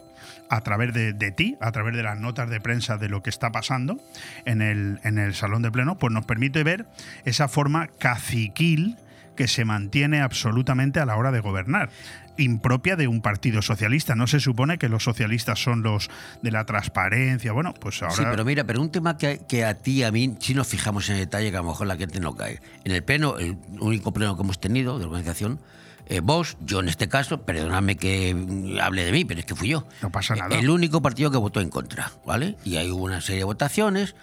a 0.50 0.62
través 0.62 0.94
de, 0.94 1.14
de 1.14 1.32
ti, 1.32 1.58
a 1.62 1.72
través 1.72 1.96
de 1.96 2.04
las 2.04 2.20
notas 2.20 2.50
de 2.50 2.60
prensa 2.60 2.98
de 2.98 3.10
lo 3.10 3.24
que 3.24 3.30
está 3.30 3.52
pasando 3.52 3.98
en 4.46 4.62
el, 4.62 5.00
en 5.04 5.18
el 5.18 5.34
salón 5.34 5.62
de 5.62 5.72
pleno, 5.72 5.98
pues 5.98 6.12
nos 6.14 6.26
permite 6.26 6.64
ver 6.64 6.86
esa 7.24 7.48
forma 7.48 7.88
caciquil 7.88 8.98
que 9.36 9.48
se 9.48 9.66
mantiene 9.66 10.22
absolutamente 10.22 11.00
a 11.00 11.06
la 11.06 11.18
hora 11.18 11.32
de 11.32 11.42
gobernar 11.42 11.90
impropia 12.38 12.96
de 12.96 13.08
un 13.08 13.22
partido 13.22 13.62
socialista. 13.62 14.16
No 14.16 14.28
se 14.28 14.40
supone 14.40 14.78
que 14.78 14.90
los 14.90 15.04
socialistas 15.04 15.62
son 15.62 15.84
los 15.84 16.10
de 16.42 16.52
la 16.52 16.66
transparencia. 16.66 17.52
Bueno, 17.52 17.74
pues 17.74 18.02
ahora... 18.02 18.16
Sí, 18.16 18.24
pero 18.30 18.46
mira, 18.46 18.64
pero 18.66 18.82
un 18.82 18.92
tema 18.92 19.18
que, 19.18 19.42
que 19.48 19.64
a 19.66 19.76
ti 19.76 20.00
y 20.00 20.04
a 20.04 20.12
mí, 20.12 20.36
si 20.40 20.54
nos 20.54 20.68
fijamos 20.68 21.10
en 21.10 21.18
detalle, 21.18 21.52
que 21.52 21.58
a 21.58 21.62
lo 21.62 21.70
mejor 21.70 21.88
la 21.88 21.96
gente 21.96 22.20
no 22.20 22.36
cae. 22.36 22.60
En 22.84 22.92
el 22.92 23.04
pleno, 23.04 23.38
el 23.38 23.58
único 23.80 24.14
pleno 24.14 24.36
que 24.36 24.44
hemos 24.44 24.60
tenido 24.60 25.00
de 25.00 25.06
organización, 25.06 25.60
eh, 26.08 26.20
vos, 26.20 26.58
yo 26.62 26.80
en 26.80 26.88
este 26.88 27.08
caso, 27.10 27.42
perdóname 27.42 27.98
que 27.98 28.34
mm, 28.34 28.80
hable 28.80 29.06
de 29.06 29.12
mí, 29.12 29.26
pero 29.26 29.40
es 29.40 29.46
que 29.46 29.56
fui 29.56 29.70
yo. 29.70 29.88
No 30.02 30.12
pasa 30.12 30.36
nada. 30.36 30.58
El 30.58 30.70
único 30.70 31.02
partido 31.02 31.32
que 31.32 31.38
votó 31.38 31.62
en 31.62 31.70
contra, 31.70 32.12
¿vale? 32.26 32.56
Y 32.64 32.78
hay 32.78 32.92
una 32.92 33.22
serie 33.22 33.40
de 33.40 33.46
votaciones. 33.46 34.16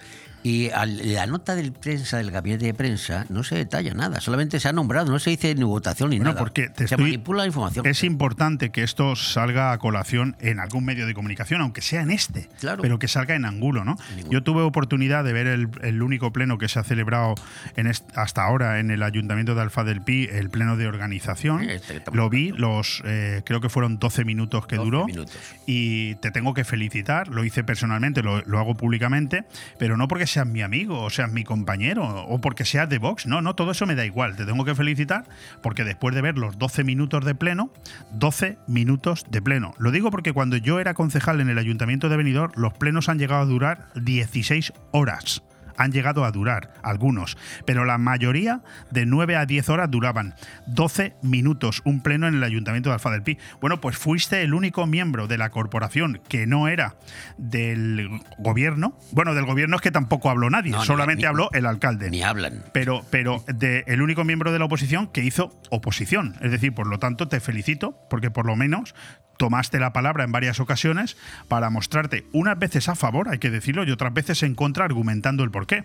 Y 0.45 0.71
al- 0.71 1.13
la 1.15 1.27
nota 1.27 1.55
del 1.55 1.73
prensa, 1.73 2.17
del 2.19 2.31
gabinete 2.31 2.67
de 2.67 2.75
prensa, 2.75 3.27
no 3.29 3.45
se 3.45 3.55
detalla 3.55 3.95
nada, 3.95 4.21
solamente 4.21 4.59
se 4.59 4.69
ha 4.69 4.73
nombrado, 4.73 5.11
no 5.11 5.19
se 5.19 5.31
dice 5.31 5.55
ni 5.55 5.63
votación 5.63 6.11
ni 6.11 6.17
Bueno, 6.17 6.31
nada. 6.33 6.39
porque 6.41 6.69
te 6.69 6.89
se 6.89 6.95
estoy- 6.97 7.05
manipula 7.05 7.43
la 7.43 7.47
información. 7.47 7.87
Es 7.87 8.03
importante 8.03 8.71
que 8.71 8.83
esto 8.83 9.15
salga 9.15 9.73
a 9.73 9.79
colación 9.79 10.37
en 10.41 10.59
algún 10.59 10.85
medio 10.85 11.07
de 11.07 11.15
comunicación, 11.15 11.61
aunque 11.61 11.81
sea 11.81 12.03
en 12.03 12.11
este, 12.11 12.49
Claro. 12.61 12.83
pero 12.83 12.99
que 12.99 13.07
salga 13.09 13.35
en 13.37 13.45
ángulo, 13.45 13.85
¿no? 13.85 13.97
Yo 14.31 14.43
tuve 14.43 14.63
oportunidad 14.63 15.23
de 15.25 15.33
ver 15.33 15.47
el, 15.47 15.69
el 15.83 16.03
único 16.03 16.33
pleno 16.33 16.59
que 16.59 16.69
se 16.69 16.79
ha 16.79 16.85
celebrado 16.85 17.35
en 17.77 17.87
hasta 18.15 18.43
ahora 18.45 18.81
en 18.81 18.91
el 18.91 19.03
Ayuntamiento 19.03 19.55
de 19.55 19.61
Alfa 19.63 19.85
del 19.85 20.01
Pi, 20.03 20.29
el 20.33 20.51
pleno 20.51 20.77
de 20.77 20.87
organización. 20.87 21.63
Este 21.69 22.03
Lo 22.13 22.29
vi, 22.31 22.49
los 22.51 23.03
eh, 23.05 23.43
creo 23.45 23.61
que 23.61 23.69
fueron 23.69 23.99
12 23.99 24.25
minutos 24.25 24.67
que 24.67 24.77
12 24.77 24.85
duró. 24.87 25.07
minutos. 25.07 25.37
Y 25.67 26.15
te 26.17 26.31
tengo 26.31 26.55
que 26.55 26.65
felicitar, 26.65 27.29
lo 27.29 27.45
hice 27.45 27.63
personalmente, 27.65 28.23
lo, 28.23 28.41
lo 28.43 28.59
hago 28.59 28.75
públicamente, 28.75 29.45
pero 29.79 29.97
no 29.97 30.09
porque 30.09 30.27
seas 30.33 30.47
mi 30.47 30.63
amigo 30.63 31.01
o 31.01 31.11
seas 31.11 31.31
mi 31.31 31.45
compañero 31.45 32.05
o 32.05 32.41
porque 32.41 32.65
seas 32.65 32.89
de 32.89 32.99
Vox, 32.99 33.27
no, 33.27 33.43
no, 33.43 33.55
todo 33.55 33.71
eso 33.73 33.87
me 33.87 33.95
da 33.95 34.05
igual, 34.05 34.37
te 34.37 34.45
tengo 34.45 34.65
que 34.65 34.75
felicitar 34.75 35.25
porque 35.63 35.85
después 35.85 36.15
de 36.15 36.23
ver 36.23 36.39
los 36.39 36.59
12 36.59 36.85
minutos 36.85 37.25
de 37.25 37.35
pleno, 37.35 37.71
12 38.13 38.59
minutos 38.67 39.27
de 39.31 39.43
pleno. 39.43 39.75
Lo 39.79 39.91
digo 39.91 40.11
porque 40.11 40.33
cuando 40.33 40.57
yo 40.57 40.81
era 40.81 40.95
concejal 40.95 41.41
en 41.41 41.49
el 41.49 41.59
Ayuntamiento 41.59 42.09
de 42.09 42.17
Benidorm, 42.17 42.53
los 42.57 42.73
plenos 42.73 43.09
han 43.09 43.19
llegado 43.19 43.43
a 43.43 43.47
durar 43.47 43.89
16 43.95 44.73
horas. 44.93 45.43
Han 45.77 45.93
llegado 45.93 46.25
a 46.25 46.31
durar 46.31 46.75
algunos, 46.83 47.37
pero 47.67 47.85
la 47.85 47.99
mayoría 47.99 48.61
de 48.91 49.07
9 49.07 49.37
a 49.37 49.47
10 49.47 49.69
horas 49.69 49.91
duraban 49.91 50.35
12 50.67 51.15
minutos, 51.23 51.83
un 51.85 52.03
pleno 52.03 52.27
en 52.29 52.35
el 52.35 52.45
Ayuntamiento 52.45 52.91
de 52.91 52.95
Alfa 52.95 53.11
del 53.11 53.23
Pi. 53.23 53.39
Bueno, 53.61 53.81
pues 53.81 53.97
fuiste 53.97 54.43
el 54.43 54.55
único 54.55 54.87
miembro 54.87 55.27
de 55.27 55.39
la 55.39 55.51
corporación 55.51 56.21
que 56.29 56.47
no 56.47 56.69
era 56.69 56.95
del 57.39 58.09
gobierno. 58.39 58.97
Bueno, 59.13 59.35
del 59.35 59.45
gobierno 59.45 59.77
es 59.77 59.83
que 59.83 59.91
tampoco 59.91 60.31
habló 60.31 60.51
nadie, 60.51 60.73
No, 60.73 60.85
solamente 60.85 61.23
ni- 61.23 61.27
habló 61.29 61.51
el 61.53 61.67
alcalde. 61.67 62.11
Ni 62.11 62.23
hablan. 62.23 62.65
Pero, 62.73 63.03
pero 63.11 63.45
de 63.47 63.85
el 63.87 64.03
único 64.03 64.25
miembro 64.25 64.53
de 64.53 64.59
la 64.59 64.65
oposición 64.67 65.07
que 65.09 65.23
hizo 65.25 65.59
oposición. 65.71 66.37
Es 66.41 66.51
decir, 66.51 66.73
por 66.75 66.87
lo 66.87 66.99
tanto, 66.99 67.29
te 67.29 67.41
felicito, 67.41 67.97
porque 68.09 68.31
por 68.31 68.47
lo 68.47 68.57
menos 68.57 68.95
tomaste 69.43 69.81
la 69.81 69.93
palabra 69.93 70.23
en 70.23 70.31
varias 70.31 70.61
ocasiones 70.61 71.17
para 71.49 71.69
mostrarte 71.69 72.27
unas 72.31 72.57
veces 72.57 72.89
a 72.89 72.95
favor, 72.95 73.29
hay 73.29 73.41
que 73.41 73.51
decirlo, 73.51 73.83
y 73.83 73.91
otras 73.91 74.15
veces 74.15 74.45
en 74.45 74.55
contra, 74.55 74.85
argumentando 74.85 75.43
el 75.43 75.51
porqué. 75.51 75.83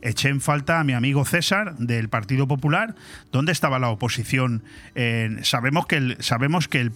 Eché 0.00 0.28
en 0.28 0.40
falta 0.40 0.78
a 0.78 0.84
mi 0.84 0.92
amigo 0.92 1.24
César 1.24 1.76
del 1.76 2.08
Partido 2.08 2.46
Popular. 2.46 2.94
¿Dónde 3.32 3.50
estaba 3.50 3.80
la 3.80 3.88
oposición? 3.88 4.62
Eh, 4.94 5.38
sabemos, 5.42 5.86
que 5.86 5.96
el, 5.96 6.16
sabemos 6.20 6.68
que 6.68 6.80
el 6.80 6.92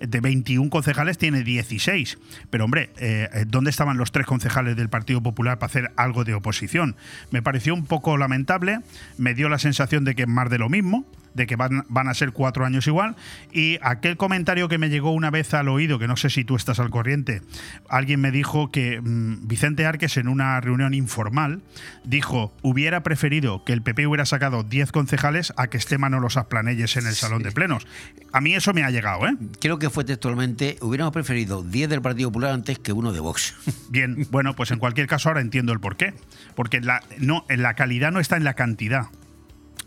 de 0.00 0.20
21 0.20 0.70
concejales 0.70 1.18
tiene 1.18 1.42
16. 1.42 2.18
Pero 2.50 2.64
hombre, 2.64 2.90
eh, 2.98 3.44
¿dónde 3.46 3.70
estaban 3.70 3.96
los 3.96 4.12
tres 4.12 4.26
concejales 4.26 4.76
del 4.76 4.88
Partido 4.88 5.22
Popular 5.22 5.58
para 5.58 5.70
hacer 5.70 5.90
algo 5.96 6.24
de 6.24 6.34
oposición? 6.34 6.96
Me 7.30 7.42
pareció 7.42 7.74
un 7.74 7.86
poco 7.86 8.16
lamentable, 8.16 8.80
me 9.16 9.34
dio 9.34 9.48
la 9.48 9.58
sensación 9.58 10.04
de 10.04 10.14
que 10.14 10.22
es 10.22 10.28
más 10.28 10.50
de 10.50 10.58
lo 10.58 10.68
mismo 10.68 11.06
de 11.38 11.46
que 11.46 11.56
van, 11.56 11.84
van 11.88 12.08
a 12.08 12.14
ser 12.14 12.32
cuatro 12.32 12.66
años 12.66 12.86
igual. 12.86 13.16
Y 13.52 13.78
aquel 13.80 14.18
comentario 14.18 14.68
que 14.68 14.76
me 14.76 14.90
llegó 14.90 15.12
una 15.12 15.30
vez 15.30 15.54
al 15.54 15.68
oído, 15.68 15.98
que 15.98 16.06
no 16.06 16.16
sé 16.16 16.28
si 16.28 16.44
tú 16.44 16.56
estás 16.56 16.78
al 16.80 16.90
corriente, 16.90 17.42
alguien 17.88 18.20
me 18.20 18.30
dijo 18.30 18.70
que 18.70 19.00
mm, 19.00 19.46
Vicente 19.46 19.86
Arques 19.86 20.18
en 20.18 20.28
una 20.28 20.60
reunión 20.60 20.92
informal 20.92 21.62
dijo, 22.04 22.52
hubiera 22.62 23.02
preferido 23.02 23.64
que 23.64 23.72
el 23.72 23.82
PP 23.82 24.06
hubiera 24.06 24.26
sacado 24.26 24.62
10 24.62 24.92
concejales 24.92 25.52
a 25.56 25.68
que 25.68 25.78
esté 25.78 25.96
Manolo 25.96 26.28
Sasplanelles 26.28 26.96
en 26.96 27.06
el 27.06 27.14
salón 27.14 27.42
de 27.42 27.52
plenos. 27.52 27.86
A 28.32 28.40
mí 28.40 28.54
eso 28.54 28.74
me 28.74 28.82
ha 28.82 28.90
llegado, 28.90 29.26
¿eh? 29.26 29.34
Creo 29.60 29.78
que 29.78 29.87
fue 29.90 30.04
textualmente, 30.04 30.78
hubiéramos 30.80 31.12
preferido 31.12 31.62
10 31.62 31.88
del 31.88 32.02
Partido 32.02 32.30
Popular 32.30 32.52
antes 32.52 32.78
que 32.78 32.92
uno 32.92 33.12
de 33.12 33.20
Vox. 33.20 33.54
Bien, 33.90 34.26
bueno, 34.30 34.54
pues 34.54 34.70
en 34.70 34.78
cualquier 34.78 35.06
caso 35.06 35.28
ahora 35.28 35.40
entiendo 35.40 35.72
el 35.72 35.80
porqué. 35.80 36.14
Porque 36.54 36.80
la, 36.80 37.02
no, 37.18 37.44
la 37.48 37.74
calidad 37.74 38.12
no 38.12 38.20
está 38.20 38.36
en 38.36 38.44
la 38.44 38.54
cantidad. 38.54 39.06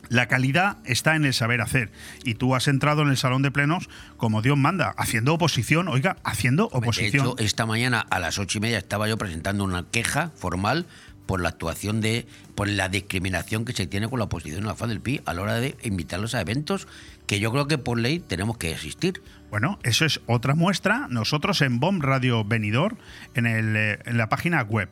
La 0.10 0.28
calidad 0.28 0.78
está 0.84 1.16
en 1.16 1.24
el 1.24 1.34
saber 1.34 1.62
hacer. 1.62 1.90
Y 2.26 2.34
tú 2.34 2.54
has 2.54 2.68
entrado 2.68 3.02
en 3.02 3.10
el 3.10 3.18
salón 3.18 3.44
de 3.44 3.52
plenos 3.52 3.90
como 4.18 4.42
Dios 4.42 4.58
manda, 4.58 4.94
haciendo 4.98 5.34
oposición, 5.34 5.88
oiga, 5.88 6.18
haciendo 6.24 6.64
De 6.64 6.78
oposición. 6.80 7.28
hecho, 7.28 7.36
esta 7.38 7.66
mañana 7.66 8.02
a 8.10 8.20
las 8.20 8.38
ocho 8.38 8.58
y 8.58 8.62
media 8.62 8.78
estaba 8.78 9.08
yo 9.08 9.18
presentando 9.18 9.64
una 9.64 9.86
queja 9.90 10.32
formal 10.36 10.86
por 11.26 11.40
la 11.40 11.48
actuación 11.48 12.02
de, 12.02 12.28
por 12.56 12.68
la 12.68 12.90
discriminación 12.90 13.64
que 13.64 13.72
se 13.72 13.88
tiene 13.88 14.10
con 14.10 14.20
la 14.20 14.26
oposición 14.26 14.62
en 14.62 14.68
la 14.68 14.76
FA 14.76 14.88
del 14.88 15.00
PI 15.00 15.22
a 15.26 15.34
la 15.34 15.44
hora 15.44 15.56
de 15.62 15.78
invitarlos 15.84 16.36
a 16.36 16.42
eventos 16.42 16.90
que 17.26 17.40
yo 17.40 17.54
creo 17.54 17.68
que 17.68 17.78
por 17.78 17.98
ley 17.98 18.20
tenemos 18.20 18.58
que 18.58 18.76
asistir. 18.76 19.22
Bueno, 19.52 19.80
eso 19.84 20.06
es 20.06 20.22
otra 20.28 20.56
muestra. 20.56 21.08
Nosotros 21.10 21.62
en 21.62 21.82
BOM 21.82 22.00
Radio 22.00 22.46
Venidor, 22.46 22.96
en, 23.34 23.46
eh, 23.46 24.00
en 24.06 24.18
la 24.18 24.30
página 24.30 24.62
web 24.64 24.90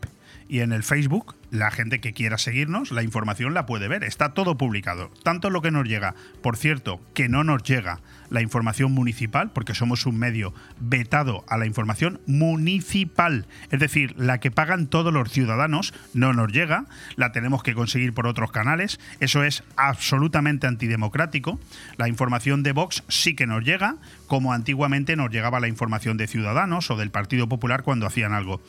y 0.49 0.61
en 0.61 0.73
el 0.73 0.81
Facebook, 0.81 1.35
la 1.51 1.69
gente 1.69 2.01
que 2.01 2.11
quiera 2.11 2.39
seguirnos, 2.39 2.91
la 2.91 3.03
información 3.03 3.53
la 3.53 3.67
puede 3.67 3.87
ver. 3.87 4.03
Está 4.03 4.33
todo 4.33 4.57
publicado. 4.57 5.11
Tanto 5.23 5.51
lo 5.51 5.61
que 5.61 5.69
nos 5.69 5.87
llega. 5.87 6.15
Por 6.41 6.57
cierto, 6.57 6.99
que 7.13 7.29
no 7.29 7.43
nos 7.43 7.61
llega 7.61 7.99
la 8.31 8.41
información 8.41 8.91
municipal, 8.91 9.51
porque 9.51 9.75
somos 9.75 10.07
un 10.07 10.17
medio 10.17 10.53
vetado 10.79 11.45
a 11.47 11.57
la 11.57 11.67
información 11.67 12.19
municipal. 12.25 13.45
Es 13.69 13.79
decir, 13.79 14.15
la 14.17 14.39
que 14.39 14.49
pagan 14.49 14.87
todos 14.87 15.13
los 15.13 15.31
ciudadanos 15.31 15.93
no 16.15 16.33
nos 16.33 16.51
llega, 16.51 16.85
la 17.15 17.31
tenemos 17.31 17.61
que 17.61 17.75
conseguir 17.75 18.13
por 18.13 18.25
otros 18.25 18.51
canales. 18.51 18.99
Eso 19.19 19.43
es 19.43 19.63
absolutamente 19.77 20.65
antidemocrático. 20.65 21.59
La 21.97 22.07
información 22.07 22.63
de 22.63 22.71
Vox 22.71 23.03
sí 23.07 23.35
que 23.35 23.45
nos 23.45 23.63
llega, 23.63 23.97
como 24.25 24.51
antiguamente 24.51 25.15
nos 25.15 25.29
llegaba 25.29 25.59
la 25.59 25.67
información 25.67 26.17
de 26.17 26.27
Ciudadanos 26.27 26.89
o 26.89 26.97
del 26.97 27.11
Partido 27.11 27.47
Popular 27.47 27.83
cuando 27.83 28.07
hacían 28.07 28.33
algo. 28.33 28.61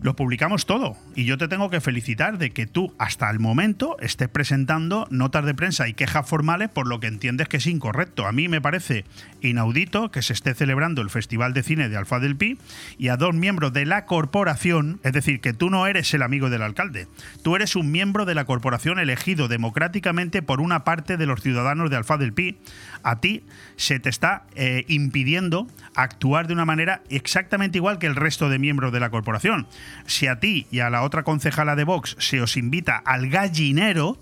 Lo 0.00 0.16
publicamos 0.16 0.66
todo. 0.66 0.96
Y 1.14 1.24
yo 1.24 1.38
te 1.38 1.48
tengo 1.48 1.70
que 1.70 1.80
felicitar 1.80 2.38
de 2.38 2.50
que 2.50 2.66
tú, 2.66 2.94
hasta 2.98 3.30
el 3.30 3.38
momento, 3.38 3.96
estés 4.00 4.28
presentando 4.28 5.06
notas 5.10 5.44
de 5.44 5.54
prensa 5.54 5.88
y 5.88 5.94
quejas 5.94 6.28
formales 6.28 6.70
por 6.70 6.86
lo 6.86 7.00
que 7.00 7.06
entiendes 7.06 7.48
que 7.48 7.58
es 7.58 7.66
incorrecto. 7.66 8.26
A 8.26 8.32
mí 8.32 8.48
me 8.48 8.60
parece 8.60 9.04
inaudito 9.40 10.10
que 10.10 10.22
se 10.22 10.32
esté 10.32 10.54
celebrando 10.54 11.02
el 11.02 11.10
Festival 11.10 11.52
de 11.52 11.62
Cine 11.62 11.88
de 11.88 11.96
Alfa 11.96 12.20
del 12.20 12.36
Pi 12.36 12.58
y 12.98 13.08
a 13.08 13.16
dos 13.16 13.34
miembros 13.34 13.72
de 13.72 13.86
la 13.86 14.06
corporación, 14.06 15.00
es 15.02 15.12
decir, 15.12 15.40
que 15.40 15.52
tú 15.52 15.70
no 15.70 15.86
eres 15.86 16.12
el 16.14 16.22
amigo 16.22 16.50
del 16.50 16.62
alcalde, 16.62 17.08
tú 17.42 17.56
eres 17.56 17.76
un 17.76 17.90
miembro 17.90 18.24
de 18.24 18.34
la 18.34 18.44
corporación 18.44 18.98
elegido 18.98 19.48
democráticamente 19.48 20.42
por 20.42 20.60
una 20.60 20.84
parte 20.84 21.16
de 21.16 21.26
los 21.26 21.42
ciudadanos 21.42 21.90
de 21.90 21.96
Alfa 21.96 22.16
del 22.16 22.32
Pi. 22.32 22.56
A 23.02 23.20
ti 23.20 23.42
se 23.76 23.98
te 23.98 24.08
está 24.08 24.44
eh, 24.54 24.84
impidiendo 24.88 25.66
actuar 25.94 26.46
de 26.46 26.54
una 26.54 26.64
manera 26.64 27.02
exactamente 27.10 27.78
igual 27.78 27.98
que 27.98 28.06
el 28.06 28.16
resto 28.16 28.48
de 28.48 28.58
miembros 28.58 28.92
de 28.92 29.00
la 29.00 29.10
corporación. 29.10 29.66
Si 30.06 30.26
a 30.26 30.40
ti 30.40 30.66
y 30.70 30.80
a 30.80 30.90
la 30.90 31.02
otra 31.02 31.22
concejala 31.22 31.76
de 31.76 31.84
Vox 31.84 32.16
se 32.18 32.40
os 32.40 32.56
invita 32.56 32.96
al 32.96 33.28
gallinero, 33.28 34.18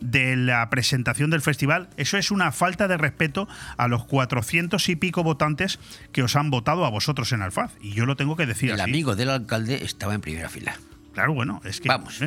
de 0.00 0.36
la 0.36 0.68
presentación 0.70 1.30
del 1.30 1.40
festival, 1.40 1.88
eso 1.96 2.18
es 2.18 2.30
una 2.30 2.52
falta 2.52 2.88
de 2.88 2.96
respeto 2.96 3.48
a 3.76 3.88
los 3.88 4.04
400 4.04 4.88
y 4.88 4.96
pico 4.96 5.22
votantes 5.22 5.78
que 6.12 6.22
os 6.22 6.36
han 6.36 6.50
votado 6.50 6.84
a 6.84 6.90
vosotros 6.90 7.32
en 7.32 7.42
Alfaz. 7.42 7.72
Y 7.80 7.92
yo 7.92 8.06
lo 8.06 8.16
tengo 8.16 8.36
que 8.36 8.46
decir 8.46 8.70
El 8.70 8.80
así. 8.80 8.90
amigo 8.90 9.16
del 9.16 9.30
alcalde 9.30 9.84
estaba 9.84 10.14
en 10.14 10.20
primera 10.20 10.48
fila. 10.48 10.76
Claro, 11.14 11.32
bueno, 11.32 11.60
es 11.64 11.80
que. 11.80 11.88
Vamos. 11.88 12.18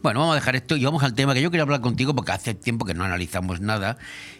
Bueno, 0.00 0.20
vamos 0.20 0.32
a 0.32 0.36
dejar 0.36 0.54
esto 0.54 0.76
y 0.76 0.84
vamos 0.84 1.02
al 1.02 1.14
tema 1.14 1.34
que 1.34 1.42
yo 1.42 1.50
quería 1.50 1.64
hablar 1.64 1.80
contigo 1.80 2.14
porque 2.14 2.30
hace 2.30 2.54
tiempo 2.54 2.86
que 2.86 2.94
no 2.94 3.04
analizamos 3.04 3.60
nada. 3.60 3.98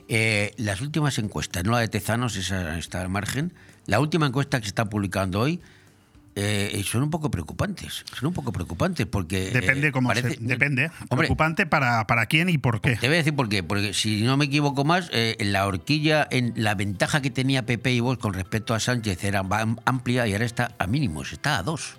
Eh, 0.09 0.55
las 0.57 0.81
últimas 0.81 1.19
encuestas, 1.19 1.65
no 1.65 1.73
la 1.73 1.81
de 1.81 1.89
Tezanos, 1.89 2.37
esa 2.37 2.79
está 2.79 3.01
al 3.01 3.09
margen. 3.09 3.53
La 3.87 3.99
última 3.99 4.27
encuesta 4.27 4.61
que 4.61 4.65
se 4.67 4.69
está 4.69 4.85
publicando 4.85 5.41
hoy 5.41 5.61
eh, 6.35 6.83
son 6.87 7.03
un 7.03 7.11
poco 7.11 7.31
preocupantes. 7.31 8.05
Son 8.19 8.29
un 8.29 8.35
poco 8.35 8.53
preocupantes 8.53 9.07
porque. 9.07 9.49
eh, 9.49 9.51
Depende 9.53 9.93
cómo 9.93 10.09
parece- 10.09 10.31
se- 10.35 10.37
depende. 10.41 10.91
Hombre, 11.09 11.27
Preocupante 11.27 11.67
para, 11.67 12.07
para 12.07 12.27
quién 12.27 12.49
y 12.49 12.59
por 12.59 12.81
qué. 12.81 12.97
Te 12.97 13.07
voy 13.09 13.17
a 13.17 13.19
decir 13.19 13.35
por 13.37 13.49
qué. 13.49 13.63
Porque 13.63 13.95
si 13.95 14.23
no 14.23 14.37
me 14.37 14.47
equivoco 14.47 14.85
más, 14.85 15.11
eh, 15.13 15.37
la 15.41 15.67
horquilla, 15.67 16.27
en 16.31 16.53
la 16.57 16.75
ventaja 16.75 17.21
que 17.23 17.31
tenía 17.31 17.67
PP 17.67 17.93
y 17.93 18.01
Vox 18.01 18.19
con 18.21 18.33
respecto 18.35 18.75
a 18.75 18.81
Sánchez 18.81 19.23
era 19.25 19.41
am- 19.41 19.77
amplia 19.85 20.27
y 20.27 20.33
ahora 20.33 20.45
está 20.47 20.73
a 20.79 20.87
mínimos, 20.87 21.33
está 21.33 21.59
a 21.59 21.63
dos. 21.63 21.99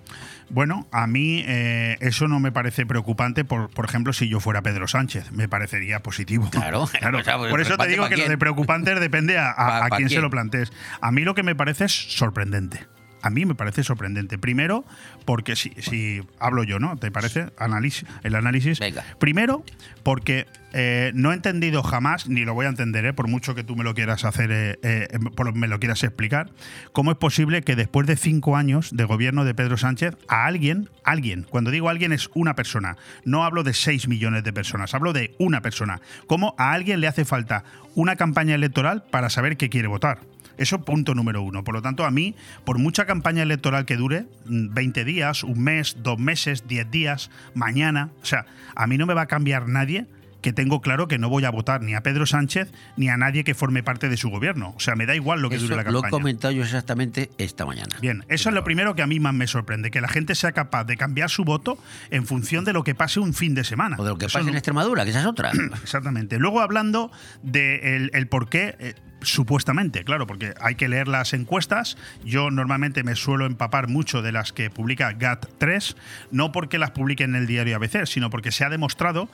Bueno, 0.50 0.86
a 0.92 1.06
mí 1.06 1.42
eh, 1.46 1.96
eso 2.00 2.28
no 2.28 2.38
me 2.38 2.52
parece 2.52 2.84
preocupante, 2.84 3.44
por, 3.46 3.70
por 3.70 3.86
ejemplo, 3.86 4.12
si 4.12 4.28
yo 4.28 4.40
fuera 4.40 4.60
Pedro 4.60 4.86
Sánchez, 4.86 5.32
me 5.32 5.48
parecería 5.48 6.00
positivo. 6.02 6.50
Claro, 6.50 6.86
Claro, 6.98 7.18
o 7.20 7.24
sea, 7.24 7.38
por 7.38 7.60
eso 7.60 7.76
te 7.78 7.86
digo 7.88 8.04
que 8.04 8.10
lo 8.10 8.16
quién. 8.16 8.28
de 8.28 8.38
preocupante 8.38 8.94
depende 8.94 9.38
a, 9.38 9.50
a- 9.56 9.88
pa' 9.88 9.96
quién 9.96 10.08
se 10.10 10.16
quién. 10.16 10.22
lo 10.22 10.30
plantees. 10.30 10.70
A 11.00 11.10
mí 11.12 11.22
lo 11.22 11.34
que 11.34 11.42
me 11.42 11.54
parece 11.54 11.86
es 11.86 11.92
sorprendente. 11.92 12.86
A 13.24 13.30
mí 13.30 13.46
me 13.46 13.54
parece 13.54 13.82
sorprendente. 13.82 14.38
Primero, 14.38 14.84
porque 15.24 15.56
si, 15.56 15.70
si 15.80 16.20
hablo 16.38 16.62
yo, 16.64 16.78
¿no? 16.78 16.96
¿Te 16.96 17.10
parece? 17.10 17.46
Análisis, 17.58 18.04
el 18.22 18.34
análisis. 18.34 18.78
Primero, 19.18 19.64
porque 20.02 20.46
eh, 20.74 21.12
no 21.14 21.32
he 21.32 21.34
entendido 21.34 21.82
jamás, 21.82 22.28
ni 22.28 22.44
lo 22.44 22.52
voy 22.52 22.66
a 22.66 22.68
entender, 22.68 23.06
¿eh? 23.06 23.12
por 23.12 23.28
mucho 23.28 23.54
que 23.54 23.64
tú 23.64 23.76
me 23.76 23.84
lo 23.84 23.94
quieras 23.94 24.24
hacer, 24.24 24.50
eh, 24.52 24.78
eh, 24.82 25.08
por- 25.36 25.54
me 25.54 25.68
lo 25.68 25.78
quieras 25.78 26.02
explicar, 26.02 26.50
cómo 26.92 27.12
es 27.12 27.16
posible 27.16 27.62
que 27.62 27.76
después 27.76 28.06
de 28.06 28.16
cinco 28.16 28.56
años 28.56 28.90
de 28.94 29.04
gobierno 29.04 29.44
de 29.44 29.54
Pedro 29.54 29.76
Sánchez, 29.76 30.16
a 30.28 30.46
alguien, 30.46 30.90
alguien, 31.04 31.46
cuando 31.48 31.70
digo 31.70 31.88
alguien 31.88 32.12
es 32.12 32.28
una 32.34 32.54
persona, 32.54 32.96
no 33.24 33.44
hablo 33.44 33.62
de 33.62 33.72
seis 33.72 34.08
millones 34.08 34.42
de 34.44 34.52
personas, 34.52 34.92
hablo 34.94 35.12
de 35.12 35.34
una 35.38 35.60
persona, 35.62 36.00
cómo 36.26 36.54
a 36.58 36.72
alguien 36.72 37.00
le 37.00 37.06
hace 37.06 37.24
falta 37.24 37.64
una 37.94 38.16
campaña 38.16 38.54
electoral 38.56 39.04
para 39.10 39.30
saber 39.30 39.56
qué 39.56 39.70
quiere 39.70 39.86
votar. 39.88 40.18
Eso 40.58 40.84
punto 40.84 41.14
número 41.14 41.42
uno. 41.42 41.64
Por 41.64 41.74
lo 41.74 41.82
tanto, 41.82 42.04
a 42.04 42.10
mí, 42.10 42.34
por 42.64 42.78
mucha 42.78 43.06
campaña 43.06 43.42
electoral 43.42 43.84
que 43.84 43.96
dure, 43.96 44.26
mm, 44.46 44.74
20 44.74 45.04
días, 45.04 45.44
un 45.44 45.62
mes, 45.62 45.96
dos 46.02 46.18
meses, 46.18 46.66
10 46.66 46.90
días, 46.90 47.30
mañana, 47.54 48.10
o 48.22 48.26
sea, 48.26 48.46
a 48.74 48.86
mí 48.86 48.98
no 48.98 49.06
me 49.06 49.14
va 49.14 49.22
a 49.22 49.26
cambiar 49.26 49.68
nadie 49.68 50.06
que 50.44 50.52
tengo 50.52 50.82
claro 50.82 51.08
que 51.08 51.16
no 51.16 51.30
voy 51.30 51.46
a 51.46 51.50
votar 51.50 51.80
ni 51.80 51.94
a 51.94 52.02
Pedro 52.02 52.26
Sánchez 52.26 52.70
ni 52.98 53.08
a 53.08 53.16
nadie 53.16 53.44
que 53.44 53.54
forme 53.54 53.82
parte 53.82 54.10
de 54.10 54.18
su 54.18 54.28
gobierno. 54.28 54.74
O 54.76 54.80
sea, 54.80 54.94
me 54.94 55.06
da 55.06 55.14
igual 55.14 55.40
lo 55.40 55.48
que 55.48 55.56
Eso 55.56 55.64
dure 55.64 55.76
la 55.76 55.84
lo 55.84 55.88
he 55.88 56.02
campaña. 56.02 56.10
comentado 56.10 56.52
yo 56.52 56.62
exactamente 56.64 57.30
esta 57.38 57.64
mañana. 57.64 57.96
Bien, 58.02 58.26
eso 58.28 58.50
es 58.50 58.54
lo 58.54 58.62
primero 58.62 58.94
que 58.94 59.00
a 59.00 59.06
mí 59.06 59.20
más 59.20 59.32
me 59.32 59.46
sorprende, 59.46 59.90
que 59.90 60.02
la 60.02 60.08
gente 60.08 60.34
sea 60.34 60.52
capaz 60.52 60.84
de 60.84 60.98
cambiar 60.98 61.30
su 61.30 61.44
voto 61.44 61.78
en 62.10 62.26
función 62.26 62.66
de 62.66 62.74
lo 62.74 62.84
que 62.84 62.94
pase 62.94 63.20
un 63.20 63.32
fin 63.32 63.54
de 63.54 63.64
semana. 63.64 63.96
O 63.98 64.04
de 64.04 64.10
lo 64.10 64.18
que 64.18 64.26
Eso 64.26 64.38
pasa 64.38 64.50
en 64.50 64.54
Extremadura, 64.54 65.04
que 65.04 65.10
esa 65.12 65.20
es 65.20 65.26
otra. 65.26 65.50
Exactamente. 65.82 66.38
Luego 66.38 66.60
hablando 66.60 67.10
del 67.42 68.10
el 68.12 68.28
por 68.28 68.50
qué, 68.50 68.76
eh, 68.80 68.94
supuestamente, 69.24 70.04
claro, 70.04 70.26
porque 70.26 70.54
hay 70.60 70.74
que 70.74 70.88
leer 70.88 71.08
las 71.08 71.32
encuestas. 71.32 71.96
Yo 72.24 72.50
normalmente 72.50 73.02
me 73.02 73.16
suelo 73.16 73.46
empapar 73.46 73.88
mucho 73.88 74.22
de 74.22 74.32
las 74.32 74.52
que 74.52 74.70
publica 74.70 75.12
GAT3, 75.12 75.96
no 76.30 76.52
porque 76.52 76.78
las 76.78 76.90
publique 76.90 77.24
en 77.24 77.34
el 77.34 77.46
diario 77.46 77.76
ABC, 77.76 78.06
sino 78.06 78.30
porque 78.30 78.52
se 78.52 78.64
ha 78.64 78.70
demostrado 78.70 79.28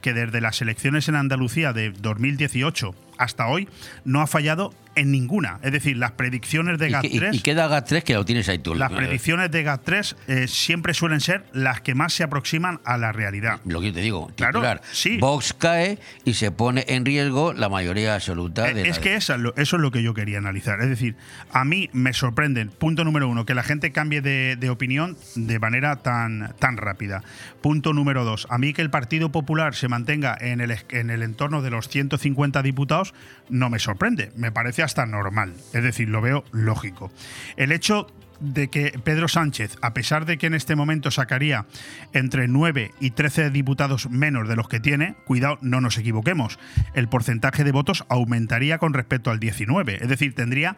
que 0.00 0.12
desde 0.12 0.40
las 0.40 0.62
elecciones 0.62 1.08
en 1.08 1.16
Andalucía 1.16 1.72
de 1.72 1.90
2018 1.90 2.94
hasta 3.18 3.46
hoy 3.48 3.68
no 4.04 4.20
ha 4.20 4.26
fallado 4.26 4.72
en 4.96 5.10
ninguna. 5.10 5.58
Es 5.62 5.72
decir, 5.72 5.96
las 5.96 6.12
predicciones 6.12 6.78
de 6.78 6.88
¿Y, 6.88 6.92
qué- 6.92 7.10
GAT3... 7.20 7.34
y- 7.34 7.36
y 7.38 7.40
queda 7.40 7.66
GAT3 7.68 8.04
que 8.04 8.14
lo 8.14 8.24
tienes 8.24 8.48
ahí 8.48 8.60
tú. 8.60 8.76
Las 8.76 8.92
Eh, 8.92 8.94
predicciones 8.94 9.50
de 9.50 9.64
GAT3 9.66 10.14
eh, 10.28 10.46
siempre 10.46 10.94
suelen 10.94 11.20
ser 11.20 11.44
las 11.52 11.80
que 11.80 11.96
más 11.96 12.12
se 12.14 12.22
aproximan 12.22 12.80
a 12.84 12.96
la 12.96 13.10
realidad. 13.10 13.58
Lo 13.64 13.80
que 13.80 13.88
yo 13.88 13.92
te 13.94 14.00
digo, 14.02 14.30
Claro, 14.36 14.62
sí. 14.92 15.18
Vox 15.18 15.52
cae 15.52 15.98
y 16.24 16.34
se 16.34 16.52
pone 16.52 16.84
en 16.86 17.04
riesgo 17.04 17.52
la 17.54 17.68
mayoría 17.68 18.14
absoluta 18.14 18.72
de 18.72 18.82
Eh, 18.82 18.88
Es 18.88 18.98
la- 18.98 19.02
que 19.02 19.14
esa 19.16 19.34
eso 19.56 19.76
es 19.76 19.82
lo 19.82 19.90
que 19.90 20.00
yo 20.04 20.14
quería 20.14 20.38
analizar. 20.38 20.80
Es 20.80 20.88
decir, 20.88 21.16
a 21.52 21.64
mí 21.64 21.90
me 21.92 22.12
sorprende, 22.12 22.64
punto 22.66 23.02
número 23.02 23.28
uno, 23.28 23.44
que 23.44 23.54
la 23.56 23.64
gente 23.64 23.90
cambie 23.90 24.20
de, 24.20 24.54
de 24.54 24.70
opinión 24.70 25.16
de 25.34 25.58
manera 25.58 25.96
tan, 25.96 26.54
tan 26.60 26.76
rápida. 26.76 27.24
Punto 27.62 27.92
número 27.94 28.24
dos, 28.24 28.46
a 28.48 28.58
mí 28.58 28.72
que 28.72 28.82
el 28.82 28.90
Partido 28.90 29.32
Popular 29.32 29.74
se 29.74 29.88
mantenga 29.88 30.38
en 30.40 30.60
el, 30.60 30.72
en 30.90 31.10
el 31.10 31.24
entorno 31.24 31.62
de 31.62 31.70
los 31.70 31.88
150 31.88 32.62
diputados 32.62 33.03
no 33.48 33.68
me 33.68 33.78
sorprende, 33.78 34.32
me 34.36 34.52
parece 34.52 34.82
hasta 34.82 35.04
normal. 35.04 35.54
Es 35.72 35.82
decir, 35.82 36.08
lo 36.08 36.20
veo 36.20 36.44
lógico. 36.52 37.10
El 37.56 37.72
hecho 37.72 38.06
de 38.40 38.68
que 38.68 38.98
Pedro 39.02 39.28
Sánchez, 39.28 39.76
a 39.80 39.94
pesar 39.94 40.26
de 40.26 40.38
que 40.38 40.46
en 40.46 40.54
este 40.54 40.76
momento 40.76 41.10
sacaría 41.10 41.66
entre 42.12 42.48
9 42.48 42.92
y 43.00 43.10
13 43.10 43.50
diputados 43.50 44.10
menos 44.10 44.48
de 44.48 44.56
los 44.56 44.68
que 44.68 44.80
tiene, 44.80 45.16
cuidado, 45.24 45.58
no 45.62 45.80
nos 45.80 45.98
equivoquemos, 45.98 46.58
el 46.94 47.08
porcentaje 47.08 47.64
de 47.64 47.72
votos 47.72 48.04
aumentaría 48.08 48.78
con 48.78 48.92
respecto 48.92 49.30
al 49.30 49.40
19, 49.40 49.98
es 50.02 50.08
decir, 50.08 50.34
tendría 50.34 50.76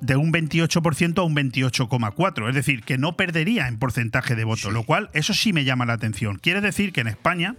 de 0.00 0.16
un 0.16 0.32
28% 0.32 1.18
a 1.18 1.22
un 1.22 1.34
28,4%, 1.34 2.48
es 2.48 2.54
decir, 2.54 2.82
que 2.82 2.98
no 2.98 3.16
perdería 3.16 3.66
en 3.66 3.78
porcentaje 3.78 4.36
de 4.36 4.44
voto, 4.44 4.70
lo 4.70 4.84
cual 4.84 5.10
eso 5.12 5.34
sí 5.34 5.52
me 5.52 5.64
llama 5.64 5.86
la 5.86 5.94
atención. 5.94 6.38
Quiere 6.38 6.60
decir 6.60 6.92
que 6.92 7.00
en 7.00 7.08
España, 7.08 7.56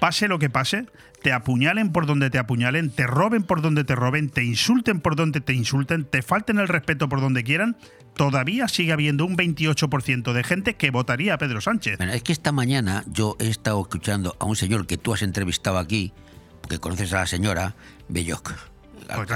pase 0.00 0.28
lo 0.28 0.38
que 0.38 0.48
pase, 0.48 0.86
te 1.24 1.32
apuñalen 1.32 1.90
por 1.90 2.04
donde 2.04 2.28
te 2.28 2.36
apuñalen, 2.36 2.90
te 2.90 3.06
roben 3.06 3.44
por 3.44 3.62
donde 3.62 3.82
te 3.82 3.94
roben, 3.94 4.28
te 4.28 4.44
insulten 4.44 5.00
por 5.00 5.16
donde 5.16 5.40
te 5.40 5.54
insulten, 5.54 6.04
te 6.04 6.20
falten 6.20 6.58
el 6.58 6.68
respeto 6.68 7.08
por 7.08 7.22
donde 7.22 7.42
quieran, 7.42 7.78
todavía 8.14 8.68
sigue 8.68 8.92
habiendo 8.92 9.24
un 9.24 9.34
28% 9.34 10.34
de 10.34 10.44
gente 10.44 10.74
que 10.74 10.90
votaría 10.90 11.32
a 11.32 11.38
Pedro 11.38 11.62
Sánchez. 11.62 11.96
Bueno, 11.96 12.12
es 12.12 12.22
que 12.22 12.32
esta 12.32 12.52
mañana 12.52 13.04
yo 13.06 13.38
he 13.40 13.48
estado 13.48 13.80
escuchando 13.80 14.36
a 14.38 14.44
un 14.44 14.54
señor 14.54 14.86
que 14.86 14.98
tú 14.98 15.14
has 15.14 15.22
entrevistado 15.22 15.78
aquí, 15.78 16.12
porque 16.60 16.78
conoces 16.78 17.10
a 17.14 17.20
la 17.20 17.26
señora 17.26 17.74
Belloc. 18.10 18.73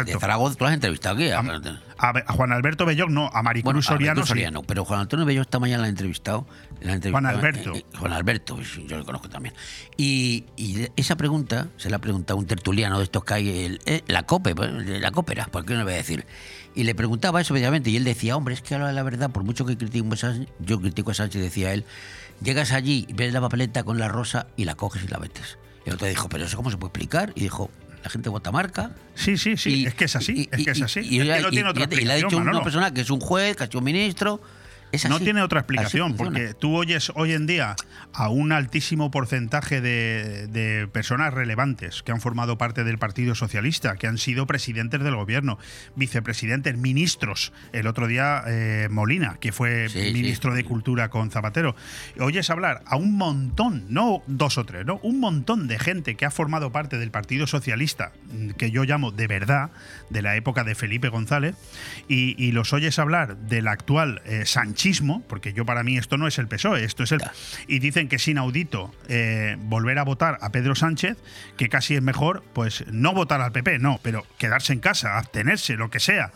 De 0.04 0.18
Zaragoza, 0.18 0.56
tú 0.56 0.64
la 0.64 0.70
has 0.70 0.74
entrevistado 0.74 1.16
aquí. 1.16 1.30
A, 1.30 1.38
a- 1.40 2.12
a 2.26 2.32
Juan 2.32 2.52
Alberto 2.52 2.86
Belloc 2.86 3.10
no, 3.10 3.28
a 3.32 3.42
Maricruz 3.42 3.64
Bueno, 3.64 3.80
a 3.80 3.82
Soriano, 3.82 4.22
sí. 4.22 4.28
Soriano, 4.28 4.62
pero 4.62 4.84
Juan 4.84 5.00
Antonio 5.00 5.26
Bello 5.26 5.42
esta 5.42 5.58
mañana 5.58 5.82
la 5.82 5.86
he 5.88 5.90
entrevistado. 5.90 6.46
la 6.80 6.92
entrevistado, 6.94 7.28
Alberto. 7.36 7.74
eh, 7.74 7.78
eh, 7.78 7.96
Juan 7.98 8.12
Alberto, 8.12 8.54
pues, 8.56 8.68
yo 8.86 8.96
lo 8.98 9.04
conozco 9.04 9.28
también. 9.28 9.54
Y, 9.96 10.44
y 10.56 10.86
esa 10.96 11.16
pregunta 11.16 11.68
se 11.76 11.90
la 11.90 11.96
ha 11.96 12.00
preguntado 12.00 12.38
un 12.38 12.46
tertuliano 12.46 12.98
de 12.98 13.04
estos 13.04 13.24
que 13.24 13.34
hay, 13.34 13.64
el- 13.64 13.80
eh, 13.86 14.02
la 14.06 14.22
COPE, 14.24 14.54
pues, 14.54 14.70
la 14.86 15.10
cópera, 15.10 15.46
¿por 15.46 15.64
qué 15.64 15.72
no 15.74 15.78
le 15.80 15.84
voy 15.84 15.92
a 15.94 15.96
decir? 15.96 16.24
Y 16.74 16.84
le 16.84 16.94
preguntaba 16.94 17.40
eso 17.40 17.52
precisamente 17.54 17.90
y 17.90 17.96
él 17.96 18.04
decía, 18.04 18.36
hombre, 18.36 18.54
es 18.54 18.62
que 18.62 18.74
a 18.76 18.78
la 18.78 18.92
la 18.92 19.02
verdad, 19.02 19.30
por 19.30 19.42
mucho 19.42 19.66
que 19.66 19.76
critico 19.76 20.12
a 20.12 20.16
Sánchez, 20.16 20.48
yo 20.60 20.80
critico 20.80 21.10
a 21.10 21.14
Sánchez, 21.14 21.42
decía 21.42 21.72
él, 21.72 21.84
llegas 22.40 22.70
allí, 22.72 23.06
ves 23.14 23.32
la 23.32 23.40
papeleta 23.40 23.82
con 23.82 23.98
la 23.98 24.06
rosa 24.08 24.46
y 24.56 24.64
la 24.64 24.76
coges 24.76 25.02
y 25.02 25.08
la 25.08 25.18
metes. 25.18 25.58
Y 25.84 25.88
el 25.88 25.96
otro 25.96 26.06
dijo, 26.06 26.28
pero 26.28 26.44
eso 26.44 26.56
cómo 26.56 26.70
se 26.70 26.76
puede 26.76 26.90
explicar? 26.90 27.32
Y 27.34 27.40
dijo, 27.40 27.70
la 28.02 28.10
gente 28.10 28.28
vota 28.28 28.50
marca. 28.52 28.90
Sí, 29.14 29.36
sí, 29.36 29.56
sí, 29.56 29.86
es 29.86 29.94
que 29.94 30.04
es 30.04 30.16
así, 30.16 30.48
es 30.52 30.64
que 30.64 30.70
es 30.72 30.82
así. 30.82 31.00
Y, 31.00 31.20
Es 31.20 31.26
que 31.26 31.38
y- 31.38 31.42
no 31.42 31.50
tiene 31.50 31.68
y- 31.68 31.70
otra 31.70 31.86
y- 31.90 32.00
y 32.00 32.04
le 32.04 32.12
ha 32.12 32.16
dicho 32.16 32.36
una 32.36 32.62
persona 32.62 32.92
que 32.94 33.00
es 33.02 33.10
un 33.10 33.20
juez, 33.20 33.56
que 33.56 33.64
ha 33.64 33.66
sido 33.66 33.80
ministro. 33.80 34.40
Es 34.92 35.08
No 35.08 35.20
tiene 35.20 35.42
otra 35.42 35.60
explicación, 35.60 36.16
porque 36.16 36.54
tú 36.54 36.76
oyes 36.76 37.12
hoy 37.14 37.32
en 37.32 37.46
día 37.46 37.76
a 38.12 38.28
un 38.30 38.52
altísimo 38.52 39.10
porcentaje 39.10 39.80
de, 39.80 40.46
de 40.48 40.88
personas 40.88 41.34
relevantes 41.34 42.02
que 42.02 42.12
han 42.12 42.20
formado 42.20 42.56
parte 42.58 42.84
del 42.84 42.98
Partido 42.98 43.34
Socialista, 43.34 43.96
que 43.96 44.06
han 44.06 44.18
sido 44.18 44.46
presidentes 44.46 45.02
del 45.02 45.14
gobierno, 45.14 45.58
vicepresidentes, 45.96 46.76
ministros. 46.76 47.52
El 47.72 47.86
otro 47.86 48.06
día 48.06 48.42
eh, 48.46 48.88
Molina, 48.90 49.36
que 49.40 49.52
fue 49.52 49.88
Sí, 49.88 50.06
sí. 50.06 50.12
ministro 50.12 50.54
de 50.54 50.64
Cultura 50.64 51.10
con 51.10 51.30
Zapatero. 51.30 51.76
Oyes 52.18 52.48
hablar 52.50 52.82
a 52.86 52.96
un 52.96 53.16
montón, 53.16 53.84
no 53.88 54.22
dos 54.26 54.58
o 54.58 54.64
tres, 54.64 54.86
no, 54.86 55.00
un 55.02 55.20
montón 55.20 55.68
de 55.68 55.78
gente 55.78 56.14
que 56.14 56.24
ha 56.24 56.30
formado 56.30 56.72
parte 56.72 56.98
del 56.98 57.10
Partido 57.10 57.46
Socialista, 57.46 58.12
mm, 58.32 58.50
que 58.50 58.70
yo 58.70 58.84
llamo 58.84 59.10
de 59.10 59.26
verdad, 59.26 59.70
de 60.10 60.22
la 60.22 60.36
época 60.36 60.64
de 60.64 60.74
Felipe 60.74 61.08
González, 61.08 61.56
y, 62.08 62.42
y 62.42 62.52
los 62.52 62.72
oyes 62.72 62.98
hablar 62.98 63.36
del 63.36 63.68
actual 63.68 64.22
eh, 64.24 64.44
sanchismo, 64.78 65.24
porque 65.26 65.52
yo 65.52 65.66
para 65.66 65.82
mí 65.82 65.98
esto 65.98 66.16
no 66.16 66.28
es 66.28 66.38
el 66.38 66.46
PSOE, 66.46 66.84
esto 66.84 67.02
es 67.02 67.10
el... 67.10 67.20
Y 67.66 67.80
dicen 67.80 68.08
que 68.08 68.16
es 68.16 68.28
inaudito 68.28 68.94
eh, 69.08 69.56
volver 69.58 69.98
a 69.98 70.04
votar 70.04 70.38
a 70.40 70.50
Pedro 70.50 70.76
Sánchez, 70.76 71.18
que 71.56 71.68
casi 71.68 71.96
es 71.96 72.02
mejor, 72.02 72.44
pues 72.52 72.84
no 72.92 73.12
votar 73.12 73.40
al 73.40 73.50
PP, 73.50 73.80
no, 73.80 73.98
pero 74.02 74.24
quedarse 74.38 74.72
en 74.72 74.78
casa, 74.78 75.18
abstenerse, 75.18 75.76
lo 75.76 75.90
que 75.90 75.98
sea. 75.98 76.30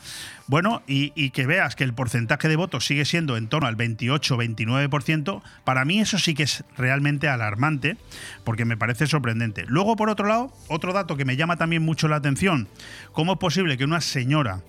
Bueno, 0.48 0.82
y, 0.88 1.12
y, 1.14 1.30
que 1.30 1.46
veas 1.46 1.76
que 1.76 1.84
el 1.84 1.94
porcentaje 1.94 2.48
de 2.48 2.56
votos 2.56 2.84
sigue 2.84 3.04
siendo 3.04 3.36
en 3.36 3.46
torno 3.46 3.68
al 3.68 3.76
28-29%, 3.76 5.40
para 5.62 5.84
mí 5.84 6.00
eso 6.00 6.18
sí 6.18 6.34
que 6.34 6.42
es 6.42 6.64
realmente 6.76 7.28
alarmante, 7.28 7.96
porque 8.42 8.64
me 8.64 8.76
parece 8.76 9.06
sorprendente. 9.06 9.64
Luego, 9.68 9.94
por 9.94 10.10
otro 10.10 10.26
lado, 10.26 10.52
otro 10.66 10.92
dato 10.92 11.16
que 11.16 11.24
me 11.24 11.36
llama 11.36 11.56
también 11.56 11.82
mucho 11.82 12.08
la 12.08 12.16
atención, 12.16 12.68
¿cómo 13.12 13.34
es 13.34 13.38
posible 13.38 13.78
que 13.78 13.84
una 13.84 14.00
señora 14.00 14.62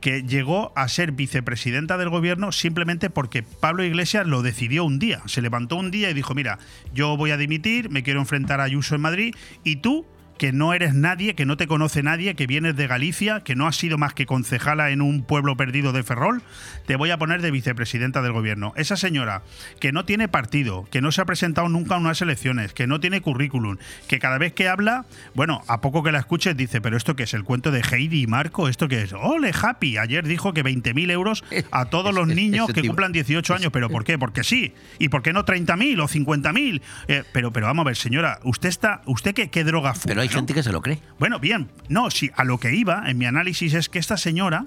que 0.00 0.22
llegó 0.22 0.72
a 0.76 0.88
ser 0.88 1.12
vicepresidenta 1.12 1.98
del 1.98 2.08
gobierno 2.08 2.52
simplemente 2.52 3.10
porque 3.10 3.42
Pablo 3.42 3.84
Iglesias 3.84 4.26
lo 4.26 4.42
decidió 4.42 4.84
un 4.84 4.98
día. 4.98 5.22
Se 5.26 5.42
levantó 5.42 5.76
un 5.76 5.90
día 5.90 6.10
y 6.10 6.14
dijo, 6.14 6.34
mira, 6.34 6.58
yo 6.94 7.16
voy 7.16 7.30
a 7.30 7.36
dimitir, 7.36 7.90
me 7.90 8.02
quiero 8.02 8.20
enfrentar 8.20 8.60
a 8.60 8.64
Ayuso 8.64 8.94
en 8.94 9.00
Madrid 9.00 9.34
y 9.64 9.76
tú 9.76 10.06
que 10.38 10.52
no 10.52 10.72
eres 10.72 10.94
nadie, 10.94 11.34
que 11.34 11.44
no 11.44 11.56
te 11.56 11.66
conoce 11.66 12.02
nadie, 12.02 12.34
que 12.34 12.46
vienes 12.46 12.76
de 12.76 12.86
Galicia, 12.86 13.40
que 13.40 13.56
no 13.56 13.66
has 13.66 13.76
sido 13.76 13.98
más 13.98 14.14
que 14.14 14.24
concejala 14.24 14.90
en 14.90 15.02
un 15.02 15.22
pueblo 15.22 15.56
perdido 15.56 15.92
de 15.92 16.02
Ferrol, 16.02 16.42
te 16.86 16.96
voy 16.96 17.10
a 17.10 17.18
poner 17.18 17.42
de 17.42 17.50
vicepresidenta 17.50 18.22
del 18.22 18.32
gobierno. 18.32 18.72
Esa 18.76 18.96
señora 18.96 19.42
que 19.80 19.92
no 19.92 20.04
tiene 20.04 20.28
partido, 20.28 20.86
que 20.90 21.00
no 21.00 21.12
se 21.12 21.20
ha 21.20 21.24
presentado 21.24 21.68
nunca 21.68 21.96
a 21.96 21.98
unas 21.98 22.22
elecciones, 22.22 22.72
que 22.72 22.86
no 22.86 23.00
tiene 23.00 23.20
currículum, 23.20 23.76
que 24.06 24.18
cada 24.18 24.38
vez 24.38 24.52
que 24.52 24.68
habla, 24.68 25.04
bueno, 25.34 25.62
a 25.66 25.80
poco 25.80 26.02
que 26.02 26.12
la 26.12 26.20
escuches 26.20 26.56
dice, 26.56 26.80
pero 26.80 26.96
esto 26.96 27.16
que 27.16 27.24
es 27.24 27.34
el 27.34 27.44
cuento 27.44 27.70
de 27.70 27.80
Heidi 27.80 28.22
y 28.22 28.26
Marco, 28.26 28.68
esto 28.68 28.88
que 28.88 29.02
es, 29.02 29.12
ole, 29.12 29.52
happy, 29.60 29.98
ayer 29.98 30.26
dijo 30.26 30.54
que 30.54 30.64
20.000 30.64 31.10
euros 31.10 31.44
a 31.70 31.84
todos 31.90 32.14
los 32.14 32.28
niños 32.28 32.70
que 32.72 32.86
cumplan 32.86 33.12
18 33.12 33.54
años, 33.54 33.72
pero 33.72 33.90
¿por 33.90 34.04
qué? 34.04 34.18
Porque 34.18 34.44
sí, 34.44 34.72
y 34.98 35.08
¿por 35.08 35.22
qué 35.22 35.32
no 35.32 35.44
30.000 35.44 36.00
o 36.00 36.08
50.000? 36.08 36.80
Eh, 37.08 37.24
pero, 37.32 37.52
pero 37.52 37.66
vamos 37.66 37.84
a 37.84 37.86
ver, 37.86 37.96
señora, 37.96 38.38
usted 38.44 38.68
está, 38.68 39.02
¿usted 39.06 39.34
qué, 39.34 39.50
qué 39.50 39.64
droga 39.64 39.94
fuma? 39.94 40.27
Hay 40.28 40.34
gente 40.34 40.54
que 40.54 40.62
se 40.62 40.72
lo 40.72 40.80
cree. 40.80 41.00
Bueno, 41.18 41.38
bien, 41.38 41.68
no, 41.88 42.10
sí, 42.10 42.30
a 42.34 42.44
lo 42.44 42.58
que 42.58 42.74
iba 42.74 43.10
en 43.10 43.18
mi 43.18 43.26
análisis 43.26 43.74
es 43.74 43.88
que 43.88 43.98
esta 43.98 44.16
señora 44.16 44.66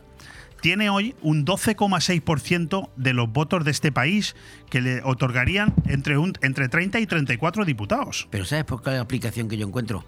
tiene 0.62 0.90
hoy 0.90 1.16
un 1.22 1.46
12,6% 1.46 2.90
de 2.96 3.14
los 3.14 3.32
votos 3.32 3.66
de 3.66 3.72
este 3.72 3.92
país 3.92 4.36
que 4.70 4.80
le 4.80 5.02
otorgarían 5.04 5.74
entre, 5.88 6.18
un, 6.18 6.34
entre 6.42 6.70
30 6.70 7.00
y 7.00 7.08
34 7.08 7.66
diputados. 7.66 8.28
Pero 8.30 8.46
¿sabes 8.46 8.64
por 8.64 8.82
qué 8.82 8.92
la 8.92 9.02
aplicación 9.02 9.50
que 9.50 9.58
yo 9.58 9.68
encuentro? 9.68 10.06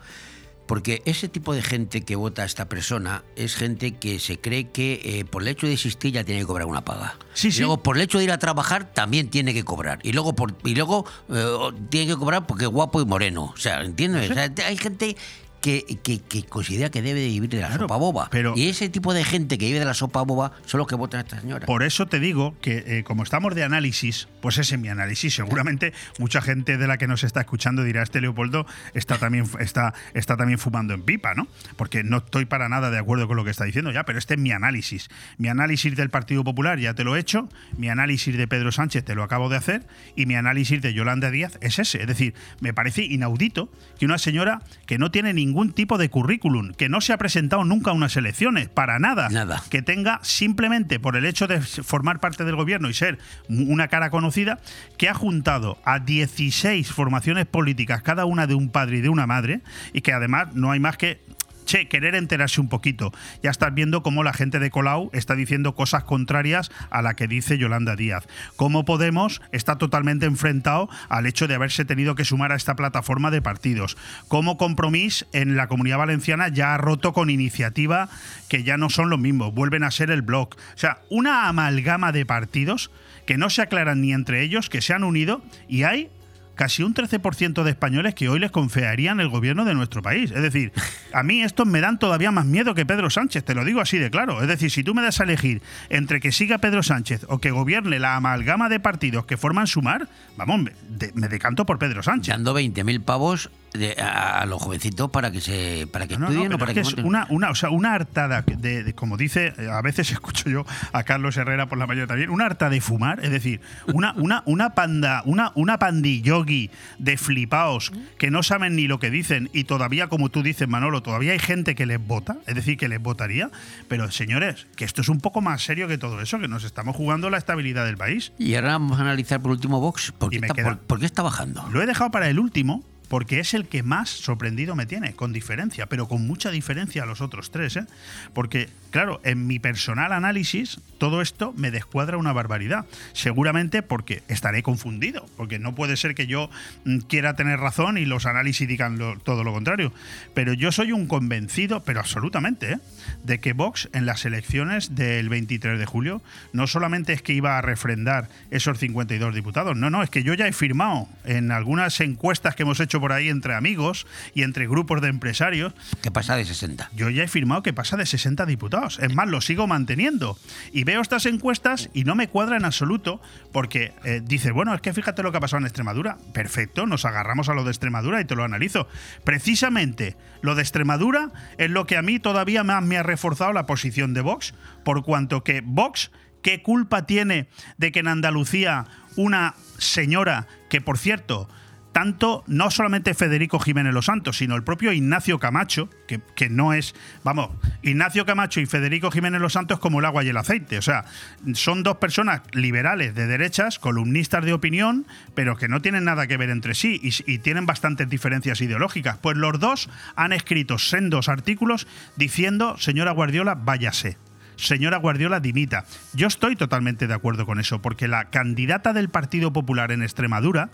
Porque 0.68 1.02
ese 1.06 1.28
tipo 1.28 1.54
de 1.54 1.62
gente 1.62 2.02
que 2.02 2.16
vota 2.16 2.44
a 2.44 2.46
esta 2.46 2.70
persona 2.70 3.24
es 3.36 3.56
gente 3.56 3.96
que 3.96 4.20
se 4.20 4.40
cree 4.40 4.70
que 4.70 5.02
eh, 5.04 5.26
por 5.26 5.42
el 5.42 5.50
hecho 5.50 5.68
de 5.68 5.74
existir 5.74 6.14
ya 6.14 6.24
tiene 6.24 6.42
que 6.42 6.48
cobrar 6.48 6.68
una 6.68 6.86
paga. 6.86 7.18
Sí, 7.34 7.50
y 7.50 7.52
sí. 7.52 7.60
luego 7.60 7.84
por 7.84 7.98
el 7.98 8.04
hecho 8.04 8.18
de 8.18 8.24
ir 8.24 8.32
a 8.32 8.38
trabajar 8.38 8.94
también 8.94 9.30
tiene 9.30 9.54
que 9.54 9.64
cobrar. 9.66 10.00
Y 10.04 10.14
luego 10.14 10.34
por, 10.36 10.56
y 10.64 10.76
luego 10.76 11.06
eh, 11.30 11.46
tiene 11.90 12.14
que 12.14 12.16
cobrar 12.18 12.48
porque 12.48 12.64
es 12.64 12.72
guapo 12.72 13.02
y 13.02 13.06
moreno. 13.06 13.52
O 13.54 13.58
sea, 13.58 13.82
¿entiendes? 13.82 14.32
O 14.32 14.34
sea, 14.34 14.54
hay 14.66 14.78
gente 14.78 15.18
que, 15.64 15.98
que, 16.04 16.20
que 16.20 16.44
considera 16.44 16.92
que 16.92 17.02
debe 17.02 17.22
de 17.22 17.28
vivir 17.28 17.50
de 17.50 17.62
la 17.62 17.72
sopa 17.78 17.96
boba. 17.96 18.28
pero- 18.30 18.54
y 18.58 18.68
ese 18.68 18.90
tipo 18.90 19.14
de 19.14 19.24
gente 19.24 19.58
que 19.58 19.66
vive 19.68 19.80
de 19.80 19.86
la 19.86 19.94
sopa 19.94 20.22
boba 20.24 20.52
son 20.66 20.80
los 20.80 20.88
que 20.88 20.96
votan 20.96 21.20
a 21.20 21.22
esta 21.22 21.40
señora. 21.40 21.66
Por 21.66 21.84
eso 21.84 22.06
te 22.06 22.20
digo 22.20 22.54
que 22.60 22.84
eh, 22.86 23.04
como 23.06 23.24
estamos 23.24 23.56
de 23.56 23.64
análisis, 23.64 24.28
pues 24.42 24.58
ese 24.58 24.76
es 24.76 24.82
mi 24.82 24.90
análisis. 24.90 25.34
Seguramente 25.34 25.94
mucha 26.20 26.42
gente 26.42 26.78
de 26.78 26.86
la 26.86 26.98
que 26.98 27.08
nos 27.08 27.24
está 27.24 27.40
escuchando 27.40 27.82
dirá, 27.84 28.04
este 28.04 28.20
Leopoldo 28.20 28.66
está 28.94 29.18
también, 29.18 29.46
está, 29.62 29.94
está 30.14 30.36
también 30.36 30.60
fumando 30.60 30.94
en 30.94 31.02
pipa, 31.04 31.34
¿no? 31.34 31.48
Porque 31.78 32.04
no 32.04 32.18
estoy 32.18 32.44
para 32.44 32.68
nada 32.68 32.92
de 32.92 32.98
acuerdo 33.00 33.30
con 33.30 33.38
lo 33.38 33.46
que 33.46 33.52
está 33.52 33.64
diciendo 33.64 33.90
ya, 33.92 34.04
pero 34.04 34.20
este 34.20 34.34
es 34.34 34.40
mi 34.42 34.52
análisis. 34.52 35.08
Mi 35.38 35.48
análisis 35.48 35.96
del 35.96 36.10
Partido 36.10 36.44
Popular 36.44 36.78
ya 36.78 36.94
te 36.94 37.06
lo 37.06 37.16
he 37.16 37.20
hecho, 37.20 37.48
mi 37.78 37.88
análisis 37.88 38.36
de 38.36 38.48
Pedro 38.50 38.74
Sánchez 38.74 39.06
te 39.06 39.16
lo 39.16 39.24
acabo 39.24 39.48
de 39.48 39.56
hacer 39.56 39.88
y 40.18 40.26
mi 40.26 40.36
análisis 40.36 40.82
de 40.82 40.94
Yolanda 40.94 41.32
Díaz 41.32 41.58
es 41.62 41.80
ese. 41.80 42.02
Es 42.02 42.08
decir, 42.08 42.34
me 42.60 42.74
parece 42.74 43.04
inaudito 43.06 43.70
que 43.98 44.06
una 44.06 44.18
señora 44.18 44.62
que 44.86 44.98
no 44.98 45.10
tiene 45.10 45.34
ningún 45.34 45.53
tipo 45.74 45.98
de 45.98 46.10
currículum, 46.10 46.74
que 46.74 46.90
no 46.90 47.02
se 47.02 47.14
ha 47.14 47.18
presentado 47.18 47.64
nunca 47.64 47.92
a 47.92 47.94
unas 47.94 48.16
elecciones, 48.18 48.70
para 48.70 49.00
nada, 49.00 49.30
Nada. 49.30 49.64
que 49.70 49.82
tenga 49.82 50.20
simplemente 50.24 51.00
por 51.00 51.16
el 51.16 51.26
hecho 51.26 51.48
de 51.48 51.62
formar 51.62 52.20
parte 52.20 52.44
del 52.46 52.56
gobierno 52.56 52.90
y 52.90 52.94
ser 52.94 53.20
una 53.50 53.88
cara 53.88 54.10
conocida, 54.10 54.60
que 54.98 55.10
ha 55.10 55.14
juntado 55.14 55.78
a 55.86 56.00
16 56.00 56.92
formaciones 56.92 57.46
políticas, 57.46 58.02
cada 58.02 58.26
una 58.26 58.48
de 58.48 58.56
un 58.56 58.70
padre 58.70 58.98
y 58.98 59.02
de 59.02 59.10
una 59.10 59.28
madre, 59.28 59.62
y 59.94 60.02
que 60.02 60.14
además 60.14 60.54
no 60.54 60.72
hay 60.72 60.80
más 60.80 60.98
que 60.98 61.22
che, 61.66 61.88
querer 61.88 62.16
enterarse 62.16 62.62
un 62.62 62.70
poquito. 62.70 63.12
Ya 63.42 63.52
estás 63.52 63.74
viendo 63.74 64.04
cómo 64.04 64.24
la 64.24 64.34
gente 64.34 64.60
de 64.60 64.70
Colau 64.70 65.10
está 65.14 65.36
diciendo 65.36 65.76
cosas 65.76 66.04
contrarias 66.04 66.72
a 66.90 67.02
la 67.02 67.16
que 67.16 67.28
dice 67.28 67.58
Yolanda 67.58 67.96
Díaz. 67.96 68.28
Cómo 68.56 68.86
Podemos 68.86 69.42
está 69.52 69.78
totalmente 69.78 70.26
enfrentado 70.26 70.90
al 71.10 71.26
hecho 71.26 71.48
de 71.48 71.56
haberse 71.56 71.86
tenido 71.86 72.16
que 72.16 72.26
sumar 72.26 72.52
a 72.52 72.56
esta 72.56 72.76
plataforma 72.76 73.32
de 73.32 73.42
partidos. 73.42 73.98
Cómo 74.28 74.58
Compromís 74.58 75.26
en 75.34 75.56
la 75.56 75.68
Comunidad 75.68 75.98
Valenciana 75.98 76.48
ya 76.48 76.74
ha 76.74 76.78
roto 76.78 77.14
con 77.14 77.30
iniciativa 77.30 78.10
que 78.50 78.64
ya 78.64 78.78
no 78.78 78.90
son 78.90 79.10
los 79.10 79.20
mismos, 79.20 79.54
vuelven 79.54 79.84
a 79.84 79.92
ser 79.92 80.12
el 80.12 80.22
bloc. 80.22 80.56
O 80.56 80.78
sea, 80.78 81.00
una 81.10 81.48
amalgama 81.48 82.12
de 82.12 82.26
partidos 82.26 82.92
que 83.26 83.38
no 83.38 83.50
se 83.50 83.62
aclaran 83.62 84.02
ni 84.02 84.14
entre 84.14 84.42
ellos, 84.42 84.70
que 84.70 84.82
se 84.82 84.94
han 84.94 85.04
unido 85.04 85.42
y 85.68 85.84
hay 85.84 86.10
casi 86.56 86.84
un 86.84 86.94
13% 86.94 87.64
de 87.64 87.70
españoles 87.72 88.14
que 88.16 88.30
hoy 88.30 88.40
les 88.40 88.52
confiarían 88.52 89.20
el 89.20 89.30
gobierno 89.30 89.66
de 89.66 89.74
nuestro 89.74 90.02
país. 90.02 90.32
Es 90.32 90.42
decir, 90.42 90.72
a 91.14 91.24
mí 91.24 91.42
estos 91.42 91.66
me 91.68 91.82
dan 91.82 92.00
todavía 92.00 92.32
más 92.32 92.46
miedo 92.46 92.76
que 92.76 92.86
Pedro 92.86 93.10
Sánchez, 93.10 93.44
te 93.44 93.56
lo 93.56 93.66
digo 93.66 93.82
así 93.82 93.98
de 93.98 94.10
claro. 94.12 94.42
Es 94.42 94.48
decir, 94.48 94.70
si 94.72 94.84
tú 94.84 94.94
me 94.94 95.02
das 95.02 95.20
a 95.20 95.24
elegir 95.24 95.62
entre 95.90 96.20
que 96.20 96.32
siga 96.32 96.60
Pedro 96.60 96.84
Sánchez 96.84 97.26
o 97.30 97.40
que 97.40 97.52
gobierne 97.52 98.00
la 98.00 98.16
amalgama 98.16 98.70
de 98.70 98.80
partidos 98.80 99.26
que 99.26 99.38
forman 99.38 99.68
Sumar, 99.68 100.08
vamos, 100.38 100.62
me, 100.62 100.72
de- 100.90 101.12
me 101.16 101.28
decanto 101.28 101.66
por 101.66 101.80
Pedro 101.80 102.04
Sánchez. 102.04 102.34
Dando 102.36 102.54
20.000 102.58 103.02
pavos 103.04 103.50
de- 103.74 103.96
a, 104.02 104.40
a 104.42 104.46
los 104.46 104.62
jovencitos 104.62 105.10
para 105.12 105.32
que 105.32 105.42
se 105.42 105.88
para 105.92 106.08
que 106.08 106.14
No, 106.16 106.22
no, 106.22 106.28
estudien 106.28 106.48
pero 106.50 106.56
o 106.56 106.60
para 106.60 106.72
es 106.72 106.76
que, 106.90 106.96
que 106.96 107.02
es 107.02 107.06
una, 107.06 107.28
una, 107.30 107.50
o 107.50 107.56
sea, 107.56 107.70
una 107.70 107.94
hartada 107.94 108.42
de, 108.44 108.84
de- 108.84 108.94
como 108.94 109.18
dice, 109.18 109.54
a 109.72 109.82
veces 109.82 110.12
escucho 110.12 110.50
yo 110.50 110.66
a 110.92 111.04
Carlos 111.04 111.36
Herrera 111.38 111.68
por 111.68 111.78
la 111.78 111.88
mañana 111.88 112.08
también, 112.08 112.30
una 112.30 112.46
harta 112.46 112.70
de 112.70 112.82
fumar, 112.82 113.24
es 113.24 113.32
decir, 113.32 113.62
una, 113.94 114.14
una, 114.14 114.44
una 114.46 114.72
panda, 114.76 115.22
una, 115.26 115.52
una 115.56 115.78
pandillogui 115.80 116.70
de 117.00 117.18
flipaos 117.18 117.92
que 118.18 118.32
no 118.32 118.44
saben 118.44 118.76
ni 118.76 118.88
lo 118.88 119.00
que 119.00 119.10
dicen 119.10 119.50
y 119.54 119.64
todavía, 119.66 120.08
como 120.08 120.30
tú 120.30 120.44
dices, 120.44 120.68
Manolo, 120.68 121.02
todavía 121.02 121.34
hay 121.34 121.40
gente 121.40 121.76
que 121.76 121.86
les 121.86 122.06
vota, 122.06 122.38
es 122.48 122.56
decir, 122.56 122.78
que 122.78 122.88
les 122.88 123.02
votaría, 123.02 123.50
pero 123.88 124.10
señores, 124.12 124.68
que 124.76 124.86
esto 124.86 125.02
es 125.02 125.10
un 125.10 125.20
poco 125.20 125.42
más 125.42 125.64
serio 125.64 125.88
que 125.88 125.98
todo 125.98 126.22
eso, 126.22 126.40
que 126.40 126.48
nos 126.48 126.64
estamos 126.64 126.96
jugando 126.96 127.30
la 127.30 127.38
estabilidad 127.38 127.86
del 127.86 127.98
país. 127.98 128.32
Y 128.38 128.56
ahora 128.56 128.74
vamos 128.74 129.00
a 129.00 129.02
analizar 129.02 129.42
por 129.42 129.52
último 129.52 129.80
Vox. 129.80 130.12
¿Por 130.12 130.30
qué, 130.30 130.38
Y 130.38 130.40
me 130.40 130.48
está, 130.48 130.78
por 130.88 131.00
qué 131.00 131.06
está 131.06 131.22
bajando? 131.22 131.68
Lo 131.72 131.82
he 131.82 131.86
dejado 131.86 132.12
para 132.12 132.30
el 132.30 132.40
último 132.40 132.84
porque 133.14 133.40
es 133.40 133.54
el 133.54 133.68
que 133.68 133.84
más 133.84 134.10
sorprendido 134.10 134.76
me 134.76 134.88
tiene, 134.88 135.14
con 135.14 135.34
diferencia, 135.34 135.86
pero 135.86 136.08
con 136.08 136.26
mucha 136.26 136.50
diferencia 136.50 137.04
a 137.04 137.06
los 137.06 137.22
otros 137.22 137.52
tres. 137.52 137.76
¿eh? 137.76 137.86
Porque, 138.34 138.70
claro, 138.90 139.22
en 139.24 139.46
mi 139.46 139.60
personal 139.60 140.14
análisis, 140.14 140.80
todo 140.98 141.22
esto 141.22 141.54
me 141.56 141.70
descuadra 141.70 142.18
una 142.18 142.34
barbaridad. 142.34 142.88
Seguramente 143.12 143.84
porque 143.84 144.24
estaré 144.30 144.64
confundido, 144.64 145.28
porque 145.38 145.60
no 145.60 145.76
puede 145.76 145.96
ser 145.96 146.16
que 146.16 146.26
yo 146.26 146.50
mm, 146.86 147.02
quiera 147.02 147.36
tener 147.36 147.60
razón 147.60 148.00
y 148.00 148.06
los 148.06 148.26
análisis 148.26 148.68
digan 148.68 148.98
todo 149.24 149.44
lo 149.44 149.54
contrario. 149.54 149.94
Pero 150.34 150.54
yo 150.54 150.72
soy 150.72 150.92
un 150.92 151.06
convencido, 151.06 151.84
pero 151.84 152.00
absolutamente, 152.00 152.72
¿eh? 152.72 152.80
de 153.24 153.40
que 153.40 153.54
Vox 153.54 153.90
en 153.94 154.08
las 154.08 154.26
elecciones 154.26 154.96
del 154.96 155.30
23 155.30 155.78
de 155.78 155.86
julio 155.86 156.24
no 156.52 156.66
solamente 156.66 157.14
es 157.14 157.22
que 157.22 157.34
iba 157.34 157.60
a 157.60 157.62
refrendar 157.62 158.28
esos 158.50 158.80
52 158.80 159.36
diputados, 159.36 159.78
no, 159.78 159.92
no, 159.92 160.02
es 160.02 160.10
que 160.10 160.24
yo 160.24 160.34
ya 160.34 160.48
he 160.48 160.52
firmado 160.52 161.08
en 161.26 161.52
algunas 161.52 162.00
encuestas 162.00 162.56
que 162.56 162.64
hemos 162.64 162.80
hecho 162.80 163.03
por 163.04 163.12
ahí 163.12 163.28
entre 163.28 163.54
amigos 163.54 164.08
y 164.34 164.44
entre 164.44 164.66
grupos 164.66 165.02
de 165.02 165.10
empresarios. 165.10 165.74
Que 166.02 166.10
pasa 166.10 166.38
de 166.38 166.46
60. 166.46 166.90
Yo 166.96 167.10
ya 167.10 167.24
he 167.24 167.28
firmado 167.28 167.62
que 167.62 167.74
pasa 167.74 167.98
de 167.98 168.06
60 168.06 168.46
diputados. 168.46 168.98
Es 169.00 169.14
más, 169.14 169.28
lo 169.28 169.42
sigo 169.42 169.68
manteniendo. 169.68 170.38
Y 170.72 170.86
veo 170.86 171.02
estas 171.02 171.26
encuestas 171.26 171.90
y 171.94 172.06
no 172.06 172.16
me 172.16 172.30
cuadra 172.30 172.56
en 172.56 172.64
absoluto 172.64 173.22
porque 173.52 173.92
eh, 174.06 174.22
dice, 174.24 174.52
bueno, 174.52 174.74
es 174.74 174.80
que 174.80 174.94
fíjate 174.94 175.22
lo 175.22 175.34
que 175.34 175.40
ha 175.40 175.42
pasado 175.42 175.60
en 175.60 175.66
Extremadura. 175.66 176.18
Perfecto, 176.32 176.86
nos 176.86 177.04
agarramos 177.04 177.50
a 177.50 177.54
lo 177.54 177.66
de 177.66 177.72
Extremadura 177.72 178.22
y 178.22 178.26
te 178.26 178.38
lo 178.38 178.46
analizo. 178.46 178.88
Precisamente 179.26 180.16
lo 180.42 180.56
de 180.56 180.62
Extremadura 180.62 181.32
es 181.58 181.70
lo 181.70 181.86
que 181.86 181.98
a 181.98 182.02
mí 182.02 182.20
todavía 182.20 182.64
más 182.64 182.86
me 182.86 182.96
ha 182.96 183.04
reforzado 183.04 183.52
la 183.52 183.66
posición 183.66 184.14
de 184.14 184.22
Vox, 184.22 184.54
por 184.86 185.04
cuanto 185.04 185.44
que 185.44 185.62
Vox, 185.62 186.10
¿qué 186.42 186.62
culpa 186.62 187.06
tiene 187.06 187.50
de 187.78 187.92
que 187.92 188.00
en 188.00 188.08
Andalucía 188.08 188.86
una 189.18 189.56
señora 189.78 190.48
que, 190.70 190.80
por 190.80 190.98
cierto, 190.98 191.50
tanto 191.94 192.44
no 192.48 192.72
solamente 192.72 193.14
Federico 193.14 193.60
Jiménez 193.60 193.94
Los 193.94 194.08
Santos, 194.08 194.38
sino 194.38 194.56
el 194.56 194.64
propio 194.64 194.92
Ignacio 194.92 195.40
Camacho, 195.40 195.90
que, 196.08 196.20
que 196.36 196.50
no 196.50 196.74
es, 196.74 196.96
vamos, 197.24 197.52
Ignacio 197.84 198.26
Camacho 198.26 198.60
y 198.60 198.66
Federico 198.66 199.12
Jiménez 199.12 199.40
Los 199.40 199.54
Santos 199.54 199.80
como 199.80 200.00
el 200.00 200.06
agua 200.06 200.24
y 200.24 200.30
el 200.30 200.38
aceite. 200.38 200.78
O 200.78 200.82
sea, 200.82 201.06
son 201.54 201.84
dos 201.84 201.98
personas 201.98 202.42
liberales 202.52 203.16
de 203.16 203.28
derechas, 203.28 203.80
columnistas 203.80 204.44
de 204.44 204.54
opinión, 204.54 205.06
pero 205.36 205.56
que 205.56 205.70
no 205.70 205.82
tienen 205.82 206.04
nada 206.04 206.28
que 206.28 206.36
ver 206.36 206.50
entre 206.50 206.74
sí 206.74 207.00
y, 207.02 207.32
y 207.32 207.38
tienen 207.38 207.66
bastantes 207.66 208.10
diferencias 208.10 208.60
ideológicas. 208.60 209.18
Pues 209.20 209.38
los 209.38 209.60
dos 209.60 209.90
han 210.16 210.34
escrito 210.34 210.80
sendos 210.80 211.30
artículos 211.30 211.88
diciendo, 212.16 212.76
señora 212.80 213.12
Guardiola, 213.12 213.54
váyase. 213.56 214.18
señora 214.56 214.98
Guardiola 214.98 215.40
dimita. 215.40 215.86
Yo 216.14 216.28
estoy 216.28 216.56
totalmente 216.56 217.08
de 217.08 217.14
acuerdo 217.14 217.46
con 217.46 217.60
eso, 217.60 217.82
porque 217.82 218.08
la 218.08 218.32
candidata 218.32 218.94
del 218.94 219.10
Partido 219.10 219.54
Popular 219.54 219.92
en 219.92 220.02
Extremadura 220.02 220.70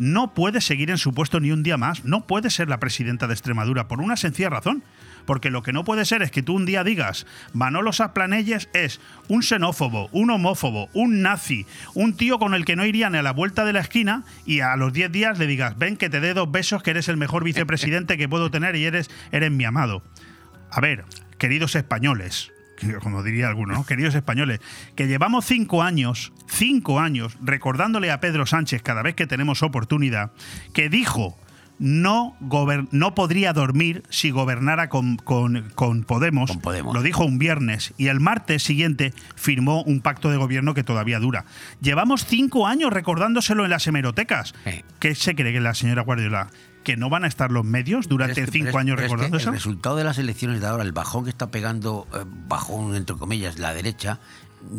no 0.00 0.32
puede 0.32 0.62
seguir 0.62 0.90
en 0.90 0.96
su 0.96 1.12
puesto 1.12 1.40
ni 1.40 1.52
un 1.52 1.62
día 1.62 1.76
más, 1.76 2.06
no 2.06 2.26
puede 2.26 2.48
ser 2.48 2.70
la 2.70 2.80
presidenta 2.80 3.26
de 3.26 3.34
Extremadura 3.34 3.86
por 3.86 4.00
una 4.00 4.16
sencilla 4.16 4.48
razón. 4.48 4.82
Porque 5.26 5.50
lo 5.50 5.62
que 5.62 5.74
no 5.74 5.84
puede 5.84 6.06
ser 6.06 6.22
es 6.22 6.30
que 6.30 6.42
tú 6.42 6.56
un 6.56 6.64
día 6.64 6.82
digas, 6.82 7.26
Manolo 7.52 7.92
Saplanelles 7.92 8.70
es 8.72 8.98
un 9.28 9.42
xenófobo, 9.42 10.08
un 10.12 10.30
homófobo, 10.30 10.88
un 10.94 11.20
nazi, 11.20 11.66
un 11.92 12.16
tío 12.16 12.38
con 12.38 12.54
el 12.54 12.64
que 12.64 12.76
no 12.76 12.86
iría 12.86 13.10
ni 13.10 13.18
a 13.18 13.22
la 13.22 13.34
vuelta 13.34 13.66
de 13.66 13.74
la 13.74 13.80
esquina 13.80 14.24
y 14.46 14.60
a 14.60 14.74
los 14.76 14.94
10 14.94 15.12
días 15.12 15.38
le 15.38 15.46
digas, 15.46 15.76
ven 15.76 15.98
que 15.98 16.08
te 16.08 16.20
dé 16.20 16.32
dos 16.32 16.50
besos, 16.50 16.82
que 16.82 16.92
eres 16.92 17.10
el 17.10 17.18
mejor 17.18 17.44
vicepresidente 17.44 18.16
que 18.16 18.28
puedo 18.30 18.50
tener 18.50 18.76
y 18.76 18.86
eres, 18.86 19.10
eres 19.32 19.50
mi 19.50 19.64
amado. 19.66 20.02
A 20.70 20.80
ver, 20.80 21.04
queridos 21.36 21.74
españoles, 21.74 22.50
como 23.02 23.22
diría 23.22 23.48
alguno, 23.48 23.74
¿no? 23.74 23.84
queridos 23.84 24.14
españoles, 24.14 24.60
que 24.96 25.06
llevamos 25.06 25.44
cinco 25.46 25.82
años, 25.82 26.32
cinco 26.48 27.00
años, 27.00 27.36
recordándole 27.42 28.10
a 28.10 28.20
Pedro 28.20 28.46
Sánchez 28.46 28.82
cada 28.82 29.02
vez 29.02 29.14
que 29.14 29.26
tenemos 29.26 29.62
oportunidad, 29.62 30.32
que 30.72 30.88
dijo 30.88 31.38
no, 31.78 32.36
gober- 32.42 32.88
no 32.90 33.14
podría 33.14 33.54
dormir 33.54 34.02
si 34.10 34.30
gobernara 34.30 34.90
con, 34.90 35.16
con- 35.16 35.70
con 35.74 36.04
Podemos. 36.04 36.50
Lo 36.94 37.02
dijo 37.02 37.24
un 37.24 37.38
viernes 37.38 37.94
y 37.96 38.08
el 38.08 38.20
martes 38.20 38.62
siguiente 38.62 39.14
firmó 39.34 39.82
un 39.84 40.02
pacto 40.02 40.30
de 40.30 40.36
gobierno 40.36 40.74
que 40.74 40.84
todavía 40.84 41.18
dura. 41.20 41.46
Llevamos 41.80 42.26
cinco 42.26 42.66
años 42.66 42.92
recordándoselo 42.92 43.64
en 43.64 43.70
las 43.70 43.86
hemerotecas. 43.86 44.52
¿Qué 44.98 45.14
se 45.14 45.34
cree 45.34 45.54
que 45.54 45.60
la 45.60 45.72
señora 45.72 46.02
Guardiola? 46.02 46.48
¿Que 46.84 46.96
no 46.96 47.10
van 47.10 47.24
a 47.24 47.26
estar 47.26 47.50
los 47.52 47.64
medios 47.64 48.08
durante 48.08 48.36
Pero 48.36 48.44
es 48.46 48.50
que- 48.50 48.58
cinco 48.58 48.70
es- 48.70 48.76
años 48.76 48.96
pero 48.96 49.06
es 49.06 49.10
que 49.10 49.14
recordando 49.16 49.36
eso? 49.36 49.48
El 49.50 49.54
resultado 49.54 49.96
de 49.96 50.04
las 50.04 50.16
elecciones 50.18 50.60
de 50.62 50.66
ahora, 50.66 50.82
el 50.82 50.92
bajón 50.92 51.24
que 51.24 51.30
está 51.30 51.50
pegando, 51.50 52.06
eh, 52.14 52.24
bajón 52.48 52.94
entre 52.94 53.16
comillas, 53.16 53.58
la 53.58 53.74
derecha, 53.74 54.18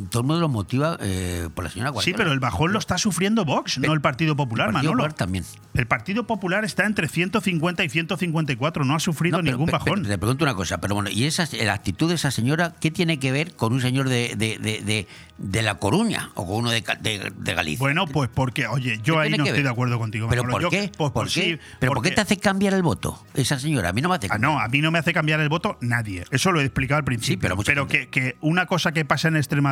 todo 0.10 0.22
el 0.22 0.28
mundo 0.28 0.40
lo 0.41 0.49
motiva 0.49 0.98
eh, 1.02 1.49
por 1.53 1.64
la 1.64 1.70
señora 1.70 1.90
Sí, 1.90 1.94
Guardiola. 1.94 2.18
pero 2.18 2.32
el 2.34 2.40
bajón 2.40 2.74
lo 2.74 2.80
está 2.80 2.98
sufriendo 2.98 3.45
Vox, 3.45 3.78
no 3.80 3.94
el 3.94 4.02
Partido 4.02 4.36
Popular, 4.36 4.68
el 4.68 4.74
Partido 4.74 4.91
Manolo. 4.91 5.03
Popular 5.03 5.14
también. 5.18 5.45
El 5.74 5.88
Partido 5.88 6.28
Popular 6.28 6.64
está 6.66 6.86
entre 6.86 7.08
150 7.08 7.84
y 7.84 7.90
154, 7.90 8.84
no 8.86 8.95
ha 8.95 8.99
sufrido 8.99 9.38
No, 9.38 9.44
pero- 9.44 9.58
ningún 9.58 9.72
bajón. 9.72 9.94
pero 10.02 10.08
te 10.08 10.18
pregunto 10.18 10.45
una 10.45 10.53
cosa, 10.56 10.80
pero 10.80 10.95
bueno, 10.95 11.10
¿y 11.10 11.26
esa, 11.26 11.48
la 11.64 11.74
actitud 11.74 12.10
de 12.10 12.16
esa 12.16 12.30
señora 12.32 12.76
qué 12.80 12.91
tiene 12.91 13.20
que 13.20 13.32
ver 13.32 13.56
con 13.56 13.74
un 13.74 13.82
señor 13.82 14.10
de, 14.10 14.36
de, 14.38 14.58
de, 14.60 15.08
de- 15.38 15.62
La 15.64 15.76
Coruña 15.76 16.30
o 16.36 16.45
con 16.45 16.58
uno 16.58 16.70
de, 16.72 16.82
Galicia? 16.82 17.80
Bueno, 17.80 18.06
pues 18.08 18.30
porque, 18.34 18.68
oye, 18.68 18.99
yo 19.03 19.16
¿Qué 19.16 19.20
ahí 19.22 19.32
no 19.32 19.45
estoy 19.45 19.64
de 19.64 19.70
acuerdo 19.70 19.98
contigo. 19.98 20.28
¿Pero 20.30 20.44
Manolo. 20.44 20.53
por 20.53 20.62
Yo- 20.64 20.70
qué? 20.70 20.91
pues, 20.98 21.12
¿Por 21.12 21.24
pues 21.24 21.34
qué? 21.34 21.41
sí, 21.41 21.60
¿Pero 21.80 21.94
por 21.94 22.03
qué 22.03 22.10
porque- 22.10 22.16
te 22.16 22.22
hace 22.22 22.38
cambiar 22.38 22.74
el 22.74 22.84
voto 22.84 23.24
esa 23.34 23.58
señora? 23.60 23.90
A 23.90 23.94
mí 23.94 24.02
no 24.02 24.10
me 24.10 24.16
hace 24.16 24.28
Ah, 24.30 24.38
no, 24.38 24.60
a 24.60 24.68
mí 24.68 24.82
no 24.82 24.91
me 24.91 24.99
hace 24.99 25.14
cambiar 25.14 25.40
el 25.40 25.49
voto 25.49 25.78
nadie. 25.82 26.26
Eso 26.32 26.52
lo 26.52 26.60
he 26.62 26.66
explicado 26.66 26.99
al 26.99 27.06
principio. 27.06 27.56
pero 27.66 27.88
que, 27.88 28.10
que 28.10 28.36
una 28.41 28.66
cosa 28.66 28.91
que 28.91 29.06
pasa 29.06 29.28
en 29.30 29.38
Extremadura 29.38 29.70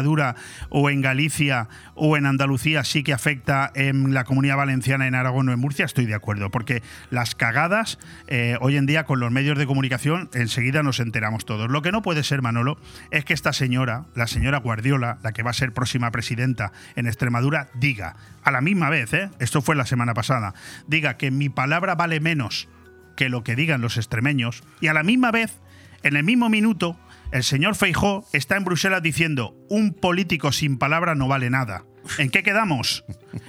o 0.70 0.90
en 0.90 1.02
Galicia 1.02 1.68
o 1.96 2.18
en 2.18 2.26
Andalucía 2.26 2.84
sí 2.84 3.04
que 3.04 3.14
afecta 3.14 3.72
en 3.76 4.14
la 4.14 4.24
comunidad 4.24 4.58
valenciana, 4.58 5.08
en 5.08 5.16
Aragón 5.16 5.50
o 5.50 5.54
en 5.54 5.60
Murcia, 5.60 5.86
estoy 5.86 6.06
de 6.06 6.16
acuerdo. 6.16 6.50
Porque 6.50 6.82
las 7.10 7.36
cagadas, 7.36 8.00
eh, 8.28 8.58
hoy 8.62 8.78
en 8.78 8.86
día 8.86 9.06
con 9.06 9.20
los 9.20 9.32
medios 9.32 9.58
de 9.58 9.66
comunicación, 9.66 10.30
enseguida 10.34 10.84
nos 10.84 11.00
enteramos 11.00 11.46
todos. 11.46 11.70
Lo 11.70 11.82
que 11.82 11.92
no 11.92 12.02
puede 12.02 12.24
ser, 12.24 12.42
Manolo, 12.42 12.78
es 13.12 13.26
que 13.26 13.34
esta 13.34 13.54
señora, 13.54 14.06
la 14.16 14.28
señora 14.28 14.60
Guardiola, 14.60 15.20
la 15.24 15.32
que 15.32 15.44
va 15.44 15.52
a 15.52 15.54
ser 15.54 15.74
próxima 15.74 16.12
presidenta 16.12 16.72
en 16.96 17.08
Extremadura, 17.08 17.70
diga, 17.74 18.16
a 18.44 18.52
la 18.52 18.62
misma 18.62 18.90
vez, 18.90 19.14
¿eh? 19.14 19.30
esto 19.40 19.62
fue 19.62 19.76
la 19.76 19.86
semana 19.86 20.14
pasada, 20.14 20.54
diga 20.88 21.18
que 21.18 21.32
mi 21.32 21.50
palabra 21.50 21.96
vale 21.96 22.20
menos 22.20 22.68
que 23.16 23.30
lo 23.30 23.44
que 23.44 23.56
digan 23.56 23.82
los 23.82 23.98
extremeños 23.98 24.64
y 24.80 24.88
a 24.88 24.94
la 24.94 25.04
misma 25.04 25.32
vez, 25.32 25.60
en 26.04 26.16
el 26.16 26.24
mismo 26.24 26.50
minuto, 26.50 26.98
el 27.32 27.44
señor 27.44 27.76
Feijó 27.76 28.26
está 28.34 28.58
en 28.58 28.64
Bruselas 28.64 29.04
diciendo 29.04 29.56
un 29.70 29.94
político 29.94 30.52
sin 30.52 30.78
palabra 30.78 31.16
no 31.16 31.28
vale 31.28 31.50
nada. 31.50 31.86
¿En 32.18 32.30
qué 32.30 32.44
quedamos? 32.44 33.04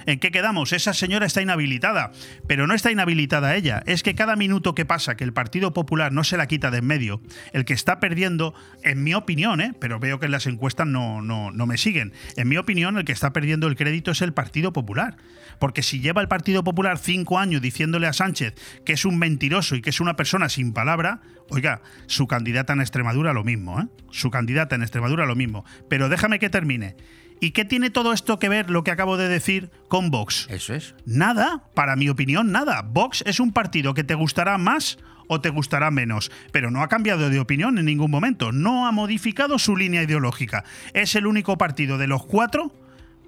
¿En 0.05 0.19
qué 0.19 0.31
quedamos? 0.31 0.73
Esa 0.73 0.93
señora 0.93 1.25
está 1.25 1.41
inhabilitada, 1.41 2.11
pero 2.47 2.67
no 2.67 2.73
está 2.73 2.91
inhabilitada 2.91 3.55
ella. 3.55 3.83
Es 3.85 4.03
que 4.03 4.15
cada 4.15 4.35
minuto 4.35 4.75
que 4.75 4.85
pasa 4.85 5.15
que 5.15 5.23
el 5.23 5.33
Partido 5.33 5.73
Popular 5.73 6.11
no 6.11 6.23
se 6.23 6.37
la 6.37 6.47
quita 6.47 6.69
de 6.69 6.81
en 6.81 6.87
medio, 6.87 7.21
el 7.53 7.63
que 7.65 7.73
está 7.73 7.99
perdiendo, 7.99 8.53
en 8.83 9.03
mi 9.03 9.13
opinión, 9.13 9.61
¿eh? 9.61 9.73
pero 9.79 9.99
veo 9.99 10.19
que 10.19 10.25
en 10.25 10.31
las 10.31 10.47
encuestas 10.47 10.87
no, 10.87 11.21
no, 11.21 11.51
no 11.51 11.65
me 11.65 11.77
siguen, 11.77 12.13
en 12.35 12.47
mi 12.47 12.57
opinión 12.57 12.97
el 12.97 13.05
que 13.05 13.11
está 13.11 13.31
perdiendo 13.33 13.67
el 13.67 13.75
crédito 13.75 14.11
es 14.11 14.21
el 14.21 14.33
Partido 14.33 14.73
Popular. 14.73 15.17
Porque 15.59 15.83
si 15.83 15.99
lleva 15.99 16.21
el 16.21 16.27
Partido 16.27 16.63
Popular 16.63 16.97
cinco 16.97 17.37
años 17.37 17.61
diciéndole 17.61 18.07
a 18.07 18.13
Sánchez 18.13 18.55
que 18.83 18.93
es 18.93 19.05
un 19.05 19.19
mentiroso 19.19 19.75
y 19.75 19.81
que 19.81 19.91
es 19.91 19.99
una 19.99 20.15
persona 20.15 20.49
sin 20.49 20.73
palabra, 20.73 21.21
oiga, 21.49 21.81
su 22.07 22.27
candidata 22.27 22.73
en 22.73 22.81
Extremadura 22.81 23.33
lo 23.33 23.43
mismo, 23.43 23.79
¿eh? 23.79 23.87
Su 24.09 24.31
candidata 24.31 24.75
en 24.75 24.81
Extremadura 24.81 25.25
lo 25.25 25.35
mismo. 25.35 25.63
Pero 25.87 26.09
déjame 26.09 26.39
que 26.39 26.49
termine. 26.49 26.95
¿Y 27.43 27.51
qué 27.51 27.65
tiene 27.65 27.89
todo 27.89 28.13
esto 28.13 28.37
que 28.37 28.49
ver 28.49 28.69
lo 28.69 28.83
que 28.83 28.91
acabo 28.91 29.17
de 29.17 29.27
decir 29.27 29.71
con 29.87 30.11
Vox? 30.11 30.47
Eso 30.51 30.75
es. 30.75 30.93
Nada, 31.05 31.63
para 31.73 31.95
mi 31.95 32.07
opinión, 32.07 32.51
nada. 32.51 32.83
Vox 32.83 33.23
es 33.25 33.39
un 33.39 33.51
partido 33.51 33.95
que 33.95 34.03
te 34.03 34.13
gustará 34.13 34.59
más 34.59 34.99
o 35.27 35.41
te 35.41 35.49
gustará 35.49 35.89
menos, 35.89 36.31
pero 36.51 36.69
no 36.69 36.83
ha 36.83 36.87
cambiado 36.87 37.31
de 37.31 37.39
opinión 37.39 37.79
en 37.79 37.85
ningún 37.85 38.11
momento, 38.11 38.51
no 38.51 38.85
ha 38.85 38.91
modificado 38.91 39.57
su 39.57 39.75
línea 39.75 40.03
ideológica. 40.03 40.65
Es 40.93 41.15
el 41.15 41.25
único 41.25 41.57
partido 41.57 41.97
de 41.97 42.05
los 42.05 42.23
cuatro 42.25 42.71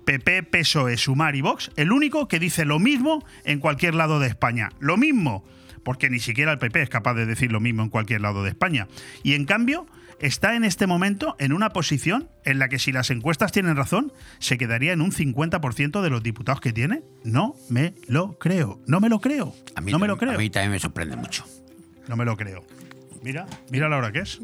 PP, 0.06 0.44
PSOE, 0.44 0.98
Sumar 0.98 1.36
y 1.36 1.42
Vox, 1.42 1.72
el 1.76 1.92
único 1.92 2.28
que 2.28 2.40
dice 2.40 2.66
lo 2.66 2.78
mismo 2.78 3.26
en 3.46 3.60
cualquier 3.60 3.96
lado 3.96 4.20
de 4.20 4.28
España. 4.28 4.70
Lo 4.80 4.96
mismo, 4.96 5.44
porque 5.84 6.12
ni 6.12 6.20
siquiera 6.20 6.52
el 6.52 6.60
PP 6.60 6.84
es 6.84 6.90
capaz 6.90 7.16
de 7.16 7.26
decir 7.26 7.52
lo 7.52 7.60
mismo 7.60 7.82
en 7.82 7.90
cualquier 7.90 8.22
lado 8.22 8.44
de 8.44 8.50
España. 8.50 8.88
Y 9.24 9.34
en 9.34 9.46
cambio, 9.46 9.88
está 10.20 10.56
en 10.56 10.64
este 10.64 10.88
momento 10.88 11.36
en 11.40 11.54
una 11.54 11.70
posición 11.70 12.30
en 12.46 12.60
la 12.60 12.70
que 12.70 12.80
si 12.80 12.92
las 12.92 13.10
encuestas 13.10 13.52
tienen 13.52 13.76
razón, 13.76 14.12
se 14.40 14.58
quedaría 14.58 14.94
en 14.94 15.02
un 15.02 15.12
50% 15.12 16.02
de 16.02 16.10
los 16.10 16.24
diputados 16.24 16.62
que 16.62 16.74
tiene. 16.74 17.04
No 17.24 17.56
me 17.70 17.94
lo 18.08 18.38
creo. 18.40 18.80
No 18.88 19.00
me 19.00 19.10
lo 19.10 19.20
creo. 19.20 19.54
A 19.76 19.82
mí, 19.82 19.92
no 19.92 20.00
me 20.00 20.08
lo 20.08 20.14
también- 20.16 20.30
creo. 20.30 20.36
a 20.36 20.38
mí 20.42 20.50
también 20.50 20.72
me 20.72 20.80
sorprende 20.80 21.16
mucho. 21.16 21.46
No 22.08 22.16
me 22.16 22.26
lo 22.26 22.36
creo. 22.38 22.66
Mira, 23.22 23.48
mira 23.72 23.88
la 23.90 23.98
hora 23.98 24.12
que 24.12 24.20
es. 24.20 24.42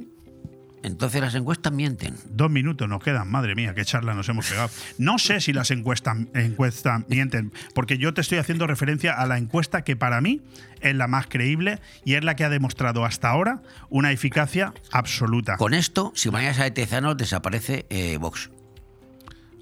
Entonces 0.84 1.22
las 1.22 1.36
encuestas 1.36 1.74
mienten. 1.74 2.16
Dos 2.30 2.50
minutos 2.50 2.88
nos 2.88 3.04
quedan, 3.04 3.30
madre 3.30 3.56
mía, 3.56 3.74
qué 3.74 3.86
charla 3.86 4.14
nos 4.14 4.30
hemos 4.30 4.50
pegado. 4.50 4.70
No 4.98 5.20
sé 5.20 5.42
si 5.42 5.54
las 5.54 5.72
encuestas, 5.72 6.18
encuestas 6.34 7.04
mienten, 7.10 7.52
porque 7.74 7.98
yo 7.98 8.14
te 8.14 8.22
estoy 8.22 8.38
haciendo 8.38 8.68
referencia 8.68 9.14
a 9.14 9.26
la 9.26 9.38
encuesta 9.38 9.84
que 9.84 9.96
para 9.96 10.22
mí 10.22 10.42
es 10.82 10.96
la 10.96 11.08
más 11.08 11.28
creíble 11.28 11.80
y 12.06 12.16
es 12.16 12.24
la 12.24 12.36
que 12.36 12.44
ha 12.44 12.50
demostrado 12.50 13.06
hasta 13.06 13.30
ahora 13.30 13.62
una 13.90 14.12
eficacia 14.12 14.74
absoluta. 14.92 15.58
Con 15.58 15.74
esto, 15.74 16.12
si 16.16 16.30
mañana 16.32 16.54
sale 16.54 16.72
Tezanos, 16.72 17.18
desaparece 17.18 17.86
eh, 17.90 18.18
Vox. 18.18 18.50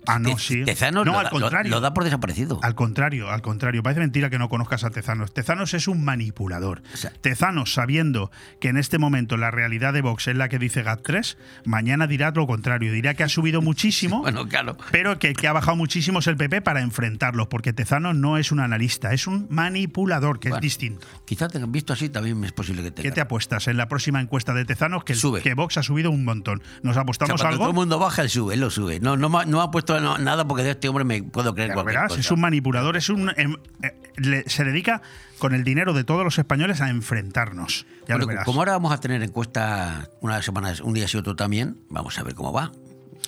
Ah, 0.07 0.19
no, 0.19 0.37
sí. 0.37 0.63
Tezanos 0.65 1.05
no, 1.05 1.13
lo, 1.13 1.17
al 1.19 1.23
da- 1.25 1.29
contrario. 1.31 1.71
lo 1.71 1.81
da 1.81 1.93
por 1.93 2.03
desaparecido. 2.03 2.59
Al 2.63 2.75
contrario, 2.75 3.29
al 3.29 3.41
contrario. 3.41 3.83
Parece 3.83 3.99
mentira 4.01 4.29
que 4.29 4.39
no 4.39 4.49
conozcas 4.49 4.83
a 4.83 4.89
Tezanos. 4.89 5.33
Tezanos 5.33 5.73
es 5.73 5.87
un 5.87 6.03
manipulador. 6.03 6.81
Tezanos, 7.21 7.73
sabiendo 7.73 8.31
que 8.59 8.69
en 8.69 8.77
este 8.77 8.97
momento 8.97 9.37
la 9.37 9.51
realidad 9.51 9.93
de 9.93 10.01
Vox 10.01 10.27
es 10.27 10.35
la 10.35 10.49
que 10.49 10.59
dice 10.59 10.83
GAT3, 10.85 11.37
mañana 11.65 12.07
dirá 12.07 12.31
lo 12.31 12.47
contrario. 12.47 12.91
Dirá 12.91 13.13
que 13.13 13.23
ha 13.23 13.29
subido 13.29 13.61
muchísimo, 13.67 14.21
Bueno, 14.21 14.47
claro. 14.47 14.77
pero 14.91 15.19
que, 15.19 15.33
que 15.33 15.47
ha 15.47 15.53
bajado 15.53 15.75
muchísimo 15.77 16.19
es 16.19 16.27
el 16.27 16.37
PP 16.37 16.61
para 16.61 16.81
enfrentarlos, 16.81 17.47
porque 17.47 17.73
Tezanos 17.73 18.15
no 18.15 18.37
es 18.37 18.51
un 18.51 18.59
analista, 18.59 19.13
es 19.13 19.27
un 19.27 19.47
manipulador, 19.49 20.39
que 20.39 20.49
es 20.49 20.59
distinto. 20.59 21.05
Quizás 21.25 21.51
te 21.51 21.57
han 21.57 21.71
visto 21.71 21.93
así, 21.93 22.09
también 22.09 22.43
es 22.43 22.51
posible 22.51 22.83
que 22.83 22.91
te. 22.91 23.01
¿Qué 23.01 23.11
te 23.11 23.21
apuestas 23.21 23.67
en 23.67 23.77
la 23.77 23.87
próxima 23.87 24.21
encuesta 24.21 24.53
de 24.53 24.65
Tezanos? 24.65 25.03
Que, 25.03 25.15
Sube. 25.15 25.41
que 25.41 25.53
Vox 25.53 25.77
ha 25.77 25.83
subido 25.83 26.11
un 26.11 26.23
montón. 26.25 26.61
¿Nos 26.83 26.91
O 26.91 26.93
sea, 26.93 27.01
apostamos 27.03 27.37
todo 27.41 27.47
algo? 27.49 27.67
el 27.67 27.73
mundo 27.73 27.99
baja, 27.99 28.21
él 28.21 28.29
sube, 28.29 28.53
él 28.53 28.59
lo 28.61 28.69
sube. 28.69 28.99
No, 28.99 29.17
no, 29.17 29.29
no 29.45 29.61
ha 29.61 29.71
puesto 29.71 29.96
no- 30.01 30.17
nada 30.17 30.47
porque 30.47 30.63
de 30.63 30.71
este 30.71 30.89
hombre 30.89 31.03
me 31.03 31.23
puedo 31.23 31.53
creer 31.53 31.69
Ya 31.69 31.73
cualquier 31.75 31.95
verás, 31.97 32.09
cosa. 32.09 32.19
es 32.21 32.31
un 32.31 32.41
manipulador, 32.41 32.97
es 32.97 33.09
un 33.09 33.31
em, 33.37 33.55
eh, 33.83 33.95
le- 34.17 34.47
se 34.49 34.63
dedica 34.63 35.01
con 35.39 35.53
el 35.53 35.63
dinero 35.63 35.93
de 35.93 36.03
todos 36.03 36.23
los 36.23 36.37
españoles 36.39 36.81
a 36.81 36.89
enfrentarnos. 36.89 37.85
Ya 38.07 38.15
Bueno, 38.15 38.19
lo 38.21 38.27
verás. 38.27 38.45
como 38.45 38.59
ahora 38.61 38.71
vamos 38.73 38.91
a 38.91 38.99
tener 38.99 39.21
encuesta 39.23 40.09
una 40.21 40.41
semana, 40.41 40.73
un 40.83 40.93
día 40.93 41.07
sí 41.07 41.17
otro 41.17 41.35
también, 41.35 41.77
vamos 41.89 42.17
a 42.19 42.23
ver 42.23 42.33
cómo 42.35 42.51
va. 42.53 42.71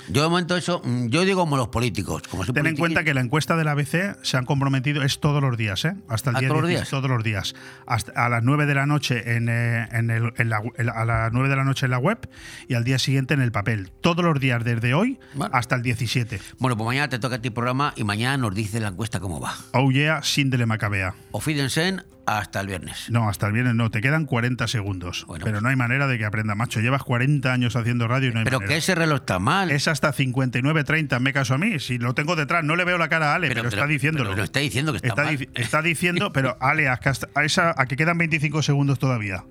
Yo 0.10 0.24
de 0.24 0.30
momento 0.30 0.56
eso, 0.58 0.82
mm, 0.84 1.08
yo 1.10 1.24
digo 1.26 1.42
como 1.42 1.58
los 1.58 1.68
políticos. 1.70 2.24
Como 2.30 2.46
Ten 2.46 2.66
en 2.66 2.76
cuenta 2.78 3.04
que 3.04 3.14
la 3.14 3.22
encuesta 3.22 3.56
de 3.56 3.64
la 3.64 3.72
ABC 3.72 4.16
se 4.24 4.38
han 4.38 4.46
comprometido, 4.46 5.04
es 5.04 5.20
todos 5.20 5.42
los 5.42 5.56
días, 5.58 5.86
¿eh? 5.86 5.94
Hasta 6.08 6.32
el 6.32 6.36
¿Ah, 6.38 6.40
día 6.40 6.50
todos 6.50 6.62
los 6.62 6.70
16, 6.70 6.90
días? 6.92 7.02
todos 7.02 7.10
los 7.16 7.24
días. 7.24 7.56
Hasta 7.86 8.26
a 8.26 8.30
las 8.30 8.44
9 8.44 8.66
de 8.66 8.76
la 8.76 8.86
noche 8.86 9.36
en, 9.36 9.50
eh, 9.50 9.88
en 9.92 10.10
el- 10.10 10.34
en 10.38 10.50
la, 10.50 10.62
a 10.96 11.06
las 11.06 11.32
9 11.32 11.50
de 11.50 11.56
la 11.56 11.64
noche 11.64 11.86
en 11.86 11.92
la 11.92 12.00
web 12.00 12.30
y 12.68 12.74
al 12.74 12.84
día 12.84 13.00
siguiente 13.00 13.34
en 13.34 13.42
el 13.42 13.52
papel. 13.52 13.92
Todos 14.02 14.24
los 14.26 14.40
días 14.40 14.64
desde 14.64 14.94
hoy 14.94 15.20
hasta 15.52 15.76
el 15.76 15.82
17. 15.82 16.40
Bueno, 16.60 16.76
pues 16.78 16.86
mañana 16.86 17.10
te 17.10 17.20
toca 17.20 17.36
a 17.36 17.42
ti 17.42 17.50
programa 17.50 17.94
y 17.96 18.04
mañana 18.04 18.38
nos 18.38 18.54
dice 18.56 18.80
la 18.80 18.90
encuesta 18.90 19.20
cómo 19.20 19.40
va. 19.40 19.56
Oh 19.74 19.92
yeah, 19.92 20.22
sin 20.24 20.50
Macabea. 20.66 21.14
O 21.32 21.40
fídense 21.40 21.96
hasta 22.38 22.60
el 22.62 22.68
viernes. 22.68 23.10
No, 23.10 23.28
hasta 23.28 23.48
el 23.48 23.54
viernes 23.54 23.74
no, 23.76 23.90
te 23.90 24.02
quedan 24.02 24.26
40 24.26 24.68
segundos. 24.68 25.26
pero 25.44 25.62
no 25.62 25.70
hay 25.70 25.76
manera 25.76 26.08
de 26.08 26.18
que 26.18 26.26
aprenda, 26.26 26.54
macho. 26.56 26.80
Llevas 26.80 27.04
40 27.04 27.52
años 27.52 27.76
haciendo 27.76 28.08
radio 28.08 28.30
y 28.30 28.34
no 28.34 28.40
hay 28.40 28.46
Pero 28.46 28.60
manera. 28.60 28.74
que 28.76 28.78
ese 28.78 28.94
reloj 28.96 29.22
está 29.22 29.40
mal. 29.40 29.72
Es 29.72 29.88
hasta 29.88 30.14
59.30, 30.14 31.20
me 31.20 31.34
caso 31.34 31.56
a 31.56 31.58
mí. 31.58 31.80
Si 31.80 31.98
lo 31.98 32.14
tengo 32.14 32.36
detrás, 32.36 32.64
no 32.64 32.76
le 32.76 32.86
veo 32.86 32.98
la 32.98 33.10
cara 33.10 33.32
a 33.32 33.36
Ale, 33.36 33.48
pero, 33.48 33.62
Pero- 33.62 33.70
está 33.70 33.82
pero- 33.82 33.88
diciéndolo. 33.90 34.30
pero 34.32 34.44
está 34.44 34.60
diciendo 34.60 34.92
que 34.92 34.98
está 34.98 35.16
mal. 35.24 35.50
está 35.56 35.82
diciendo, 35.82 36.32
pero 36.34 36.58
Ale, 36.62 36.88
a, 36.88 37.00
esa, 37.44 37.74
a 37.76 37.86
que 37.88 37.96
quedan 37.96 38.18
25 38.18 38.62
segundos 38.62 39.00
todavía. 39.00 39.44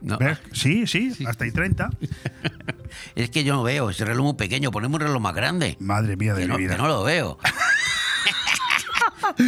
¿Ves? 0.00 0.38
Sí, 0.52 0.86
sí, 0.86 1.12
hasta 1.26 1.46
y 1.46 1.50
30. 1.50 1.88
es 3.14 3.30
que 3.30 3.42
yo 3.42 3.54
no 3.54 3.62
veo, 3.62 3.88
ese 3.88 4.04
reloj 4.04 4.24
muy 4.24 4.34
pequeño, 4.34 4.70
ponemos 4.70 5.00
un 5.00 5.06
reloj 5.06 5.22
más 5.22 5.34
grande. 5.34 5.76
Madre 5.80 6.16
mía 6.16 6.34
de 6.34 6.42
que 6.42 6.46
mi 6.46 6.52
no, 6.52 6.58
vida. 6.58 6.72
Que 6.76 6.82
no 6.82 6.88
lo 6.88 7.02
veo. 7.04 7.38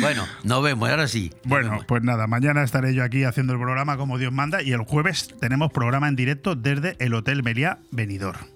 bueno, 0.01 0.25
nos 0.45 0.63
vemos, 0.63 0.89
ahora 0.89 1.09
sí. 1.09 1.33
Bueno, 1.45 1.79
pues 1.87 2.03
nada, 2.03 2.27
mañana 2.27 2.63
estaré 2.63 2.95
yo 2.95 3.05
aquí 3.05 3.25
haciendo 3.25 3.53
el 3.53 3.59
programa 3.59 3.97
como 3.97 4.19
Dios 4.19 4.33
manda 4.33 4.63
y 4.63 4.73
el 4.73 4.83
jueves 4.83 5.35
tenemos 5.41 5.73
programa 5.73 6.09
en 6.09 6.17
directo 6.17 6.55
desde 6.55 6.97
el 6.99 7.15
Hotel 7.15 7.43
Meliá 7.43 7.79
Benidorm. 7.91 8.56